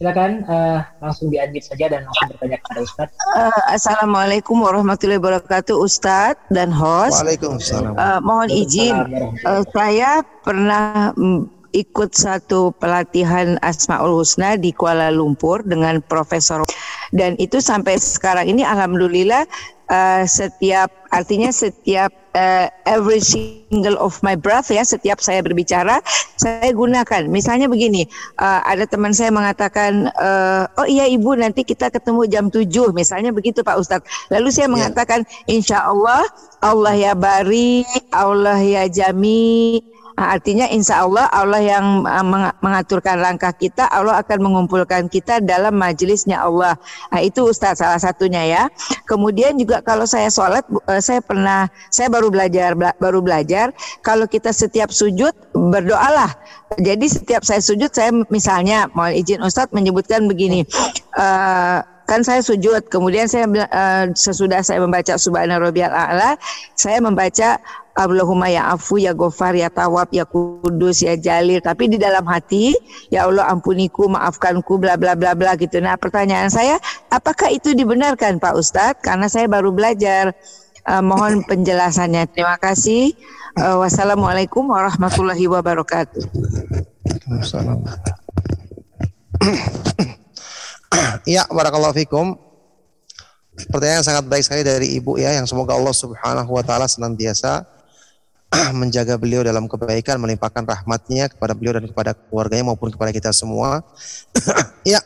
Silakan 0.03 0.43
uh, 0.51 0.83
langsung 0.99 1.31
diunmute 1.31 1.71
saja 1.71 1.87
dan 1.87 2.03
langsung 2.03 2.35
bertanya 2.35 2.59
kepada 2.67 2.81
Ustadz. 2.83 3.15
Uh, 3.39 3.63
Assalamualaikum 3.71 4.59
warahmatullahi 4.59 5.23
wabarakatuh 5.23 5.79
Ustadz 5.79 6.51
dan 6.51 6.75
host. 6.75 7.23
Waalaikumsalam. 7.23 7.95
Uh, 7.95 8.19
mohon 8.19 8.51
izin, 8.51 8.99
uh, 9.47 9.63
saya 9.71 10.27
pernah 10.43 11.15
ikut 11.79 12.11
satu 12.11 12.75
pelatihan 12.83 13.55
Asmaul 13.63 14.19
Husna 14.19 14.59
di 14.59 14.75
Kuala 14.75 15.15
Lumpur 15.15 15.63
dengan 15.63 16.03
Profesor 16.11 16.67
dan 17.15 17.39
itu 17.39 17.63
sampai 17.63 18.01
sekarang 18.01 18.51
ini 18.51 18.67
alhamdulillah 18.67 19.47
uh, 19.89 20.23
setiap 20.25 20.93
artinya 21.09 21.49
setiap 21.49 22.13
uh, 22.37 22.69
every 22.85 23.21
single 23.21 23.97
of 23.97 24.21
my 24.21 24.37
breath 24.37 24.69
ya 24.69 24.85
setiap 24.85 25.19
saya 25.19 25.41
berbicara 25.41 26.01
saya 26.37 26.71
gunakan. 26.73 27.27
Misalnya 27.29 27.67
begini 27.67 28.07
uh, 28.39 28.61
ada 28.65 28.85
teman 28.85 29.13
saya 29.17 29.33
mengatakan 29.33 30.13
uh, 30.15 30.69
oh 30.79 30.87
iya 30.87 31.09
ibu 31.09 31.35
nanti 31.35 31.65
kita 31.65 31.89
ketemu 31.89 32.29
jam 32.29 32.45
7 32.53 32.69
misalnya 32.93 33.33
begitu 33.33 33.65
Pak 33.65 33.77
Ustadz. 33.81 34.09
Lalu 34.31 34.49
saya 34.53 34.69
ya. 34.69 34.73
mengatakan 34.73 35.21
insya 35.49 35.89
Allah 35.89 36.23
Allah 36.61 36.95
ya 36.95 37.13
bari 37.17 37.83
Allah 38.13 38.61
ya 38.61 38.85
jami 38.87 39.81
artinya 40.19 40.67
insya 40.67 41.07
Allah 41.07 41.31
Allah 41.31 41.63
yang 41.63 42.03
uh, 42.03 42.27
mengaturkan 42.59 43.23
langkah 43.23 43.55
kita, 43.55 43.87
Allah 43.87 44.19
akan 44.19 44.39
mengumpulkan 44.43 45.07
kita 45.07 45.39
dalam 45.39 45.79
majelisnya 45.79 46.43
Allah. 46.43 46.75
Nah, 47.15 47.21
itu 47.23 47.47
Ustaz 47.47 47.79
salah 47.79 48.03
satunya 48.03 48.43
ya. 48.43 48.63
Kemudian 49.07 49.55
juga 49.55 49.79
kalau 49.79 50.05
saya 50.11 50.27
sholat, 50.27 50.67
uh, 50.67 50.99
saya 50.99 51.23
pernah, 51.23 51.71
saya 51.95 52.11
baru 52.11 52.35
belajar, 52.35 52.75
baru 52.99 53.23
belajar. 53.23 53.71
Kalau 54.03 54.27
kita 54.27 54.51
setiap 54.51 54.91
sujud 54.91 55.31
berdoalah. 55.55 56.35
Jadi 56.77 57.07
setiap 57.09 57.47
saya 57.47 57.63
sujud, 57.63 57.89
saya 57.95 58.11
misalnya 58.29 58.91
mau 58.93 59.09
izin 59.09 59.41
Ustadz 59.41 59.73
menyebutkan 59.73 60.27
begini. 60.27 60.67
Uh, 61.17 61.81
kan 62.09 62.25
saya 62.25 62.41
sujud 62.41 62.89
kemudian 62.89 63.29
saya 63.29 63.45
uh, 63.45 64.09
sesudah 64.17 64.65
saya 64.65 64.81
membaca 64.81 65.21
subhana 65.21 65.61
rabbiyal 65.61 65.93
a'la 65.93 66.41
saya 66.73 67.05
membaca 67.05 67.61
Allahumma 67.99 68.47
ya 68.47 68.71
afu 68.71 69.03
ya 69.03 69.11
gofar 69.11 69.59
ya 69.59 69.67
tawab 69.69 70.09
ya 70.15 70.23
kudus 70.23 71.03
ya 71.03 71.19
jalil 71.19 71.59
tapi 71.61 71.91
di 71.91 71.99
dalam 72.01 72.25
hati 72.25 72.73
ya 73.13 73.27
Allah 73.27 73.51
ampuniku 73.51 74.09
maafkanku 74.09 74.81
bla 74.81 74.97
bla 74.97 75.19
bla 75.19 75.37
bla 75.37 75.59
gitu 75.59 75.83
nah 75.85 75.99
pertanyaan 75.99 76.49
saya 76.49 76.81
apakah 77.13 77.53
itu 77.53 77.75
dibenarkan 77.75 78.41
Pak 78.41 78.55
Ustadz 78.57 79.03
karena 79.05 79.29
saya 79.29 79.45
baru 79.51 79.75
belajar 79.75 80.33
Uh, 80.89 81.05
mohon 81.05 81.45
penjelasannya. 81.51 82.33
Terima 82.33 82.57
kasih. 82.57 83.13
Uh, 83.61 83.77
wassalamualaikum 83.85 84.65
warahmatullahi 84.65 85.45
wabarakatuh. 85.45 86.25
Ya, 91.29 91.45
barakallahu 91.45 91.93
fikum. 91.93 92.41
Pertanyaan 93.69 94.01
sangat 94.01 94.25
baik 94.33 94.49
sekali 94.49 94.65
dari 94.65 94.97
Ibu 94.97 95.21
ya, 95.21 95.37
yang 95.37 95.45
semoga 95.45 95.77
Allah 95.77 95.93
Subhanahu 95.93 96.57
wa 96.57 96.65
taala 96.65 96.89
senantiasa 96.89 97.69
menjaga 98.81 99.21
beliau 99.21 99.45
dalam 99.45 99.69
kebaikan, 99.69 100.17
melimpahkan 100.17 100.65
rahmatnya 100.65 101.29
kepada 101.29 101.53
beliau 101.53 101.77
dan 101.77 101.85
kepada 101.85 102.17
keluarganya 102.17 102.73
maupun 102.73 102.89
kepada 102.89 103.13
kita 103.13 103.29
semua. 103.37 103.85
ya, 104.89 105.05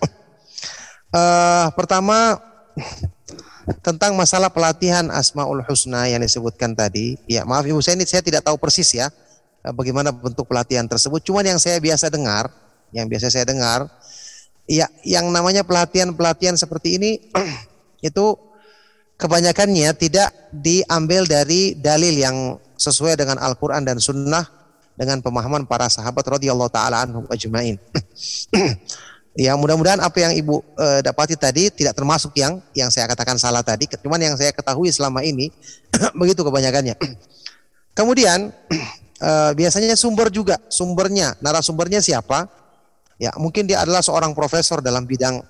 uh, 1.10 1.74
pertama 1.74 2.38
tentang 3.82 4.14
masalah 4.14 4.46
pelatihan 4.46 5.10
Asmaul 5.10 5.66
Husna 5.66 6.06
yang 6.06 6.22
disebutkan 6.22 6.78
tadi. 6.78 7.18
Ya, 7.26 7.42
maaf 7.42 7.66
Ibu 7.66 7.82
saya 7.82 7.98
ini 7.98 8.06
saya 8.06 8.22
tidak 8.22 8.46
tahu 8.46 8.62
persis 8.62 8.94
ya 8.94 9.10
eh, 9.66 9.74
bagaimana 9.74 10.14
bentuk 10.14 10.46
pelatihan 10.46 10.86
tersebut. 10.86 11.18
Cuman 11.26 11.42
yang 11.42 11.58
saya 11.58 11.82
biasa 11.82 12.14
dengar, 12.14 12.46
yang 12.94 13.10
biasa 13.10 13.26
saya 13.26 13.42
dengar, 13.42 13.90
ya 14.66 14.86
yang 15.02 15.30
namanya 15.30 15.66
pelatihan-pelatihan 15.66 16.54
seperti 16.54 16.98
ini 16.98 17.10
itu 18.08 18.38
kebanyakannya 19.18 19.90
tidak 19.94 20.34
diambil 20.50 21.26
dari 21.26 21.78
dalil 21.78 22.14
yang 22.14 22.36
sesuai 22.74 23.14
dengan 23.14 23.38
Al-Quran 23.38 23.86
dan 23.86 24.02
Sunnah 24.02 24.42
dengan 24.98 25.22
pemahaman 25.22 25.64
para 25.64 25.86
sahabat 25.86 26.26
radhiyallahu 26.26 26.70
taala 26.72 27.06
anhum 27.06 27.24
ajmain. 27.30 27.78
ya 29.46 29.56
mudah-mudahan 29.56 30.02
apa 30.02 30.18
yang 30.20 30.32
ibu 30.36 30.60
e, 30.76 31.00
dapati 31.00 31.38
tadi 31.38 31.72
tidak 31.72 31.96
termasuk 31.96 32.36
yang 32.36 32.60
yang 32.76 32.90
saya 32.90 33.06
katakan 33.06 33.38
salah 33.38 33.62
tadi. 33.62 33.86
Cuman 33.88 34.20
yang 34.20 34.34
saya 34.34 34.50
ketahui 34.50 34.90
selama 34.90 35.22
ini 35.22 35.48
begitu 36.20 36.42
kebanyakannya. 36.42 36.98
Kemudian 37.94 38.50
e, 39.22 39.30
biasanya 39.56 39.94
sumber 39.94 40.28
juga 40.28 40.58
sumbernya 40.66 41.38
narasumbernya 41.40 42.02
siapa? 42.02 42.61
Ya 43.20 43.30
mungkin 43.38 43.68
dia 43.68 43.82
adalah 43.84 44.00
seorang 44.00 44.32
profesor 44.32 44.80
dalam 44.80 45.04
bidang 45.08 45.40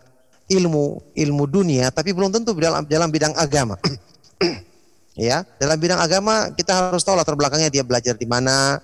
ilmu 0.50 1.14
ilmu 1.14 1.44
dunia 1.48 1.88
tapi 1.94 2.10
belum 2.12 2.34
tentu 2.34 2.52
dalam 2.58 2.84
dalam 2.86 3.08
bidang 3.08 3.32
agama. 3.38 3.78
ya, 5.18 5.46
dalam 5.56 5.76
bidang 5.78 6.00
agama 6.00 6.50
kita 6.52 6.90
harus 6.90 7.02
tahu 7.06 7.16
latar 7.16 7.38
belakangnya 7.38 7.70
dia 7.72 7.84
belajar 7.86 8.18
di 8.18 8.26
mana. 8.28 8.80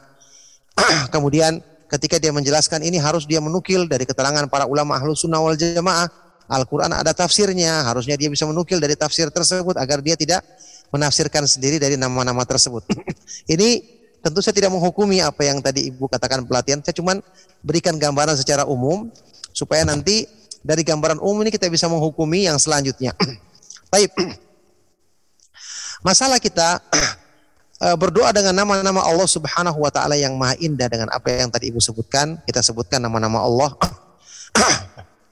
Kemudian 1.14 1.58
ketika 1.88 2.20
dia 2.20 2.30
menjelaskan 2.30 2.84
ini 2.84 3.00
harus 3.00 3.24
dia 3.24 3.42
menukil 3.42 3.88
dari 3.88 4.04
keterangan 4.04 4.46
para 4.46 4.68
ulama 4.68 4.96
ahlu 4.96 5.16
sunnah 5.16 5.40
wal 5.42 5.56
jamaah. 5.56 6.08
Al-Quran 6.48 6.88
ada 6.96 7.12
tafsirnya, 7.12 7.84
harusnya 7.84 8.16
dia 8.16 8.32
bisa 8.32 8.48
menukil 8.48 8.80
dari 8.80 8.96
tafsir 8.96 9.28
tersebut 9.28 9.76
agar 9.76 10.00
dia 10.00 10.16
tidak 10.16 10.40
menafsirkan 10.88 11.44
sendiri 11.44 11.76
dari 11.76 12.00
nama-nama 12.00 12.40
tersebut. 12.48 12.88
ini 13.52 13.97
tentu 14.28 14.44
saya 14.44 14.52
tidak 14.52 14.76
menghukumi 14.76 15.24
apa 15.24 15.40
yang 15.40 15.64
tadi 15.64 15.88
Ibu 15.88 16.04
katakan 16.04 16.44
pelatihan, 16.44 16.84
saya 16.84 16.92
cuma 16.92 17.16
berikan 17.64 17.96
gambaran 17.96 18.36
secara 18.36 18.68
umum 18.68 19.08
supaya 19.56 19.88
nanti 19.88 20.28
dari 20.60 20.84
gambaran 20.84 21.16
umum 21.16 21.48
ini 21.48 21.50
kita 21.50 21.64
bisa 21.72 21.88
menghukumi 21.88 22.44
yang 22.44 22.60
selanjutnya. 22.60 23.16
Baik. 23.92 24.12
Masalah 26.06 26.36
kita 26.36 26.84
eh, 27.88 27.96
berdoa 27.96 28.28
dengan 28.36 28.52
nama-nama 28.52 29.00
Allah 29.00 29.24
Subhanahu 29.24 29.80
wa 29.80 29.88
taala 29.88 30.14
yang 30.14 30.36
maha 30.36 30.60
indah 30.60 30.92
dengan 30.92 31.08
apa 31.08 31.32
yang 31.32 31.48
tadi 31.48 31.72
Ibu 31.72 31.80
sebutkan, 31.80 32.36
kita 32.44 32.60
sebutkan 32.60 33.00
nama-nama 33.00 33.40
Allah. 33.40 33.72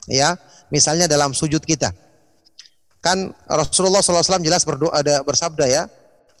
ya, 0.09 0.33
misalnya 0.73 1.05
dalam 1.05 1.37
sujud 1.37 1.61
kita. 1.61 1.93
Kan 2.97 3.29
Rasulullah 3.45 4.01
SAW 4.01 4.41
jelas 4.41 4.65
berdoa 4.65 4.89
ada 4.89 5.21
bersabda 5.21 5.65
ya, 5.69 5.85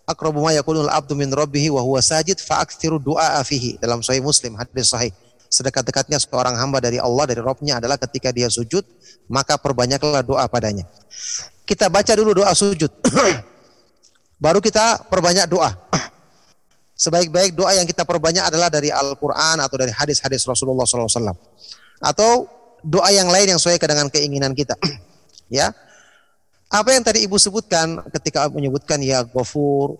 akrabu 0.07 0.39
ma 0.39 0.55
yakunul 0.55 0.87
abdu 0.87 1.13
min 1.19 1.27
rabbih 1.27 1.75
wa 1.75 1.83
huwa 1.83 1.99
sajid 1.99 2.39
fa 2.39 2.63
aktsiru 2.63 2.97
du'a 2.97 3.43
fihi. 3.43 3.75
Dalam 3.77 3.99
sahih 3.99 4.23
Muslim 4.23 4.55
hadis 4.55 4.89
sahih. 4.89 5.11
Sedekat-dekatnya 5.47 6.19
seorang 6.19 6.55
hamba 6.59 6.83
dari 6.83 6.99
Allah 6.99 7.23
dari 7.27 7.39
Robnya 7.39 7.79
adalah 7.79 7.95
ketika 7.99 8.31
dia 8.31 8.51
sujud 8.51 8.83
maka 9.27 9.59
perbanyaklah 9.59 10.23
doa 10.23 10.47
padanya. 10.47 10.87
Kita 11.67 11.91
baca 11.91 12.11
dulu 12.15 12.43
doa 12.43 12.51
sujud. 12.55 12.87
Baru 14.43 14.63
kita 14.63 15.07
perbanyak 15.11 15.51
doa. 15.51 15.71
Sebaik-baik 16.97 17.53
doa 17.53 17.77
yang 17.77 17.85
kita 17.85 18.07
perbanyak 18.07 18.47
adalah 18.47 18.73
dari 18.73 18.89
Al-Quran 18.89 19.61
atau 19.61 19.75
dari 19.77 19.93
hadis-hadis 19.93 20.41
Rasulullah 20.49 20.87
SAW 20.87 21.35
atau 22.01 22.49
doa 22.81 23.09
yang 23.13 23.29
lain 23.29 23.53
yang 23.53 23.59
sesuai 23.61 23.77
dengan 23.83 24.07
keinginan 24.07 24.55
kita. 24.55 24.73
Ya 25.47 25.71
apa 26.67 26.91
yang 26.91 27.03
tadi 27.03 27.23
ibu 27.23 27.39
sebutkan 27.39 28.03
ketika 28.11 28.51
menyebutkan 28.51 28.99
ya 28.99 29.23
Ghafur 29.23 29.95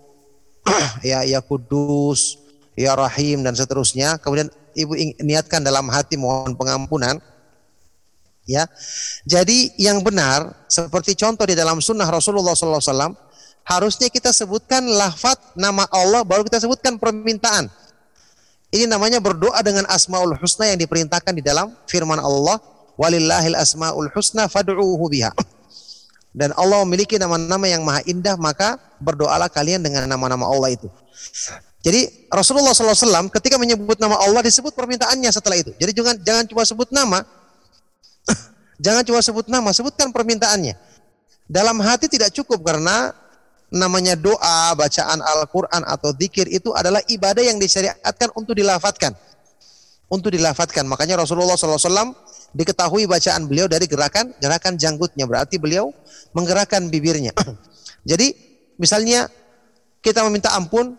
ya 1.09 1.23
ya 1.23 1.39
Kudus 1.39 2.35
ya 2.75 2.93
Rahim 2.93 3.41
dan 3.41 3.55
seterusnya. 3.55 4.19
Kemudian 4.19 4.51
ibu 4.75 4.93
niatkan 5.23 5.63
dalam 5.63 5.87
hati 5.87 6.19
mohon 6.19 6.53
pengampunan. 6.59 7.23
Ya. 8.47 8.67
Jadi 9.27 9.75
yang 9.75 10.03
benar 10.03 10.55
seperti 10.71 11.15
contoh 11.15 11.43
di 11.43 11.55
dalam 11.55 11.83
sunnah 11.83 12.07
Rasulullah 12.07 12.55
SAW 12.55 13.11
harusnya 13.67 14.07
kita 14.07 14.31
sebutkan 14.31 14.87
lafat 14.87 15.35
nama 15.59 15.83
Allah 15.91 16.23
baru 16.23 16.47
kita 16.47 16.63
sebutkan 16.63 16.95
permintaan. 16.95 17.67
Ini 18.71 18.83
namanya 18.87 19.23
berdoa 19.23 19.63
dengan 19.63 19.87
asmaul 19.87 20.35
husna 20.39 20.67
yang 20.67 20.79
diperintahkan 20.79 21.31
di 21.31 21.43
dalam 21.43 21.71
firman 21.87 22.19
Allah 22.19 22.59
walillahil 22.99 23.55
asmaul 23.55 24.11
husna 24.11 24.51
fad'uuhu 24.51 25.07
biha 25.07 25.31
dan 26.37 26.53
Allah 26.53 26.85
memiliki 26.85 27.17
nama-nama 27.17 27.65
yang 27.65 27.81
maha 27.81 28.05
indah 28.05 28.37
maka 28.37 28.77
berdoalah 29.01 29.49
kalian 29.49 29.81
dengan 29.81 30.05
nama-nama 30.05 30.45
Allah 30.45 30.69
itu 30.77 30.85
jadi 31.87 32.09
Rasulullah 32.27 32.75
SAW 32.75 33.31
ketika 33.31 33.55
menyebut 33.55 33.95
nama 33.95 34.19
Allah 34.19 34.43
disebut 34.43 34.75
permintaannya 34.75 35.31
setelah 35.31 35.55
itu. 35.55 35.71
Jadi 35.79 35.95
jangan 35.95 36.15
jangan 36.19 36.43
cuma 36.43 36.63
sebut 36.67 36.91
nama, 36.91 37.23
jangan 38.85 39.07
cuma 39.07 39.23
sebut 39.23 39.47
nama, 39.47 39.69
sebutkan 39.71 40.11
permintaannya. 40.11 40.75
Dalam 41.47 41.79
hati 41.79 42.11
tidak 42.11 42.35
cukup 42.35 42.59
karena 42.59 43.15
namanya 43.71 44.19
doa, 44.19 44.75
bacaan 44.75 45.23
Al-Quran 45.23 45.87
atau 45.87 46.11
zikir 46.11 46.51
itu 46.51 46.75
adalah 46.75 46.99
ibadah 47.07 47.39
yang 47.39 47.55
disyariatkan 47.55 48.35
untuk 48.35 48.51
dilafatkan. 48.51 49.15
Untuk 50.11 50.35
dilafatkan. 50.35 50.83
Makanya 50.91 51.23
Rasulullah 51.23 51.55
SAW 51.55 52.11
diketahui 52.55 53.09
bacaan 53.09 53.47
beliau 53.47 53.65
dari 53.65 53.87
gerakan 53.87 54.31
gerakan 54.39 54.79
janggutnya. 54.79 55.25
Berarti 55.27 55.59
beliau 55.59 55.91
menggerakkan 56.31 56.87
bibirnya. 56.87 57.31
Jadi 58.09 58.31
misalnya 58.79 59.27
kita 59.99 60.23
meminta 60.27 60.53
ampun, 60.55 60.95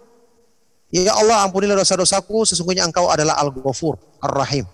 Ya 0.88 1.12
Allah 1.12 1.44
ampunilah 1.44 1.76
dosa-dosaku 1.76 2.48
sesungguhnya 2.48 2.88
engkau 2.88 3.12
adalah 3.12 3.36
Al-Ghafur 3.44 4.00
Ar-Rahim. 4.24 4.64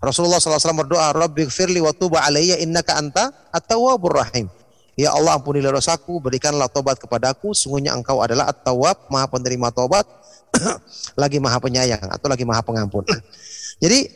Rasulullah 0.00 0.40
SAW 0.40 0.80
berdoa, 0.80 1.12
Rabbi 1.12 1.44
gfirli 1.44 1.76
wa 1.76 1.92
tuba 1.92 2.24
alaiya 2.24 2.56
innaka 2.56 2.96
anta 2.96 3.28
at-tawwabur 3.52 4.16
rahim. 4.16 4.48
Ya 4.96 5.12
Allah 5.12 5.36
ampunilah 5.36 5.76
dosaku, 5.76 6.24
berikanlah 6.24 6.72
tobat 6.72 6.96
kepadaku, 6.96 7.52
sesungguhnya 7.52 7.92
engkau 7.92 8.24
adalah 8.24 8.48
at-tawwab, 8.48 9.12
maha 9.12 9.28
penerima 9.28 9.68
tobat, 9.76 10.08
lagi 11.20 11.36
maha 11.36 11.60
penyayang 11.60 12.00
atau 12.00 12.32
lagi 12.32 12.48
maha 12.48 12.64
pengampun. 12.64 13.04
Jadi 13.84 14.08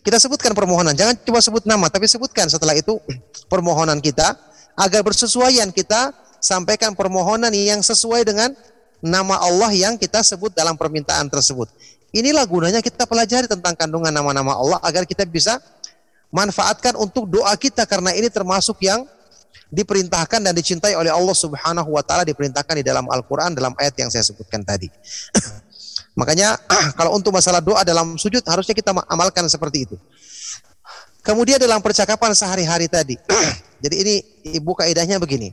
kita 0.00 0.16
sebutkan 0.16 0.56
permohonan, 0.56 0.96
jangan 0.96 1.14
cuma 1.20 1.44
sebut 1.44 1.64
nama, 1.68 1.86
tapi 1.92 2.08
sebutkan 2.08 2.48
setelah 2.48 2.72
itu 2.72 2.96
permohonan 3.52 4.00
kita 4.00 4.32
agar 4.76 5.04
bersesuaian 5.04 5.68
kita 5.68 6.16
sampaikan 6.40 6.96
permohonan 6.96 7.52
yang 7.52 7.84
sesuai 7.84 8.24
dengan 8.24 8.48
nama 9.04 9.36
Allah 9.40 9.68
yang 9.76 10.00
kita 10.00 10.24
sebut 10.24 10.56
dalam 10.56 10.76
permintaan 10.76 11.28
tersebut. 11.28 11.68
Inilah 12.10 12.42
gunanya 12.48 12.80
kita 12.82 13.04
pelajari 13.06 13.46
tentang 13.46 13.76
kandungan 13.76 14.10
nama-nama 14.10 14.56
Allah 14.56 14.78
agar 14.82 15.06
kita 15.06 15.22
bisa 15.28 15.60
manfaatkan 16.32 16.96
untuk 16.98 17.28
doa 17.28 17.52
kita 17.54 17.86
karena 17.86 18.10
ini 18.16 18.26
termasuk 18.32 18.80
yang 18.82 19.04
diperintahkan 19.70 20.42
dan 20.42 20.50
dicintai 20.50 20.98
oleh 20.98 21.14
Allah 21.14 21.36
Subhanahu 21.36 21.94
wa 21.94 22.02
taala 22.02 22.26
diperintahkan 22.26 22.82
di 22.82 22.84
dalam 22.84 23.06
Al-Qur'an 23.06 23.54
dalam 23.54 23.70
ayat 23.78 23.94
yang 24.02 24.10
saya 24.10 24.26
sebutkan 24.26 24.66
tadi. 24.66 24.90
Makanya 26.18 26.58
kalau 26.98 27.16
untuk 27.16 27.34
masalah 27.34 27.62
doa 27.62 27.82
dalam 27.86 28.18
sujud 28.18 28.42
harusnya 28.46 28.74
kita 28.74 28.90
amalkan 29.10 29.46
seperti 29.46 29.86
itu. 29.90 29.96
Kemudian 31.20 31.60
dalam 31.60 31.84
percakapan 31.84 32.32
sehari-hari 32.32 32.88
tadi. 32.88 33.14
jadi 33.84 33.94
ini 33.94 34.14
ibu 34.58 34.72
kaidahnya 34.72 35.20
begini. 35.20 35.52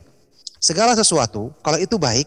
Segala 0.58 0.98
sesuatu 0.98 1.54
kalau 1.62 1.78
itu 1.78 1.94
baik 1.96 2.26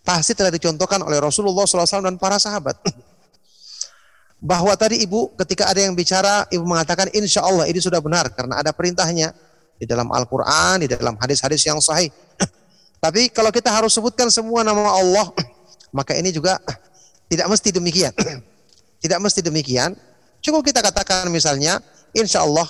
Pasti 0.00 0.32
telah 0.32 0.48
dicontohkan 0.48 1.04
oleh 1.04 1.20
Rasulullah 1.20 1.68
SAW 1.68 2.02
dan 2.02 2.16
para 2.16 2.40
sahabat. 2.40 2.76
Bahwa 4.40 4.72
tadi 4.72 5.04
ibu 5.04 5.28
ketika 5.36 5.68
ada 5.68 5.84
yang 5.84 5.92
bicara, 5.92 6.48
ibu 6.48 6.64
mengatakan 6.64 7.12
insya 7.12 7.44
Allah 7.44 7.68
ini 7.68 7.76
sudah 7.76 8.00
benar 8.00 8.32
karena 8.32 8.56
ada 8.56 8.72
perintahnya 8.72 9.36
di 9.76 9.84
dalam 9.84 10.08
Al-Quran, 10.08 10.82
di 10.82 10.88
dalam 10.88 11.14
hadis-hadis 11.20 11.60
yang 11.68 11.76
sahih. 11.84 12.08
Tapi 13.00 13.28
kalau 13.28 13.52
kita 13.52 13.68
harus 13.68 13.92
sebutkan 13.92 14.32
semua 14.32 14.64
nama 14.64 14.96
Allah, 14.96 15.28
maka 15.92 16.16
ini 16.16 16.32
juga 16.32 16.56
tidak 17.30 17.46
mesti 17.46 17.70
demikian. 17.70 18.12
Tidak 19.00 19.16
mesti 19.16 19.40
demikian. 19.40 19.96
Cukup 20.44 20.60
kita 20.60 20.84
katakan 20.84 21.24
misalnya, 21.32 21.80
insya 22.12 22.44
Allah, 22.44 22.68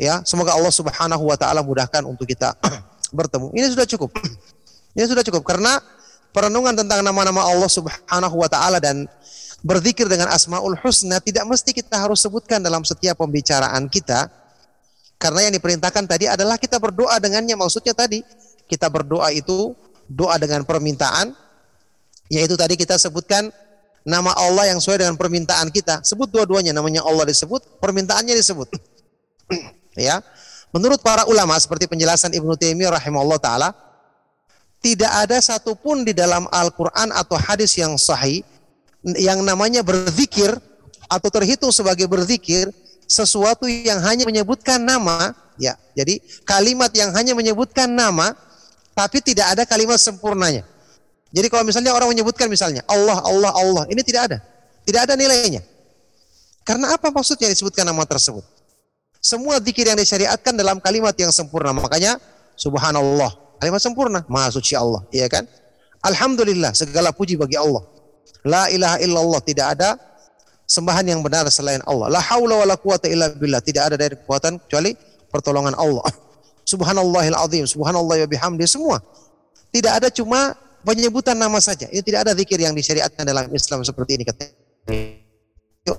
ya 0.00 0.24
semoga 0.24 0.56
Allah 0.56 0.72
Subhanahu 0.72 1.28
Wa 1.28 1.36
Taala 1.36 1.60
mudahkan 1.60 2.00
untuk 2.08 2.24
kita 2.24 2.56
bertemu. 3.18 3.52
Ini 3.52 3.66
sudah 3.68 3.84
cukup. 3.84 4.14
Ini 4.96 5.04
sudah 5.04 5.20
cukup 5.20 5.44
karena 5.46 5.78
perenungan 6.34 6.74
tentang 6.74 7.02
nama-nama 7.06 7.46
Allah 7.46 7.70
Subhanahu 7.70 8.36
wa 8.42 8.50
taala 8.50 8.82
dan 8.82 9.06
berzikir 9.62 10.10
dengan 10.10 10.26
Asmaul 10.34 10.74
Husna 10.82 11.22
tidak 11.22 11.46
mesti 11.46 11.70
kita 11.70 11.94
harus 11.94 12.18
sebutkan 12.18 12.58
dalam 12.58 12.82
setiap 12.82 13.22
pembicaraan 13.22 13.86
kita. 13.86 14.26
Karena 15.20 15.46
yang 15.46 15.54
diperintahkan 15.54 16.10
tadi 16.10 16.26
adalah 16.26 16.58
kita 16.58 16.82
berdoa 16.82 17.22
dengannya. 17.22 17.54
Maksudnya 17.54 17.94
tadi 17.94 18.24
kita 18.66 18.90
berdoa 18.90 19.30
itu 19.30 19.78
doa 20.10 20.34
dengan 20.42 20.66
permintaan 20.66 21.36
yaitu 22.30 22.54
tadi 22.58 22.78
kita 22.78 22.98
sebutkan 22.98 23.50
nama 24.04 24.32
Allah 24.36 24.72
yang 24.72 24.78
sesuai 24.80 25.04
dengan 25.04 25.16
permintaan 25.16 25.68
kita. 25.68 26.00
Sebut 26.04 26.28
dua-duanya 26.30 26.72
namanya 26.72 27.04
Allah 27.04 27.28
disebut, 27.28 27.80
permintaannya 27.82 28.34
disebut. 28.36 28.68
ya. 30.08 30.22
Menurut 30.70 31.02
para 31.02 31.26
ulama 31.26 31.58
seperti 31.58 31.90
penjelasan 31.90 32.30
Ibnu 32.30 32.54
Taimiyah 32.54 32.94
rahimahullah 32.94 33.40
taala, 33.42 33.68
tidak 34.80 35.10
ada 35.12 35.36
satupun 35.42 36.06
di 36.06 36.16
dalam 36.16 36.48
Al-Quran 36.48 37.12
atau 37.12 37.36
hadis 37.36 37.76
yang 37.76 37.98
sahih 38.00 38.40
yang 39.16 39.40
namanya 39.44 39.80
berzikir 39.80 40.52
atau 41.08 41.28
terhitung 41.32 41.72
sebagai 41.72 42.08
berzikir 42.08 42.68
sesuatu 43.08 43.66
yang 43.66 43.98
hanya 44.04 44.24
menyebutkan 44.28 44.80
nama 44.80 45.34
ya 45.58 45.76
jadi 45.96 46.20
kalimat 46.44 46.92
yang 46.94 47.10
hanya 47.16 47.34
menyebutkan 47.34 47.88
nama 47.90 48.36
tapi 48.94 49.24
tidak 49.24 49.56
ada 49.56 49.62
kalimat 49.64 49.98
sempurnanya 49.98 50.62
jadi 51.30 51.46
kalau 51.46 51.62
misalnya 51.62 51.94
orang 51.94 52.10
menyebutkan 52.10 52.50
misalnya 52.50 52.82
Allah 52.90 53.22
Allah 53.22 53.52
Allah 53.54 53.84
ini 53.86 54.02
tidak 54.02 54.30
ada. 54.30 54.38
Tidak 54.82 55.00
ada 55.06 55.14
nilainya. 55.14 55.62
Karena 56.66 56.90
apa 56.94 57.14
maksudnya 57.14 57.46
disebutkan 57.46 57.86
nama 57.86 58.02
tersebut? 58.02 58.42
Semua 59.22 59.62
zikir 59.62 59.86
yang 59.86 59.98
disyariatkan 60.00 60.56
dalam 60.58 60.82
kalimat 60.82 61.14
yang 61.14 61.30
sempurna. 61.30 61.70
Makanya 61.70 62.18
subhanallah. 62.58 63.30
Kalimat 63.62 63.78
sempurna. 63.78 64.26
Maha 64.26 64.50
suci 64.50 64.74
Allah. 64.74 65.06
Iya 65.14 65.30
kan? 65.30 65.46
Alhamdulillah. 66.02 66.74
Segala 66.74 67.14
puji 67.14 67.38
bagi 67.38 67.54
Allah. 67.54 67.84
La 68.42 68.66
ilaha 68.72 68.98
illallah. 68.98 69.40
Tidak 69.44 69.66
ada 69.76 70.00
sembahan 70.66 71.06
yang 71.06 71.20
benar 71.22 71.46
selain 71.52 71.84
Allah. 71.86 72.10
La 72.10 72.18
haula 72.18 72.64
wala 72.64 72.74
quwata 72.74 73.06
illa 73.06 73.30
billah. 73.30 73.62
Tidak 73.62 73.82
ada 73.92 73.94
dari 73.94 74.18
kekuatan 74.18 74.58
kecuali 74.66 74.96
pertolongan 75.30 75.78
Allah. 75.78 76.02
Subhanallahil 76.70 77.34
azim, 77.34 77.66
subhanallah 77.66 78.14
wa 78.14 78.28
bihamdi 78.30 78.62
semua. 78.62 79.02
Tidak 79.74 79.90
ada 79.90 80.06
cuma 80.06 80.54
penyebutan 80.84 81.36
nama 81.36 81.60
saja. 81.60 81.88
Ini 81.88 82.02
tidak 82.04 82.28
ada 82.28 82.32
zikir 82.36 82.58
yang 82.60 82.72
disyariatkan 82.72 83.24
dalam 83.24 83.48
Islam 83.52 83.84
seperti 83.84 84.20
ini 84.20 84.24
katanya. 84.24 84.54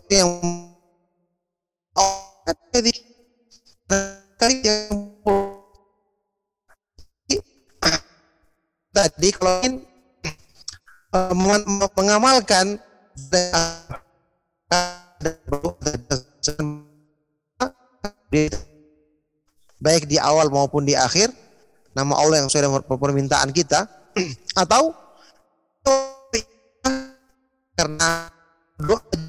Yang 0.10 0.30
tadi 8.92 9.30
kalau 9.32 9.80
mengamalkan 11.96 12.80
baik 19.82 20.08
di 20.08 20.18
awal 20.22 20.48
maupun 20.48 20.88
di 20.88 20.96
akhir 20.96 21.32
nama 21.92 22.16
Allah 22.16 22.44
yang 22.44 22.48
sesuai 22.48 22.64
dengan 22.64 22.84
permintaan 22.88 23.52
kita 23.52 24.01
atau 24.62 24.94
karena 27.76 28.30
doa 28.78 29.22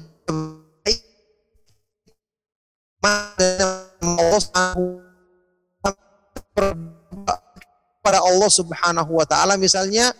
pada 8.03 8.19
Allah 8.19 8.51
Subhanahu 8.51 9.11
wa 9.15 9.25
taala. 9.25 9.55
Misalnya 9.55 10.11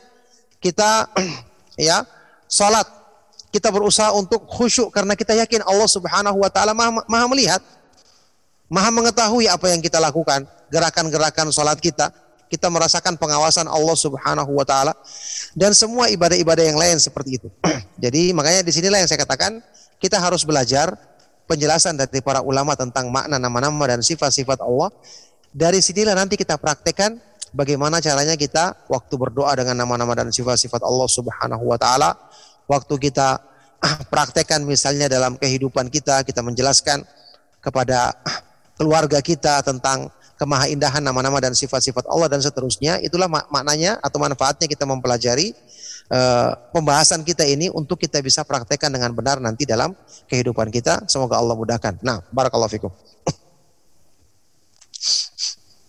kita 0.63 1.11
ya 1.79 2.07
salat. 2.47 2.87
Kita 3.53 3.69
berusaha 3.69 4.09
untuk 4.17 4.49
khusyuk 4.49 4.89
karena 4.89 5.13
kita 5.13 5.37
yakin 5.37 5.61
Allah 5.69 5.85
Subhanahu 5.85 6.41
wa 6.41 6.49
taala 6.49 6.73
maha, 6.73 7.05
maha 7.05 7.25
melihat 7.29 7.61
maha 8.65 8.89
mengetahui 8.89 9.45
apa 9.45 9.69
yang 9.69 9.77
kita 9.77 10.01
lakukan 10.01 10.49
gerakan-gerakan 10.73 11.53
salat 11.53 11.77
kita 11.77 12.09
kita 12.53 12.69
merasakan 12.69 13.17
pengawasan 13.17 13.65
Allah 13.65 13.97
Subhanahu 13.97 14.53
wa 14.53 14.61
taala 14.61 14.93
dan 15.57 15.73
semua 15.73 16.05
ibadah-ibadah 16.13 16.61
yang 16.61 16.77
lain 16.77 17.01
seperti 17.01 17.41
itu. 17.41 17.49
Jadi 18.03 18.29
makanya 18.29 18.61
di 18.61 18.69
sinilah 18.69 19.01
yang 19.01 19.09
saya 19.09 19.25
katakan 19.25 19.57
kita 19.97 20.21
harus 20.21 20.45
belajar 20.45 20.93
penjelasan 21.49 21.97
dari 21.97 22.21
para 22.21 22.45
ulama 22.45 22.77
tentang 22.77 23.09
makna 23.09 23.41
nama-nama 23.41 23.89
dan 23.89 24.05
sifat-sifat 24.05 24.61
Allah. 24.61 24.93
Dari 25.49 25.81
sinilah 25.81 26.13
nanti 26.13 26.37
kita 26.37 26.61
praktekkan 26.61 27.17
bagaimana 27.57 27.97
caranya 27.97 28.37
kita 28.37 28.85
waktu 28.85 29.13
berdoa 29.17 29.57
dengan 29.57 29.81
nama-nama 29.81 30.13
dan 30.13 30.29
sifat-sifat 30.29 30.85
Allah 30.85 31.09
Subhanahu 31.09 31.65
wa 31.65 31.77
taala, 31.81 32.13
waktu 32.69 33.01
kita 33.01 33.41
praktekkan 34.13 34.61
misalnya 34.61 35.09
dalam 35.09 35.41
kehidupan 35.41 35.89
kita, 35.89 36.21
kita 36.21 36.45
menjelaskan 36.45 37.01
kepada 37.65 38.13
keluarga 38.77 39.25
kita 39.25 39.65
tentang 39.65 40.13
kemahaindahan 40.43 40.99
nama-nama 40.99 41.39
dan 41.39 41.55
sifat-sifat 41.55 42.03
Allah 42.11 42.27
dan 42.27 42.43
seterusnya, 42.43 42.99
itulah 42.99 43.31
mak 43.31 43.47
maknanya 43.47 43.95
atau 44.03 44.19
manfaatnya 44.19 44.67
kita 44.67 44.83
mempelajari 44.83 45.55
uh, 46.11 46.51
pembahasan 46.75 47.23
kita 47.23 47.47
ini 47.47 47.71
untuk 47.71 47.95
kita 47.95 48.19
bisa 48.19 48.43
praktekkan 48.43 48.91
dengan 48.91 49.15
benar 49.15 49.39
nanti 49.39 49.63
dalam 49.63 49.95
kehidupan 50.27 50.67
kita. 50.67 51.07
Semoga 51.07 51.39
Allah 51.39 51.55
mudahkan. 51.55 52.03
Nah, 52.03 52.19
barakallahu 52.35 52.67
fikum. 52.67 52.91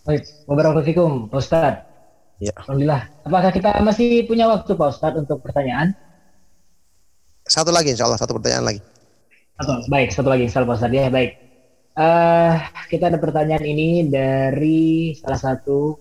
Baik, 0.07 0.23
wabarakatuh 0.47 0.85
fikum, 0.87 1.11
Pak 1.27 1.39
Ustadz. 1.41 1.81
Ya. 2.39 2.55
Alhamdulillah. 2.63 3.11
Apakah 3.27 3.51
kita 3.51 3.75
masih 3.83 4.23
punya 4.23 4.47
waktu 4.47 4.71
Pak 4.71 4.87
Ustadz 4.87 5.19
untuk 5.19 5.43
pertanyaan? 5.43 5.91
Satu 7.43 7.75
lagi 7.75 7.91
insya 7.91 8.07
Allah, 8.07 8.21
satu 8.21 8.37
pertanyaan 8.39 8.71
lagi. 8.71 8.81
Atau, 9.59 9.83
baik, 9.91 10.13
satu 10.13 10.29
lagi 10.31 10.47
insya 10.47 10.61
Allah 10.63 10.71
Pak 10.71 10.79
Ustadz. 10.79 10.95
Ya, 10.95 11.09
baik. 11.11 11.44
Uh, 11.95 12.59
kita 12.91 13.07
ada 13.07 13.15
pertanyaan 13.15 13.63
ini 13.63 14.03
dari 14.11 15.15
salah 15.15 15.39
satu 15.39 15.95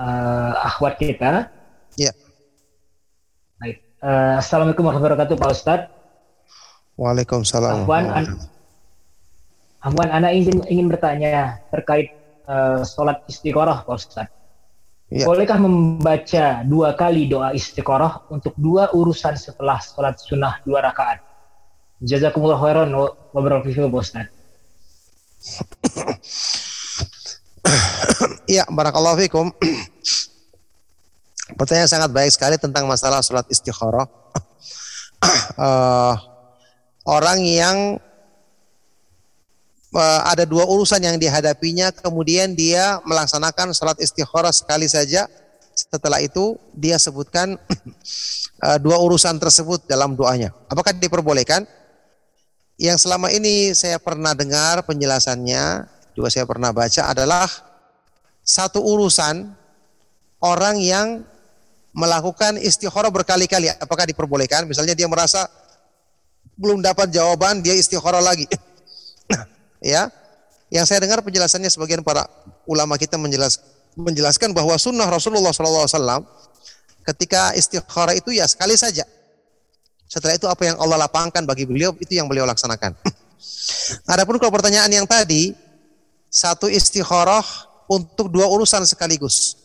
uh, 0.00 0.52
akhwat 0.56 0.96
kita. 0.96 1.52
Ya. 2.00 2.16
Baik. 3.60 3.84
Uh, 4.00 4.40
Assalamualaikum 4.40 4.88
warahmatullahi 4.88 5.20
wabarakatuh 5.20 5.36
Pak 5.36 5.50
Ustadz. 5.52 5.88
Waalaikumsalam. 6.96 7.84
Afwan, 7.84 8.08
an 8.08 8.24
Afwan, 9.84 10.08
Anda 10.08 10.32
ingin, 10.32 10.64
ingin 10.64 10.88
bertanya 10.88 11.60
terkait 11.68 12.16
uh, 12.48 12.80
sholat 12.88 13.20
istiqoroh, 13.28 13.84
Pak 13.84 13.96
Ustaz. 14.00 14.32
Ya. 15.12 15.28
Bolehkah 15.28 15.60
membaca 15.60 16.64
dua 16.64 16.96
kali 16.96 17.28
doa 17.28 17.52
istiqoroh 17.52 18.32
untuk 18.32 18.56
dua 18.56 18.88
urusan 18.96 19.36
setelah 19.36 19.76
sholat 19.76 20.16
sunnah 20.24 20.56
dua 20.64 20.80
rakaat? 20.88 21.20
Jazakumullah 22.02 22.58
khairan 22.58 22.90
wa 22.90 23.14
barakatuh, 23.30 23.86
Pak 23.86 24.02
Ustaz. 24.02 24.26
Iya, 28.50 28.66
barakallahu 28.66 29.22
fikum. 29.22 29.54
Pertanyaan 31.58 31.86
sangat 31.86 32.10
baik 32.10 32.34
sekali 32.34 32.58
tentang 32.58 32.90
masalah 32.90 33.22
sholat 33.22 33.46
istikharah. 33.46 34.10
uh, 35.62 36.14
orang 37.16 37.38
yang 37.46 38.02
uh, 39.94 40.20
ada 40.26 40.42
dua 40.42 40.66
urusan 40.66 40.98
yang 41.06 41.16
dihadapinya, 41.22 41.94
kemudian 41.94 42.50
dia 42.58 42.98
melaksanakan 43.06 43.70
sholat 43.78 44.02
istikharah 44.02 44.50
sekali 44.50 44.90
saja. 44.90 45.30
Setelah 45.72 46.18
itu 46.18 46.58
dia 46.74 46.98
sebutkan 46.98 47.54
uh, 48.58 48.78
dua 48.84 48.98
urusan 48.98 49.38
tersebut 49.38 49.86
dalam 49.86 50.18
doanya. 50.18 50.50
Apakah 50.66 50.92
diperbolehkan? 50.98 51.62
Yang 52.82 53.06
selama 53.06 53.30
ini 53.30 53.70
saya 53.78 54.02
pernah 54.02 54.34
dengar 54.34 54.82
penjelasannya, 54.82 55.86
juga 56.18 56.28
saya 56.34 56.42
pernah 56.50 56.74
baca 56.74 57.14
adalah 57.14 57.46
satu 58.42 58.82
urusan 58.82 59.54
orang 60.42 60.82
yang 60.82 61.22
melakukan 61.94 62.58
istikharah 62.58 63.14
berkali-kali. 63.14 63.70
Apakah 63.78 64.02
diperbolehkan? 64.02 64.66
Misalnya 64.66 64.98
dia 64.98 65.06
merasa 65.06 65.46
belum 66.58 66.82
dapat 66.82 67.14
jawaban, 67.14 67.62
dia 67.62 67.78
istikharah 67.78 68.18
lagi. 68.18 68.50
ya, 69.94 70.10
yang 70.66 70.82
saya 70.82 71.06
dengar 71.06 71.22
penjelasannya 71.22 71.70
sebagian 71.70 72.02
para 72.02 72.26
ulama 72.66 72.98
kita 72.98 73.14
menjelas, 73.14 73.62
menjelaskan 73.94 74.50
bahwa 74.50 74.74
sunnah 74.74 75.06
Rasulullah 75.06 75.54
SAW 75.54 76.26
ketika 77.14 77.54
istikharah 77.54 78.18
itu 78.18 78.34
ya 78.34 78.50
sekali 78.50 78.74
saja. 78.74 79.06
Setelah 80.12 80.36
itu 80.36 80.44
apa 80.44 80.68
yang 80.68 80.76
Allah 80.76 81.08
lapangkan 81.08 81.40
bagi 81.48 81.64
beliau 81.64 81.96
itu 81.96 82.20
yang 82.20 82.28
beliau 82.28 82.44
laksanakan. 82.44 82.92
Adapun 84.12 84.36
kalau 84.36 84.52
pertanyaan 84.52 84.92
yang 84.92 85.08
tadi 85.08 85.56
satu 86.28 86.68
istikharah 86.68 87.40
untuk 87.88 88.28
dua 88.28 88.44
urusan 88.44 88.84
sekaligus. 88.84 89.56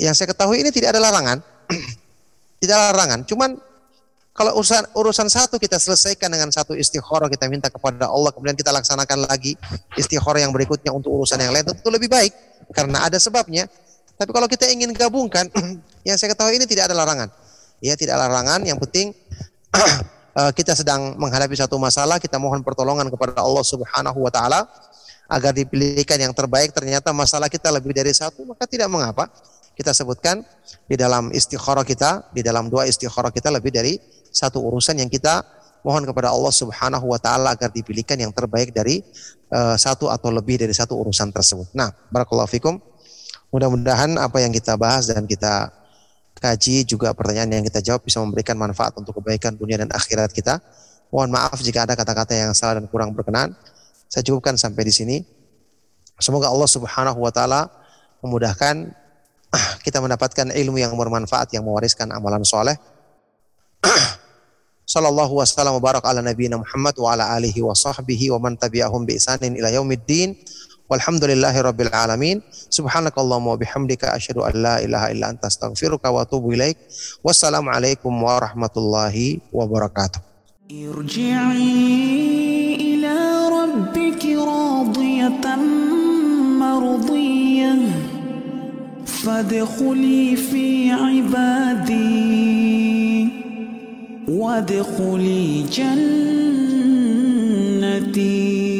Yang 0.00 0.24
saya 0.24 0.32
ketahui 0.32 0.64
ini 0.64 0.72
tidak 0.72 0.96
ada 0.96 1.00
larangan. 1.04 1.44
tidak 2.64 2.72
ada 2.72 2.84
larangan. 2.96 3.20
Cuman 3.28 3.60
kalau 4.32 4.56
urusan 4.56 4.96
urusan 4.96 5.28
satu 5.28 5.60
kita 5.60 5.76
selesaikan 5.76 6.32
dengan 6.32 6.48
satu 6.48 6.72
istikharah 6.72 7.28
kita 7.28 7.44
minta 7.44 7.68
kepada 7.68 8.08
Allah 8.08 8.32
kemudian 8.32 8.56
kita 8.56 8.72
laksanakan 8.72 9.28
lagi 9.28 9.60
istikharah 9.96 10.40
yang 10.40 10.56
berikutnya 10.56 10.92
untuk 10.92 11.20
urusan 11.20 11.36
yang 11.40 11.52
lain 11.52 11.64
tentu 11.68 11.88
lebih 11.92 12.08
baik 12.08 12.32
karena 12.72 13.04
ada 13.04 13.20
sebabnya. 13.20 13.68
Tapi 14.16 14.32
kalau 14.32 14.48
kita 14.48 14.72
ingin 14.72 14.96
gabungkan, 14.96 15.52
yang 16.08 16.16
saya 16.16 16.32
ketahui 16.32 16.56
ini 16.56 16.64
tidak 16.64 16.88
ada 16.88 16.96
larangan. 16.96 17.28
Ya, 17.84 17.92
tidak 17.92 18.16
ada 18.16 18.32
larangan. 18.32 18.64
Yang 18.64 18.88
penting 18.88 19.06
kita 20.58 20.76
sedang 20.76 21.16
menghadapi 21.16 21.56
satu 21.56 21.80
masalah, 21.80 22.20
kita 22.20 22.36
mohon 22.36 22.60
pertolongan 22.60 23.08
kepada 23.08 23.40
Allah 23.40 23.64
Subhanahu 23.64 24.18
wa 24.20 24.32
taala 24.32 24.68
agar 25.26 25.52
dipilihkan 25.54 26.18
yang 26.22 26.32
terbaik. 26.34 26.70
Ternyata 26.70 27.10
masalah 27.10 27.50
kita 27.50 27.70
lebih 27.74 27.94
dari 27.94 28.14
satu, 28.14 28.46
maka 28.46 28.64
tidak 28.66 28.90
mengapa. 28.90 29.30
Kita 29.76 29.92
sebutkan 29.92 30.40
di 30.88 30.96
dalam 30.96 31.28
istikharah 31.28 31.84
kita, 31.84 32.32
di 32.32 32.40
dalam 32.40 32.72
doa 32.72 32.88
istikharah 32.88 33.28
kita 33.28 33.52
lebih 33.52 33.76
dari 33.76 34.00
satu 34.32 34.64
urusan 34.64 34.96
yang 34.96 35.12
kita 35.12 35.44
mohon 35.84 36.02
kepada 36.02 36.32
Allah 36.32 36.50
Subhanahu 36.50 37.12
wa 37.12 37.20
taala 37.20 37.52
agar 37.52 37.68
dipilihkan 37.68 38.16
yang 38.16 38.32
terbaik 38.32 38.72
dari 38.72 39.04
uh, 39.52 39.76
satu 39.76 40.08
atau 40.08 40.32
lebih 40.32 40.58
dari 40.58 40.72
satu 40.72 40.96
urusan 40.96 41.28
tersebut. 41.28 41.70
Nah, 41.76 41.92
barakallahu 42.08 42.48
fikum. 42.48 42.80
Mudah-mudahan 43.52 44.18
apa 44.18 44.42
yang 44.42 44.50
kita 44.50 44.74
bahas 44.74 45.06
dan 45.06 45.28
kita 45.28 45.70
kaji 46.46 46.86
juga 46.86 47.10
pertanyaan 47.10 47.58
yang 47.58 47.64
kita 47.66 47.82
jawab 47.82 48.06
bisa 48.06 48.22
memberikan 48.22 48.54
manfaat 48.54 48.94
untuk 48.94 49.18
kebaikan 49.18 49.58
dunia 49.58 49.82
dan 49.82 49.90
akhirat 49.90 50.30
kita. 50.30 50.62
Mohon 51.10 51.34
maaf 51.34 51.58
jika 51.58 51.82
ada 51.82 51.98
kata-kata 51.98 52.38
yang 52.38 52.54
salah 52.54 52.78
dan 52.78 52.86
kurang 52.86 53.10
berkenan. 53.10 53.54
Saya 54.06 54.22
cukupkan 54.22 54.54
sampai 54.54 54.86
di 54.86 54.94
sini. 54.94 55.16
Semoga 56.22 56.48
Allah 56.48 56.70
Subhanahu 56.70 57.18
wa 57.18 57.32
taala 57.34 57.66
memudahkan 58.22 58.94
kita 59.86 59.98
mendapatkan 59.98 60.54
ilmu 60.54 60.78
yang 60.78 60.94
bermanfaat 60.94 61.50
yang 61.50 61.66
mewariskan 61.66 62.14
amalan 62.14 62.46
soleh. 62.46 62.78
Sallallahu 64.86 65.42
wasallam 65.42 65.76
wa 65.76 65.82
barak 65.82 66.06
ala 66.06 66.22
nabiyina 66.22 66.62
Muhammad 66.62 66.94
wa 67.02 67.10
ala 67.10 67.34
alihi 67.34 67.58
wa 67.58 67.74
sahbihi 67.74 68.30
wa 68.30 68.38
man 68.38 68.54
tabi'ahum 68.54 69.02
bi 69.02 69.18
isanin 69.18 69.58
ila 69.58 69.66
yaumiddin. 69.74 70.38
والحمد 70.90 71.24
لله 71.24 71.60
رب 71.60 71.80
العالمين 71.80 72.42
سبحانك 72.70 73.18
اللهم 73.18 73.46
وبحمدك 73.46 74.04
أشهد 74.04 74.38
أن 74.38 74.62
لا 74.62 74.84
إله 74.84 75.10
إلا 75.12 75.30
أنت 75.30 75.44
أستغفرك 75.44 76.04
وأتوب 76.04 76.52
إليك 76.52 76.76
والسلام 77.24 77.68
عليكم 77.68 78.22
ورحمة 78.22 78.70
الله 78.76 79.38
وبركاته 79.52 80.20
ارجعي 80.70 81.74
إلى 82.74 83.16
ربك 83.58 84.24
راضية 84.26 85.56
مرضية 86.62 87.74
فادخلي 89.06 90.36
في 90.36 90.90
عبادي 90.92 92.06
وادخلي 94.28 95.62
جنتي 97.86 98.75